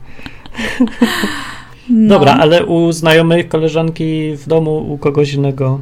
No. 1.90 2.08
Dobra, 2.08 2.32
ale 2.32 2.66
u 2.66 2.92
znajomych, 2.92 3.48
koleżanki 3.48 4.36
w 4.36 4.48
domu, 4.48 4.92
u 4.92 4.98
kogoś 4.98 5.34
innego. 5.34 5.80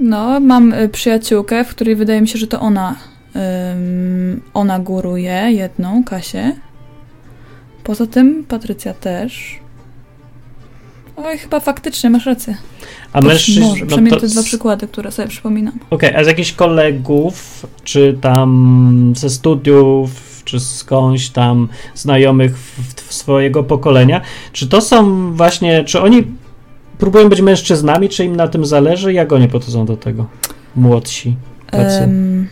No, 0.00 0.40
mam 0.40 0.72
y, 0.72 0.88
przyjaciółkę, 0.88 1.64
w 1.64 1.68
której 1.68 1.96
wydaje 1.96 2.20
mi 2.20 2.28
się, 2.28 2.38
że 2.38 2.46
to 2.46 2.60
ona, 2.60 2.96
ona 4.54 4.78
góruje 4.78 5.48
jedną, 5.50 6.04
Kasię. 6.04 6.52
Poza 7.84 8.06
tym 8.06 8.44
Patrycja 8.44 8.94
też. 8.94 9.61
Oj, 11.16 11.38
chyba 11.38 11.60
faktycznie 11.60 12.10
masz 12.10 12.26
rację. 12.26 12.56
A 13.12 13.20
Też 13.20 13.28
mężczyźni. 13.28 13.68
Może, 13.68 13.86
przynajmniej 13.86 14.20
te 14.20 14.26
dwa 14.26 14.42
przykłady, 14.42 14.88
które 14.88 15.12
sobie 15.12 15.28
przypominam. 15.28 15.78
Okej, 15.90 16.14
a 16.16 16.24
z 16.24 16.26
jakichś 16.26 16.52
kolegów, 16.52 17.66
czy 17.84 18.18
tam 18.20 19.12
ze 19.16 19.30
studiów, 19.30 20.10
czy 20.44 20.60
skądś 20.60 21.28
tam 21.28 21.68
znajomych 21.94 22.58
w, 22.58 22.94
w 22.94 23.14
swojego 23.14 23.62
pokolenia, 23.64 24.20
czy 24.52 24.66
to 24.68 24.80
są 24.80 25.32
właśnie, 25.32 25.84
czy 25.84 26.00
oni 26.00 26.24
próbują 26.98 27.28
być 27.28 27.40
mężczyznami, 27.40 28.08
czy 28.08 28.24
im 28.24 28.36
na 28.36 28.48
tym 28.48 28.66
zależy? 28.66 29.12
Jak 29.12 29.32
oni 29.32 29.48
podchodzą 29.48 29.86
do 29.86 29.96
tego? 29.96 30.26
Młodsi. 30.76 31.36
Tacy. 31.70 31.98
Em, 31.98 32.48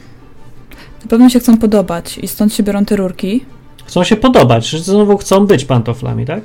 na 1.03 1.09
pewno 1.09 1.29
się 1.29 1.41
chcą 1.41 1.59
podobać 1.59 2.19
i 2.19 2.29
stąd 2.29 2.55
się 2.55 2.63
biorą 2.63 2.85
te 2.85 2.97
rurki. 2.97 3.45
Chcą 3.87 4.05
się 4.05 4.17
podobać, 4.17 4.69
że 4.69 4.79
znowu 4.79 5.19
chcą 5.19 5.47
być 5.47 5.65
pantoflami, 5.65 6.27
tak? 6.27 6.41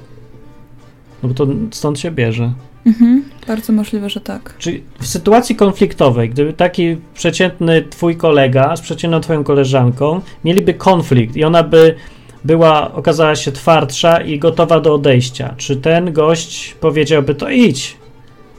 No 1.25 1.29
bo 1.29 1.33
to 1.45 1.47
stąd 1.71 1.99
się 1.99 2.11
bierze. 2.11 2.53
Mhm, 2.85 3.23
bardzo 3.47 3.73
możliwe, 3.73 4.09
że 4.09 4.21
tak. 4.21 4.55
Czyli 4.59 4.83
w 4.99 5.07
sytuacji 5.07 5.55
konfliktowej, 5.55 6.29
gdyby 6.29 6.53
taki 6.53 6.97
przeciętny 7.13 7.81
twój 7.81 8.15
kolega 8.17 8.75
z 8.75 8.81
przeciętną 8.81 9.19
twoją 9.19 9.43
koleżanką 9.43 10.21
mieliby 10.43 10.73
konflikt 10.73 11.35
i 11.35 11.43
ona 11.43 11.63
by 11.63 11.95
była, 12.43 12.93
okazała 12.93 13.35
się 13.35 13.51
twardsza 13.51 14.21
i 14.21 14.39
gotowa 14.39 14.79
do 14.79 14.93
odejścia, 14.93 15.53
czy 15.57 15.75
ten 15.77 16.13
gość 16.13 16.75
powiedziałby 16.79 17.35
to 17.35 17.49
idź? 17.49 17.97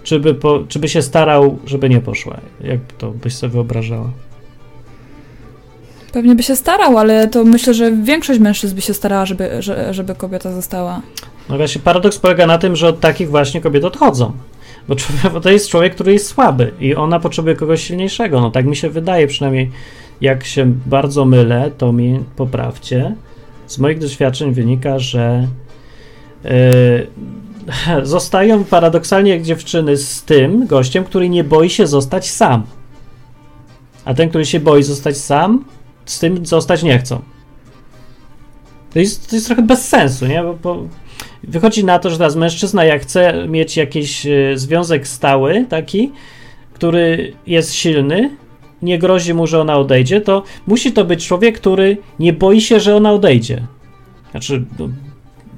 Czy 0.03 0.21
by, 0.21 0.35
po, 0.35 0.61
czy 0.69 0.79
by 0.79 0.89
się 0.89 1.03
starał, 1.03 1.59
żeby 1.67 1.89
nie 1.89 2.01
poszła? 2.01 2.37
Jak 2.61 2.81
to 2.99 3.11
byś 3.11 3.35
sobie 3.37 3.53
wyobrażała? 3.53 4.11
Pewnie 6.13 6.35
by 6.35 6.43
się 6.43 6.57
starał, 6.57 6.99
ale 6.99 7.29
to 7.29 7.45
myślę, 7.45 7.75
że 7.75 7.93
większość 7.93 8.41
mężczyzn 8.41 8.75
by 8.77 8.81
się 8.83 8.95
starała, 8.95 9.27
żeby, 9.27 9.63
że- 9.63 9.95
żeby 9.95 10.15
kobieta 10.15 10.53
została. 10.53 11.03
No 11.49 11.57
właśnie, 11.57 11.81
paradoks 11.81 12.19
polega 12.19 12.47
na 12.47 12.59
tym, 12.59 12.77
że 12.77 12.89
od 12.89 13.01
takich 13.01 13.31
właśnie 13.31 13.61
kobiet 13.61 13.85
odchodzą. 13.85 14.33
Bo, 15.33 15.41
to 15.41 15.51
jest 15.51 15.69
człowiek, 15.69 15.95
który 15.95 16.13
jest 16.13 16.27
słaby 16.27 16.73
i 16.81 16.95
ona 16.95 17.21
potrzebuje 17.21 17.55
kogoś 17.55 17.83
silniejszego. 17.83 18.41
No 18.41 18.51
tak 18.51 18.67
mi 18.67 18.77
się 18.77 18.91
wydaje, 18.91 19.27
przynajmniej 19.27 19.71
jak 20.21 20.45
się 20.45 20.73
bardzo 20.87 21.25
mylę, 21.25 21.71
to 21.79 21.93
mi 21.93 22.21
poprawcie. 22.37 23.15
Z 23.67 23.79
moich 23.79 23.99
doświadczeń 23.99 24.53
wynika, 24.53 24.99
że 24.99 25.49
yy, 26.45 26.51
zostają 28.07 28.65
paradoksalnie 28.65 29.31
jak 29.31 29.43
dziewczyny 29.43 29.97
z 29.97 30.23
tym 30.23 30.67
gościem, 30.67 31.05
który 31.05 31.29
nie 31.29 31.45
boi 31.45 31.71
się 31.71 31.87
zostać 31.87 32.31
sam. 32.31 32.63
A 34.05 34.15
ten, 34.15 34.29
który 34.29 34.47
się 34.47 34.61
boi 34.61 34.83
zostać 34.83 35.17
sam, 35.17 35.65
z 36.05 36.19
tym 36.19 36.47
zostać 36.47 36.83
nie 36.83 36.99
chcą. 36.99 37.21
To 38.93 38.99
jest, 38.99 39.31
to 39.31 39.37
jest 39.37 39.47
trochę 39.47 39.63
bez 39.63 39.89
sensu, 39.89 40.27
nie? 40.27 40.43
Bo, 40.43 40.55
bo 40.55 40.89
wychodzi 41.47 41.85
na 41.85 41.99
to, 41.99 42.11
że 42.11 42.19
teraz 42.19 42.37
mężczyzna, 42.37 42.85
jak 42.85 43.03
chce 43.03 43.49
mieć 43.49 43.77
jakiś 43.77 44.27
e, 44.27 44.31
związek 44.55 45.09
stały, 45.09 45.67
taki, 45.69 46.13
który 46.73 47.33
jest 47.47 47.75
silny, 47.75 48.31
nie 48.83 48.99
grozi 48.99 49.35
mu, 49.35 49.47
że 49.47 49.61
ona 49.61 49.77
odejdzie, 49.77 50.21
to 50.21 50.43
musi 50.67 50.93
to 50.93 51.05
być 51.05 51.27
człowiek, 51.27 51.59
który 51.59 51.97
nie 52.19 52.33
boi 52.33 52.61
się, 52.61 52.81
że 52.81 52.97
ona 52.97 53.13
odejdzie. 53.13 53.63
Znaczy, 54.31 54.65
no, 54.79 54.89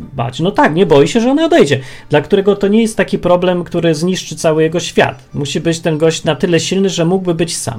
bać. 0.01 0.41
No 0.41 0.51
tak, 0.51 0.75
nie 0.75 0.87
boi 0.87 1.09
się, 1.09 1.21
że 1.21 1.31
ona 1.31 1.45
odejdzie. 1.45 1.81
Dla 2.11 2.21
którego 2.21 2.57
to 2.57 2.69
nie 2.69 2.83
jest 2.83 2.97
taki 2.97 3.19
problem, 3.19 3.65
który 3.65 3.95
zniszczy 3.95 4.37
cały 4.37 4.63
jego 4.63 4.81
świat. 4.81 5.29
Musi 5.35 5.61
być 5.61 5.81
ten 5.81 5.99
gość 5.99 6.25
na 6.25 6.37
tyle 6.37 6.61
silny, 6.61 6.89
że 6.89 7.05
mógłby 7.05 7.35
być 7.35 7.57
sam. 7.57 7.79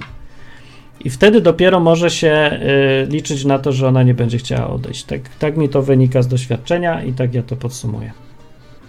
I 0.99 1.09
wtedy 1.09 1.41
dopiero 1.41 1.79
może 1.79 2.09
się 2.09 2.59
y, 3.05 3.11
liczyć 3.11 3.45
na 3.45 3.59
to, 3.59 3.71
że 3.71 3.87
ona 3.87 4.03
nie 4.03 4.13
będzie 4.13 4.37
chciała 4.37 4.69
odejść. 4.69 5.03
Tak, 5.03 5.21
tak 5.39 5.57
mi 5.57 5.69
to 5.69 5.81
wynika 5.81 6.21
z 6.21 6.27
doświadczenia 6.27 7.03
i 7.03 7.13
tak 7.13 7.33
ja 7.33 7.43
to 7.43 7.55
podsumuję. 7.55 8.11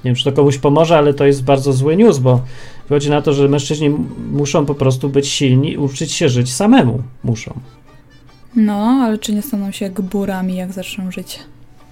Nie 0.04 0.08
wiem, 0.08 0.14
czy 0.14 0.24
to 0.24 0.32
komuś 0.32 0.58
pomoże, 0.58 0.98
ale 0.98 1.14
to 1.14 1.26
jest 1.26 1.44
bardzo 1.44 1.72
zły 1.72 1.96
news, 1.96 2.18
bo 2.18 2.40
wychodzi 2.88 3.10
na 3.10 3.22
to, 3.22 3.32
że 3.32 3.48
mężczyźni 3.48 3.90
muszą 4.32 4.66
po 4.66 4.74
prostu 4.74 5.08
być 5.08 5.28
silni 5.28 5.72
i 5.72 5.76
uczyć 5.76 6.12
się 6.12 6.28
żyć 6.28 6.52
samemu. 6.52 7.02
Muszą. 7.24 7.60
No, 8.56 9.00
ale 9.04 9.18
czy 9.18 9.34
nie 9.34 9.42
staną 9.42 9.70
się 9.70 9.90
gburami, 9.90 10.56
jak 10.56 10.72
zaczną 10.72 11.10
żyć 11.10 11.38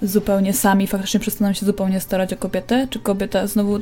zupełnie 0.02 0.52
sami, 0.52 0.86
faktycznie 0.86 1.20
przestaną 1.20 1.52
się 1.52 1.66
zupełnie 1.66 2.00
starać 2.00 2.32
o 2.32 2.36
kobietę? 2.36 2.86
Czy 2.90 2.98
kobieta 2.98 3.46
znowu, 3.46 3.78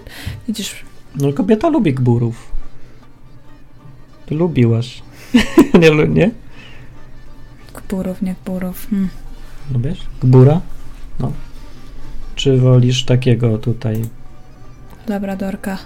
widzisz, 0.48 0.84
No 1.20 1.32
kobieta 1.32 1.68
lubi 1.68 1.94
gburów. 1.94 2.52
Ty 4.26 4.34
lubiłaś. 4.34 5.02
nie, 5.80 5.90
lu- 5.90 6.06
nie? 6.06 6.30
gburów, 7.74 8.22
nie 8.22 8.34
gburów? 8.44 8.86
Hmm. 8.90 9.08
Lubisz? 9.72 10.06
Gbura? 10.20 10.60
No. 11.20 11.32
Czy 12.34 12.58
wolisz 12.58 13.04
takiego 13.04 13.58
tutaj? 13.58 14.02
Labradorka. 15.08 15.78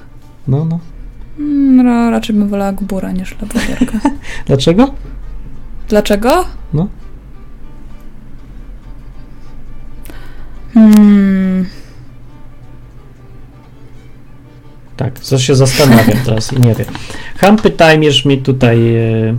No, 0.48 0.64
no. 0.64 0.78
Mm, 1.39 1.86
ra, 1.86 2.10
raczej 2.10 2.36
bym 2.36 2.48
wolała 2.48 2.72
gbura 2.72 3.12
niż 3.12 3.36
labradorka. 3.40 4.10
Dlaczego? 4.47 4.94
Dlaczego? 5.89 6.44
No. 6.72 6.89
Hmm. 10.74 11.66
Tak, 15.01 15.20
co 15.20 15.39
się 15.39 15.55
zastanawiam 15.55 16.18
teraz 16.27 16.52
i 16.52 16.60
nie 16.60 16.74
wiem. 16.74 16.86
Hampy 17.36 17.70
Timers 17.70 18.24
mi 18.24 18.39
tutaj. 18.39 18.97
E, 18.97 19.36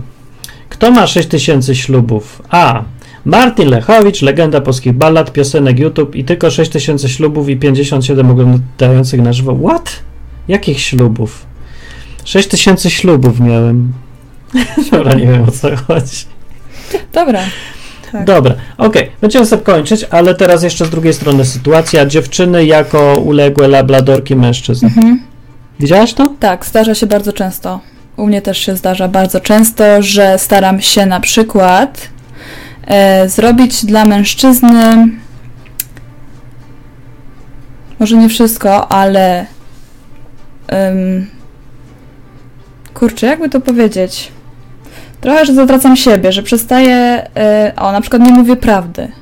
kto 0.68 0.90
ma 0.90 1.06
6000 1.06 1.74
ślubów? 1.74 2.42
A. 2.48 2.82
Martin 3.24 3.68
Lechowicz, 3.68 4.22
legenda 4.22 4.60
polskich 4.60 4.92
ballad, 4.92 5.32
piosenek 5.32 5.78
YouTube 5.78 6.16
i 6.16 6.24
tylko 6.24 6.50
6000 6.50 7.08
ślubów 7.08 7.48
i 7.48 7.56
57 7.56 8.30
oglądających 8.30 9.20
na 9.20 9.32
żywo. 9.32 9.58
What? 9.68 10.02
Jakich 10.48 10.80
ślubów? 10.80 11.46
6000 12.24 12.90
ślubów 12.90 13.40
miałem. 13.40 13.92
Dobra, 14.90 15.14
nie 15.14 15.26
wiem 15.26 15.42
o 15.42 15.50
co 15.50 15.76
chodzi. 15.76 16.16
Dobra. 17.12 17.40
Tak. 18.12 18.24
Dobra, 18.24 18.54
okej, 18.78 19.10
będziemy 19.20 19.46
sobie 19.46 19.62
kończyć, 19.62 20.06
ale 20.10 20.34
teraz 20.34 20.62
jeszcze 20.62 20.86
z 20.86 20.90
drugiej 20.90 21.14
strony 21.14 21.44
sytuacja. 21.44 22.06
Dziewczyny 22.06 22.66
jako 22.66 23.14
uległe 23.14 23.68
labladorki 23.68 24.36
mężczyzn. 24.36 24.86
Mhm. 24.86 25.31
Widziałaś 25.80 26.14
to? 26.14 26.28
Tak, 26.40 26.66
zdarza 26.66 26.94
się 26.94 27.06
bardzo 27.06 27.32
często. 27.32 27.80
U 28.16 28.26
mnie 28.26 28.42
też 28.42 28.58
się 28.58 28.76
zdarza 28.76 29.08
bardzo 29.08 29.40
często, 29.40 29.84
że 30.02 30.38
staram 30.38 30.80
się 30.80 31.06
na 31.06 31.20
przykład 31.20 32.08
e, 32.86 33.28
zrobić 33.28 33.84
dla 33.84 34.04
mężczyzny 34.04 35.08
może 38.02 38.16
nie 38.16 38.28
wszystko, 38.28 38.92
ale 38.92 39.46
em, 40.68 41.26
kurczę, 42.94 43.26
jakby 43.26 43.48
to 43.48 43.60
powiedzieć? 43.60 44.32
Trochę, 45.20 45.46
że 45.46 45.54
zatracam 45.54 45.96
siebie, 45.96 46.32
że 46.32 46.42
przestaję, 46.42 47.26
e, 47.36 47.72
o, 47.76 47.92
na 47.92 48.00
przykład 48.00 48.22
nie 48.22 48.32
mówię 48.32 48.56
prawdy. 48.56 49.12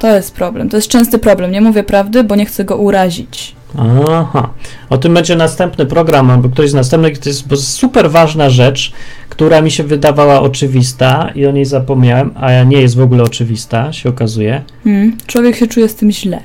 To 0.00 0.14
jest 0.14 0.34
problem, 0.34 0.68
to 0.68 0.76
jest 0.76 0.88
częsty 0.88 1.18
problem. 1.18 1.50
Nie 1.50 1.60
mówię 1.60 1.82
prawdy, 1.82 2.24
bo 2.24 2.36
nie 2.36 2.46
chcę 2.46 2.64
go 2.64 2.76
urazić. 2.76 3.56
Aha, 3.78 4.50
o 4.90 4.98
tym 4.98 5.14
będzie 5.14 5.36
następny 5.36 5.86
program, 5.86 6.30
albo 6.30 6.48
któryś 6.48 6.70
z 6.70 6.74
następnych. 6.74 7.18
To 7.18 7.28
jest 7.28 7.68
super 7.68 8.10
ważna 8.10 8.50
rzecz, 8.50 8.92
która 9.28 9.60
mi 9.60 9.70
się 9.70 9.84
wydawała 9.84 10.40
oczywista 10.40 11.30
i 11.34 11.46
o 11.46 11.50
niej 11.50 11.64
zapomniałem, 11.64 12.30
a 12.34 12.62
nie 12.62 12.80
jest 12.80 12.96
w 12.96 13.00
ogóle 13.00 13.22
oczywista, 13.22 13.92
się 13.92 14.08
okazuje. 14.08 14.62
Hmm, 14.84 15.16
człowiek 15.26 15.56
się 15.56 15.66
czuje 15.66 15.88
z 15.88 15.94
tym 15.94 16.10
źle. 16.10 16.40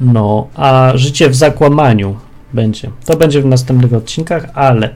No, 0.00 0.48
a 0.54 0.92
życie 0.94 1.28
w 1.30 1.34
zakłamaniu 1.34 2.16
będzie. 2.52 2.90
To 3.04 3.16
będzie 3.16 3.42
w 3.42 3.46
następnych 3.46 3.92
odcinkach, 3.94 4.46
ale 4.54 4.94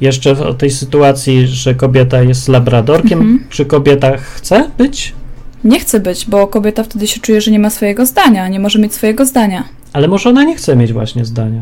jeszcze 0.00 0.46
o 0.46 0.54
tej 0.54 0.70
sytuacji, 0.70 1.46
że 1.46 1.74
kobieta 1.74 2.22
jest 2.22 2.48
labradorkiem. 2.48 3.20
Mhm. 3.20 3.44
Czy 3.50 3.64
kobieta 3.64 4.16
chce 4.16 4.70
być? 4.78 5.14
Nie 5.64 5.80
chce 5.80 6.00
być, 6.00 6.26
bo 6.28 6.46
kobieta 6.46 6.84
wtedy 6.84 7.06
się 7.06 7.20
czuje, 7.20 7.40
że 7.40 7.50
nie 7.50 7.58
ma 7.58 7.70
swojego 7.70 8.06
zdania, 8.06 8.48
nie 8.48 8.60
może 8.60 8.78
mieć 8.78 8.94
swojego 8.94 9.26
zdania. 9.26 9.64
Ale 9.92 10.08
może 10.08 10.30
ona 10.30 10.44
nie 10.44 10.56
chce 10.56 10.76
mieć 10.76 10.92
właśnie 10.92 11.24
zdania. 11.24 11.60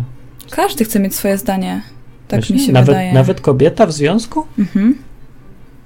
Każdy 0.51 0.85
chce 0.85 1.01
mieć 1.01 1.15
swoje 1.15 1.39
zdanie. 1.39 1.83
Tak 2.29 2.41
Właśnie? 2.41 2.57
mi 2.57 2.63
się 2.63 2.73
nawet, 2.73 2.87
wydaje. 2.87 3.13
Nawet 3.13 3.41
kobieta 3.41 3.87
w 3.87 3.93
związku? 3.93 4.47
Mhm. 4.59 4.99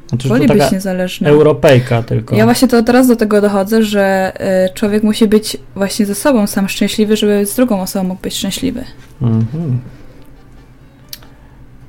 Znaczy, 0.08 0.28
że 0.28 0.34
Woli 0.34 0.48
to 0.48 0.54
być 0.54 0.72
niezależna. 0.72 1.28
Europejka 1.28 2.02
tylko. 2.02 2.36
Ja 2.36 2.44
właśnie 2.44 2.68
to 2.68 2.82
teraz 2.82 3.08
do 3.08 3.16
tego 3.16 3.40
dochodzę, 3.40 3.82
że 3.82 4.32
y, 4.70 4.74
człowiek 4.74 5.02
musi 5.02 5.26
być 5.26 5.56
właśnie 5.74 6.06
ze 6.06 6.14
sobą 6.14 6.46
sam 6.46 6.68
szczęśliwy, 6.68 7.16
żeby 7.16 7.46
z 7.46 7.56
drugą 7.56 7.80
osobą 7.80 8.08
mógł 8.08 8.22
być 8.22 8.34
szczęśliwy. 8.34 8.84
Mhm. 9.22 9.80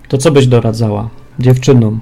To 0.07 0.17
co 0.17 0.31
byś 0.31 0.47
doradzała 0.47 1.09
dziewczynom? 1.39 1.99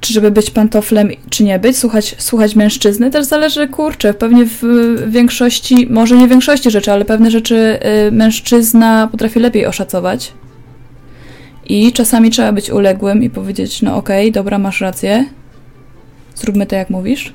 Czy 0.00 0.12
żeby 0.12 0.30
być 0.30 0.50
pantoflem, 0.50 1.08
czy 1.30 1.44
nie 1.44 1.58
być, 1.58 1.78
słuchać, 1.78 2.14
słuchać 2.18 2.56
mężczyzny, 2.56 3.10
też 3.10 3.26
zależy, 3.26 3.68
kurczę, 3.68 4.14
pewnie 4.14 4.44
w 4.46 4.62
większości, 5.08 5.86
może 5.90 6.16
nie 6.16 6.26
w 6.26 6.30
większości 6.30 6.70
rzeczy, 6.70 6.92
ale 6.92 7.04
pewne 7.04 7.30
rzeczy 7.30 7.78
y, 8.08 8.12
mężczyzna 8.12 9.08
potrafi 9.10 9.40
lepiej 9.40 9.66
oszacować. 9.66 10.32
I 11.66 11.92
czasami 11.92 12.30
trzeba 12.30 12.52
być 12.52 12.70
uległym 12.70 13.22
i 13.22 13.30
powiedzieć, 13.30 13.82
no 13.82 13.96
okej, 13.96 14.32
dobra, 14.32 14.58
masz 14.58 14.80
rację, 14.80 15.24
zróbmy 16.34 16.66
to 16.66 16.76
jak 16.76 16.90
mówisz, 16.90 17.34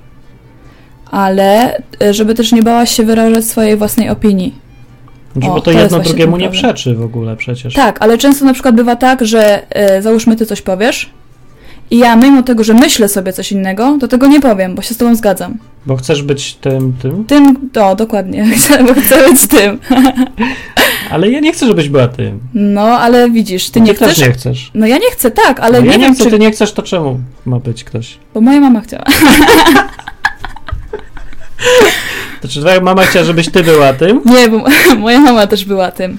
ale 1.12 1.78
y, 2.02 2.14
żeby 2.14 2.34
też 2.34 2.52
nie 2.52 2.64
bałaś 2.64 2.92
się 2.92 3.04
wyrażać 3.04 3.46
swojej 3.46 3.78
własnej 3.78 4.10
opinii. 4.10 4.66
Znaczy, 5.34 5.48
bo 5.48 5.56
to, 5.56 5.62
to 5.62 5.72
jedno 5.72 6.00
drugiemu 6.00 6.38
nie 6.38 6.44
problem. 6.50 6.74
przeczy 6.74 6.96
w 6.96 7.02
ogóle 7.02 7.36
przecież. 7.36 7.74
Tak, 7.74 7.98
ale 8.02 8.18
często 8.18 8.46
na 8.46 8.54
przykład 8.54 8.76
bywa 8.76 8.96
tak, 8.96 9.26
że 9.26 9.64
e, 9.70 10.02
załóżmy 10.02 10.36
ty 10.36 10.46
coś 10.46 10.62
powiesz 10.62 11.10
i 11.92 11.98
ja 11.98 12.16
mimo 12.16 12.44
tego, 12.44 12.64
że 12.64 12.74
myślę 12.74 13.10
sobie 13.10 13.34
coś 13.34 13.52
innego, 13.52 13.98
to 14.02 14.08
tego 14.08 14.28
nie 14.28 14.42
powiem, 14.42 14.76
bo 14.76 14.82
się 14.82 14.94
z 14.94 14.98
tobą 14.98 15.16
zgadzam. 15.16 15.58
Bo 15.86 15.96
chcesz 15.96 16.24
być 16.24 16.54
tym, 16.56 16.94
tym, 17.02 17.26
Tym, 17.26 17.70
to 17.74 17.96
dokładnie, 17.96 18.46
chcę, 18.58 18.84
bo 18.84 18.94
chcę 18.94 19.30
być 19.32 19.48
tym. 19.48 19.80
ale 21.12 21.30
ja 21.30 21.40
nie 21.40 21.54
chcę, 21.54 21.68
żebyś 21.68 21.90
była 21.90 22.08
tym. 22.08 22.40
No, 22.54 22.82
ale 22.82 23.30
widzisz, 23.32 23.70
ty 23.70 23.82
nie 23.82 23.94
też 23.94 24.12
chcesz. 24.12 24.28
nie 24.28 24.34
chcesz. 24.34 24.72
No 24.74 24.88
ja 24.88 24.98
nie 24.98 25.12
chcę, 25.12 25.32
tak, 25.32 25.60
ale 25.60 25.80
No 25.80 25.86
nie 25.86 25.92
ja 25.92 25.98
nie 25.98 26.06
wiem, 26.06 26.16
chcę, 26.16 26.24
czy... 26.24 26.30
ty 26.30 26.40
nie 26.40 26.52
chcesz, 26.52 26.72
to 26.74 26.84
czemu 26.84 27.20
ma 27.46 27.60
być 27.60 27.84
ktoś? 27.84 28.18
Bo 28.34 28.42
moja 28.42 28.60
mama 28.60 28.82
chciała. 28.82 29.04
To 32.42 32.48
czy 32.48 32.60
twoja 32.62 32.82
mama 32.82 33.04
chciała, 33.04 33.26
żebyś 33.26 33.50
ty 33.52 33.64
była 33.64 33.94
tym? 33.94 34.22
Nie, 34.26 34.50
bo 34.50 34.64
moja 34.98 35.20
mama 35.20 35.48
też 35.48 35.66
była 35.66 35.92
tym. 35.92 36.18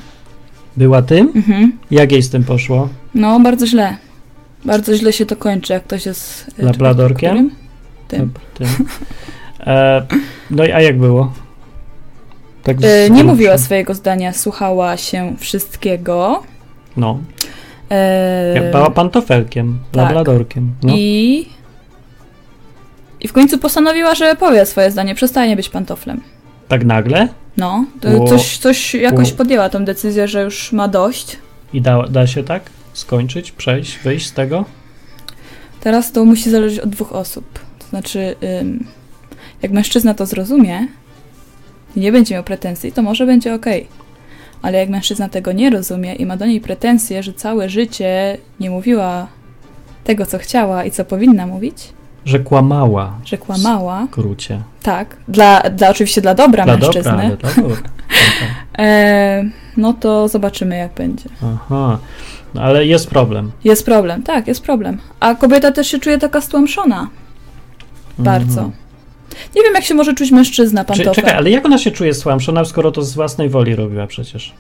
Była 0.76 1.02
tym? 1.02 1.32
Mhm. 1.36 1.72
Jak 1.90 2.12
jej 2.12 2.22
z 2.22 2.30
tym 2.30 2.44
poszło? 2.44 2.88
No, 3.14 3.40
bardzo 3.40 3.66
źle. 3.66 3.96
Bardzo 4.66 4.96
źle 4.96 5.12
się 5.12 5.26
to 5.26 5.36
kończy, 5.36 5.72
jak 5.72 5.84
ktoś 5.84 6.06
jest... 6.06 6.46
Labradorkiem? 6.58 7.30
którym? 7.30 7.50
Tym. 8.08 8.32
Tym. 8.54 8.68
E, 9.66 10.06
no 10.50 10.64
i 10.64 10.72
a 10.72 10.80
jak 10.80 10.98
było? 10.98 11.32
Tak 12.62 12.76
E, 12.82 13.10
nie 13.10 13.24
mówiła 13.24 13.58
swojego 13.58 13.94
zdania, 13.94 14.32
słuchała 14.32 14.96
się 14.96 15.36
wszystkiego. 15.38 16.42
No, 16.96 17.18
E, 17.90 18.54
jak 18.54 18.70
była 18.72 18.90
pantofelkiem, 18.90 19.78
tak. 19.92 20.02
labradorkiem. 20.04 20.74
No. 20.82 20.92
I, 20.96 21.48
I 23.20 23.28
w 23.28 23.32
końcu 23.32 23.58
postanowiła, 23.58 24.14
że 24.14 24.36
powie 24.36 24.66
swoje 24.66 24.90
zdanie, 24.90 25.14
przestanie 25.14 25.56
być 25.56 25.68
pantoflem. 25.68 26.20
Tak 26.68 26.84
nagle? 26.84 27.28
No, 27.56 27.84
to 28.00 28.22
O. 28.22 28.28
coś, 28.28 28.58
coś 28.58 28.94
jakoś 28.94 29.32
O. 29.32 29.36
podjęła 29.36 29.68
tą 29.68 29.84
decyzję, 29.84 30.28
że 30.28 30.42
już 30.42 30.72
ma 30.72 30.88
dość. 30.88 31.36
I 31.72 31.80
da, 31.80 32.02
da 32.02 32.26
się 32.26 32.42
tak 32.44 32.62
skończyć, 32.98 33.52
przejść, 33.52 33.98
wyjść 33.98 34.26
z 34.26 34.32
tego? 34.32 34.64
Teraz 35.80 36.12
to 36.12 36.24
musi 36.24 36.50
zależeć 36.50 36.78
od 36.78 36.90
dwóch 36.90 37.12
osób. 37.12 37.44
To 37.78 37.86
znaczy, 37.86 38.36
ym, 38.60 38.86
jak 39.62 39.72
mężczyzna 39.72 40.14
to 40.14 40.26
zrozumie 40.26 40.88
i 41.96 42.00
nie 42.00 42.12
będzie 42.12 42.34
miał 42.34 42.44
pretensji, 42.44 42.92
to 42.92 43.02
może 43.02 43.26
będzie 43.26 43.54
ok. 43.54 43.66
Ale 44.62 44.78
jak 44.78 44.88
mężczyzna 44.88 45.28
tego 45.28 45.52
nie 45.52 45.70
rozumie 45.70 46.14
i 46.14 46.26
ma 46.26 46.36
do 46.36 46.46
niej 46.46 46.60
pretensje, 46.60 47.22
że 47.22 47.32
całe 47.32 47.68
życie 47.68 48.38
nie 48.60 48.70
mówiła 48.70 49.28
tego, 50.04 50.26
co 50.26 50.38
chciała 50.38 50.84
i 50.84 50.90
co 50.90 51.04
powinna 51.04 51.46
mówić, 51.46 51.76
Że 52.26 52.38
kłamała. 52.38 53.12
że 53.24 53.38
kłamała, 53.38 54.06
W 54.06 54.10
skrócie. 54.10 54.60
tak, 54.82 55.16
dla, 55.28 55.60
dla 55.60 55.88
oczywiście 55.90 56.20
dla 56.20 56.34
dobra 56.34 56.64
Dla 56.64 56.76
mężczyzny, 56.76 57.10
dobra, 57.30 57.36
dla 57.36 57.62
dobra. 57.62 57.76
E, 58.78 59.44
no 59.76 59.92
to 59.92 60.28
zobaczymy, 60.28 60.76
jak 60.76 60.92
będzie. 60.94 61.24
Aha. 61.54 61.98
No, 62.54 62.62
ale 62.62 62.86
jest 62.86 63.10
problem. 63.10 63.50
Jest 63.64 63.84
problem, 63.86 64.22
tak, 64.22 64.48
jest 64.48 64.62
problem. 64.62 64.98
A 65.20 65.34
kobieta 65.34 65.72
też 65.72 65.86
się 65.88 65.98
czuje 65.98 66.18
taka 66.18 66.40
stłamszona. 66.40 67.08
Bardzo. 68.18 68.60
Mhm. 68.60 68.72
Nie 69.56 69.62
wiem, 69.62 69.74
jak 69.74 69.84
się 69.84 69.94
może 69.94 70.14
czuć 70.14 70.30
mężczyzna, 70.30 70.80
Czy, 70.84 70.86
pantofel. 70.88 71.14
czekaj, 71.14 71.32
ale 71.34 71.50
jak 71.50 71.66
ona 71.66 71.78
się 71.78 71.90
czuje 71.90 72.14
słamszona, 72.14 72.64
skoro 72.64 72.90
to 72.92 73.02
z 73.02 73.14
własnej 73.14 73.48
woli 73.48 73.74
robiła 73.76 74.06
przecież? 74.06 74.54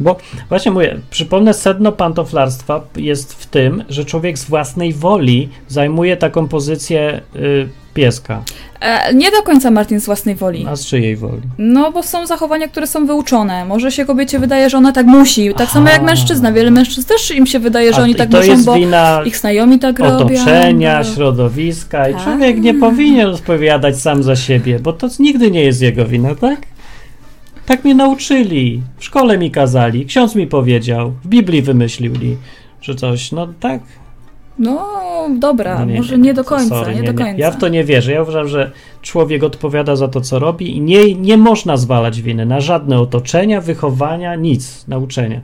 Bo 0.00 0.16
właśnie 0.48 0.72
mówię, 0.72 0.96
przypomnę, 1.10 1.54
sedno 1.54 1.92
pantoflarstwa 1.92 2.80
jest 2.96 3.34
w 3.34 3.46
tym, 3.46 3.84
że 3.88 4.04
człowiek 4.04 4.38
z 4.38 4.44
własnej 4.44 4.92
woli 4.92 5.48
zajmuje 5.68 6.16
taką 6.16 6.48
pozycję 6.48 7.20
y, 7.36 7.68
pieska. 7.94 8.42
E, 8.80 9.14
nie 9.14 9.30
do 9.30 9.42
końca 9.42 9.70
Martin 9.70 10.00
z 10.00 10.06
własnej 10.06 10.34
woli. 10.34 10.66
A 10.68 10.76
z 10.76 10.86
czyjej 10.86 11.16
woli? 11.16 11.40
No, 11.58 11.92
bo 11.92 12.02
są 12.02 12.26
zachowania, 12.26 12.68
które 12.68 12.86
są 12.86 13.06
wyuczone. 13.06 13.64
Może 13.64 13.92
się 13.92 14.04
kobiecie 14.04 14.38
wydaje, 14.38 14.70
że 14.70 14.78
ona 14.78 14.92
tak 14.92 15.06
musi. 15.06 15.54
Tak 15.54 15.70
samo 15.70 15.88
jak 15.88 15.96
Aha. 15.96 16.06
mężczyzna. 16.06 16.52
Wiele 16.52 16.70
mężczyzn 16.70 17.08
też 17.08 17.30
im 17.30 17.46
się 17.46 17.58
wydaje, 17.58 17.92
że 17.92 18.00
A 18.00 18.04
oni 18.04 18.14
tak 18.14 18.30
to 18.30 18.36
muszą, 18.36 18.50
jest 18.50 18.64
bo 18.64 18.74
wina 18.74 19.22
ich 19.24 19.36
znajomi 19.36 19.78
tak 19.78 19.98
robią. 19.98 20.16
otoczenia, 20.16 20.98
no. 20.98 21.14
środowiska 21.14 22.08
i 22.08 22.14
Tak. 22.14 22.22
człowiek 22.24 22.58
nie 22.60 22.74
powinien 22.74 23.28
odpowiadać 23.28 24.00
sam 24.00 24.22
za 24.22 24.36
siebie, 24.36 24.78
bo 24.78 24.92
to 24.92 25.08
nigdy 25.18 25.50
nie 25.50 25.64
jest 25.64 25.82
jego 25.82 26.04
wina, 26.06 26.34
tak? 26.34 26.58
Tak 27.66 27.84
mnie 27.84 27.94
nauczyli, 27.94 28.82
w 28.96 29.04
szkole 29.04 29.38
mi 29.38 29.50
kazali, 29.50 30.06
ksiądz 30.06 30.34
mi 30.34 30.46
powiedział, 30.46 31.12
w 31.24 31.28
Biblii 31.28 31.62
wymyślili, 31.62 32.36
że 32.80 32.94
coś, 32.94 33.32
no 33.32 33.48
tak. 33.60 33.80
No, 34.58 34.86
dobra, 35.38 35.86
No 35.86 35.94
może 35.94 36.18
nie 36.18 36.34
do 36.34 36.44
końca, 36.44 36.68
sorry, 36.68 36.94
nie, 36.94 37.02
do 37.02 37.14
końca. 37.14 37.38
Ja 37.38 37.50
w 37.50 37.56
to 37.56 37.68
nie 37.68 37.84
wierzę. 37.84 38.12
Ja 38.12 38.22
uważam, 38.22 38.48
że 38.48 38.72
człowiek 39.02 39.42
odpowiada 39.42 39.96
za 39.96 40.08
to, 40.08 40.20
co 40.20 40.38
robi 40.38 40.76
i 40.76 40.80
nie, 40.80 41.14
nie 41.14 41.36
można 41.36 41.76
zwalać 41.76 42.22
winy 42.22 42.46
na 42.46 42.60
żadne 42.60 42.98
otoczenia, 42.98 43.60
wychowania, 43.60 44.34
nic, 44.34 44.88
nauczenia. 44.88 45.40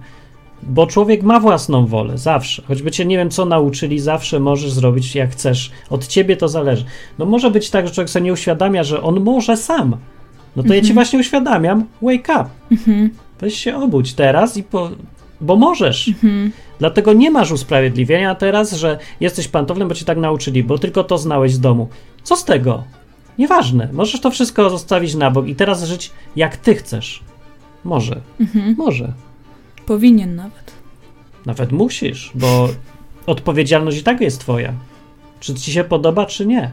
Bo 0.62 0.86
człowiek 0.86 1.22
ma 1.22 1.40
własną 1.40 1.86
wolę, 1.86 2.18
zawsze. 2.18 2.62
Choćby 2.68 2.90
cię 2.90 3.04
nie 3.04 3.16
wiem, 3.16 3.30
co 3.30 3.44
nauczyli, 3.44 3.98
zawsze 3.98 4.40
możesz 4.40 4.72
zrobić 4.72 5.14
jak 5.14 5.30
chcesz. 5.30 5.70
Od 5.90 6.06
ciebie 6.06 6.36
to 6.36 6.48
zależy. 6.48 6.84
No 7.18 7.26
może 7.26 7.50
być 7.50 7.70
tak, 7.70 7.88
że 7.88 7.94
człowiek 7.94 8.10
sobie 8.10 8.24
nie 8.24 8.32
uświadamia, 8.32 8.84
że 8.84 9.02
on 9.02 9.20
może 9.20 9.56
sam. 9.56 9.96
No 10.56 10.62
to 10.62 10.74
ja 10.74 10.82
ci 10.82 10.92
właśnie 10.92 11.18
uświadamiam, 11.18 11.84
wake 12.02 12.40
up. 12.40 12.44
Mhm, 12.70 13.10
Weź 13.40 13.58
się 13.58 13.76
obudź 13.76 14.14
teraz 14.14 14.56
i 14.56 14.62
po... 14.62 14.90
Bo 15.40 15.56
możesz. 15.56 16.08
mhm. 16.08 16.52
Dlatego 16.78 17.12
nie 17.12 17.30
masz 17.30 17.52
usprawiedliwienia 17.52 18.34
teraz, 18.34 18.72
że 18.72 18.98
jesteś 19.20 19.48
pantoflem, 19.48 19.88
bo 19.88 19.94
ci 19.94 20.04
tak 20.04 20.18
nauczyli, 20.18 20.64
bo 20.64 20.78
tylko 20.78 21.04
to 21.04 21.18
znałeś 21.18 21.52
z 21.52 21.60
domu. 21.60 21.88
Co 22.22 22.36
z 22.36 22.44
tego? 22.44 22.84
Nieważne. 23.38 23.88
Możesz 23.92 24.20
to 24.20 24.30
wszystko 24.30 24.70
zostawić 24.70 25.14
na 25.14 25.30
bok 25.30 25.48
i 25.48 25.54
teraz 25.54 25.84
żyć 25.84 26.10
jak 26.36 26.56
ty 26.56 26.74
chcesz. 26.74 27.22
Może. 27.84 28.20
Mhm. 28.40 28.74
Może. 28.78 29.12
Powinien 29.86 30.36
nawet. 30.36 30.72
Nawet 31.46 31.72
musisz, 31.72 32.30
bo 32.34 32.68
odpowiedzialność 33.26 33.98
i 33.98 34.02
tak 34.02 34.20
jest 34.20 34.40
twoja. 34.40 34.72
Czy 35.40 35.54
ci 35.54 35.72
się 35.72 35.84
podoba, 35.84 36.26
czy 36.26 36.46
nie. 36.46 36.70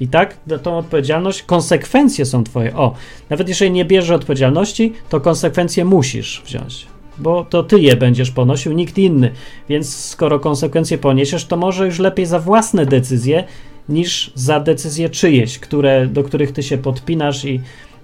I 0.00 0.08
tak 0.08 0.36
za 0.46 0.58
tą 0.58 0.78
odpowiedzialność, 0.78 1.42
konsekwencje 1.42 2.24
są 2.24 2.44
twoje. 2.44 2.76
O, 2.76 2.94
nawet 3.30 3.48
jeżeli 3.48 3.70
nie 3.70 3.84
bierzesz 3.84 4.10
odpowiedzialności, 4.10 4.92
to 5.08 5.20
konsekwencje 5.20 5.84
musisz 5.84 6.42
wziąć. 6.46 6.86
Bo 7.18 7.44
to 7.44 7.62
ty 7.62 7.80
je 7.80 7.96
będziesz 7.96 8.30
ponosił, 8.30 8.72
nikt 8.72 8.98
inny. 8.98 9.30
Więc 9.68 9.96
skoro 9.96 10.40
konsekwencje 10.40 10.98
poniesiesz, 10.98 11.44
to 11.44 11.56
może 11.56 11.86
już 11.86 11.98
lepiej 11.98 12.26
za 12.26 12.38
własne 12.38 12.86
decyzje, 12.86 13.44
niż 13.88 14.32
za 14.34 14.60
decyzje 14.60 15.08
czyjeś, 15.08 15.58
które, 15.58 16.06
do 16.06 16.24
których 16.24 16.52
ty 16.52 16.62
się 16.62 16.78
podpinasz 16.78 17.44
i 17.44 17.60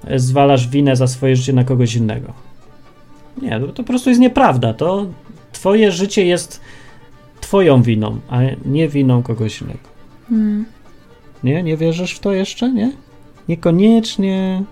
e, 0.06 0.18
zwalasz 0.18 0.68
winę 0.68 0.96
za 0.96 1.06
swoje 1.06 1.36
życie 1.36 1.52
na 1.52 1.64
kogoś 1.64 1.94
innego. 1.94 2.32
Nie, 3.42 3.60
to, 3.60 3.66
to 3.66 3.82
po 3.82 3.84
prostu 3.84 4.10
jest 4.10 4.20
nieprawda. 4.20 4.74
To 4.74 5.06
twoje 5.52 5.92
życie 5.92 6.26
jest 6.26 6.60
twoją 7.40 7.82
winą, 7.82 8.18
a 8.28 8.40
nie 8.64 8.88
winą 8.88 9.22
kogoś 9.22 9.60
innego. 9.60 9.88
Mm. 10.30 10.64
Nie? 11.44 11.62
Nie 11.62 11.76
wierzysz 11.76 12.12
w 12.12 12.18
to 12.18 12.32
jeszcze, 12.32 12.72
nie? 12.72 12.92
Niekoniecznie. 13.48 14.62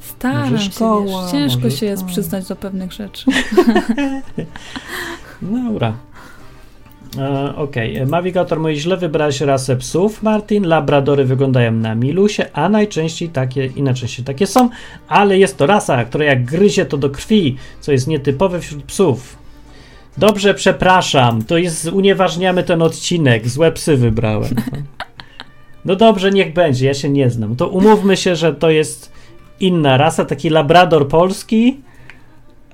Staram 0.00 0.50
Może 0.50 0.64
się, 0.64 0.70
szkoła, 0.72 1.22
wiesz, 1.22 1.32
ciężko 1.32 1.62
może 1.64 1.76
się 1.76 1.86
jest 1.86 2.02
to. 2.02 2.08
przyznać 2.08 2.48
do 2.48 2.56
pewnych 2.56 2.92
rzeczy. 2.92 3.24
Dobra. 5.42 5.92
E, 7.18 7.56
Okej, 7.56 8.06
Navigator 8.06 8.60
mówi, 8.60 8.80
źle 8.80 8.96
wybrałeś 8.96 9.40
rasę 9.40 9.76
psów, 9.76 10.22
Martin. 10.22 10.64
Labradory 10.66 11.24
wyglądają 11.24 11.72
na 11.72 11.94
milusie, 11.94 12.52
a 12.52 12.68
najczęściej 12.68 13.28
takie, 13.28 13.66
i 13.66 13.82
najczęściej 13.82 14.24
takie 14.24 14.46
są, 14.46 14.68
ale 15.08 15.38
jest 15.38 15.56
to 15.56 15.66
rasa, 15.66 16.04
która 16.04 16.24
jak 16.24 16.44
gryzie 16.44 16.86
to 16.86 16.96
do 16.96 17.10
krwi, 17.10 17.56
co 17.80 17.92
jest 17.92 18.06
nietypowe 18.06 18.60
wśród 18.60 18.82
psów. 18.84 19.36
Dobrze, 20.16 20.54
przepraszam, 20.54 21.44
to 21.44 21.58
jest, 21.58 21.86
unieważniamy 21.86 22.62
ten 22.62 22.82
odcinek, 22.82 23.48
złe 23.48 23.72
psy 23.72 23.96
wybrałem. 23.96 24.54
No 25.84 25.96
dobrze, 25.96 26.30
niech 26.30 26.52
będzie, 26.52 26.86
ja 26.86 26.94
się 26.94 27.08
nie 27.08 27.30
znam. 27.30 27.56
To 27.56 27.68
umówmy 27.68 28.16
się, 28.16 28.36
że 28.36 28.54
to 28.54 28.70
jest 28.70 29.12
inna 29.60 29.96
rasa, 29.96 30.24
taki 30.24 30.50
labrador 30.50 31.08
polski, 31.08 31.80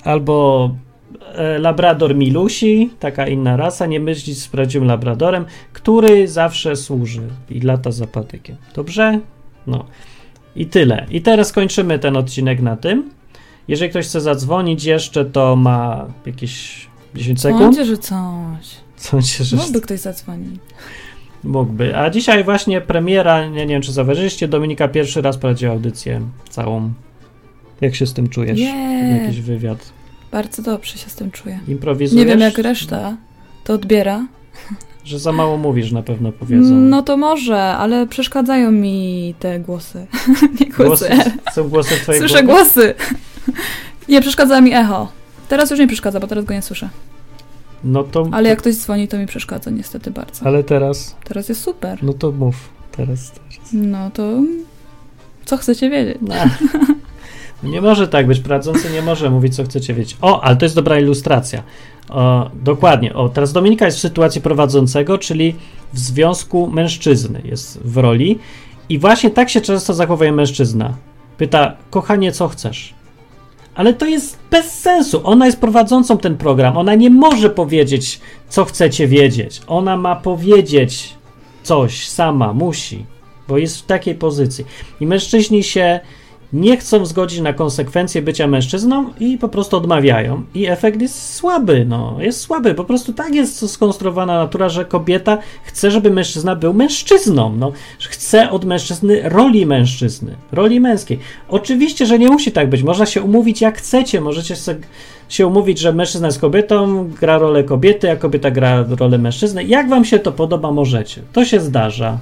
albo 0.04 0.70
e, 1.34 1.58
Labrador 1.58 2.14
Milusi, 2.14 2.90
taka 2.98 3.26
inna 3.26 3.56
rasa, 3.56 3.86
nie 3.86 4.00
mylić 4.00 4.42
z 4.42 4.48
prawdziwym 4.48 4.88
Labradorem, 4.88 5.44
który 5.72 6.28
zawsze 6.28 6.76
służy 6.76 7.22
i 7.50 7.60
lata 7.60 7.90
za 7.90 8.06
patykiem. 8.06 8.56
Dobrze? 8.74 9.20
No. 9.66 9.84
I 10.56 10.66
tyle. 10.66 11.06
I 11.10 11.22
teraz 11.22 11.52
kończymy 11.52 11.98
ten 11.98 12.16
odcinek 12.16 12.60
na 12.60 12.76
tym. 12.76 13.10
Jeżeli 13.68 13.90
ktoś 13.90 14.06
chce 14.06 14.20
zadzwonić 14.20 14.84
jeszcze, 14.84 15.24
to 15.24 15.56
ma 15.56 16.06
jakieś 16.26 16.86
10 17.14 17.40
sekund. 17.40 17.62
Sądzę, 17.62 17.84
że 17.84 17.98
coś. 17.98 18.76
Sądzę, 18.96 19.44
że 19.44 19.56
Mógłby 19.56 19.80
ktoś 19.80 20.00
zadzwonić. 20.00 20.60
Mógłby. 21.44 21.96
A 21.96 22.10
dzisiaj 22.10 22.44
właśnie 22.44 22.80
premiera, 22.80 23.46
nie, 23.46 23.66
nie 23.66 23.74
wiem 23.74 23.82
czy 23.82 23.92
zauważyliście, 23.92 24.48
Dominika 24.48 24.88
pierwszy 24.88 25.22
raz 25.22 25.36
prowadziła 25.36 25.72
audycję 25.72 26.20
całą. 26.50 26.92
Jak 27.80 27.94
się 27.94 28.06
z 28.06 28.12
tym 28.12 28.28
czujesz? 28.28 28.58
Nie. 28.58 29.20
Jakiś 29.22 29.40
wywiad. 29.40 29.92
Bardzo 30.32 30.62
dobrze 30.62 30.98
się 30.98 31.10
z 31.10 31.14
tym 31.14 31.30
czuję. 31.30 31.60
Improwizujesz? 31.68 32.26
Nie 32.26 32.30
wiem, 32.30 32.40
jak 32.40 32.58
reszta 32.58 33.16
to 33.64 33.74
odbiera. 33.74 34.26
Że 35.04 35.18
za 35.18 35.32
mało 35.32 35.56
mówisz, 35.56 35.92
na 35.92 36.02
pewno 36.02 36.32
powiedzą. 36.32 36.74
No 36.74 37.02
to 37.02 37.16
może, 37.16 37.62
ale 37.62 38.06
przeszkadzają 38.06 38.72
mi 38.72 39.34
te 39.38 39.60
głosy. 39.60 40.06
Nie 40.60 40.66
głosy. 40.66 41.08
Głosy, 41.08 41.30
są 41.54 41.68
głosy 41.68 41.94
twoje 41.94 42.18
Słyszę 42.18 42.42
głosy. 42.42 42.94
Nie 44.08 44.20
przeszkadza 44.20 44.60
mi 44.60 44.72
echo. 44.72 45.08
Teraz 45.48 45.70
już 45.70 45.80
nie 45.80 45.86
przeszkadza, 45.86 46.20
bo 46.20 46.26
teraz 46.26 46.44
go 46.44 46.54
nie 46.54 46.62
słyszę. 46.62 46.88
No 47.84 48.04
to. 48.04 48.28
Ale 48.32 48.48
jak 48.48 48.58
ktoś 48.58 48.74
dzwoni, 48.74 49.08
to 49.08 49.18
mi 49.18 49.26
przeszkadza 49.26 49.70
niestety 49.70 50.10
bardzo. 50.10 50.46
Ale 50.46 50.64
teraz. 50.64 51.16
Teraz 51.24 51.48
jest 51.48 51.62
super. 51.62 51.98
No 52.02 52.12
to 52.12 52.32
mów. 52.32 52.68
Teraz. 52.92 53.30
teraz. 53.30 53.68
No 53.72 54.10
to 54.10 54.42
co 55.44 55.56
chcecie 55.56 55.90
wiedzieć? 55.90 56.18
No. 56.20 56.34
Nie 57.62 57.80
może 57.80 58.08
tak 58.08 58.26
być. 58.26 58.40
Prowadzący 58.40 58.90
nie 58.90 59.02
może 59.02 59.30
mówić, 59.30 59.56
co 59.56 59.64
chcecie 59.64 59.94
wiedzieć. 59.94 60.16
O, 60.20 60.40
ale 60.40 60.56
to 60.56 60.64
jest 60.64 60.74
dobra 60.74 61.00
ilustracja. 61.00 61.62
O, 62.08 62.50
dokładnie. 62.54 63.14
O, 63.14 63.28
teraz 63.28 63.52
Dominika 63.52 63.84
jest 63.84 63.98
w 63.98 64.00
sytuacji 64.00 64.40
prowadzącego, 64.40 65.18
czyli 65.18 65.54
w 65.92 65.98
związku 65.98 66.66
mężczyzny 66.66 67.42
jest 67.44 67.80
w 67.82 67.96
roli. 67.96 68.38
I 68.88 68.98
właśnie 68.98 69.30
tak 69.30 69.50
się 69.50 69.60
często 69.60 69.94
zachowuje 69.94 70.32
mężczyzna. 70.32 70.94
Pyta, 71.38 71.76
kochanie, 71.90 72.32
co 72.32 72.48
chcesz? 72.48 72.94
Ale 73.78 73.94
to 73.94 74.06
jest 74.06 74.38
bez 74.50 74.80
sensu. 74.80 75.20
Ona 75.24 75.46
jest 75.46 75.60
prowadzącą 75.60 76.18
ten 76.18 76.36
program. 76.36 76.76
Ona 76.76 76.94
nie 76.94 77.10
może 77.10 77.50
powiedzieć, 77.50 78.20
co 78.48 78.64
chcecie 78.64 79.08
wiedzieć. 79.08 79.60
Ona 79.66 79.96
ma 79.96 80.16
powiedzieć 80.16 81.14
coś 81.62 82.08
sama, 82.08 82.52
musi, 82.52 83.06
bo 83.48 83.58
jest 83.58 83.78
w 83.78 83.86
takiej 83.86 84.14
pozycji. 84.14 84.64
I 85.00 85.06
mężczyźni 85.06 85.62
się 85.62 86.00
nie 86.52 86.76
chcą 86.76 87.06
zgodzić 87.06 87.40
na 87.40 87.52
konsekwencje 87.52 88.22
bycia 88.22 88.46
mężczyzną 88.46 89.10
i 89.20 89.38
po 89.38 89.48
prostu 89.48 89.76
odmawiają. 89.76 90.42
I 90.54 90.66
efekt 90.66 91.00
jest 91.00 91.34
słaby, 91.34 91.84
no, 91.88 92.16
jest 92.20 92.40
słaby. 92.40 92.74
Po 92.74 92.84
prostu 92.84 93.12
tak 93.12 93.34
jest 93.34 93.70
skonstruowana 93.70 94.38
natura, 94.38 94.68
że 94.68 94.84
kobieta 94.84 95.38
chce, 95.64 95.90
żeby 95.90 96.10
mężczyzna 96.10 96.56
był 96.56 96.74
mężczyzną. 96.74 97.56
No, 97.56 97.72
chce 98.00 98.50
od 98.50 98.64
mężczyzny 98.64 99.20
roli 99.24 99.66
mężczyzny, 99.66 100.34
roli 100.52 100.80
męskiej. 100.80 101.18
Oczywiście, 101.48 102.06
że 102.06 102.18
nie 102.18 102.28
musi 102.28 102.52
tak 102.52 102.70
być. 102.70 102.82
Można 102.82 103.06
się 103.06 103.22
umówić 103.22 103.60
jak 103.60 103.78
chcecie. 103.78 104.20
Możecie 104.20 104.54
się 105.28 105.46
umówić, 105.46 105.78
że 105.78 105.92
mężczyzna 105.92 106.26
jest 106.26 106.40
kobietą, 106.40 107.08
gra 107.20 107.38
rolę 107.38 107.64
kobiety, 107.64 108.10
a 108.10 108.16
kobieta 108.16 108.50
gra 108.50 108.84
rolę 109.00 109.18
mężczyzny. 109.18 109.64
Jak 109.64 109.88
wam 109.88 110.04
się 110.04 110.18
to 110.18 110.32
podoba, 110.32 110.70
możecie. 110.72 111.22
To 111.32 111.44
się 111.44 111.60
zdarza. 111.60 112.18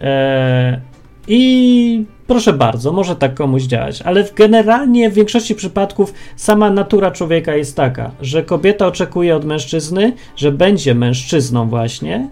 Eee, 0.00 0.89
I 1.32 2.04
proszę 2.26 2.52
bardzo, 2.52 2.92
może 2.92 3.16
tak 3.16 3.34
komuś 3.34 3.62
działać, 3.62 4.02
ale 4.02 4.24
w- 4.24 4.34
generalnie 4.34 5.10
w 5.10 5.14
większości 5.14 5.54
przypadków 5.54 6.14
sama 6.36 6.70
natura 6.70 7.10
człowieka 7.10 7.54
jest 7.54 7.76
taka, 7.76 8.10
że 8.20 8.42
kobieta 8.42 8.86
oczekuje 8.86 9.36
od 9.36 9.44
mężczyzny, 9.44 10.12
że 10.36 10.52
będzie 10.52 10.94
mężczyzną 10.94 11.68
właśnie, 11.68 12.28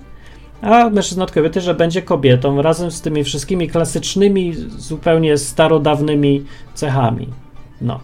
a 0.63 0.91
mężczyzna 0.91 1.25
od 1.25 1.31
kobiety, 1.33 1.61
że 1.61 1.75
będzie 1.75 2.03
kobietą 2.03 2.63
razem 2.63 2.91
z 2.91 3.01
tymi 3.01 3.25
wszystkimi 3.25 3.69
klasycznymi, 3.69 4.55
zupełnie 4.79 5.39
starodawnymi 5.39 6.45
cechami. 6.75 7.29
No. 7.81 8.01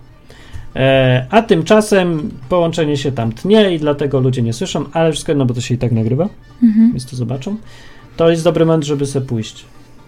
E, 0.76 1.26
a 1.30 1.42
tymczasem 1.42 2.30
połączenie 2.48 2.96
się 2.96 3.12
tam 3.12 3.32
tnie 3.32 3.74
i 3.74 3.78
dlatego 3.78 4.20
ludzie 4.20 4.42
nie 4.42 4.52
słyszą, 4.52 4.84
ale 4.92 5.12
wszystko 5.12 5.32
jedno, 5.32 5.46
bo 5.46 5.54
to 5.54 5.60
się 5.60 5.74
i 5.74 5.78
tak 5.78 5.92
nagrywa, 5.92 6.28
Mhm. 6.62 6.90
więc 6.90 7.06
to 7.06 7.16
zobaczą. 7.16 7.56
To 8.16 8.30
jest 8.30 8.44
dobry 8.44 8.66
moment, 8.66 8.84
żeby 8.84 9.06
sobie 9.06 9.26
pójść. 9.26 9.64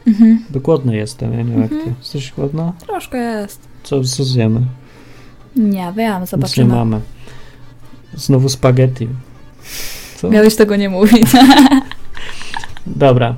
Mhm. 0.06 0.44
Bo 0.50 0.60
głodny 0.60 0.96
jestem, 0.96 1.32
ja 1.32 1.42
nie 1.42 1.52
wiem 1.52 1.60
jak 1.62 1.70
ty. 1.70 1.94
Jesteś 1.98 2.32
głodna? 2.32 2.72
Troszkę 2.86 3.18
jest. 3.18 3.60
Co, 3.82 4.04
co 4.04 4.24
zjemy? 4.24 4.60
Nie 5.56 5.92
wiem, 5.96 6.12
Nic 6.12 6.20
nie 6.20 6.26
zobaczymy. 6.26 6.74
mamy. 6.74 7.00
Znowu 8.14 8.48
spaghetti. 8.48 9.08
Co? 10.16 10.30
Miałeś 10.30 10.56
tego 10.56 10.76
nie 10.76 10.88
mówić. 10.88 11.26
Dobra. 12.86 13.34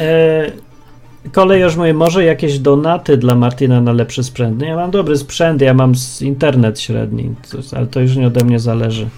E, 0.00 0.50
kolej 1.32 1.62
już 1.62 1.76
mówi, 1.76 1.92
może 1.94 2.24
jakieś 2.24 2.58
donaty 2.58 3.16
dla 3.16 3.34
Martina 3.34 3.80
na 3.80 3.92
lepszy 3.92 4.24
sprzęt. 4.24 4.58
No 4.60 4.66
ja 4.66 4.76
mam 4.76 4.90
dobry 4.90 5.16
sprzęt, 5.18 5.62
ja 5.62 5.74
mam 5.74 5.92
internet 6.20 6.80
średni, 6.80 7.34
ale 7.76 7.86
to 7.86 8.00
już 8.00 8.16
nie 8.16 8.26
ode 8.26 8.44
mnie 8.44 8.58
zależy. 8.58 9.08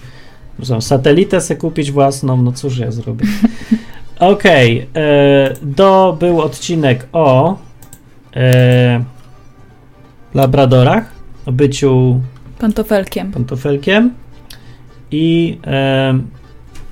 Muszę 0.59 0.81
satelitę 0.81 1.41
sobie 1.41 1.59
kupić 1.59 1.91
własną, 1.91 2.41
no 2.41 2.51
cóż 2.51 2.77
ja 2.77 2.91
zrobię. 2.91 3.25
Okej, 4.19 4.87
e, 4.95 5.53
do 5.61 6.17
był 6.19 6.41
odcinek 6.41 7.07
o 7.13 7.57
e, 8.35 9.03
labradorach, 10.33 11.11
o 11.45 11.51
byciu 11.51 12.21
Pantofelkiem. 12.59 13.31
pantofelkiem 13.31 14.13
i 15.11 15.57
e, 15.67 16.19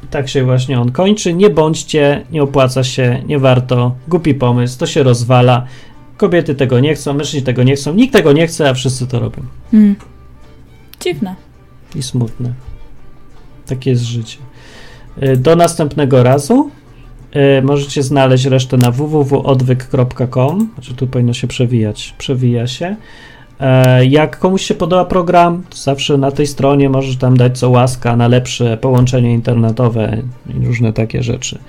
tak 0.10 0.30
się 0.30 0.44
właśnie 0.44 0.80
on 0.80 0.92
kończy. 0.92 1.34
Nie 1.34 1.50
bądźcie, 1.50 2.26
nie 2.32 2.44
opłaca 2.44 2.84
się, 2.84 3.24
nie 3.26 3.40
warto, 3.40 3.96
głupi 4.08 4.34
pomysł, 4.34 4.80
to 4.80 4.86
się 4.86 5.04
rozwala. 5.04 5.66
Kobiety 6.18 6.56
tego 6.56 6.80
nie 6.80 6.96
chcą, 6.96 7.14
mężczyźni 7.14 7.42
tego 7.42 7.64
nie 7.64 7.76
chcą, 7.76 7.94
nikt 7.94 8.14
tego 8.14 8.32
nie 8.32 8.48
chce, 8.48 8.70
a 8.70 8.74
wszyscy 8.74 9.08
to 9.08 9.20
robią. 9.20 9.44
Mm. 9.74 9.96
Dziwne. 11.00 11.36
I 11.96 12.04
smutne. 12.04 12.54
Takie 13.68 13.90
jest 13.90 14.04
życie. 14.04 14.38
Do 15.38 15.56
następnego 15.56 16.24
razu. 16.24 16.72
E, 17.32 17.62
Możecie 17.62 18.04
znaleźć 18.04 18.46
resztę 18.46 18.78
na 18.78 18.92
www.odwyk.com. 18.92 20.70
Znaczy 20.74 20.94
tu 20.96 21.08
powinno 21.08 21.34
się 21.34 21.48
przewijać. 21.48 22.16
Przewija 22.18 22.68
się. 22.68 22.96
E, 23.60 24.06
Jak 24.06 24.40
komuś 24.40 24.62
się 24.62 24.74
podoba 24.74 25.06
program, 25.06 25.64
to 25.70 25.78
zawsze 25.78 26.18
na 26.18 26.32
tej 26.32 26.48
stronie 26.48 26.90
możesz 26.90 27.18
tam 27.18 27.38
dać 27.38 27.60
co 27.60 27.70
łaska 27.70 28.16
na 28.16 28.28
lepsze 28.28 28.78
połączenie 28.78 29.34
internetowe 29.34 30.18
i 30.62 30.66
różne 30.66 30.94
takie 30.94 31.24
rzeczy. 31.24 31.60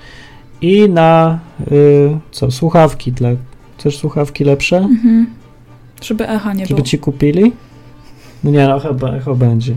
I 0.61 0.89
na 0.89 1.39
y, 1.71 2.17
co, 2.31 2.51
słuchawki 2.51 3.11
dla. 3.11 3.29
Chcesz 3.77 3.97
słuchawki 3.97 4.43
lepsze? 4.43 4.77
Mhm. 4.77 5.27
Żeby 6.01 6.27
echa 6.29 6.53
nie 6.53 6.65
Żeby 6.65 6.75
było. 6.75 6.87
ci 6.87 6.97
kupili? 6.99 7.51
No 8.43 8.51
nie, 8.51 8.67
no 8.67 8.79
chyba, 8.79 9.19
chyba 9.19 9.35
będzie. 9.35 9.73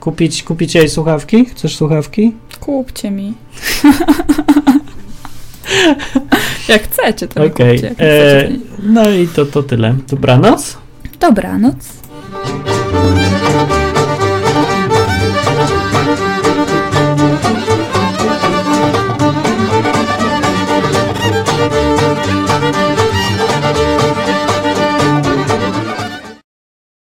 Kupić, 0.00 0.42
kupić 0.42 0.74
jej 0.74 0.88
słuchawki? 0.88 1.44
Chcesz 1.44 1.76
słuchawki? 1.76 2.32
Kupcie 2.60 3.10
mi. 3.10 3.34
jak 6.68 6.82
chcecie, 6.82 7.28
to 7.28 7.44
Okej. 7.44 7.80
kupcie. 7.80 7.90
E, 7.90 7.94
chcecie, 7.94 8.48
to 8.48 8.52
nie. 8.52 8.92
No 8.92 9.10
i 9.10 9.28
to, 9.28 9.46
to 9.46 9.62
tyle. 9.62 9.94
Dobranoc. 10.08 10.78
Dobranoc. 11.20 11.76